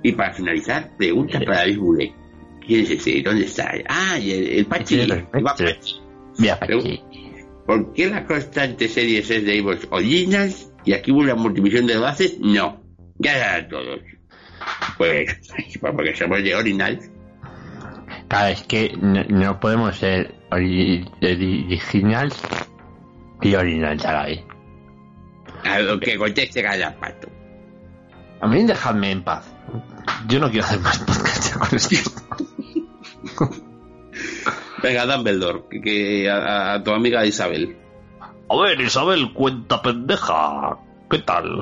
Y 0.04 0.12
para 0.12 0.34
finalizar, 0.34 0.92
pregunta 0.98 1.40
para 1.46 1.66
Boulet. 1.78 2.12
¿Quién 2.66 2.82
es 2.82 2.92
ese? 2.92 3.22
¿Dónde 3.22 3.46
está? 3.46 3.72
Ah, 3.90 4.18
y 4.20 4.32
el, 4.32 4.48
el 4.60 4.66
Pachi. 4.66 5.00
El 5.02 5.24
Pachi. 5.44 5.66
Mira, 6.38 6.60
Pachi. 6.60 7.02
¿Por 7.66 7.94
qué 7.94 8.10
la 8.10 8.26
constante 8.26 8.88
series 8.90 9.30
es 9.30 9.46
de 9.46 9.58
Evos 9.58 9.88
Originals 9.90 10.72
y 10.84 10.94
aquí 10.94 11.12
hubo 11.12 11.22
una 11.22 11.36
multivisión 11.36 11.88
de 11.88 11.98
bases? 11.98 12.38
No. 12.40 12.82
Ya 13.20 13.38
eran 13.38 13.70
todos. 13.70 14.00
Pues, 14.98 15.52
porque 15.82 16.16
somos 16.16 16.44
de 16.44 16.56
Originals. 16.56 17.10
Claro, 18.28 18.48
es 18.54 18.64
que 18.64 18.94
no, 19.02 19.24
no 19.26 19.60
podemos 19.60 19.96
ser 19.98 20.34
ori- 20.50 21.10
original 21.22 22.32
y 23.42 23.56
original 23.56 23.98
a 24.06 24.14
la 24.14 24.26
vez. 24.26 24.40
A 25.64 25.80
lo 25.80 26.00
que 26.00 26.18
conteste 26.18 26.62
cada 26.62 26.94
pato. 27.00 27.30
A 28.42 28.48
mí 28.48 28.64
dejadme 28.64 29.12
en 29.12 29.24
paz. 29.24 29.53
Yo 30.28 30.40
no 30.40 30.50
quiero 30.50 30.66
hacer 30.66 30.80
más 30.80 30.98
podcast 31.00 31.58
con 31.58 31.76
esto. 31.76 32.12
Venga, 34.82 35.06
Dumbledore, 35.06 35.64
que, 35.70 35.82
que 35.82 36.30
a, 36.30 36.74
a 36.74 36.84
tu 36.84 36.92
amiga 36.92 37.26
Isabel. 37.26 37.78
A 38.50 38.56
ver, 38.58 38.80
Isabel, 38.82 39.32
cuenta 39.34 39.82
pendeja. 39.82 40.78
¿Qué 41.10 41.20
tal? 41.20 41.62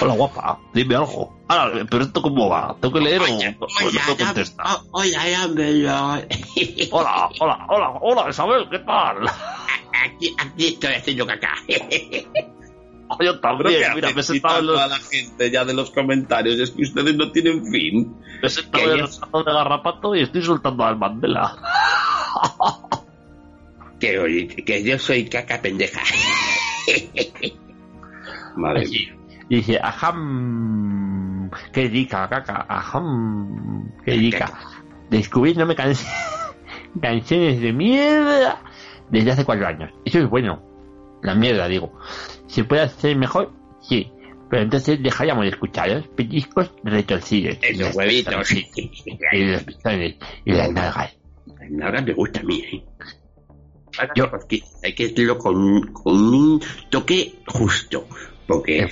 Hola, 0.00 0.14
guapa, 0.14 0.58
dime 0.74 0.96
algo. 0.96 1.38
Ahora, 1.48 1.86
pero 1.88 2.04
esto 2.04 2.20
cómo 2.20 2.48
va? 2.48 2.76
¿Tengo 2.80 2.94
que 2.94 3.00
leer 3.00 3.20
o 3.22 3.24
Oye, 3.24 3.56
o 3.60 3.66
oye, 3.86 3.98
no 4.06 4.14
te 4.16 4.24
contesta? 4.24 4.62
Dum- 4.62 4.88
o- 4.90 4.98
oye, 4.98 5.16
Dumbledore. 5.42 6.28
Hola, 6.90 7.28
hola, 7.40 7.66
hola, 7.68 7.90
hola, 8.00 8.30
Isabel, 8.30 8.68
¿qué 8.70 8.78
tal? 8.80 9.26
Aquí, 10.04 10.34
aquí 10.38 10.66
estoy 10.68 10.94
haciendo 10.94 11.26
caca. 11.26 11.54
Ah, 13.10 13.16
Yo 13.24 13.40
también, 13.40 13.80
mira, 13.94 14.12
me 14.12 14.20
he 14.20 14.22
sentado 14.22 14.60
en 14.60 14.66
los, 14.66 14.80
a 14.80 14.86
la 14.86 14.96
gente 14.98 15.50
ya 15.50 15.64
de 15.64 15.74
los 15.74 15.90
comentarios. 15.90 16.58
Es 16.58 16.70
que 16.72 16.82
ustedes 16.82 17.16
no 17.16 17.30
tienen 17.32 17.64
fin. 17.66 18.16
me 18.42 18.46
he 18.48 18.50
sentado 18.50 18.84
en 18.94 18.98
que 19.00 19.04
el 19.04 19.44
de 19.44 19.52
garrapato 19.52 20.14
y 20.14 20.22
estoy 20.22 20.42
soltando 20.42 20.84
al 20.84 20.96
Mandela. 20.98 21.56
Que, 24.00 24.16
oye, 24.16 24.46
que 24.46 24.84
yo 24.84 24.96
soy 24.96 25.28
caca 25.28 25.60
pendeja. 25.60 26.00
Madre 28.56 28.86
mía. 28.86 29.16
Dice, 29.48 29.80
ajam, 29.82 31.50
qué 31.72 31.88
rica, 31.88 32.28
caca, 32.28 32.64
ajam, 32.68 33.90
qué 34.04 34.12
rica. 34.12 34.52
Descubriéndome 35.10 35.74
can- 35.74 35.94
canciones 37.00 37.60
de 37.60 37.72
mierda 37.72 38.60
desde 39.10 39.32
hace 39.32 39.44
cuatro 39.44 39.66
años. 39.66 39.90
Eso 40.04 40.18
es 40.20 40.28
bueno. 40.28 40.62
La 41.22 41.34
mierda, 41.34 41.68
digo. 41.68 41.98
¿Se 42.46 42.64
puede 42.64 42.82
hacer 42.82 43.16
mejor? 43.16 43.52
Sí. 43.80 44.10
Pero 44.50 44.62
entonces 44.62 45.02
dejaríamos 45.02 45.44
de 45.44 45.50
escuchar 45.50 45.90
los 45.90 46.08
pellizcos 46.08 46.72
retorcidos. 46.82 47.58
En 47.62 47.78
los 47.78 47.88
las 47.88 47.96
huevitos. 47.96 48.52
Y 49.32 49.44
los 49.44 49.62
pezones 49.62 50.16
y 50.44 50.52
las 50.52 50.70
nalgas. 50.72 51.16
Ahora 51.82 52.00
me 52.00 52.12
gusta 52.14 52.40
a 52.40 52.42
mí, 52.44 52.60
¿eh? 52.60 52.84
Yo- 54.14 54.30
porque 54.30 54.62
hay 54.82 54.94
que 54.94 55.06
hacerlo 55.06 55.38
con, 55.38 55.92
con 55.92 56.14
un 56.14 56.62
toque 56.88 57.34
justo. 57.46 58.06
Porque 58.46 58.88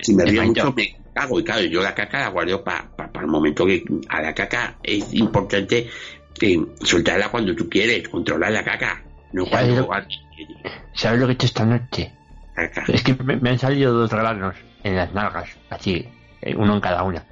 si 0.00 0.14
me 0.14 0.24
río 0.24 0.44
mucho 0.44 0.72
me 0.72 0.96
cago. 1.12 1.40
Y 1.40 1.44
claro, 1.44 1.62
yo 1.64 1.82
la 1.82 1.94
caca 1.94 2.20
la 2.20 2.28
guardo 2.28 2.62
para 2.64 2.88
el 3.20 3.26
momento 3.26 3.66
que 3.66 3.84
a 4.08 4.22
la 4.22 4.34
caca 4.34 4.78
es 4.82 5.12
importante 5.12 5.88
eh, 6.40 6.60
soltarla 6.80 7.30
cuando 7.30 7.54
tú 7.54 7.68
quieres, 7.68 8.08
controlar 8.08 8.52
la 8.52 8.64
caca. 8.64 9.02
No 9.32 9.44
¿Sabes 9.46 9.82
cuando. 9.82 10.08
¿Sabes 10.92 11.20
lo 11.20 11.26
que 11.26 11.32
he 11.32 11.34
hecho 11.34 11.46
esta 11.46 11.64
noche? 11.64 12.12
Es 12.88 13.02
que 13.02 13.14
me, 13.14 13.36
me 13.36 13.50
han 13.50 13.58
salido 13.58 13.92
dos 13.92 14.10
granos 14.10 14.54
en 14.82 14.96
las 14.96 15.12
nalgas, 15.12 15.48
así, 15.70 16.08
eh, 16.40 16.54
uno 16.56 16.74
en 16.74 16.80
cada 16.80 17.02
una. 17.02 17.24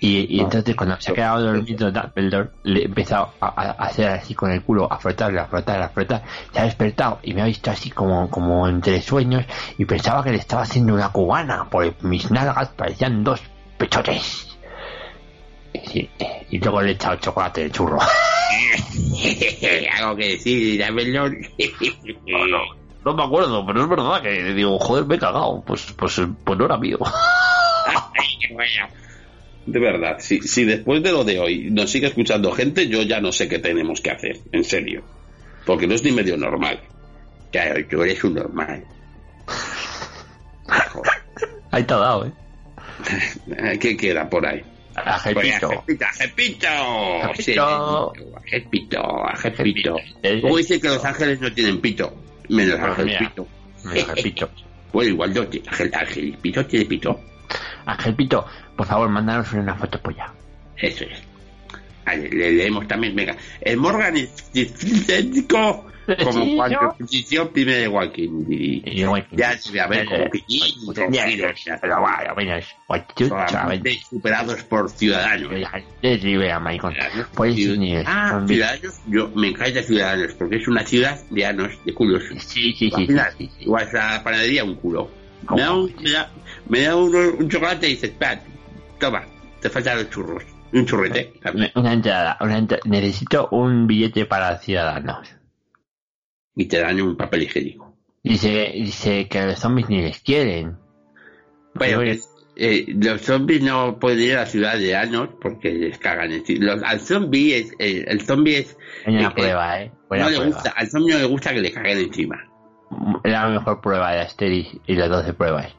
Y, 0.00 0.36
y 0.36 0.40
entonces 0.40 0.74
cuando 0.74 1.00
se 1.00 1.12
ha 1.12 1.14
quedado 1.14 1.40
dormido 1.40 1.90
Dumbledore, 1.90 2.50
le 2.64 2.80
he 2.80 2.84
empezado 2.84 3.32
a, 3.40 3.46
a 3.46 3.70
hacer 3.84 4.08
así 4.08 4.34
con 4.34 4.50
el 4.50 4.62
culo, 4.62 4.92
a 4.92 4.98
frotarle, 4.98 5.40
a 5.40 5.46
frotar, 5.46 5.80
a 5.80 5.88
frotar. 5.88 6.22
Se 6.52 6.60
ha 6.60 6.64
despertado 6.64 7.20
y 7.22 7.32
me 7.32 7.42
ha 7.42 7.46
visto 7.46 7.70
así 7.70 7.90
como, 7.90 8.28
como 8.28 8.68
entre 8.68 9.00
sueños 9.00 9.44
y 9.78 9.84
pensaba 9.84 10.22
que 10.22 10.30
le 10.32 10.38
estaba 10.38 10.62
haciendo 10.62 10.94
una 10.94 11.10
cubana, 11.10 11.68
porque 11.70 11.94
mis 12.02 12.30
nalgas 12.30 12.68
parecían 12.70 13.24
dos 13.24 13.42
pechotes. 13.78 14.53
Y, 15.92 16.08
y 16.50 16.58
luego 16.58 16.82
le 16.82 16.90
he 16.90 16.92
echado 16.92 17.16
chocolate 17.16 17.64
de 17.64 17.70
churro. 17.70 17.98
Algo 19.98 20.16
que 20.16 20.28
decir. 20.30 20.84
No, 22.26 22.46
no, 22.46 22.58
no 23.04 23.14
me 23.14 23.22
acuerdo, 23.22 23.66
pero 23.66 23.82
es 23.82 23.88
verdad 23.88 24.22
que 24.22 24.54
digo, 24.54 24.78
joder, 24.78 25.04
me 25.06 25.16
he 25.16 25.18
cagado. 25.18 25.62
Pues, 25.66 25.92
pues, 25.96 26.20
pues 26.44 26.58
no 26.58 26.64
era 26.64 26.78
mío. 26.78 26.98
De 29.66 29.80
verdad, 29.80 30.16
si, 30.18 30.42
si 30.42 30.64
después 30.64 31.02
de 31.02 31.10
lo 31.10 31.24
de 31.24 31.38
hoy 31.38 31.70
nos 31.70 31.90
sigue 31.90 32.08
escuchando 32.08 32.52
gente, 32.52 32.86
yo 32.86 33.00
ya 33.00 33.20
no 33.22 33.32
sé 33.32 33.48
qué 33.48 33.58
tenemos 33.58 34.02
que 34.02 34.10
hacer, 34.10 34.38
en 34.52 34.62
serio. 34.62 35.02
Porque 35.64 35.86
no 35.86 35.94
es 35.94 36.04
ni 36.04 36.12
medio 36.12 36.36
normal. 36.36 36.80
Claro, 37.50 37.82
tú 37.88 38.02
eres 38.02 38.22
un 38.24 38.34
normal. 38.34 38.84
Ahí 41.70 41.84
te 41.84 41.94
ha 41.94 41.96
dado. 41.96 42.26
Eh, 42.26 43.78
¿Qué 43.80 43.96
queda 43.96 44.28
por 44.28 44.46
ahí? 44.46 44.62
Ajepito. 44.94 45.84
Ajepito. 46.00 46.68
Sí, 47.36 47.56
ajepito, 47.58 49.26
ajepito. 49.26 49.96
Eh, 50.22 50.38
Luego 50.40 50.56
dice 50.58 50.80
que 50.80 50.88
los 50.88 51.04
ángeles 51.04 51.40
no 51.40 51.52
tienen 51.52 51.80
pito. 51.80 52.14
Menos 52.48 52.78
Pues 52.78 53.06
mira. 53.06 53.18
Angelpito. 53.18 53.48
Ajelpito. 53.84 54.50
Bueno, 54.94 55.10
igual 55.10 55.34
no 55.34 55.44
tiene. 55.48 55.68
Ángel, 55.68 55.90
Angelpito 55.92 56.66
tiene 56.66 56.84
pito. 56.86 57.20
Angelpito, 57.84 58.46
por 58.76 58.86
favor, 58.86 59.08
mándanos 59.08 59.52
una 59.54 59.74
foto 59.74 60.00
polla. 60.00 60.32
Eso 60.76 61.02
es. 61.04 61.20
Vale, 62.06 62.30
le 62.30 62.52
leemos 62.52 62.86
también, 62.86 63.16
venga. 63.16 63.36
El 63.60 63.76
Morgan 63.78 64.16
es 64.16 64.52
disfísico 64.52 65.86
como 66.22 66.32
Sí, 66.44 66.54
cuando 66.56 66.78
posición 66.98 67.48
primera 67.48 67.78
de 67.78 67.88
Dead. 67.88 68.28
Y 68.86 69.00
Ya 69.32 69.56
se 69.58 69.72
ve 69.72 69.80
a 69.80 69.86
ver 69.86 70.06
como 70.06 70.30
solamente 73.28 73.98
superados 74.08 74.62
por 74.64 74.90
ciudadanos. 74.90 75.50
Pues 77.34 77.56
Ah, 78.06 78.42
ciudadanos, 78.46 78.94
yo 79.06 79.28
me 79.34 79.48
encanta 79.48 79.82
ciudadanos 79.82 80.32
porque 80.34 80.56
es 80.56 80.68
una 80.68 80.84
ciudad 80.84 81.18
de 81.30 81.46
anos, 81.46 81.70
de 81.84 81.94
culos. 81.94 82.22
Sí, 82.38 82.72
sí, 82.74 82.90
sí. 82.90 83.50
Igual 83.60 83.86
es 83.86 83.92
la 83.92 84.22
panadería 84.22 84.64
un 84.64 84.74
culo. 84.76 85.10
Me 85.50 85.60
da 85.60 85.72
un, 85.74 85.94
me 86.02 86.10
da, 86.10 86.30
me 86.68 86.80
da 86.82 86.96
uno- 86.96 87.32
un 87.38 87.48
chocolate 87.50 87.86
y 87.86 87.90
dices, 87.90 88.10
"Pat, 88.18 88.40
toma, 88.98 89.24
te 89.60 89.68
faltan 89.70 89.98
los 89.98 90.10
churros. 90.10 90.42
Un 90.72 90.86
churrete. 90.86 91.34
Una 91.74 91.92
entrada, 91.92 92.36
una 92.40 92.58
entrada. 92.58 92.82
Necesito 92.86 93.48
un 93.52 93.86
billete 93.86 94.24
para 94.26 94.58
ciudadanos. 94.58 95.28
Y 96.56 96.66
te 96.66 96.78
dan 96.80 97.00
un 97.00 97.16
papel 97.16 97.42
higiénico. 97.42 97.94
Dice, 98.22 98.72
dice 98.74 99.28
que 99.28 99.44
los 99.44 99.58
zombies 99.58 99.88
ni 99.88 100.02
les 100.02 100.20
quieren. 100.20 100.76
Bueno, 101.74 102.02
eh, 102.56 102.84
los 102.88 103.20
zombies 103.20 103.62
no 103.62 103.98
pueden 103.98 104.20
ir 104.20 104.36
a 104.36 104.40
la 104.40 104.46
ciudad 104.46 104.78
de 104.78 104.94
Anos 104.94 105.30
porque 105.40 105.72
les 105.72 105.98
cagan 105.98 106.32
encima. 106.32 106.66
Los, 106.66 106.82
al 106.82 107.00
zombie 107.00 107.56
es, 107.56 107.72
eh, 107.78 108.04
el 108.06 108.20
zombie 108.22 108.58
es, 108.58 108.76
una 109.06 109.28
eh, 109.28 109.30
prueba, 109.34 109.82
eh. 109.82 109.92
Buena 110.08 110.24
no 110.24 110.30
le 110.30 110.36
prueba. 110.36 110.54
gusta, 110.54 110.70
al 110.70 110.88
zombie 110.88 111.12
no 111.12 111.18
le 111.18 111.24
gusta 111.26 111.52
que 111.52 111.60
le 111.60 111.72
caguen 111.72 111.98
encima. 111.98 112.48
La 113.24 113.48
mejor 113.48 113.80
prueba 113.80 114.12
de 114.12 114.20
Asterix 114.20 114.76
y 114.86 114.94
las 114.94 115.10
12 115.10 115.34
pruebas. 115.34 115.74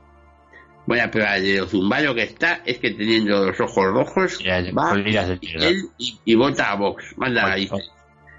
Bueno, 0.86 1.10
pero 1.12 1.26
de 1.26 2.04
lo 2.04 2.14
que 2.14 2.24
está 2.24 2.62
es 2.66 2.78
que 2.78 2.92
teniendo 2.92 3.48
los 3.48 3.60
ojos 3.60 3.86
rojos, 3.86 4.40
Y 4.40 4.44
las 4.44 4.66
va 4.68 4.94
tiro. 5.40 5.64
él 5.64 5.82
y, 5.98 6.20
y 6.26 6.36
vota 6.36 6.72
a 6.72 6.76
Vox. 6.76 7.18
Manda 7.18 7.52
ahí. 7.52 7.70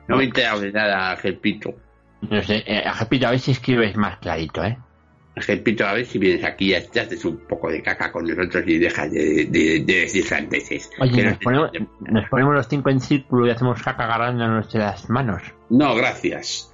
No 0.07 0.16
me 0.16 0.24
he 0.24 0.26
enterado 0.26 0.61
de 0.61 0.70
nada, 0.70 1.11
Ángel 1.11 1.39
Pito. 1.39 1.74
No 2.23 2.43
sé, 2.43 2.64
eh, 2.67 2.83
Agapito, 2.87 3.27
a 3.27 3.31
ver 3.31 3.41
si 3.41 3.51
escribes 3.53 3.97
más 3.97 4.19
clarito, 4.19 4.64
eh. 4.64 4.77
Ángel 5.37 5.61
Pito, 5.62 5.87
a 5.87 5.93
ver 5.93 6.07
si 6.07 6.19
vienes 6.19 6.43
aquí 6.45 6.75
y 6.75 6.81
te 6.81 7.01
haces 7.01 7.23
un 7.27 7.37
poco 7.47 7.71
de 7.71 7.83
caca 7.83 8.11
con 8.11 8.25
nosotros 8.27 8.64
y 8.67 8.79
dejas 8.79 9.11
de, 9.12 9.45
de, 9.51 9.81
de 9.85 10.01
decir 10.01 10.25
sandeces. 10.27 10.89
Oye, 10.99 11.23
nos 11.25 11.39
te- 11.39 11.45
ponemos, 11.45 11.71
nos 12.01 12.29
ponemos 12.31 12.55
los 12.55 12.67
cinco 12.69 12.89
en 12.89 13.01
círculo 13.01 13.47
y 13.47 13.51
hacemos 13.51 13.83
caca 13.83 14.05
agarrando 14.05 14.49
nuestras 14.49 15.11
manos. 15.11 15.43
No, 15.69 15.95
gracias. 15.95 16.73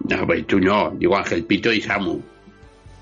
No, 0.00 0.26
pues 0.26 0.44
tú 0.48 0.58
no. 0.58 0.90
Digo 0.90 1.16
Ángel 1.16 1.44
Pito 1.44 1.72
y 1.72 1.80
Samu. 1.80 2.20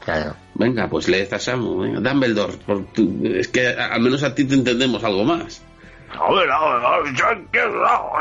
Claro. 0.04 0.36
Venga, 0.54 0.88
pues 0.90 1.08
lees 1.08 1.32
a 1.32 1.38
Samu. 1.38 1.78
Venga, 1.78 2.00
Dumbledore. 2.00 2.58
Por 2.58 2.84
tu- 2.92 3.22
es 3.24 3.48
que 3.48 3.68
al 3.68 4.02
menos 4.02 4.22
a 4.24 4.34
ti 4.34 4.44
te 4.44 4.54
entendemos 4.56 5.02
algo 5.04 5.24
más. 5.24 5.64
A 6.10 6.30
ver, 6.34 6.50
a 6.50 6.64
ver, 6.74 6.84
a 6.84 6.98
ver, 7.00 7.14
ya 7.14 7.50
que 7.50 7.58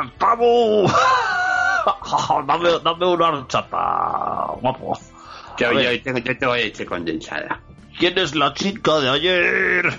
estamos. 0.08 0.94
dame, 2.48 2.70
dame 2.84 3.06
una 3.06 3.30
horchata, 3.30 4.54
guapo. 4.62 4.98
Yo, 5.58 5.74
ver. 5.74 5.98
yo 5.98 6.04
tengo, 6.04 6.20
yo 6.20 6.38
tengo 6.38 6.56
leche 6.56 6.86
condensada. 6.86 7.62
¿Quién 7.98 8.18
es 8.18 8.36
la 8.36 8.54
chica 8.54 9.00
de 9.00 9.10
ayer? 9.10 9.94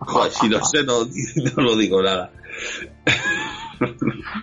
Joder, 0.00 0.32
si 0.32 0.48
no 0.48 0.64
sé, 0.64 0.84
no, 0.84 1.04
no 1.56 1.62
lo 1.62 1.76
digo 1.76 2.02
nada. 2.02 2.30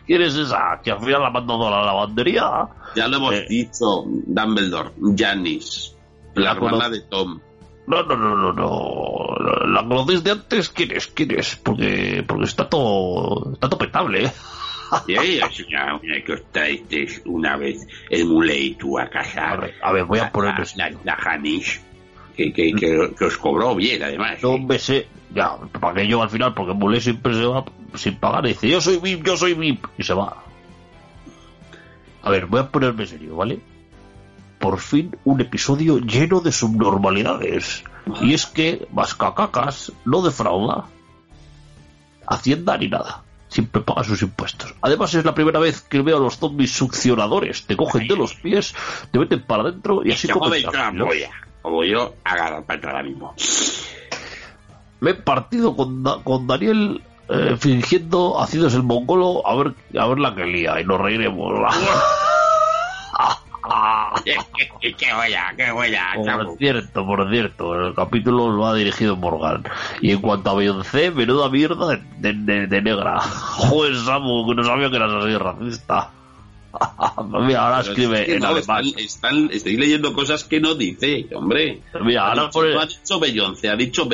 ¿Quién 0.06 0.22
es 0.22 0.36
esa? 0.36 0.80
Que 0.84 0.92
al 0.92 1.00
final 1.00 1.22
la 1.22 1.30
mandado 1.30 1.68
a 1.68 1.72
la 1.72 1.86
lavandería. 1.86 2.68
Ya 2.96 3.08
lo 3.08 3.18
hemos 3.18 3.36
Eh. 3.36 3.46
dicho, 3.48 4.04
Dumbledore, 4.08 4.92
Janice, 5.16 5.96
la 6.36 6.46
La 6.46 6.52
hermana 6.54 6.90
de 6.90 7.02
Tom. 7.02 7.40
No, 7.88 8.04
no, 8.04 8.16
no, 8.16 8.36
no, 8.36 8.54
no. 8.54 9.68
¿La 9.68 9.82
conocéis 9.88 10.24
de 10.24 10.32
antes? 10.32 10.70
¿Quién 10.70 10.92
es? 10.92 11.08
¿Quién 11.08 11.32
es? 11.40 11.56
Porque, 11.56 12.24
porque 12.28 12.44
está 12.46 12.68
todo, 12.70 13.54
está 13.54 13.68
todo 13.70 13.80
petable, 13.80 14.32
¿eh? 15.08 15.40
Una 16.04 16.24
que 16.24 16.34
os 16.34 16.52
traísteis 16.52 17.22
una 17.26 17.58
vez 17.58 17.88
el 18.10 18.26
Muley 18.26 18.76
tú 18.76 18.98
a 18.98 19.10
casa. 19.10 19.52
A 19.52 19.58
ver, 19.58 19.76
a 19.82 19.92
ver, 19.92 20.06
voy 20.06 20.20
a 20.20 20.32
ponerme 20.32 20.66
la, 20.76 20.90
la, 20.90 20.98
la 21.04 21.16
Janice, 21.16 21.82
que, 22.36 22.54
que, 22.54 22.74
que, 22.74 23.14
que 23.18 23.26
os 23.26 23.38
cobró 23.38 23.76
bien, 23.76 24.04
además. 24.04 24.42
No 24.42 24.58
me 24.58 24.80
sé, 24.80 25.08
ya, 25.34 25.58
pagué 25.80 26.08
yo 26.08 26.22
al 26.22 26.30
final, 26.30 26.54
porque 26.54 26.74
Mulé 26.74 27.02
siempre 27.02 27.34
se 27.34 27.46
va 27.46 27.66
sin 27.96 28.16
pagar 28.16 28.46
y 28.46 28.50
dice, 28.50 28.70
yo 28.70 28.82
soy 28.82 28.98
VIP, 28.98 29.26
yo 29.26 29.38
soy 29.38 29.54
VIP, 29.54 29.86
y 29.98 30.04
se 30.04 30.14
va. 30.14 30.44
A 32.22 32.30
ver, 32.30 32.46
voy 32.46 32.60
a 32.60 32.70
ponerme 32.70 33.06
serio, 33.06 33.36
¿vale? 33.36 33.60
Por 34.60 34.80
fin 34.80 35.16
un 35.24 35.40
episodio 35.42 36.00
lleno 36.00 36.42
de 36.42 36.52
subnormalidades. 36.52 37.84
Y 38.22 38.34
es 38.34 38.46
que 38.46 38.88
Mascacacas 38.92 39.92
no 40.04 40.22
defrauda 40.22 40.86
Hacienda 42.30 42.78
ni 42.78 42.88
nada. 42.88 43.24
Siempre 43.60 43.82
paga 43.82 44.06
sus 44.06 44.22
impuestos. 44.22 44.74
Además 44.82 45.14
es 45.16 45.26
la 45.26 45.34
primera 45.36 45.60
vez 45.60 45.82
que 45.82 46.02
veo 46.02 46.16
a 46.16 46.20
los 46.22 46.38
zombies 46.38 46.72
succionadores. 46.72 47.66
Te 47.66 47.76
cogen 47.76 48.08
de 48.08 48.16
los 48.16 48.34
pies, 48.36 48.74
te 49.12 49.20
meten 49.20 49.42
para 49.44 49.64
adentro 49.64 50.02
y 50.06 50.12
así 50.14 50.28
tranquilo. 50.72 51.06
polla, 51.08 51.30
como 51.62 51.84
yo 51.84 52.14
para 52.24 52.92
ahora 52.92 53.04
mismo. 53.04 53.34
me 55.02 55.12
he 55.12 55.14
partido 55.14 55.76
con, 55.76 56.04
Da- 56.04 56.24
con 56.24 56.48
Daniel 56.48 57.02
eh, 57.28 57.58
fingiendo 57.60 58.40
haciéndose 58.42 58.78
el 58.78 58.84
mongolo 58.84 59.46
a 59.46 59.56
ver 59.58 59.74
a 60.00 60.08
ver 60.08 60.20
la 60.20 60.34
que 60.34 60.46
lía 60.46 60.80
y 60.80 60.86
nos 60.86 61.00
reiremos 61.02 61.52
qué 64.98 65.14
buena, 65.14 65.54
qué 65.56 65.72
buena, 65.72 66.14
por 66.48 66.58
cierto 66.58 67.06
por 67.06 67.30
cierto 67.30 67.88
el 67.88 67.94
capítulo 67.96 68.50
lo 68.50 68.66
ha 68.66 68.74
dirigido 68.74 69.16
Morgan. 69.16 69.64
Y 70.02 70.12
en 70.12 70.22
cuanto 70.22 70.50
a 70.50 70.56
Beyoncé 70.56 71.12
menuda 71.12 71.50
mierda 71.50 71.88
de, 71.88 72.02
de- 72.18 72.34
de- 72.34 72.68
de 72.68 72.82
negra. 72.82 73.20
Joder 73.22 73.96
Samu 73.96 74.48
que 74.48 74.56
no 74.56 74.64
sabía 74.64 74.90
que 74.90 74.96
eras 74.96 75.12
así 75.14 75.38
racista 75.38 76.12
mira 77.48 77.66
ahora 77.66 77.80
Pero 77.82 77.90
escribe 77.94 78.20
es 78.22 78.26
que 78.28 78.34
en 78.36 78.40
no, 78.40 78.48
alemán 78.50 78.86
están, 78.86 79.00
están- 79.06 79.50
estoy 79.52 79.78
leyendo 79.78 80.14
cosas 80.14 80.44
que 80.44 80.60
no 80.60 80.76
dice, 80.76 81.28
hombre. 81.34 81.82
mira 82.02 82.24
Ha 82.24 82.30
ahora 82.30 82.44
dicho, 82.44 82.52
pone 82.60 82.74
no 82.74 82.80
ha 82.82 82.86
dicho 82.86 83.20
Beyoncé, 83.20 83.70
ha 83.70 83.76
dicho 83.76 84.06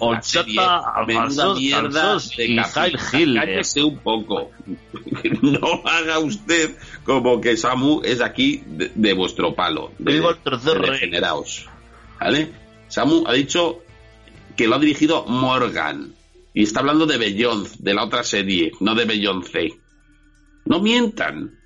Horchata, 0.00 0.44
serie, 0.52 1.06
Menuda 1.06 1.54
mierda 1.54 2.18
de 2.36 2.44
y 2.46 2.56
capítulo. 2.56 2.64
Jail 2.64 2.98
Hill. 3.12 3.34
Cállese 3.36 3.82
un 3.82 3.98
poco. 3.98 4.50
No 5.42 5.82
haga 5.84 6.18
usted 6.18 6.76
como 7.04 7.40
que 7.40 7.56
Samu 7.56 8.00
es 8.04 8.20
aquí 8.20 8.62
de, 8.66 8.90
de 8.94 9.12
vuestro 9.14 9.54
palo. 9.54 9.92
De, 9.98 10.18
el 10.18 10.36
tercer 10.42 10.74
de 10.74 10.78
rey. 10.80 10.90
degeneraos. 10.92 11.66
¿Vale? 12.20 12.50
Samu 12.88 13.24
ha 13.26 13.32
dicho 13.32 13.82
que 14.56 14.66
lo 14.68 14.76
ha 14.76 14.78
dirigido 14.78 15.24
Morgan. 15.26 16.14
Y 16.52 16.62
está 16.62 16.80
hablando 16.80 17.06
de 17.06 17.16
Beyoncé, 17.18 17.76
de 17.80 17.94
la 17.94 18.04
otra 18.04 18.22
serie, 18.22 18.72
no 18.80 18.94
de 18.94 19.04
Beyoncé. 19.06 19.72
No 20.66 20.80
mientan. 20.80 21.58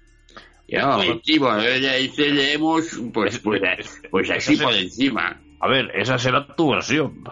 Ya, 0.68 0.96
pues- 0.96 1.06
pues, 1.08 1.20
sí, 1.24 1.38
bueno, 1.38 1.62
ya 1.62 1.94
dice, 1.94 2.30
leemos, 2.30 2.84
pues, 3.12 3.38
pues, 3.38 3.62
pues 4.10 4.30
así 4.30 4.56
por 4.56 4.74
encima. 4.74 5.40
a 5.60 5.68
ver 5.68 5.90
esa 5.94 6.18
será 6.18 6.46
tu 6.54 6.70
versión 6.70 7.24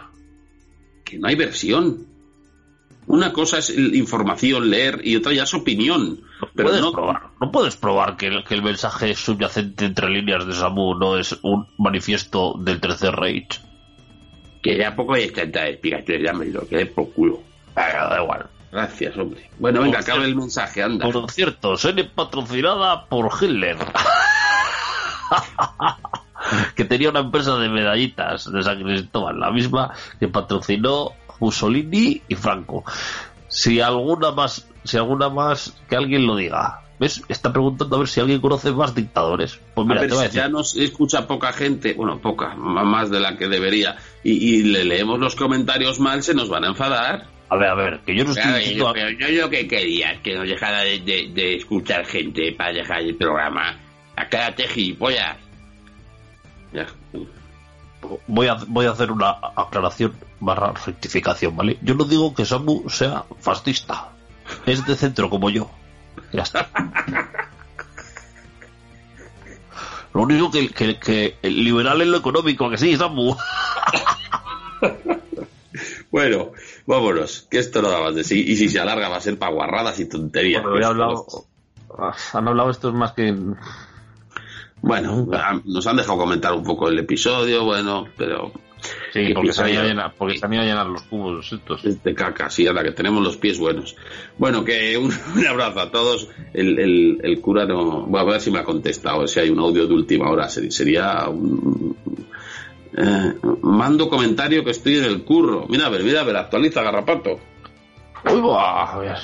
Que 1.04 1.18
no 1.18 1.28
hay 1.28 1.36
versión. 1.36 2.06
Una 3.08 3.32
cosa 3.32 3.58
es 3.58 3.70
información, 3.70 4.68
leer, 4.68 5.00
y 5.04 5.14
otra 5.14 5.32
ya 5.32 5.44
es 5.44 5.54
opinión. 5.54 6.20
Pero 6.54 6.68
puedes 6.68 6.82
no, 6.82 6.90
probar, 6.90 7.22
no 7.40 7.52
puedes 7.52 7.76
probar 7.76 8.16
que 8.16 8.26
el, 8.26 8.42
que 8.42 8.54
el 8.54 8.62
mensaje 8.62 9.14
subyacente 9.14 9.84
entre 9.84 10.10
líneas 10.10 10.44
de 10.44 10.54
Samu 10.54 10.98
no 10.98 11.16
es 11.16 11.38
un 11.42 11.66
manifiesto 11.78 12.54
del 12.58 12.80
Tercer 12.80 13.14
Reich. 13.14 13.60
Que 14.60 14.76
ya 14.76 14.96
poco 14.96 15.14
hay 15.14 15.30
tanta 15.30 15.68
explicación, 15.68 16.22
ya 16.22 16.32
me 16.32 16.46
lo 16.46 16.66
quedé 16.66 16.86
por 16.86 17.12
culo. 17.12 17.40
Pero 17.74 18.08
da 18.08 18.20
igual. 18.20 18.46
Gracias, 18.76 19.16
hombre. 19.16 19.48
Bueno, 19.58 19.80
venga, 19.80 20.00
acabe 20.00 20.26
el 20.26 20.36
mensaje, 20.36 20.82
anda. 20.82 21.10
Por 21.10 21.30
cierto, 21.30 21.78
soy 21.78 21.94
patrocinada 22.14 23.06
por 23.06 23.30
Hitler. 23.40 23.78
que 26.76 26.84
tenía 26.84 27.08
una 27.08 27.20
empresa 27.20 27.56
de 27.56 27.70
medallitas 27.70 28.52
de 28.52 28.62
San 28.62 28.82
Cristóbal, 28.82 29.40
la 29.40 29.50
misma 29.50 29.94
que 30.20 30.28
patrocinó 30.28 31.12
Mussolini 31.40 32.20
y 32.28 32.34
Franco. 32.34 32.84
Si 33.48 33.80
alguna 33.80 34.32
más, 34.32 34.68
si 34.84 34.98
alguna 34.98 35.30
más, 35.30 35.72
que 35.88 35.96
alguien 35.96 36.26
lo 36.26 36.36
diga. 36.36 36.82
¿Ves? 36.98 37.22
Está 37.28 37.54
preguntando 37.54 37.96
a 37.96 38.00
ver 38.00 38.08
si 38.08 38.20
alguien 38.20 38.42
conoce 38.42 38.72
más 38.72 38.94
dictadores. 38.94 39.58
Pues 39.74 39.86
A 39.86 39.88
mira, 39.88 40.00
ver, 40.02 40.10
te 40.10 40.16
voy 40.16 40.24
a 40.24 40.26
decir. 40.26 40.42
ya 40.42 40.48
nos 40.50 40.76
escucha 40.76 41.26
poca 41.26 41.54
gente, 41.54 41.94
bueno, 41.94 42.18
poca, 42.18 42.54
más 42.56 43.08
de 43.10 43.20
la 43.20 43.38
que 43.38 43.48
debería, 43.48 43.96
y, 44.22 44.32
y 44.32 44.62
le 44.64 44.84
leemos 44.84 45.18
los 45.18 45.34
comentarios 45.34 45.98
mal, 45.98 46.22
se 46.22 46.34
nos 46.34 46.50
van 46.50 46.64
a 46.64 46.68
enfadar. 46.68 47.34
A 47.48 47.56
ver, 47.56 47.68
a 47.68 47.74
ver, 47.74 48.00
que 48.00 48.14
yo 48.16 48.24
no 48.24 48.32
estoy 48.32 48.52
diciendo... 48.54 48.86
yo- 48.88 48.92
pero 48.92 49.10
yo 49.10 49.42
lo 49.42 49.50
que 49.50 49.68
quería 49.68 50.12
es 50.12 50.20
que 50.20 50.34
nos 50.34 50.48
dejara 50.48 50.80
de, 50.80 50.98
de- 51.00 51.30
de 51.32 51.54
escuchar 51.56 52.04
gente 52.04 52.52
para 52.52 52.72
dejar 52.72 53.00
el 53.02 53.14
programa. 53.14 53.76
Acárate, 54.16 54.66
gilipollas. 54.68 55.36
Ya. 56.72 56.86
Voy 58.26 58.48
a, 58.48 58.54
voy 58.66 58.86
a 58.86 58.90
hacer 58.90 59.10
una 59.12 59.30
aclaración 59.56 60.12
barra 60.40 60.72
rectificación, 60.84 61.56
¿vale? 61.56 61.78
Yo 61.82 61.94
no 61.94 62.04
digo 62.04 62.34
que 62.34 62.44
Samu 62.44 62.88
sea 62.90 63.24
fascista. 63.40 64.08
Es 64.64 64.84
de 64.86 64.94
centro 64.96 65.30
como 65.30 65.48
yo. 65.50 65.70
Ya 66.32 66.42
está. 66.42 66.68
Lo 70.14 70.22
único 70.22 70.50
que, 70.50 70.68
que, 70.70 70.98
que 70.98 71.36
el 71.42 71.62
liberal 71.64 72.00
es 72.00 72.08
lo 72.08 72.16
económico, 72.18 72.70
que 72.70 72.78
sí, 72.78 72.96
Samu. 72.96 73.36
Bueno, 76.10 76.52
vámonos, 76.86 77.46
que 77.50 77.58
esto 77.58 77.82
no 77.82 77.90
da 77.90 78.00
más 78.00 78.14
de 78.14 78.24
sí, 78.24 78.44
y 78.46 78.56
si 78.56 78.68
se 78.68 78.80
alarga 78.80 79.08
va 79.08 79.16
a 79.16 79.20
ser 79.20 79.38
para 79.38 79.52
guarradas 79.52 79.98
y 80.00 80.08
tonterías. 80.08 80.62
Bueno, 80.62 80.78
he 80.78 80.84
hablado, 80.84 81.26
han 82.32 82.48
hablado 82.48 82.70
estos 82.70 82.94
más 82.94 83.12
que... 83.12 83.34
Bueno, 84.82 85.26
nos 85.64 85.86
han 85.86 85.96
dejado 85.96 86.18
comentar 86.18 86.52
un 86.52 86.62
poco 86.62 86.88
el 86.88 86.98
episodio, 86.98 87.64
bueno, 87.64 88.06
pero 88.16 88.52
Sí, 89.12 89.28
¿Qué 89.28 89.34
porque 89.34 89.52
se, 89.52 89.62
han 89.62 89.68
ido 89.70 89.80
a 89.80 89.84
episodio? 89.84 89.88
llenar, 89.88 90.14
porque 90.16 90.38
se 90.38 90.46
han 90.46 90.52
ido 90.52 90.62
a 90.62 90.66
llenar 90.66 90.86
los 90.86 91.02
cubos 91.02 91.52
estos. 91.52 91.84
es 91.84 92.02
de 92.02 92.14
caca, 92.14 92.50
sí, 92.50 92.64
la 92.64 92.82
que 92.82 92.92
tenemos 92.92 93.22
los 93.22 93.36
pies 93.36 93.58
buenos. 93.58 93.96
Bueno, 94.38 94.64
que 94.64 94.96
un, 94.98 95.12
un 95.36 95.46
abrazo 95.46 95.80
a 95.80 95.90
todos. 95.90 96.28
El, 96.52 96.78
el, 96.78 97.20
el 97.22 97.40
cura 97.40 97.64
no. 97.64 98.02
Voy 98.02 98.20
a 98.20 98.24
ver 98.24 98.40
si 98.40 98.50
me 98.50 98.58
ha 98.58 98.64
contestado, 98.64 99.26
si 99.26 99.40
hay 99.40 99.50
un 99.50 99.58
audio 99.58 99.86
de 99.86 99.94
última 99.94 100.30
hora. 100.30 100.48
Sería 100.48 101.28
un. 101.28 101.96
Eh, 102.96 103.34
mando 103.62 104.08
comentario 104.08 104.64
que 104.64 104.70
estoy 104.70 104.98
en 104.98 105.04
el 105.04 105.24
curro. 105.24 105.66
Mira, 105.68 105.86
a 105.86 105.88
ver, 105.90 106.02
mira, 106.02 106.20
a 106.20 106.24
ver, 106.24 106.36
actualiza, 106.36 106.82
garrapato. 106.82 107.38
Uy, 108.24 108.40
va, 108.40 108.92
a 108.92 108.98
ver. 108.98 109.18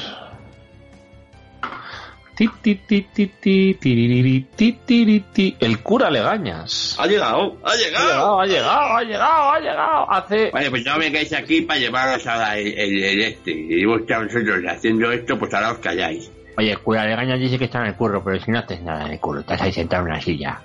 El 5.61 5.79
cura 5.83 6.11
Legañas. 6.11 6.97
Ha 6.99 7.07
llegado, 7.07 7.57
ha 7.65 7.75
llegado. 7.77 8.41
ha 8.41 8.47
llegado, 8.47 8.97
ha 8.97 9.03
llegado, 9.05 9.51
ha 9.53 9.61
llegado. 9.61 10.11
Hace. 10.13 10.51
Vale, 10.51 10.71
pues 10.71 10.85
no 10.85 10.99
vengáis 10.99 11.33
aquí 11.33 11.61
para 11.63 11.79
llevaros 11.79 12.27
a 12.27 12.37
la- 12.37 12.59
el, 12.59 13.21
este. 13.23 13.51
Y 13.53 13.85
vos 13.85 14.01
estáis 14.01 14.33
nosotros 14.33 14.59
haciendo 14.69 15.13
esto, 15.13 15.39
pues 15.39 15.53
ahora 15.55 15.73
os 15.73 15.79
calláis. 15.79 16.31
Oye, 16.57 16.73
el 16.73 16.79
cura 16.81 17.05
Legañas 17.05 17.39
dice 17.39 17.59
que 17.59 17.67
está 17.67 17.81
en 17.81 17.87
el 17.89 17.95
curro, 17.95 18.23
pero 18.25 18.41
si 18.43 18.51
no 18.51 18.59
haces 18.59 18.83
nada 18.83 19.07
en 19.07 19.13
el 19.13 19.21
curro, 19.21 19.41
estás 19.41 19.61
ahí 19.63 19.73
sentado 19.73 20.03
en 20.05 20.13
una 20.13 20.21
silla. 20.21 20.61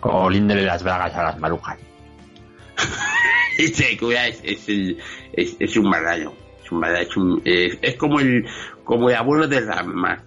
Oliéndole 0.00 0.62
las 0.62 0.82
bragas 0.82 1.14
a 1.14 1.22
las 1.24 1.38
marujas. 1.38 1.76
Este 3.58 3.96
cura 3.98 4.28
es, 4.28 4.40
es, 4.44 4.68
el- 4.68 4.98
es, 5.32 5.56
es 5.58 5.76
un 5.76 5.88
marrano. 5.90 6.32
Es 6.64 6.70
un 6.70 6.78
marrano, 6.80 7.02
es, 7.02 7.16
un- 7.16 7.42
es- 7.44 7.78
es 7.82 7.96
como 7.96 8.20
el 8.20 8.46
como 8.84 9.10
el 9.10 9.16
abuelo 9.16 9.46
de 9.48 9.60
Rama. 9.60 10.22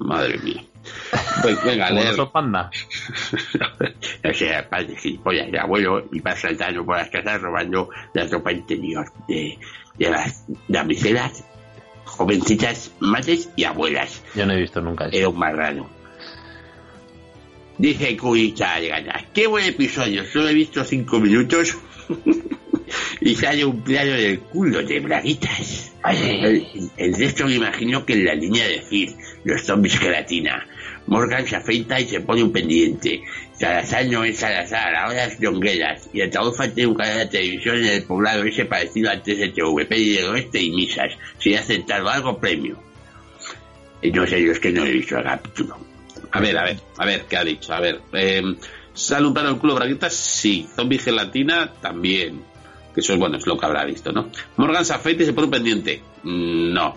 Madre 0.00 0.38
mía. 0.38 0.62
Pues 1.42 1.62
venga, 1.64 1.86
a 1.86 1.88
Como 1.90 2.02
leer. 2.02 2.16
los 2.16 2.28
panda. 2.30 2.70
o 4.30 4.34
sea, 4.34 4.68
padre 4.68 4.96
gilipollas, 4.96 5.48
el 5.48 5.58
abuelo 5.58 6.04
iba 6.12 6.34
saltando 6.36 6.84
por 6.84 6.96
las 6.98 7.08
casas 7.10 7.40
robando 7.40 7.88
la 8.12 8.26
ropa 8.26 8.52
interior 8.52 9.06
de, 9.28 9.58
de 9.96 10.10
las 10.10 10.44
damiselas, 10.68 11.44
jovencitas, 12.04 12.90
madres 13.00 13.48
y 13.56 13.64
abuelas. 13.64 14.22
Yo 14.34 14.44
no 14.46 14.52
he 14.52 14.60
visto 14.60 14.80
nunca 14.80 15.06
eso. 15.06 15.16
Era 15.16 15.28
un 15.28 15.38
marrano. 15.38 15.88
Dice 17.78 18.16
Curita 18.16 18.78
ganas. 18.80 19.24
Qué 19.34 19.46
buen 19.46 19.64
episodio, 19.64 20.24
solo 20.24 20.48
he 20.48 20.54
visto 20.54 20.84
cinco 20.84 21.18
minutos 21.18 21.76
y 23.20 23.34
sale 23.34 23.64
un 23.64 23.82
plano 23.82 24.12
del 24.12 24.40
culo 24.40 24.82
de 24.82 25.00
braguitas. 25.00 25.92
El, 26.08 26.66
el 26.96 27.14
resto 27.14 27.46
me 27.46 27.54
imagino 27.54 28.04
que 28.06 28.12
en 28.12 28.24
la 28.26 28.34
línea 28.34 28.66
de 28.68 28.80
Phil, 28.88 29.14
los 29.44 29.62
zombies 29.62 29.98
gelatina. 29.98 30.66
Morgan 31.06 31.46
se 31.46 31.56
afeita 31.56 32.00
y 32.00 32.06
se 32.06 32.20
pone 32.20 32.42
un 32.42 32.52
pendiente. 32.52 33.22
Salazar 33.52 34.06
no 34.06 34.24
es 34.24 34.38
Salazar, 34.38 34.94
ahora 34.94 35.26
es 35.26 35.36
Jongueras. 35.40 36.08
Y 36.12 36.22
Ataúfa 36.22 36.68
tiene 36.68 36.90
un 36.90 36.96
canal 36.96 37.18
de 37.18 37.26
televisión 37.26 37.76
en 37.76 37.86
el 37.86 38.02
poblado 38.04 38.44
ese 38.44 38.64
parecido 38.64 39.10
al 39.10 39.22
TSTV, 39.22 39.86
Peli 39.86 40.14
del 40.14 40.26
Oeste 40.26 40.62
y 40.62 40.70
Misas. 40.70 41.12
Si 41.38 41.54
hacen 41.54 41.84
tal 41.84 42.06
o 42.06 42.08
algo, 42.08 42.38
premio. 42.38 42.78
Y 44.00 44.10
no 44.10 44.26
sé, 44.26 44.42
yo 44.42 44.52
es 44.52 44.60
que 44.60 44.70
no 44.70 44.84
he 44.84 44.92
visto 44.92 45.18
el 45.18 45.24
capítulo. 45.24 45.78
A 46.34 46.40
ver, 46.40 46.58
a 46.58 46.64
ver, 46.64 46.80
a 46.98 47.04
ver, 47.06 47.24
¿qué 47.26 47.36
ha 47.36 47.44
dicho? 47.44 47.72
A 47.72 47.80
ver, 47.80 48.00
eh, 48.12 48.42
¿sale 48.92 49.26
un 49.26 49.32
plano 49.34 49.50
del 49.50 49.58
culo 49.58 49.74
braguitas? 49.74 50.14
Sí. 50.14 50.68
Zombie 50.74 50.98
gelatina, 50.98 51.72
también. 51.80 52.42
Que 52.94 53.00
eso 53.00 53.12
es 53.14 53.18
bueno, 53.18 53.36
es 53.38 53.46
lo 53.46 53.56
que 53.58 53.66
habrá 53.66 53.84
visto, 53.84 54.12
¿no? 54.12 54.28
Morgan 54.56 54.84
se 54.84 54.94
afeita 54.94 55.22
y 55.22 55.26
se 55.26 55.32
pone 55.32 55.46
un 55.46 55.50
pendiente. 55.52 56.02
Mm, 56.24 56.72
No. 56.72 56.96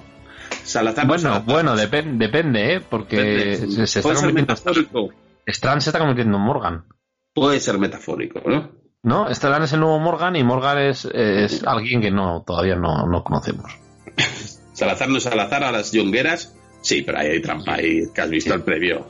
Salazar 0.63 1.05
no, 1.05 1.09
Bueno, 1.09 1.21
Salazar. 1.23 1.45
bueno, 1.45 1.75
depen- 1.75 2.17
depende, 2.17 2.73
¿eh? 2.75 2.81
Porque 2.81 3.15
Depende. 3.17 3.71
se, 3.71 3.87
se 3.87 3.99
está 3.99 4.13
convirtiendo... 4.13 4.53
metafórico. 4.53 5.09
Strand 5.45 5.81
se 5.81 5.89
está 5.89 5.99
convirtiendo 5.99 6.37
en 6.37 6.43
Morgan. 6.43 6.85
Puede 7.33 7.59
ser 7.59 7.77
metafórico, 7.77 8.41
¿no? 8.45 8.71
¿No? 9.03 9.29
Strand 9.29 9.63
es 9.65 9.73
el 9.73 9.79
nuevo 9.81 9.99
Morgan 9.99 10.35
y 10.35 10.43
Morgan 10.43 10.77
es, 10.79 11.05
es 11.05 11.63
alguien 11.65 12.01
que 12.01 12.11
no 12.11 12.43
todavía 12.45 12.75
no, 12.75 13.05
no 13.07 13.23
conocemos. 13.23 13.71
Salazar 14.73 15.09
no 15.09 15.17
es 15.17 15.23
Salazar, 15.23 15.63
a 15.63 15.71
las 15.71 15.91
yongueras. 15.91 16.53
Sí, 16.81 17.01
pero 17.01 17.19
ahí 17.19 17.27
hay 17.27 17.41
trampa, 17.41 17.73
ahí 17.75 18.03
que 18.13 18.21
has 18.21 18.29
visto 18.29 18.53
el 18.53 18.61
previo. 18.61 19.07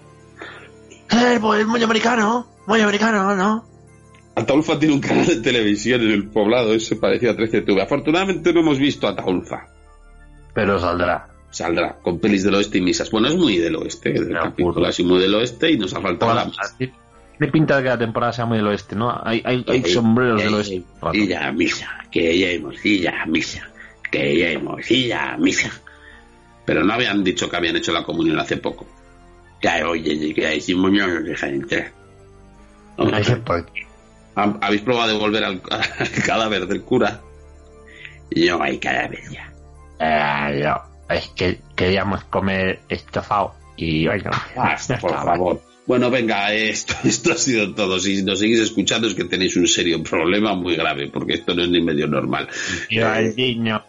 Eh, 1.11 1.37
pues 1.39 1.65
muy 1.65 1.81
americano, 1.81 2.47
muy 2.65 2.81
americano, 2.81 3.35
¿no? 3.35 3.65
Ataulfa 4.35 4.77
tiene 4.77 4.93
un 4.93 5.01
canal 5.01 5.25
de 5.25 5.37
televisión 5.37 6.01
en 6.01 6.11
el 6.11 6.27
poblado, 6.27 6.73
ese 6.73 6.95
parecido 6.95 7.31
a 7.31 7.35
13TV. 7.35 7.81
Afortunadamente 7.81 8.53
no 8.53 8.59
hemos 8.59 8.77
visto 8.77 9.07
a 9.07 9.11
Ataulfa. 9.11 9.67
Pero 10.53 10.79
saldrá. 10.79 11.27
Saldrá 11.49 11.97
con 12.03 12.19
pelis 12.19 12.43
del 12.43 12.53
oeste 12.53 12.77
y 12.77 12.81
misas. 12.81 13.09
Bueno, 13.09 13.29
es 13.29 13.35
muy 13.35 13.57
del 13.57 13.75
oeste, 13.77 14.15
el 14.15 14.27
De 14.27 14.33
capítulo 14.33 14.85
así 14.85 15.03
muy 15.03 15.19
del 15.19 15.33
oeste 15.33 15.71
y 15.71 15.77
nos 15.77 15.93
ha 15.95 16.01
faltado 16.01 16.35
la 16.35 16.45
misa. 16.45 16.75
Tiene 16.77 17.51
pinta 17.51 17.77
de 17.77 17.83
que 17.83 17.89
la 17.89 17.97
temporada 17.97 18.33
sea 18.33 18.45
muy 18.45 18.57
del 18.57 18.67
oeste, 18.67 18.95
¿no? 18.95 19.09
Hay, 19.23 19.41
hay, 19.43 19.65
hay 19.67 19.83
sombreros 19.85 20.43
del 20.43 20.53
oeste. 20.53 20.83
Y 21.13 21.27
ya 21.27 21.51
misa, 21.51 21.87
que 22.11 22.37
ya 22.37 22.49
hemos 22.51 22.85
ido 22.85 23.09
a 23.09 23.25
misa, 23.25 23.67
que 24.11 24.37
ya 24.37 24.49
hemos 24.49 24.81
a 25.15 25.37
misa. 25.37 25.71
Pero 26.65 26.83
no 26.83 26.93
habían 26.93 27.23
dicho 27.23 27.49
que 27.49 27.55
habían 27.55 27.75
hecho 27.75 27.91
la 27.91 28.03
comunión 28.03 28.39
hace 28.39 28.57
poco. 28.57 28.85
Ya, 29.61 29.87
oye, 29.87 30.33
que 30.33 30.47
decimos 30.47 30.91
no 30.91 31.07
nos 31.07 31.23
dejan 31.25 31.53
entrar. 31.55 31.91
No 32.97 33.23
sé 33.23 33.35
por 33.37 33.65
qué. 33.71 33.85
¿Ha- 34.35 34.57
¿Habéis 34.61 34.81
probado 34.81 35.13
de 35.13 35.17
volver 35.19 35.43
al, 35.43 35.61
al 35.71 36.09
cadáver 36.25 36.67
del 36.67 36.81
cura? 36.81 37.21
No 38.35 38.61
hay 38.61 38.77
cadáver 38.77 39.21
ya. 39.31 39.51
Eh, 39.99 40.63
no, 40.63 40.81
es 41.15 41.27
que 41.29 41.59
queríamos 41.75 42.23
comer 42.25 42.81
estofado 42.89 43.55
y 43.77 44.05
bueno, 44.07 44.29
Basta, 44.55 44.97
por 44.99 45.11
favor. 45.13 45.61
Bueno, 45.87 46.09
venga, 46.11 46.53
esto, 46.53 46.93
esto 47.03 47.31
ha 47.31 47.37
sido 47.37 47.73
todo. 47.73 47.97
Si 47.99 48.21
nos 48.23 48.39
seguís 48.39 48.59
escuchando 48.59 49.07
es 49.07 49.15
que 49.15 49.23
tenéis 49.23 49.55
un 49.55 49.67
serio 49.67 50.03
problema 50.03 50.53
muy 50.53 50.75
grave, 50.75 51.09
porque 51.11 51.35
esto 51.35 51.55
no 51.55 51.63
es 51.63 51.69
ni 51.69 51.81
medio 51.81 52.07
normal. 52.07 52.47
Yo 52.89 53.07
al 53.07 53.35
niño. 53.35 53.81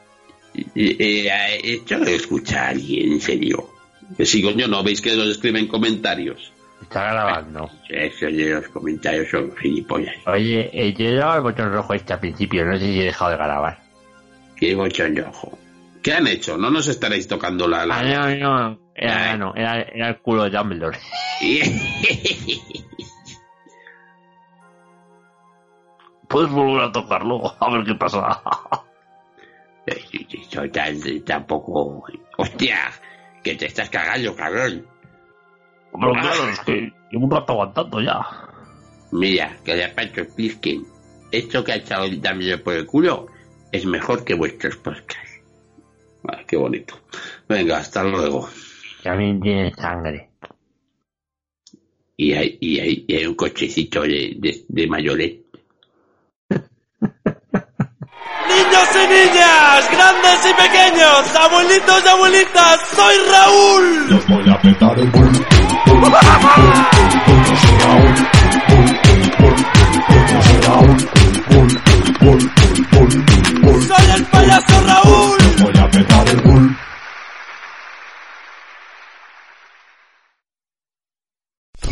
eh, 0.55 0.97
eh, 0.99 1.61
esto 1.65 1.99
lo 1.99 2.07
escucha 2.07 2.69
alguien, 2.69 3.13
en 3.13 3.21
serio. 3.21 3.69
Que 4.17 4.25
si 4.27 4.43
coño 4.43 4.67
no 4.69 4.83
veis 4.83 5.01
que 5.01 5.15
nos 5.17 5.29
escriben 5.29 5.67
comentarios. 5.69 6.53
Está 6.81 7.13
grabando. 7.13 7.69
De 7.89 8.11
los 8.55 8.69
comentarios 8.69 9.29
son 9.31 9.55
gilipollas. 9.57 10.15
Oye, 10.27 10.71
eh, 10.73 10.93
yo 10.95 11.05
le 11.07 11.15
daba 11.17 11.37
el 11.37 11.43
botón 11.43 11.73
rojo 11.73 11.93
este 11.95 12.13
al 12.15 12.21
principio, 12.21 12.65
no 12.65 12.75
sé 12.79 12.87
si 12.87 13.01
he 13.01 13.05
dejado 13.05 13.33
de 13.33 13.37
grabar. 13.37 13.79
Qué 14.57 14.75
bochón 14.75 15.15
de 15.15 15.23
ojo. 15.23 15.59
¿Qué 16.03 16.13
han 16.15 16.27
hecho? 16.29 16.57
No 16.57 16.71
nos 16.71 16.87
estaréis 16.89 17.27
tocando 17.29 17.67
la... 17.69 17.85
la- 17.85 17.99
Ah, 17.99 18.03
no, 18.05 18.37
no, 18.37 18.79
era, 18.95 19.37
no, 19.37 19.53
era, 19.55 19.83
era 19.83 20.09
el 20.11 20.19
culo 20.19 20.45
de 20.45 20.51
Dumbledore. 20.51 20.99
Puedes 26.29 26.51
volver 26.51 26.83
a 26.85 26.93
tocarlo, 26.93 27.55
a 27.59 27.71
ver 27.73 27.85
qué 27.85 27.95
pasa. 27.95 28.41
Tan- 30.73 31.25
tampoco... 31.25 32.05
Hostia, 32.37 32.79
que 33.43 33.55
te 33.55 33.67
estás 33.67 33.91
cagando, 33.91 34.35
cabrón. 34.35 34.87
Pero 35.93 36.13
claro, 36.13 36.49
es 36.51 36.61
que 36.61 36.93
llevo 37.11 37.25
un 37.25 37.31
rato 37.31 37.53
aguantando 37.53 38.01
ya. 38.01 38.21
Mira, 39.13 39.57
que 39.65 39.75
de 39.75 39.89
paso 39.89 40.21
expliquen. 40.21 40.87
Esto 41.31 41.65
que 41.65 41.73
ha 41.73 41.77
echado 41.77 42.05
el 42.05 42.63
por 42.63 42.75
el 42.75 42.87
culo 42.87 43.27
es 43.73 43.85
mejor 43.87 44.25
que 44.25 44.35
vuestros 44.35 44.77
podcasts. 44.77 45.43
Ah, 46.27 46.43
qué 46.47 46.57
bonito. 46.57 46.95
Venga, 47.49 47.79
hasta 47.79 48.05
luego. 48.05 48.49
También 49.03 49.41
tiene 49.41 49.73
sangre. 49.75 50.31
Y 52.17 52.33
hay, 52.33 52.59
y 52.61 52.81
hay, 52.81 53.05
y 53.07 53.15
hay 53.15 53.27
un 53.27 53.35
cochecito 53.35 54.03
de, 54.03 54.35
de, 54.39 54.65
de 54.69 54.87
mayoret. 54.89 55.48
Niños 58.49 58.89
y 58.95 59.07
niñas, 59.09 59.91
grandes 59.91 60.51
y 60.51 60.55
pequeños, 60.55 61.37
abuelitos 61.37 62.03
y 62.05 62.09
abuelitas, 62.09 62.81
soy 62.97 63.15
Raúl. 63.31 64.11
Los 64.11 64.27
voy 64.27 64.49
a 64.49 64.53
apretar 64.55 64.99
el 64.99 65.11
bull. 65.11 65.47
Soy 73.87 74.11
el 74.15 74.25